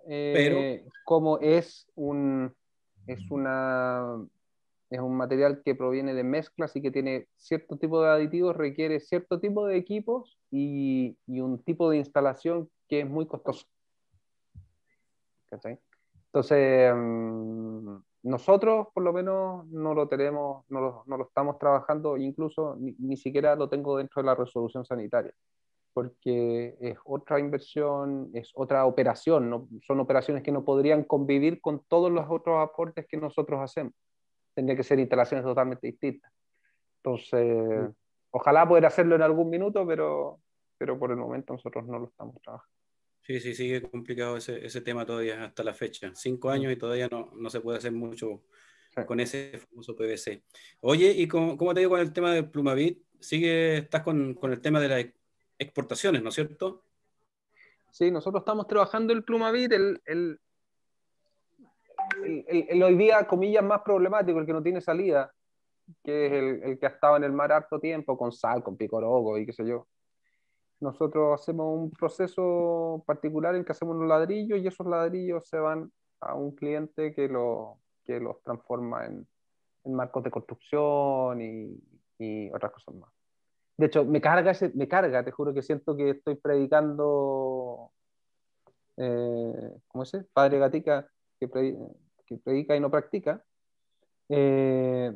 pero 0.05 0.59
como 1.03 1.39
es 1.39 1.89
un, 1.95 2.53
es, 3.07 3.31
una, 3.31 4.25
es 4.89 4.99
un 4.99 5.15
material 5.15 5.61
que 5.63 5.75
proviene 5.75 6.13
de 6.13 6.23
mezclas 6.23 6.75
y 6.75 6.81
que 6.81 6.91
tiene 6.91 7.27
cierto 7.37 7.77
tipo 7.77 8.01
de 8.01 8.09
aditivos, 8.09 8.55
requiere 8.55 8.99
cierto 8.99 9.39
tipo 9.39 9.65
de 9.65 9.77
equipos 9.77 10.37
y, 10.51 11.17
y 11.25 11.39
un 11.39 11.63
tipo 11.63 11.89
de 11.89 11.97
instalación 11.97 12.69
que 12.87 13.01
es 13.01 13.09
muy 13.09 13.25
costoso. 13.25 13.65
Entonces, 16.27 16.93
mm, 16.93 17.95
nosotros 18.23 18.87
por 18.93 19.03
lo 19.03 19.13
menos 19.13 19.65
no 19.67 19.93
lo 19.93 20.07
tenemos, 20.07 20.65
no 20.69 20.81
lo, 20.81 21.03
no 21.07 21.17
lo 21.17 21.23
estamos 21.25 21.57
trabajando, 21.57 22.17
incluso 22.17 22.75
ni, 22.79 22.93
ni, 22.99 23.17
siquiera 23.17 23.55
lo 23.55 23.69
tengo 23.69 23.97
dentro 23.97 24.21
de 24.21 24.25
la 24.25 24.35
resolución 24.35 24.85
sanitaria 24.85 25.33
porque 25.97 26.77
es 26.79 26.95
otra 27.05 27.39
inversión, 27.39 28.29
es 28.35 28.51
otra 28.53 28.85
operación, 28.85 29.49
¿no? 29.49 29.67
son 29.81 29.99
operaciones 29.99 30.43
que 30.43 30.51
no 30.51 30.63
podrían 30.63 31.03
convivir 31.03 31.59
con 31.59 31.83
todos 31.87 32.11
los 32.11 32.27
otros 32.29 32.59
aportes 32.59 33.07
que 33.07 33.17
nosotros 33.17 33.59
hacemos. 33.59 33.93
Tendría 34.53 34.77
que 34.77 34.83
ser 34.83 34.99
instalaciones 34.99 35.43
totalmente 35.43 35.87
distintas. 35.87 36.31
Entonces, 36.97 37.89
ojalá 38.29 38.67
poder 38.67 38.85
hacerlo 38.85 39.15
en 39.15 39.23
algún 39.23 39.49
minuto, 39.49 39.87
pero, 39.87 40.39
pero 40.77 40.99
por 40.99 41.09
el 41.09 41.17
momento 41.17 41.53
nosotros 41.53 41.87
no 41.87 41.97
lo 41.97 42.09
estamos 42.09 42.39
trabajando. 42.43 42.77
Sí, 43.21 43.39
sí, 43.39 43.55
sigue 43.55 43.81
complicado 43.81 44.37
ese, 44.37 44.63
ese 44.63 44.81
tema 44.81 45.03
todavía 45.03 45.45
hasta 45.45 45.63
la 45.63 45.73
fecha. 45.73 46.11
Cinco 46.13 46.51
años 46.51 46.71
y 46.71 46.75
todavía 46.75 47.07
no, 47.07 47.31
no 47.35 47.49
se 47.49 47.59
puede 47.59 47.79
hacer 47.79 47.91
mucho 47.91 48.43
con 49.07 49.19
ese 49.19 49.57
famoso 49.57 49.95
PVC. 49.95 50.43
Oye, 50.81 51.09
¿y 51.09 51.27
cómo, 51.27 51.57
cómo 51.57 51.73
te 51.73 51.79
digo 51.79 51.89
con 51.89 52.01
el 52.01 52.13
tema 52.13 52.35
del 52.35 52.51
Plumavit? 52.51 53.01
Sigue, 53.19 53.77
estás 53.77 54.03
con, 54.03 54.35
con, 54.35 54.51
el 54.51 54.61
tema 54.61 54.79
de 54.79 54.87
las 54.87 55.05
exportaciones, 55.57 56.21
¿no 56.23 56.29
es 56.29 56.35
cierto? 56.35 56.83
Sí, 57.91 58.11
nosotros 58.11 58.41
estamos 58.41 58.67
trabajando 58.67 59.13
el 59.13 59.23
Plumavit, 59.23 59.71
el, 59.71 60.01
el, 60.05 60.39
el, 62.47 62.83
hoy 62.83 62.95
día, 62.95 63.27
comillas, 63.27 63.63
más 63.63 63.81
problemático, 63.81 64.39
el 64.39 64.45
que 64.45 64.53
no 64.53 64.61
tiene 64.63 64.81
salida, 64.81 65.33
que 66.03 66.27
es 66.27 66.31
el, 66.33 66.63
el 66.63 66.79
que 66.79 66.85
ha 66.85 66.89
estado 66.89 67.17
en 67.17 67.23
el 67.23 67.31
mar 67.31 67.51
harto 67.51 67.79
tiempo, 67.79 68.17
con 68.17 68.31
sal, 68.31 68.63
con 68.63 68.77
picorogo 68.77 69.37
y 69.37 69.45
qué 69.45 69.53
sé 69.53 69.65
yo 69.65 69.87
nosotros 70.79 71.39
hacemos 71.39 71.77
un 71.77 71.91
proceso 71.91 73.03
particular 73.05 73.55
en 73.55 73.65
que 73.65 73.71
hacemos 73.71 73.95
unos 73.95 74.07
ladrillos 74.07 74.59
y 74.59 74.67
esos 74.67 74.85
ladrillos 74.85 75.47
se 75.47 75.57
van 75.57 75.91
a 76.19 76.35
un 76.35 76.55
cliente 76.55 77.13
que, 77.13 77.27
lo, 77.27 77.79
que 78.03 78.19
los 78.19 78.41
transforma 78.43 79.05
en, 79.05 79.27
en 79.83 79.93
marcos 79.93 80.23
de 80.23 80.31
construcción 80.31 81.41
y, 81.41 81.79
y, 82.19 82.49
otras 82.51 82.71
cosas 82.71 82.95
más. 82.95 83.11
De 83.77 83.85
hecho, 83.87 84.05
me 84.05 84.21
carga, 84.21 84.51
ese, 84.51 84.71
me 84.75 84.87
carga, 84.87 85.23
te 85.23 85.31
juro 85.31 85.53
que 85.53 85.61
siento 85.61 85.95
que 85.95 86.11
estoy 86.11 86.35
predicando, 86.35 87.91
eh, 88.97 89.71
¿cómo 89.87 90.03
es? 90.03 90.17
Padre 90.33 90.59
Gatica, 90.59 91.07
que, 91.39 91.47
predica, 91.47 91.79
que 92.25 92.37
predica 92.37 92.75
y 92.75 92.79
no 92.79 92.89
practica, 92.89 93.43
eh, 94.29 95.15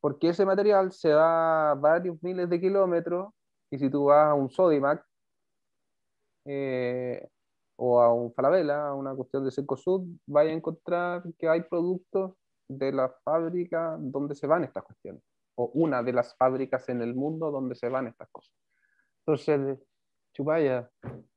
porque 0.00 0.30
ese 0.30 0.46
material 0.46 0.92
se 0.92 1.10
da 1.10 1.74
varios 1.74 2.22
miles 2.22 2.48
de 2.48 2.60
kilómetros 2.60 3.32
y 3.70 3.78
si 3.78 3.90
tú 3.90 4.06
vas 4.06 4.28
a 4.30 4.34
un 4.34 4.50
Sodimac 4.50 5.04
eh, 6.44 7.28
o 7.76 8.00
a 8.00 8.12
un 8.12 8.32
Falabella, 8.32 8.88
a 8.88 8.94
una 8.94 9.14
cuestión 9.14 9.44
de 9.44 9.50
Secosud, 9.50 10.02
vas 10.26 10.46
a 10.46 10.50
encontrar 10.50 11.22
que 11.38 11.48
hay 11.48 11.62
productos 11.62 12.32
de 12.68 12.92
la 12.92 13.10
fábrica 13.24 13.96
donde 13.98 14.34
se 14.34 14.46
van 14.46 14.64
estas 14.64 14.84
cuestiones, 14.84 15.22
o 15.58 15.70
una 15.74 16.04
de 16.04 16.12
las 16.12 16.36
fábricas 16.36 16.88
en 16.88 17.02
el 17.02 17.16
mundo 17.16 17.50
donde 17.50 17.74
se 17.74 17.88
van 17.88 18.06
estas 18.06 18.28
cosas. 18.30 18.54
Entonces, 19.26 19.76
chupaya, 20.32 20.88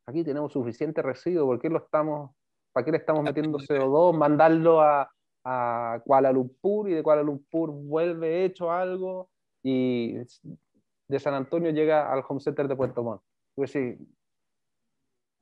aquí 0.06 0.24
tenemos 0.24 0.54
suficiente 0.54 1.02
residuo, 1.02 1.48
¿por 1.48 1.60
qué 1.60 1.70
lo 1.70 1.80
estamos, 1.80 2.30
para 2.72 2.86
qué 2.86 2.92
le 2.92 2.98
estamos 3.00 3.24
metiendo 3.24 3.58
CO2, 3.58 4.16
mandarlo 4.16 4.80
a, 4.80 5.12
a 5.44 6.02
Kuala 6.06 6.32
Lumpur 6.32 6.88
y 6.88 6.94
de 6.94 7.02
Kuala 7.02 7.24
Lumpur 7.24 7.72
vuelve 7.72 8.46
hecho 8.46 8.72
algo 8.72 9.32
y 9.64 10.14
de 10.14 11.20
San 11.20 11.34
Antonio 11.34 11.72
llega 11.72 12.12
al 12.14 12.24
home 12.28 12.40
center 12.40 12.68
de 12.68 12.76
Puerto 12.76 13.04
Montt. 13.04 13.24
Pues 13.56 13.72
sí, 13.72 13.98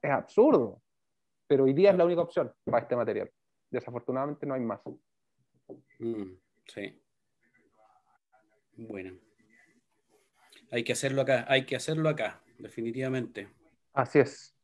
es 0.02 0.12
absurdo, 0.12 0.82
pero 1.48 1.66
hoy 1.66 1.74
día 1.74 1.92
es 1.92 1.98
la 1.98 2.06
única 2.06 2.22
opción 2.22 2.54
para 2.64 2.80
este 2.80 2.96
material. 2.96 3.30
Desafortunadamente 3.70 4.46
no 4.46 4.54
hay 4.54 4.62
más. 4.62 4.82
Mm, 6.00 6.32
sí. 6.66 7.02
Bueno. 8.88 9.18
Hay 10.72 10.84
que 10.84 10.94
hacerlo 10.94 11.22
acá, 11.22 11.46
hay 11.48 11.66
que 11.66 11.76
hacerlo 11.76 12.10
acá, 12.10 12.42
definitivamente. 12.58 13.50
Así 13.94 14.20
es. 14.20 14.56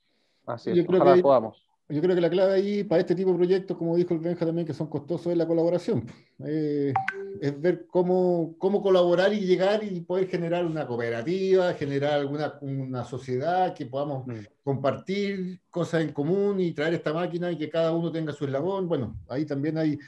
Así 0.45 0.69
es. 0.69 0.77
Yo 0.77 0.83
Ojalá 0.83 1.03
creo 1.03 1.15
que 1.15 1.21
podamos 1.21 1.65
yo 1.87 2.01
creo 2.01 2.15
que 2.15 2.21
la 2.21 2.31
clave 2.31 2.53
ahí 2.53 2.83
para 2.83 3.01
este 3.01 3.13
tipo 3.13 3.31
de 3.31 3.37
proyectos, 3.37 3.77
como 3.77 3.95
dijo 3.95 4.13
el 4.15 4.19
Benja 4.19 4.43
también, 4.43 4.65
que 4.65 4.73
son 4.73 4.87
costosos, 4.87 5.27
es 5.27 5.37
la 5.37 5.45
colaboración. 5.45 6.03
Eh, 6.43 6.91
es 7.39 7.61
ver 7.61 7.85
cómo, 7.85 8.55
cómo 8.57 8.81
colaborar 8.81 9.31
y 9.33 9.41
llegar 9.41 9.83
y 9.83 10.01
poder 10.01 10.27
generar 10.27 10.65
una 10.65 10.87
cooperativa, 10.87 11.73
generar 11.73 12.13
alguna 12.13 12.57
una 12.61 13.03
sociedad 13.03 13.75
que 13.75 13.85
podamos 13.85 14.25
mm. 14.25 14.33
compartir 14.63 15.61
cosas 15.69 16.01
en 16.01 16.11
común 16.11 16.59
y 16.59 16.71
traer 16.71 16.95
esta 16.95 17.13
máquina 17.13 17.51
y 17.51 17.57
que 17.57 17.69
cada 17.69 17.91
uno 17.91 18.11
tenga 18.11 18.33
su 18.33 18.45
eslabón. 18.45 18.87
Bueno, 18.87 19.19
ahí 19.29 19.45
también 19.45 19.77
hay 19.77 19.99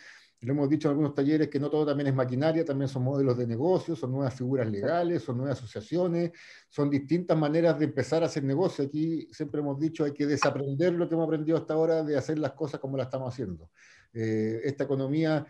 lo 0.41 0.53
hemos 0.53 0.69
dicho 0.69 0.88
en 0.88 0.91
algunos 0.91 1.15
talleres 1.15 1.49
que 1.49 1.59
no 1.59 1.69
todo 1.69 1.85
también 1.88 2.07
es 2.07 2.14
maquinaria, 2.14 2.64
también 2.64 2.88
son 2.88 3.03
modelos 3.03 3.38
de 3.38 3.47
negocio, 3.47 3.95
son 3.95 4.11
nuevas 4.11 4.35
figuras 4.35 4.69
legales, 4.69 5.23
son 5.23 5.38
nuevas 5.38 5.57
asociaciones, 5.57 6.31
son 6.69 6.89
distintas 6.89 7.38
maneras 7.38 7.80
de 7.80 7.85
empezar 7.85 8.22
a 8.22 8.27
hacer 8.27 8.43
negocio. 8.43 8.85
Aquí 8.85 9.27
siempre 9.31 9.61
hemos 9.61 9.80
dicho 9.80 10.03
hay 10.03 10.14
que 10.14 10.27
desaprender 10.27 10.93
lo 10.93 11.09
que 11.09 11.15
hemos 11.15 11.26
aprendido 11.26 11.57
hasta 11.57 11.73
ahora 11.73 12.03
de 12.03 12.18
hacer 12.18 12.38
las 12.38 12.51
cosas 12.53 12.80
como 12.80 12.97
las 12.97 13.07
estamos 13.07 13.34
haciendo. 13.34 13.72
Eh, 14.14 14.61
esta 14.64 14.84
economía 14.84 15.45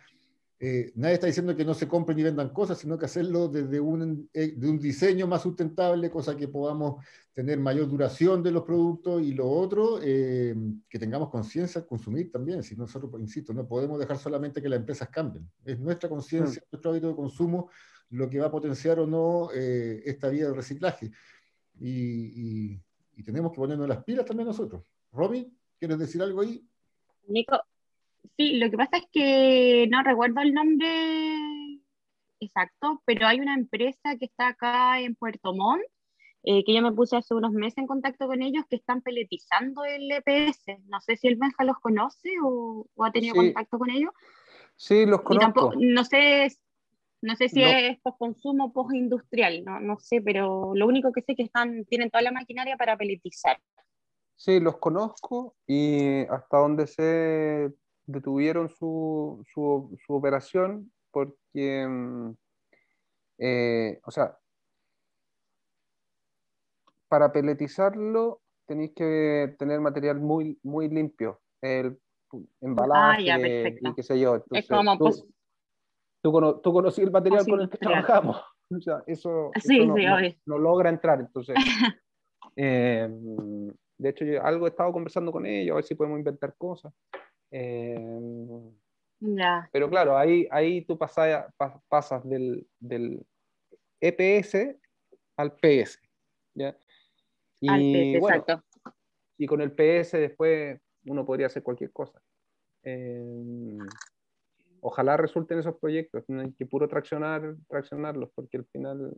eh, 0.60 0.92
nadie 0.96 1.14
está 1.16 1.28
diciendo 1.28 1.56
que 1.56 1.64
no 1.64 1.76
se 1.76 1.88
compren 1.88 2.18
y 2.18 2.24
vendan 2.24 2.50
cosas, 2.50 2.80
sino 2.80 2.98
que 2.98 3.06
hacerlo 3.06 3.48
desde 3.48 3.80
un, 3.80 4.28
eh, 4.34 4.54
de 4.58 4.70
un 4.70 4.80
diseño 4.80 5.28
más 5.28 5.44
sustentable, 5.44 6.10
cosa 6.10 6.36
que 6.36 6.48
podamos 6.48 7.06
tener 7.32 7.60
mayor 7.60 7.88
duración 7.88 8.42
de 8.42 8.52
los 8.52 8.64
productos 8.64 9.22
y 9.22 9.34
lo 9.34 9.48
otro, 9.48 10.00
eh, 10.02 10.56
que 10.90 10.98
tengamos 10.98 11.30
conciencia 11.30 11.82
al 11.82 11.88
consumir 11.88 12.32
también. 12.32 12.64
Si 12.64 12.76
nosotros, 12.76 13.12
insisto, 13.20 13.54
no 13.54 13.68
podemos 13.68 14.00
dejar 14.00 14.18
solamente 14.18 14.60
que 14.60 14.70
las 14.70 14.80
empresas 14.80 15.10
cambien. 15.10 15.48
Es 15.64 15.80
nuestra 15.80 16.10
conciencia, 16.10 16.60
mm. 16.60 16.70
nuestro 16.72 16.92
hábito 16.92 17.10
de 17.10 17.16
consumo 17.16 17.70
lo 18.10 18.28
que 18.28 18.40
va 18.40 18.48
a 18.48 18.52
potenciar 18.52 19.00
o 19.00 19.06
no 19.06 19.52
esta 19.52 20.30
vía 20.30 20.48
de 20.48 20.54
reciclaje. 20.54 21.12
Y, 21.80 22.72
y, 22.72 22.82
y 23.18 23.24
tenemos 23.24 23.52
que 23.52 23.58
ponernos 23.58 23.88
las 23.88 24.04
pilas 24.04 24.26
también 24.26 24.48
nosotros. 24.48 24.84
Romy, 25.12 25.54
¿quieres 25.78 26.00
decir 26.00 26.22
algo 26.22 26.42
ahí? 26.42 26.66
Nico, 27.28 27.60
Sí, 28.38 28.58
lo 28.58 28.70
que 28.70 28.78
pasa 28.78 28.98
es 28.98 29.06
que 29.12 29.88
no 29.90 30.04
recuerdo 30.04 30.42
el 30.42 30.54
nombre 30.54 31.80
exacto, 32.40 33.02
pero 33.06 33.28
hay 33.28 33.40
una 33.40 33.56
empresa 33.56 34.16
que 34.20 34.26
está 34.26 34.50
acá 34.50 35.00
en 35.00 35.16
Puerto 35.16 35.54
Montt, 35.54 35.84
eh, 36.44 36.64
que 36.64 36.74
yo 36.74 36.82
me 36.82 36.92
puse 36.92 37.18
hace 37.18 37.34
unos 37.34 37.52
meses 37.52 37.80
en 37.80 37.88
contacto 37.88 38.28
con 38.28 38.42
ellos, 38.42 38.64
que 38.70 38.78
están 38.78 39.02
peletizando 39.02 39.84
el 39.84 40.10
EPS. 40.12 40.80
No 40.88 41.02
sé 41.02 41.18
si 41.18 41.28
el 41.28 41.36
Benja 41.36 41.64
los 41.64 41.78
conoce 41.80 42.30
o, 42.44 42.86
ha 43.04 43.12
tenido 43.12 43.36
contacto 43.36 43.78
con 43.80 43.90
ellos. 43.90 44.12
Sí, 44.76 45.06
los 45.06 45.22
conozco. 45.24 45.74
no 45.76 46.06
sé, 46.06 46.48
no 47.22 47.36
sé 47.36 47.50
si 47.50 47.64
es 47.64 48.00
post-consumo, 48.02 48.72
post-industrial, 48.72 49.64
no, 49.66 49.80
no 49.80 50.00
sé, 50.00 50.22
pero 50.22 50.74
lo 50.76 50.86
único 50.86 51.12
que 51.12 51.22
sé 51.22 51.32
es 51.32 51.38
que 51.38 51.44
están, 51.44 51.84
tienen 51.86 52.12
toda 52.12 52.22
la 52.22 52.32
maquinaria 52.32 52.78
para 52.78 52.96
peletizar. 52.96 53.60
Sí, 54.36 54.60
los 54.60 54.78
conozco 54.78 55.56
y 55.66 56.20
hasta 56.30 56.60
donde 56.60 56.86
sé 56.86 57.74
detuvieron 58.08 58.70
su, 58.70 59.44
su, 59.54 59.96
su 60.06 60.14
operación 60.14 60.92
porque, 61.12 61.86
mm, 61.88 62.32
eh, 63.40 64.00
o 64.04 64.12
sea, 64.12 64.38
para 67.08 67.32
peletizarlo 67.32 68.42
tenéis 68.66 68.92
que 68.94 69.56
tener 69.60 69.80
material 69.80 70.20
muy, 70.20 70.60
muy 70.64 70.90
limpio, 70.90 71.40
el 71.62 71.98
embalaje 72.62 73.32
ah, 73.32 73.40
y 73.40 73.94
qué 73.96 74.04
sé 74.04 74.20
yo. 74.20 74.44
es 74.52 74.68
como, 74.68 74.98
tú, 74.98 75.04
pues, 75.06 75.26
tú, 76.22 76.62
tú, 76.62 76.74
conocí 76.74 77.02
el 77.02 77.12
material 77.12 77.46
con 77.46 77.62
el 77.62 77.70
que 77.70 77.78
trabajamos. 77.78 78.42
O 78.70 78.82
sea, 78.82 79.02
eso, 79.08 79.52
sí, 79.62 79.86
no, 79.86 79.96
sí, 79.96 80.04
no, 80.04 80.18
no, 80.46 80.58
logra 80.58 80.90
entrar. 80.90 81.22
Entonces, 81.22 81.56
eh, 82.58 83.08
de 83.10 84.10
hecho, 84.10 84.26
yo 84.26 84.44
algo 84.44 84.66
he 84.66 84.70
estado 84.72 84.92
conversando 84.92 85.32
con 85.32 85.46
ellos, 85.46 85.72
a 85.72 85.76
ver 85.76 85.86
si 85.86 85.96
podemos 85.96 86.20
inventar 86.20 86.54
cosas. 86.58 86.94
Eh, 87.52 87.98
pero 89.72 89.90
claro, 89.90 90.18
ahí, 90.18 90.48
ahí 90.52 90.82
tú 90.82 90.98
pasas, 90.98 91.52
pasas 91.88 92.28
del, 92.28 92.68
del, 92.80 93.26
EPS 94.00 94.76
al 95.38 95.56
PS. 95.56 96.00
¿ya? 96.54 96.78
Y, 97.60 98.20
bueno, 98.20 98.46
y 99.38 99.48
con 99.48 99.62
el 99.62 99.72
PS 99.72 100.14
después 100.14 100.80
uno 101.06 101.26
podría 101.26 101.48
hacer 101.48 101.64
cualquier 101.64 101.92
cosa. 101.92 102.22
Eh, 102.84 103.78
ojalá 104.82 105.18
resulten 105.18 105.60
esos 105.60 105.76
proyectos, 105.78 106.24
no 106.28 106.42
hay 106.42 106.54
que 106.54 106.68
puro 106.68 106.88
traccionar, 106.88 107.56
traccionarlos, 107.68 108.30
porque 108.36 108.58
al 108.58 108.66
final, 108.66 109.16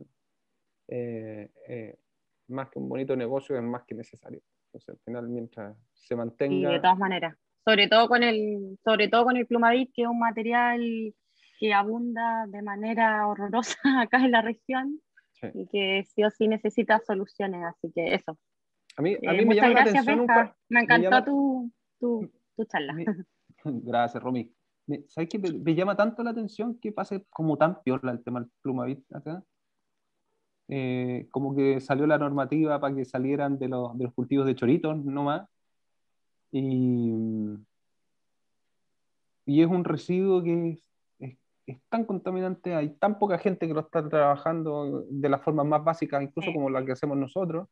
eh, 0.88 1.98
más 2.48 2.70
que 2.70 2.78
un 2.78 2.88
bonito 2.88 3.14
negocio, 3.14 3.56
es 3.56 3.62
más 3.62 3.84
que 3.84 3.94
necesario. 3.94 4.40
Entonces, 4.68 4.88
al 4.88 4.98
final, 5.04 5.28
mientras 5.28 5.76
se 5.92 6.16
mantenga. 6.16 6.70
Y 6.70 6.72
de 6.72 6.80
todas 6.80 6.98
maneras 6.98 7.36
sobre 7.64 7.88
todo 7.88 8.08
con 8.08 8.22
el, 8.22 8.78
sobre 8.84 9.08
todo 9.08 9.24
con 9.24 9.36
el 9.36 9.46
plumavit, 9.46 9.90
que 9.94 10.02
es 10.02 10.08
un 10.08 10.18
material 10.18 11.14
que 11.58 11.74
abunda 11.74 12.46
de 12.48 12.62
manera 12.62 13.26
horrorosa 13.26 13.78
acá 14.00 14.24
en 14.24 14.30
la 14.32 14.42
región 14.42 15.00
y 15.54 15.66
que 15.68 16.04
sí 16.04 16.22
o 16.22 16.30
sí 16.30 16.48
necesita 16.48 17.00
soluciones, 17.00 17.64
así 17.64 17.92
que 17.94 18.14
eso. 18.14 18.38
A 18.96 19.02
mí, 19.02 19.14
a 19.26 19.32
mí 19.32 19.38
eh, 19.38 19.46
me 19.46 19.54
llama 19.54 19.70
gracias, 19.70 20.04
la 20.04 20.12
atención 20.12 20.52
Me 20.68 20.80
encantó 20.80 21.24
tu, 21.24 21.72
tu, 21.98 22.30
tu, 22.56 22.64
charla. 22.64 22.94
Gracias, 23.64 24.22
Romy. 24.22 24.52
¿Sabes 25.06 25.28
qué? 25.30 25.38
Me, 25.38 25.74
llama 25.74 25.96
tanto 25.96 26.22
la 26.22 26.30
atención 26.30 26.78
que 26.80 26.92
pase 26.92 27.24
como 27.30 27.56
tan 27.56 27.80
piola 27.82 28.10
el 28.10 28.24
tema 28.24 28.40
del 28.40 28.50
plumavit 28.60 29.00
acá. 29.14 29.42
Eh, 30.68 31.28
como 31.30 31.54
que 31.54 31.80
salió 31.80 32.06
la 32.06 32.18
normativa 32.18 32.80
para 32.80 32.94
que 32.94 33.04
salieran 33.04 33.58
de 33.58 33.68
los, 33.68 33.96
de 33.96 34.04
los 34.04 34.14
cultivos 34.14 34.46
de 34.46 34.54
choritos 34.54 34.96
nomás 35.04 35.48
y, 36.52 37.56
y 39.46 39.62
es 39.62 39.66
un 39.66 39.84
residuo 39.84 40.42
que 40.42 40.70
es, 41.18 41.38
es, 41.66 41.80
tan 41.88 42.04
contaminante, 42.04 42.74
hay 42.74 42.90
tan 42.90 43.18
poca 43.18 43.38
gente 43.38 43.68
que 43.68 43.74
lo 43.74 43.80
está 43.80 44.08
trabajando 44.08 45.04
de 45.08 45.28
la 45.28 45.38
forma 45.38 45.64
más 45.64 45.84
básica, 45.84 46.22
incluso 46.22 46.52
como 46.52 46.70
la 46.70 46.84
que 46.84 46.92
hacemos 46.92 47.16
nosotros. 47.16 47.68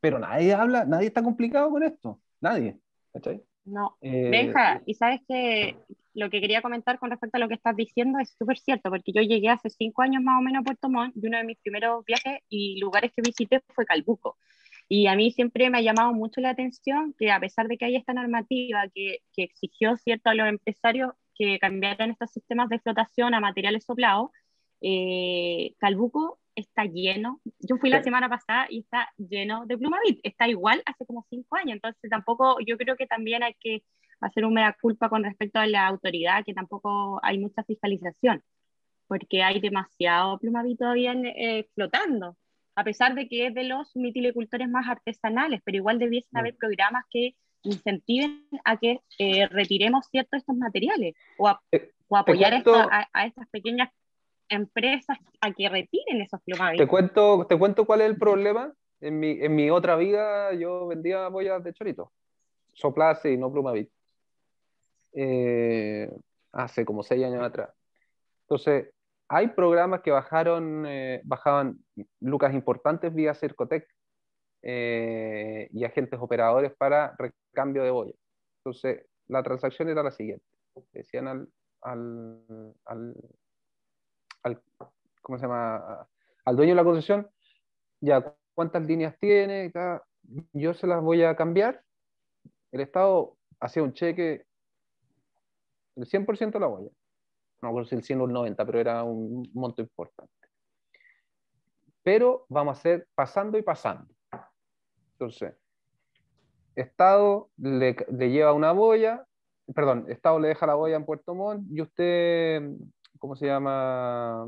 pero 0.00 0.18
nadie 0.18 0.54
habla, 0.54 0.84
nadie 0.84 1.08
está 1.08 1.22
complicado 1.22 1.70
con 1.70 1.82
esto, 1.82 2.20
nadie. 2.40 2.78
¿cachai? 3.12 3.42
No. 3.64 3.96
Eh, 4.00 4.30
Benja, 4.30 4.82
y 4.86 4.94
sabes 4.94 5.20
que 5.28 5.76
lo 6.14 6.30
que 6.30 6.40
quería 6.40 6.62
comentar 6.62 6.98
con 6.98 7.10
respecto 7.10 7.36
a 7.36 7.40
lo 7.40 7.48
que 7.48 7.54
estás 7.54 7.76
diciendo 7.76 8.18
es 8.18 8.34
súper 8.38 8.58
cierto, 8.58 8.90
porque 8.90 9.12
yo 9.12 9.22
llegué 9.22 9.48
hace 9.48 9.70
cinco 9.70 10.02
años 10.02 10.22
más 10.22 10.38
o 10.38 10.42
menos 10.42 10.60
a 10.60 10.64
Puerto 10.64 10.88
Montt 10.88 11.16
y 11.16 11.26
uno 11.26 11.38
de 11.38 11.44
mis 11.44 11.58
primeros 11.58 12.04
viajes 12.04 12.40
y 12.48 12.78
lugares 12.80 13.12
que 13.14 13.22
visité 13.22 13.60
fue 13.74 13.84
Calbuco. 13.84 14.36
Y 14.88 15.08
a 15.08 15.16
mí 15.16 15.30
siempre 15.32 15.68
me 15.70 15.78
ha 15.78 15.82
llamado 15.82 16.12
mucho 16.12 16.40
la 16.40 16.50
atención 16.50 17.14
que 17.18 17.30
a 17.32 17.40
pesar 17.40 17.66
de 17.68 17.76
que 17.76 17.86
hay 17.86 17.96
esta 17.96 18.12
normativa 18.14 18.84
que, 18.94 19.18
que 19.32 19.42
exigió 19.44 19.96
cierto 19.96 20.30
a 20.30 20.34
los 20.34 20.48
empresarios 20.48 21.12
que 21.34 21.58
cambiaran 21.58 22.10
estos 22.10 22.30
sistemas 22.30 22.68
de 22.68 22.78
flotación 22.78 23.34
a 23.34 23.40
materiales 23.40 23.84
soplados, 23.84 24.30
eh, 24.80 25.74
Calbuco 25.78 26.38
está 26.54 26.84
lleno. 26.84 27.40
Yo 27.60 27.76
fui 27.76 27.90
la 27.90 27.98
Sí. 27.98 28.04
semana 28.04 28.28
pasada 28.28 28.66
y 28.70 28.80
está 28.80 29.10
lleno 29.18 29.66
de 29.66 29.76
plumavit. 29.76 30.20
Está 30.22 30.48
igual 30.48 30.82
hace 30.86 31.04
como 31.04 31.26
cinco 31.28 31.56
años. 31.56 31.74
Entonces 31.74 32.08
tampoco, 32.10 32.58
yo 32.66 32.78
creo 32.78 32.96
que 32.96 33.06
también 33.06 33.42
hay 33.42 33.54
que 33.60 33.82
hacer 34.20 34.44
un 34.44 34.54
mea 34.54 34.74
culpa 34.80 35.08
con 35.10 35.24
respecto 35.24 35.58
a 35.58 35.66
la 35.66 35.86
autoridad, 35.86 36.44
que 36.44 36.54
tampoco 36.54 37.20
hay 37.22 37.38
mucha 37.38 37.62
fiscalización, 37.64 38.42
porque 39.08 39.42
hay 39.42 39.60
demasiado 39.60 40.38
plumavit 40.38 40.78
todavía 40.78 41.12
eh, 41.12 41.68
flotando, 41.74 42.36
a 42.76 42.84
pesar 42.84 43.14
de 43.14 43.26
que 43.28 43.46
es 43.46 43.54
de 43.54 43.64
los 43.64 43.96
mitilicultores 43.96 44.68
más 44.68 44.86
artesanales, 44.88 45.60
pero 45.64 45.76
igual 45.78 45.98
debiesen 45.98 46.30
Mm. 46.32 46.38
haber 46.38 46.56
programas 46.56 47.04
que 47.10 47.34
incentiven 47.62 48.46
a 48.64 48.76
que 48.76 49.00
eh, 49.18 49.48
retiremos 49.48 50.06
ciertos 50.10 50.38
estos 50.40 50.56
materiales 50.56 51.14
o, 51.38 51.48
a- 51.48 51.60
o 52.08 52.16
apoyar 52.16 52.52
cuento- 52.52 52.76
esto- 52.78 52.88
a, 52.92 53.08
a 53.12 53.26
estas 53.26 53.48
pequeñas 53.48 53.90
empresas 54.48 55.18
a 55.40 55.50
que 55.52 55.68
retiren 55.68 56.20
esos 56.20 56.40
plumavit. 56.44 56.78
Te 56.78 56.86
cuento, 56.86 57.46
te 57.48 57.58
cuento 57.58 57.84
cuál 57.84 58.02
es 58.02 58.06
el 58.08 58.16
problema. 58.18 58.72
En 59.00 59.18
mi, 59.18 59.32
en 59.32 59.54
mi 59.56 59.68
otra 59.70 59.96
vida 59.96 60.52
yo 60.54 60.86
vendía 60.86 61.28
bollas 61.28 61.62
de 61.64 61.72
chorito, 61.74 62.12
sopladas 62.74 63.24
y 63.24 63.36
no 63.36 63.50
plumavit. 63.52 63.90
Eh, 65.12 66.10
hace 66.52 66.84
como 66.84 67.02
seis 67.02 67.24
años 67.24 67.42
atrás. 67.42 67.70
Entonces, 68.42 68.90
hay 69.28 69.48
programas 69.48 70.02
que 70.02 70.10
bajaron, 70.10 70.86
eh, 70.86 71.20
bajaban 71.24 71.78
lucas 72.20 72.54
importantes 72.54 73.14
vía 73.14 73.34
Circotec 73.34 73.88
eh, 74.62 75.68
y 75.72 75.84
agentes 75.84 76.18
operadores 76.20 76.72
para 76.76 77.16
recambio 77.18 77.82
de 77.82 77.90
bollas. 77.90 78.16
Entonces, 78.58 79.06
la 79.28 79.42
transacción 79.42 79.88
era 79.88 80.02
la 80.02 80.10
siguiente. 80.10 80.44
Decían 80.92 81.28
al, 81.28 81.48
al, 81.82 82.74
al, 84.42 84.62
¿cómo 85.22 85.38
se 85.38 85.42
llama? 85.42 86.08
Al 86.44 86.56
dueño 86.56 86.72
de 86.72 86.76
la 86.76 86.84
concesión, 86.84 87.28
ya 88.00 88.34
cuántas 88.54 88.84
líneas 88.84 89.16
tiene, 89.18 89.72
yo 90.52 90.74
se 90.74 90.86
las 90.86 91.02
voy 91.02 91.22
a 91.22 91.34
cambiar. 91.34 91.82
El 92.72 92.80
Estado 92.80 93.36
hacía 93.60 93.82
un 93.82 93.92
cheque 93.92 94.44
el 95.96 96.06
100% 96.06 96.52
de 96.52 96.60
la 96.60 96.66
boya. 96.66 96.90
No 97.62 97.68
acuerdo 97.68 97.88
si 97.88 97.94
el 97.94 98.02
100 98.02 98.20
o 98.20 98.24
el 98.26 98.32
90, 98.32 98.66
pero 98.66 98.80
era 98.80 99.02
un 99.02 99.48
monto 99.54 99.82
importante. 99.82 100.32
Pero 102.02 102.46
vamos 102.48 102.76
a 102.76 102.78
hacer 102.78 103.08
pasando 103.14 103.58
y 103.58 103.62
pasando. 103.62 104.06
Entonces, 105.12 105.54
Estado 106.74 107.50
le, 107.56 107.96
le 108.10 108.30
lleva 108.30 108.52
una 108.52 108.72
boya, 108.72 109.26
perdón, 109.74 110.04
Estado 110.08 110.38
le 110.38 110.48
deja 110.48 110.66
la 110.66 110.74
boya 110.74 110.96
en 110.96 111.04
Puerto 111.04 111.34
Montt 111.34 111.66
y 111.70 111.80
usted, 111.80 112.62
¿cómo 113.18 113.34
se 113.34 113.46
llama? 113.46 114.46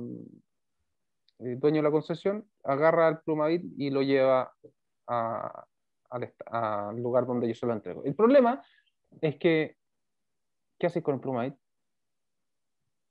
El 1.38 1.58
dueño 1.58 1.76
de 1.76 1.82
la 1.82 1.90
concesión, 1.90 2.46
agarra 2.64 3.08
el 3.08 3.18
plumavit 3.20 3.64
y 3.78 3.90
lo 3.90 4.02
lleva 4.02 4.52
al, 5.06 6.34
al 6.46 6.96
lugar 6.96 7.26
donde 7.26 7.48
yo 7.48 7.54
se 7.54 7.66
lo 7.66 7.72
entrego. 7.72 8.04
El 8.04 8.14
problema 8.14 8.62
es 9.20 9.36
que, 9.36 9.76
¿qué 10.78 10.86
haces 10.86 11.02
con 11.02 11.14
el 11.14 11.20
plumavit? 11.20 11.54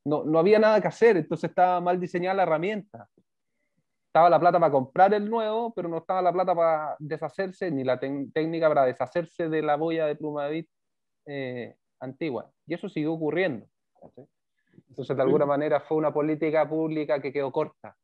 No, 0.07 0.23
no 0.23 0.39
había 0.39 0.57
nada 0.57 0.79
que 0.79 0.87
hacer, 0.87 1.17
entonces 1.17 1.49
estaba 1.49 1.81
mal 1.81 1.99
diseñada 1.99 2.35
la 2.35 2.43
herramienta. 2.43 3.09
Estaba 4.07 4.29
la 4.29 4.39
plata 4.39 4.57
para 4.57 4.71
comprar 4.71 5.13
el 5.13 5.29
nuevo, 5.29 5.73
pero 5.73 5.89
no 5.89 5.97
estaba 5.97 6.21
la 6.21 6.31
plata 6.31 6.55
para 6.55 6.95
deshacerse, 6.97 7.69
ni 7.69 7.83
la 7.83 7.99
técnica 7.99 8.69
para 8.69 8.85
deshacerse 8.85 9.49
de 9.49 9.61
la 9.61 9.75
boya 9.75 10.05
de 10.05 10.15
plumavit 10.15 10.69
eh, 11.25 11.75
antigua. 11.99 12.49
Y 12.65 12.73
eso 12.73 12.87
siguió 12.87 13.13
ocurriendo. 13.13 13.67
¿cachai? 14.01 14.27
Entonces, 14.89 15.15
de 15.15 15.21
alguna 15.21 15.45
manera, 15.45 15.81
fue 15.81 15.97
una 15.97 16.13
política 16.13 16.67
pública 16.67 17.21
que 17.21 17.33
quedó 17.33 17.51
corta. 17.51 17.95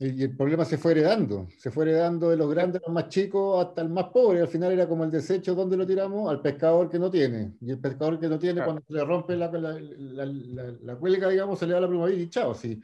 Y 0.00 0.24
el 0.24 0.36
problema 0.36 0.64
se 0.64 0.76
fue 0.76 0.90
heredando, 0.92 1.46
se 1.56 1.70
fue 1.70 1.84
heredando 1.84 2.28
de 2.30 2.36
los 2.36 2.50
grandes, 2.50 2.82
los 2.84 2.92
más 2.92 3.08
chicos, 3.08 3.64
hasta 3.64 3.80
el 3.82 3.90
más 3.90 4.06
pobre. 4.06 4.40
Al 4.40 4.48
final 4.48 4.72
era 4.72 4.88
como 4.88 5.04
el 5.04 5.10
desecho, 5.10 5.54
¿dónde 5.54 5.76
lo 5.76 5.86
tiramos? 5.86 6.28
Al 6.28 6.40
pescador 6.40 6.90
que 6.90 6.98
no 6.98 7.10
tiene. 7.10 7.54
Y 7.60 7.70
el 7.70 7.78
pescador 7.78 8.18
que 8.18 8.28
no 8.28 8.36
tiene, 8.38 8.54
Claro. 8.56 8.72
cuando 8.72 8.82
se 8.86 8.92
le 8.92 9.04
rompe 9.04 9.36
la, 9.36 9.50
la, 9.52 9.78
la, 10.26 10.74
la- 10.82 10.96
cuelga, 10.96 11.28
digamos, 11.28 11.58
se 11.60 11.66
le 11.68 11.74
da 11.74 11.80
la 11.80 11.86
plumavit 11.88 12.18
y 12.18 12.28
chao, 12.28 12.54
sí. 12.54 12.80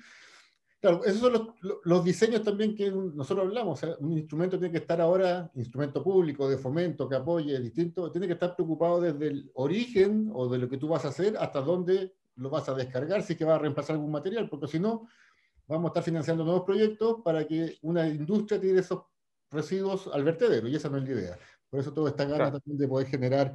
Claro, 0.81 1.05
esos 1.05 1.19
son 1.21 1.33
los, 1.33 1.81
los- 1.85 2.05
diseños 2.05 2.43
también 2.43 2.75
que 2.77 2.91
nosotros 2.91 3.45
hablamos. 3.47 3.83
o 3.83 3.87
sea, 3.87 3.97
un 3.99 4.13
instrumento 4.17 4.57
tiene 4.59 4.71
que 4.73 4.79
estar 4.79 5.01
ahora, 5.01 5.51
instrumento 5.57 6.03
público, 6.05 6.49
de 6.49 6.59
fomento, 6.59 7.09
que 7.09 7.17
apoye, 7.17 7.59
distinto, 7.61 8.11
tiene 8.13 8.29
que 8.29 8.35
estar 8.35 8.55
preocupado 8.55 9.01
desde 9.01 9.27
el 9.27 9.51
origen 9.55 10.31
o 10.33 10.49
de 10.49 10.59
lo 10.59 10.69
que 10.69 10.79
tú 10.79 10.87
vas 10.89 11.05
a 11.05 11.09
hacer 11.09 11.37
hasta 11.37 11.61
dónde 11.61 12.15
lo 12.37 12.49
vas 12.49 12.69
a 12.69 12.75
descargar, 12.75 13.23
si 13.23 13.33
es 13.35 13.39
que 13.39 13.45
va 13.45 13.57
a 13.57 13.59
reemplazar 13.59 13.97
algún 13.97 14.11
material, 14.13 14.49
porque 14.49 14.69
si 14.69 14.79
no, 14.79 15.07
vamos 15.71 15.89
a 15.89 15.91
estar 15.91 16.03
financiando 16.03 16.45
nuevos 16.45 16.65
proyectos 16.65 17.19
para 17.25 17.47
que 17.47 17.79
una 17.83 18.07
industria 18.09 18.61
tire 18.61 18.81
esos 18.81 19.03
residuos 19.51 20.09
al 20.13 20.25
vertedero, 20.25 20.69
y 20.69 20.77
esa 20.77 20.89
no 20.89 20.99
es 20.99 21.05
la 21.05 21.11
idea. 21.11 21.39
Por 21.69 21.81
eso 21.81 21.93
toda 21.93 22.11
esta 22.11 22.25
gana 22.25 22.37
Claro. 22.37 22.53
también 22.59 22.79
de 22.79 22.89
poder 22.89 23.07
generar 23.07 23.55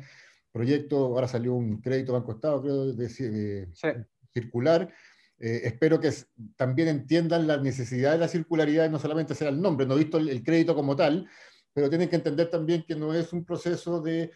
proyectos, 0.52 0.98
ahora 1.00 1.28
salió 1.28 1.54
un 1.54 1.82
crédito 1.82 2.14
Banco 2.14 2.32
Estado, 2.32 2.62
creo, 2.62 2.86
de, 2.94 3.08
de- 3.08 3.70
Sí. 3.74 3.88
circular. 4.34 4.94
Eh, 5.38 5.62
espero 5.66 6.00
que 6.00 6.12
también 6.56 6.88
entiendan 6.88 7.46
la 7.46 7.58
necesidad 7.58 8.14
de 8.14 8.18
la 8.20 8.28
circularidad, 8.30 8.90
no 8.90 9.00
solamente 9.00 9.36
sea 9.36 9.50
el 9.50 9.62
nombre, 9.62 9.86
no 9.86 9.96
he 9.96 10.00
visto 10.00 10.18
el, 10.18 10.30
el 10.30 10.44
crédito 10.44 10.74
como 10.76 10.96
tal, 10.96 11.28
pero 11.74 11.90
tienen 11.90 12.08
que 12.08 12.16
entender 12.16 12.50
también 12.50 12.86
que 12.88 12.96
no 12.96 13.14
es 13.14 13.34
un 13.34 13.44
proceso 13.44 14.02
de 14.02 14.32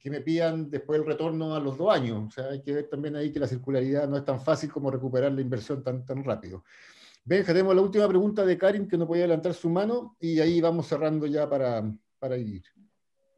que 0.00 0.10
me 0.10 0.20
pidan 0.22 0.70
después 0.70 1.00
el 1.00 1.06
retorno 1.06 1.54
a 1.54 1.60
los 1.60 1.76
dos 1.76 1.94
años. 1.94 2.28
O 2.28 2.30
sea, 2.30 2.48
hay 2.50 2.62
que 2.62 2.72
ver 2.72 2.88
también 2.88 3.16
ahí 3.16 3.30
que 3.32 3.40
la 3.40 3.46
circularidad 3.46 4.08
no 4.08 4.16
es 4.16 4.24
tan 4.24 4.40
fácil 4.40 4.70
como 4.72 4.90
recuperar 4.90 5.32
la 5.32 5.40
inversión 5.40 5.82
tan, 5.82 6.04
tan 6.04 6.24
rápido. 6.24 6.64
Benja, 7.28 7.52
tenemos 7.52 7.74
la 7.76 7.82
última 7.82 8.08
pregunta 8.08 8.42
de 8.42 8.56
Karin 8.56 8.88
que 8.88 8.96
no 8.96 9.06
podía 9.06 9.24
adelantar 9.24 9.52
su 9.52 9.68
mano 9.68 10.16
y 10.18 10.40
ahí 10.40 10.62
vamos 10.62 10.86
cerrando 10.86 11.26
ya 11.26 11.46
para, 11.46 11.82
para 12.18 12.38
ir. 12.38 12.62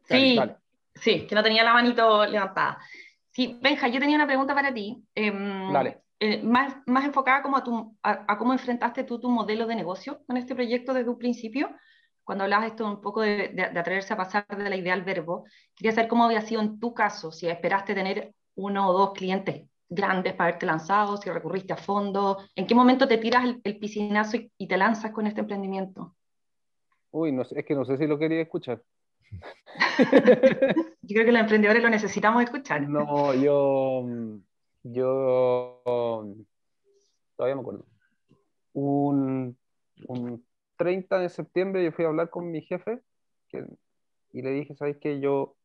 Karin, 0.07 0.29
Sí, 0.29 0.35
dale. 0.37 0.55
sí, 0.95 1.27
que 1.27 1.35
no 1.35 1.43
tenía 1.43 1.61
la 1.65 1.73
manito 1.73 2.25
levantada. 2.25 2.77
Sí, 3.31 3.59
Benja, 3.61 3.89
yo 3.89 3.99
tenía 3.99 4.15
una 4.15 4.25
pregunta 4.27 4.55
para 4.55 4.73
ti, 4.73 5.03
em, 5.13 5.73
Dale. 5.73 6.03
eh, 6.21 6.41
más, 6.41 6.75
más 6.85 7.03
enfocada 7.03 7.41
como 7.41 7.57
a, 7.57 7.63
tu, 7.65 7.97
a, 8.01 8.23
a 8.31 8.37
cómo 8.37 8.53
enfrentaste 8.53 9.03
tú 9.03 9.19
tu 9.19 9.29
modelo 9.29 9.67
de 9.67 9.75
negocio 9.75 10.21
con 10.25 10.37
este 10.37 10.55
proyecto 10.55 10.93
desde 10.93 11.09
un 11.09 11.17
principio. 11.17 11.69
Cuando 12.23 12.45
hablabas 12.45 12.67
esto 12.67 12.85
un 12.87 13.01
poco 13.01 13.19
de, 13.21 13.49
de, 13.49 13.69
de 13.73 13.79
atreverse 13.79 14.13
a 14.13 14.17
pasar 14.17 14.45
de 14.47 14.69
la 14.69 14.75
idea 14.77 14.93
al 14.93 15.03
verbo, 15.03 15.43
quería 15.75 15.91
saber 15.91 16.07
cómo 16.07 16.23
había 16.23 16.41
sido 16.41 16.61
en 16.61 16.79
tu 16.79 16.93
caso, 16.93 17.29
si 17.33 17.47
esperaste 17.49 17.93
tener 17.93 18.33
uno 18.55 18.87
o 18.89 18.93
dos 18.93 19.11
clientes 19.11 19.63
grandes 19.91 20.33
para 20.33 20.49
haberte 20.49 20.65
lanzado, 20.65 21.17
si 21.17 21.29
recurriste 21.29 21.73
a 21.73 21.77
fondo, 21.77 22.37
en 22.55 22.65
qué 22.65 22.73
momento 22.73 23.07
te 23.07 23.17
tiras 23.17 23.43
el, 23.43 23.61
el 23.63 23.77
piscinazo 23.77 24.37
y, 24.37 24.51
y 24.57 24.67
te 24.67 24.77
lanzas 24.77 25.11
con 25.11 25.27
este 25.27 25.41
emprendimiento. 25.41 26.15
Uy, 27.11 27.33
no 27.33 27.43
sé, 27.43 27.59
es 27.59 27.65
que 27.65 27.75
no 27.75 27.83
sé 27.83 27.97
si 27.97 28.07
lo 28.07 28.17
quería 28.17 28.41
escuchar. 28.41 28.81
Yo 31.01 31.15
creo 31.15 31.25
que 31.25 31.31
los 31.31 31.41
emprendedores 31.41 31.83
lo 31.83 31.89
necesitamos 31.89 32.43
escuchar. 32.43 32.81
No, 32.81 33.33
yo, 33.35 34.05
yo, 34.83 35.81
todavía 37.35 37.55
me 37.55 37.61
acuerdo. 37.61 37.85
Un, 38.73 39.57
un 40.07 40.45
30 40.77 41.19
de 41.19 41.29
septiembre 41.29 41.83
yo 41.83 41.91
fui 41.91 42.05
a 42.05 42.07
hablar 42.07 42.29
con 42.29 42.49
mi 42.49 42.61
jefe 42.61 43.01
que- 43.49 43.65
y 44.33 44.41
le 44.41 44.51
dije, 44.51 44.75
¿sabes 44.75 44.97
qué? 44.97 45.19
Yo 45.19 45.55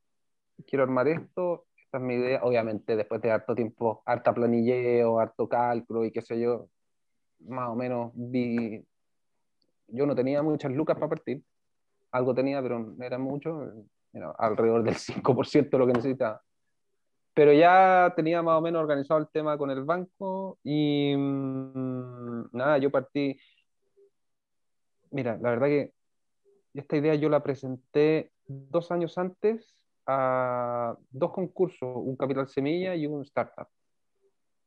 quiero 0.66 0.82
armar 0.82 1.06
esto, 1.06 1.66
es 1.98 2.02
mi 2.02 2.14
idea. 2.14 2.40
Obviamente, 2.42 2.96
después 2.96 3.20
de 3.22 3.30
harto 3.30 3.54
tiempo, 3.54 4.02
harta 4.06 4.32
planilleo, 4.34 5.18
harto 5.18 5.48
cálculo 5.48 6.04
y 6.04 6.12
qué 6.12 6.22
sé 6.22 6.38
yo, 6.40 6.68
más 7.40 7.68
o 7.70 7.74
menos 7.76 8.12
vi, 8.14 8.84
yo 9.88 10.06
no 10.06 10.14
tenía 10.14 10.42
muchas 10.42 10.72
lucas 10.72 10.96
para 10.96 11.08
partir, 11.08 11.42
algo 12.10 12.34
tenía, 12.34 12.62
pero 12.62 12.78
no 12.78 13.04
era 13.04 13.18
mucho, 13.18 13.72
alrededor 14.38 14.82
del 14.82 14.94
5% 14.96 15.70
de 15.70 15.78
lo 15.78 15.86
que 15.86 15.92
necesitaba. 15.92 16.42
Pero 17.34 17.52
ya 17.52 18.12
tenía 18.16 18.42
más 18.42 18.58
o 18.58 18.62
menos 18.62 18.80
organizado 18.80 19.20
el 19.20 19.28
tema 19.28 19.58
con 19.58 19.70
el 19.70 19.84
banco 19.84 20.58
y 20.64 21.14
mm, 21.14 22.48
nada, 22.52 22.78
yo 22.78 22.90
partí. 22.90 23.38
Mira, 25.10 25.36
la 25.40 25.50
verdad 25.50 25.66
que 25.66 25.92
esta 26.74 26.96
idea 26.96 27.14
yo 27.14 27.28
la 27.28 27.42
presenté 27.42 28.32
dos 28.46 28.90
años 28.90 29.18
antes 29.18 29.76
a 30.06 30.96
dos 31.10 31.32
concursos, 31.32 31.96
un 31.96 32.16
Capital 32.16 32.48
Semilla 32.48 32.94
y 32.94 33.06
un 33.06 33.22
Startup. 33.22 33.66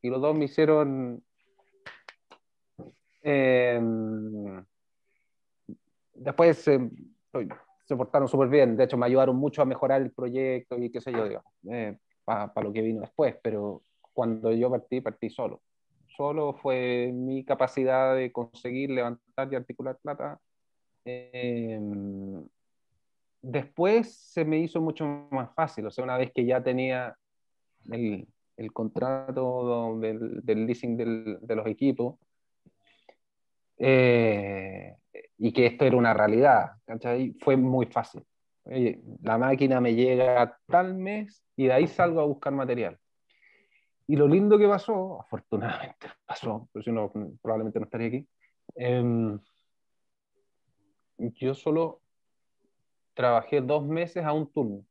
Y 0.01 0.09
los 0.09 0.21
dos 0.21 0.35
me 0.35 0.45
hicieron. 0.45 1.23
eh, 3.21 3.81
después 6.13 6.57
se, 6.57 6.89
se 7.85 7.95
portaron 7.95 8.27
súper 8.27 8.49
bien. 8.49 8.77
De 8.77 8.83
hecho, 8.85 8.97
me 8.97 9.05
ayudaron 9.05 9.35
mucho 9.35 9.61
a 9.61 9.65
mejorar 9.65 10.01
el 10.01 10.11
proyecto 10.11 10.77
y 10.77 10.91
qué 10.91 11.01
sé 11.01 11.11
yo, 11.11 11.25
eh, 11.71 11.97
para 12.25 12.61
lo 12.61 12.71
que 12.71 12.81
vino 12.81 13.01
después. 13.01 13.35
Pero 13.41 13.83
cuando 14.13 14.51
yo 14.51 14.69
partí, 14.69 15.01
partí 15.01 15.29
solo. 15.29 15.61
Solo 16.15 16.53
fue 16.53 17.11
mi 17.13 17.45
capacidad 17.45 18.15
de 18.15 18.31
conseguir 18.31 18.89
levantar 18.89 19.51
y 19.51 19.55
articular 19.55 19.97
plata. 20.01 20.39
Después 23.41 24.15
se 24.15 24.43
me 24.45 24.59
hizo 24.59 24.81
mucho 24.81 25.05
más 25.31 25.53
fácil. 25.55 25.85
O 25.87 25.91
sea, 25.91 26.03
una 26.03 26.17
vez 26.17 26.31
que 26.33 26.45
ya 26.45 26.61
tenía 26.61 27.15
el, 27.91 28.27
el 28.57 28.73
contrato 28.73 29.97
del, 29.99 30.41
del 30.43 30.65
leasing 30.65 30.97
del, 30.97 31.39
de 31.41 31.55
los 31.55 31.65
equipos, 31.67 32.15
eh, 33.77 34.95
y 35.37 35.53
que 35.53 35.65
esto 35.67 35.85
era 35.85 35.95
una 35.95 36.13
realidad, 36.13 36.71
¿cachai? 36.85 37.33
Fue 37.39 37.55
muy 37.55 37.85
fácil. 37.85 38.25
la 39.23 39.37
máquina 39.37 39.79
me 39.79 39.95
llega 39.95 40.57
tal 40.67 40.93
mes 40.95 41.43
y 41.55 41.65
de 41.67 41.73
ahí 41.73 41.87
salgo 41.87 42.19
a 42.19 42.25
buscar 42.25 42.53
material. 42.53 42.99
Y 44.05 44.15
lo 44.17 44.27
lindo 44.27 44.57
que 44.57 44.67
pasó, 44.67 45.21
afortunadamente 45.21 46.07
pasó, 46.25 46.67
pero 46.73 46.83
si 46.83 46.91
no, 46.91 47.11
probablemente 47.41 47.79
no 47.79 47.85
estaría 47.85 48.07
aquí, 48.07 48.27
em, 48.75 49.39
yo 51.17 51.53
solo 51.53 51.98
trabajé 53.19 53.59
dos 53.59 53.85
meses 53.85 54.23
a 54.23 54.31
un 54.31 54.49
turno. 54.49 54.85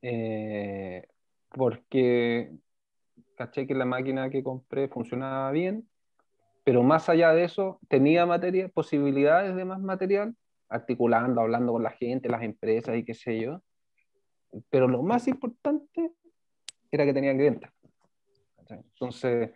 Eh, 0.00 1.04
porque 1.50 2.52
caché 3.36 3.66
que 3.66 3.74
la 3.74 3.84
máquina 3.84 4.30
que 4.30 4.44
compré 4.44 4.86
funcionaba 4.86 5.50
bien 5.50 5.88
pero 6.68 6.82
más 6.82 7.08
allá 7.08 7.32
de 7.32 7.44
eso, 7.44 7.80
tenía 7.88 8.26
materia, 8.26 8.68
posibilidades 8.68 9.56
de 9.56 9.64
más 9.64 9.80
material, 9.80 10.36
articulando, 10.68 11.40
hablando 11.40 11.72
con 11.72 11.82
la 11.82 11.92
gente, 11.92 12.28
las 12.28 12.42
empresas 12.42 12.94
y 12.94 13.06
qué 13.06 13.14
sé 13.14 13.40
yo. 13.40 13.62
Pero 14.68 14.86
lo 14.86 15.02
más 15.02 15.28
importante 15.28 16.12
era 16.90 17.06
que 17.06 17.14
tenía 17.14 17.32
clientes. 17.32 17.70
Entonces, 18.68 19.50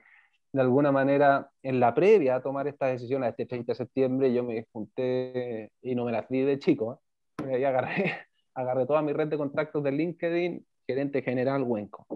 de 0.53 0.61
alguna 0.63 0.91
manera, 0.91 1.51
en 1.63 1.81
la 1.81 1.95
previa 1.95 2.37
a 2.37 2.43
tomar 2.43 2.67
esta 2.67 2.87
decisión, 2.87 3.23
a 3.25 3.29
este 3.29 3.45
30 3.45 3.73
de 3.73 3.77
septiembre, 3.77 4.33
yo 4.33 4.43
me 4.43 4.67
junté 4.73 5.71
y 5.83 5.95
no 5.95 6.07
me 6.07 6.13
las 6.13 6.27
di 6.31 6.41
de 6.41 6.59
chico. 6.59 6.95
¿eh? 6.95 7.12
Y 7.39 7.65
agarré, 7.65 8.15
agarré 8.55 8.87
toda 8.87 9.03
mi 9.03 9.13
red 9.13 9.29
de 9.29 9.37
contactos 9.37 9.83
de 9.83 9.93
LinkedIn, 9.93 10.67
gerente 10.87 11.23
general 11.23 11.63
Wenco, 11.63 12.07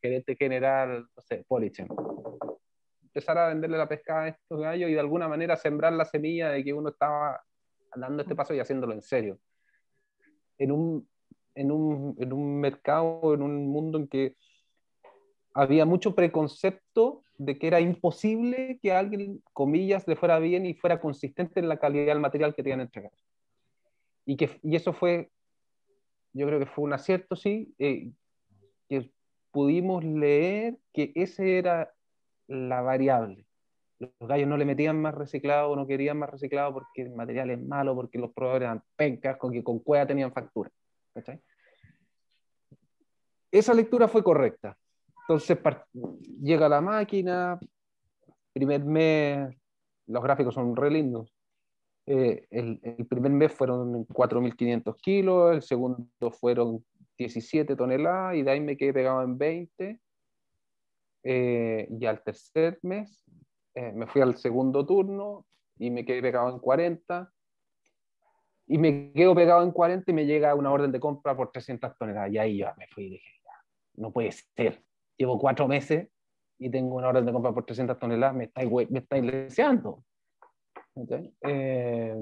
gerente 0.00 0.36
general, 0.36 1.06
no 1.14 1.22
sé, 1.22 1.44
Polichem, 1.46 1.88
empezar 3.02 3.38
a 3.38 3.48
venderle 3.48 3.78
la 3.78 3.88
pescada 3.88 4.24
a 4.24 4.28
estos 4.28 4.60
gallos 4.60 4.90
y 4.90 4.94
de 4.94 5.00
alguna 5.00 5.28
manera 5.28 5.56
sembrar 5.56 5.92
la 5.92 6.04
semilla 6.04 6.50
de 6.50 6.62
que 6.62 6.72
uno 6.72 6.90
estaba 6.90 7.40
dando 7.96 8.22
este 8.22 8.34
paso 8.34 8.54
y 8.54 8.60
haciéndolo 8.60 8.92
en 8.92 9.02
serio. 9.02 9.38
En 10.58 10.72
un, 10.72 11.08
en 11.54 11.70
un, 11.70 12.16
en 12.18 12.32
un 12.32 12.60
mercado, 12.60 13.34
en 13.34 13.42
un 13.42 13.66
mundo 13.66 13.98
en 13.98 14.08
que 14.08 14.36
había 15.54 15.84
mucho 15.84 16.14
preconcepto 16.14 17.24
de 17.36 17.58
que 17.58 17.68
era 17.68 17.80
imposible 17.80 18.78
que 18.82 18.92
alguien, 18.92 19.42
comillas, 19.52 20.06
le 20.06 20.16
fuera 20.16 20.38
bien 20.38 20.66
y 20.66 20.74
fuera 20.74 21.00
consistente 21.00 21.60
en 21.60 21.68
la 21.68 21.78
calidad 21.78 22.06
del 22.06 22.20
material 22.20 22.54
que 22.54 22.62
tenían 22.62 22.80
entregar. 22.80 23.12
Y, 24.28 24.36
que, 24.36 24.60
y 24.62 24.76
eso 24.76 24.92
fue, 24.92 25.30
yo 26.34 26.46
creo 26.46 26.58
que 26.58 26.66
fue 26.66 26.84
un 26.84 26.92
acierto, 26.92 27.34
sí, 27.34 27.74
eh, 27.78 28.12
que 28.86 29.10
pudimos 29.50 30.04
leer 30.04 30.76
que 30.92 31.12
ese 31.14 31.56
era 31.56 31.94
la 32.46 32.82
variable. 32.82 33.46
Los 33.98 34.12
gallos 34.20 34.46
no 34.46 34.58
le 34.58 34.66
metían 34.66 35.00
más 35.00 35.14
reciclado, 35.14 35.74
no 35.74 35.86
querían 35.86 36.18
más 36.18 36.28
reciclado 36.28 36.74
porque 36.74 37.00
el 37.00 37.14
material 37.14 37.48
es 37.48 37.58
malo, 37.58 37.94
porque 37.94 38.18
los 38.18 38.30
proveedores 38.34 38.66
eran 38.66 38.82
pencas, 38.96 39.38
con 39.38 39.62
con 39.62 39.78
cueva 39.78 40.06
tenían 40.06 40.30
factura. 40.30 40.70
Esa 43.50 43.72
lectura 43.72 44.08
fue 44.08 44.22
correcta. 44.22 44.76
Entonces 45.22 45.58
llega 46.42 46.68
la 46.68 46.82
máquina, 46.82 47.58
primer 48.52 48.84
mes, 48.84 49.56
los 50.06 50.22
gráficos 50.22 50.52
son 50.52 50.76
re 50.76 50.90
lindos. 50.90 51.37
Eh, 52.10 52.46
el, 52.50 52.80
el, 52.82 53.06
primer 53.06 53.30
mes 53.32 53.52
fueron 53.52 54.06
4.500 54.06 54.96
kilos, 54.96 55.54
el 55.54 55.60
segundo 55.60 56.30
fueron 56.30 56.82
17 57.18 57.76
toneladas 57.76 58.36
y 58.36 58.42
de 58.42 58.50
ahí 58.50 58.60
me 58.60 58.78
quedé 58.78 58.94
pegado 58.94 59.22
en 59.22 59.36
20 59.36 60.00
eh, 61.24 61.86
y 61.90 62.06
al 62.06 62.22
tercer 62.22 62.78
mes 62.80 63.22
eh, 63.74 63.92
me 63.92 64.06
fui 64.06 64.22
al 64.22 64.38
segundo 64.38 64.86
turno 64.86 65.44
y 65.78 65.90
me 65.90 66.06
quedé 66.06 66.22
pegado 66.22 66.48
en 66.48 66.58
40. 66.58 67.30
Y 68.68 68.78
me 68.78 69.12
quedo 69.12 69.34
pegado 69.34 69.62
en 69.62 69.70
40 69.70 70.10
y 70.10 70.14
me 70.14 70.24
llega 70.24 70.54
una 70.54 70.72
orden 70.72 70.90
de 70.90 71.00
compra 71.00 71.36
por 71.36 71.52
300 71.52 71.96
toneladas. 71.98 72.32
Y 72.32 72.38
ahí 72.38 72.58
ya 72.58 72.74
me 72.78 72.86
fui 72.88 73.04
y 73.04 73.10
dije, 73.10 73.30
no 73.96 74.12
puede 74.12 74.32
ser. 74.32 74.82
Llevo 75.18 75.38
cuatro 75.38 75.68
meses 75.68 76.08
y 76.58 76.70
tengo 76.70 76.96
una 76.96 77.08
orden 77.08 77.26
de 77.26 77.32
compra 77.32 77.52
por 77.52 77.66
300 77.66 77.98
toneladas, 77.98 78.34
me 78.34 78.44
estáis, 78.44 78.70
me 78.90 78.98
estáis 78.98 79.24
deseando. 81.06 81.32
Eh, 81.42 82.14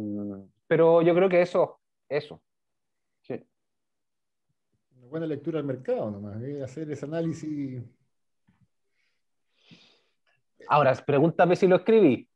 pero 0.66 1.02
yo 1.02 1.14
creo 1.14 1.28
que 1.28 1.42
eso, 1.42 1.80
eso. 2.08 2.42
Sí. 3.22 3.34
Una 4.96 5.06
buena 5.08 5.26
lectura 5.26 5.58
del 5.58 5.66
mercado 5.66 6.10
nomás, 6.10 6.36
hacer 6.62 6.90
ese 6.90 7.06
análisis 7.06 7.82
Ahora, 10.68 10.94
pregúntame 10.94 11.56
si 11.56 11.66
lo 11.66 11.76
escribí. 11.76 12.28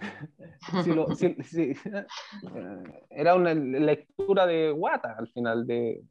era 3.10 3.34
una 3.34 3.54
lectura 3.54 4.46
de 4.46 4.70
guata 4.70 5.16
al 5.18 5.28
final, 5.28 5.66
de, 5.66 6.02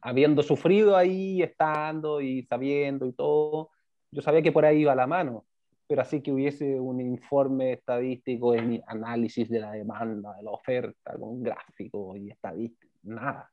habiendo 0.00 0.42
sufrido 0.42 0.96
ahí, 0.96 1.42
estando 1.42 2.20
y 2.20 2.42
sabiendo 2.44 3.06
y 3.06 3.12
todo, 3.12 3.70
yo 4.10 4.22
sabía 4.22 4.42
que 4.42 4.52
por 4.52 4.64
ahí 4.64 4.80
iba 4.80 4.94
la 4.94 5.06
mano, 5.06 5.44
pero 5.86 6.02
así 6.02 6.20
que 6.20 6.32
hubiese 6.32 6.80
un 6.80 7.00
informe 7.00 7.74
estadístico 7.74 8.54
en 8.54 8.82
análisis 8.86 9.48
de 9.48 9.60
la 9.60 9.72
demanda, 9.72 10.34
de 10.36 10.42
la 10.42 10.50
oferta, 10.50 11.16
con 11.18 11.42
gráfico 11.42 12.16
y 12.16 12.30
estadístico, 12.30 12.92
nada. 13.04 13.50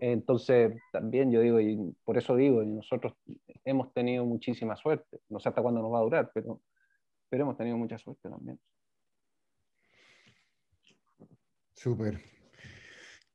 Entonces, 0.00 0.76
también 0.92 1.30
yo 1.30 1.40
digo, 1.40 1.60
y 1.60 1.94
por 2.04 2.18
eso 2.18 2.34
digo, 2.36 2.62
y 2.62 2.66
nosotros 2.66 3.14
hemos 3.64 3.92
tenido 3.92 4.24
muchísima 4.26 4.76
suerte. 4.76 5.20
No 5.28 5.38
sé 5.38 5.48
hasta 5.48 5.62
cuándo 5.62 5.80
nos 5.80 5.92
va 5.92 5.98
a 6.00 6.02
durar, 6.02 6.30
pero, 6.34 6.60
pero 7.28 7.44
hemos 7.44 7.56
tenido 7.56 7.76
mucha 7.76 7.96
suerte 7.96 8.28
también. 8.28 8.58
Súper. 11.74 12.20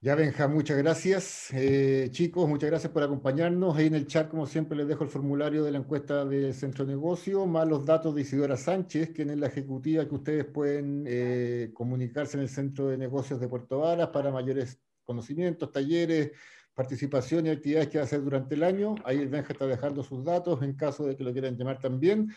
Ya, 0.05 0.13
Benja, 0.13 0.47
muchas 0.47 0.77
gracias. 0.77 1.47
Eh, 1.51 2.09
chicos, 2.11 2.47
muchas 2.47 2.69
gracias 2.69 2.93
por 2.93 3.01
acompañarnos. 3.01 3.75
Ahí 3.75 3.87
en 3.87 3.95
el 3.95 4.05
chat, 4.05 4.29
como 4.29 4.45
siempre, 4.45 4.77
les 4.77 4.87
dejo 4.87 5.03
el 5.03 5.09
formulario 5.09 5.63
de 5.63 5.71
la 5.71 5.79
encuesta 5.79 6.23
del 6.25 6.53
Centro 6.53 6.85
de 6.85 6.91
Negocio, 6.91 7.47
más 7.47 7.67
los 7.67 7.83
datos 7.83 8.13
de 8.13 8.21
Isidora 8.21 8.55
Sánchez, 8.55 9.09
que 9.15 9.23
es 9.23 9.35
la 9.35 9.47
ejecutiva 9.47 10.07
que 10.07 10.13
ustedes 10.13 10.45
pueden 10.45 11.05
eh, 11.07 11.71
comunicarse 11.73 12.37
en 12.37 12.43
el 12.43 12.49
Centro 12.49 12.89
de 12.89 12.99
Negocios 12.99 13.39
de 13.39 13.47
Puerto 13.47 13.79
Varas 13.79 14.09
para 14.09 14.29
mayores 14.29 14.79
conocimientos, 15.03 15.71
talleres, 15.71 16.33
participación 16.75 17.47
y 17.47 17.49
actividades 17.49 17.87
que 17.87 17.97
va 17.97 18.03
a 18.03 18.05
hacer 18.05 18.21
durante 18.21 18.53
el 18.53 18.61
año. 18.61 18.93
Ahí 19.05 19.25
Benja 19.25 19.53
está 19.53 19.65
dejando 19.65 20.03
sus 20.03 20.23
datos 20.23 20.61
en 20.61 20.73
caso 20.75 21.07
de 21.07 21.15
que 21.15 21.23
lo 21.23 21.33
quieran 21.33 21.57
llamar 21.57 21.79
también. 21.79 22.31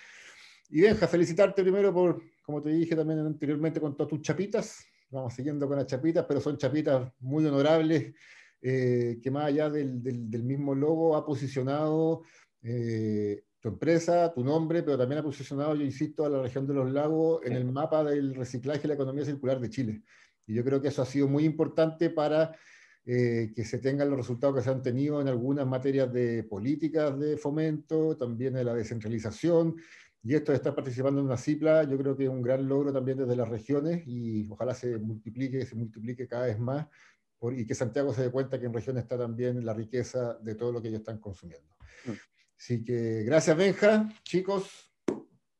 Y 0.71 0.81
Benja, 0.81 1.07
felicitarte 1.07 1.61
primero 1.61 1.93
por, 1.93 2.23
como 2.41 2.63
te 2.63 2.71
dije 2.71 2.97
también 2.97 3.19
anteriormente, 3.19 3.79
con 3.79 3.95
todas 3.95 4.09
tus 4.09 4.23
chapitas. 4.23 4.88
Vamos 5.11 5.35
siguiendo 5.35 5.67
con 5.67 5.77
las 5.77 5.87
chapitas, 5.87 6.25
pero 6.27 6.41
son 6.41 6.59
chapitas 6.59 7.11
muy 7.21 7.45
honorables, 7.47 8.15
eh, 8.61 9.19
que 9.23 9.31
más 9.31 9.47
allá 9.47 9.71
del, 9.71 10.03
del, 10.03 10.43
mismo 10.43 10.75
logo 10.75 11.17
ha 11.17 11.25
posicionado 11.25 12.23
eh, 12.63 13.45
tu 13.61 13.69
empresa, 13.69 14.33
tu 14.33 14.45
nombre, 14.45 14.83
pero 14.83 14.99
también 14.99 15.21
ha 15.21 15.25
posicionado, 15.25 15.75
yo 15.75 15.85
insisto, 15.85 16.25
a 16.25 16.29
la 16.29 16.43
región 16.43 16.67
de 16.67 16.75
los 16.75 16.91
lagos 16.91 17.41
en 17.45 17.55
el 17.55 17.65
mapa 17.65 18.05
del 18.05 18.35
reciclaje 18.35 18.83
y 18.85 18.89
la 18.89 18.95
economía 18.95 19.25
circular 19.25 19.61
de 19.61 19.71
Chile. 19.71 20.03
Y 20.47 20.55
yo 20.55 20.65
creo 20.65 20.81
que 20.81 20.89
eso 20.89 21.03
ha 21.03 21.07
sido 21.07 21.29
muy 21.29 21.45
importante 21.45 22.11
para 22.11 22.55
eh, 23.11 23.53
que 23.57 23.65
se 23.65 23.79
tengan 23.79 24.11
los 24.11 24.19
resultados 24.19 24.57
que 24.57 24.63
se 24.63 24.69
han 24.69 24.83
tenido 24.83 25.21
en 25.21 25.29
algunas 25.29 25.67
materias 25.67 26.13
de 26.13 26.45
políticas 26.45 27.19
de 27.19 27.39
fomento, 27.39 28.17
también 28.19 28.53
de 28.53 28.65
la 28.65 28.75
descentralización. 28.75 29.77
Y 30.23 30.35
esto 30.35 30.53
de 30.53 30.57
estar 30.57 30.75
participando 30.75 31.21
en 31.21 31.27
una 31.27 31.37
CIPLA, 31.37 31.85
yo 31.85 31.97
creo 31.97 32.17
que 32.17 32.25
es 32.25 32.31
un 32.31 32.43
gran 32.43 32.69
logro 32.69 32.93
también 32.93 33.19
desde 33.19 33.37
las 33.37 33.49
regiones 33.49 34.03
y 34.07 34.49
ojalá 34.51 34.75
se 34.75 34.99
multiplique, 34.99 35.65
se 35.65 35.77
multiplique 35.77 36.27
cada 36.27 36.47
vez 36.47 36.59
más 36.59 36.87
y 37.53 37.67
que 37.67 37.75
Santiago 37.75 38.13
se 38.13 38.23
dé 38.23 38.31
cuenta 38.31 38.59
que 38.59 38.67
en 38.67 38.73
regiones 38.73 39.05
está 39.05 39.17
también 39.17 39.65
la 39.65 39.73
riqueza 39.73 40.35
de 40.41 40.55
todo 40.55 40.73
lo 40.73 40.83
que 40.83 40.89
ellos 40.89 41.01
están 41.01 41.19
consumiendo. 41.19 41.77
Mm. 42.05 42.13
Así 42.59 42.85
que 42.85 43.23
gracias 43.23 43.57
Benja, 43.57 44.09
chicos, 44.25 44.93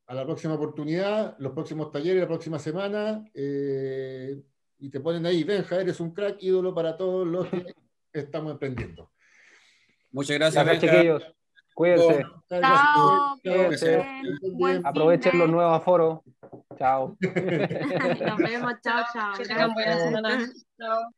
a 0.07 0.13
la 0.13 0.25
próxima 0.25 0.55
oportunidad, 0.55 1.37
los 1.39 1.53
próximos 1.53 1.91
talleres, 1.91 2.21
la 2.21 2.27
próxima 2.27 2.59
semana. 2.59 3.23
Eh, 3.33 4.41
y 4.79 4.89
te 4.89 4.99
ponen 4.99 5.25
ahí, 5.25 5.43
Benja, 5.43 5.79
eres 5.79 5.99
un 5.99 6.13
crack 6.13 6.41
ídolo 6.41 6.73
para 6.73 6.97
todos 6.97 7.25
los 7.25 7.47
que 7.49 7.73
estamos 8.11 8.51
emprendiendo. 8.51 9.11
Muchas 10.11 10.37
gracias, 10.37 10.65
gracias 10.65 10.91
chiquillos. 10.91 11.23
Cuídense. 11.73 12.25
Chao. 12.49 13.28
Aprovechen 14.83 15.39
los 15.39 15.49
nuevos 15.49 15.77
aforos. 15.77 16.19
chao. 16.77 17.17
Nos 17.21 18.37
vemos, 18.37 18.73
chao, 18.83 19.03
chao. 19.13 19.33
Chao. 20.77 21.11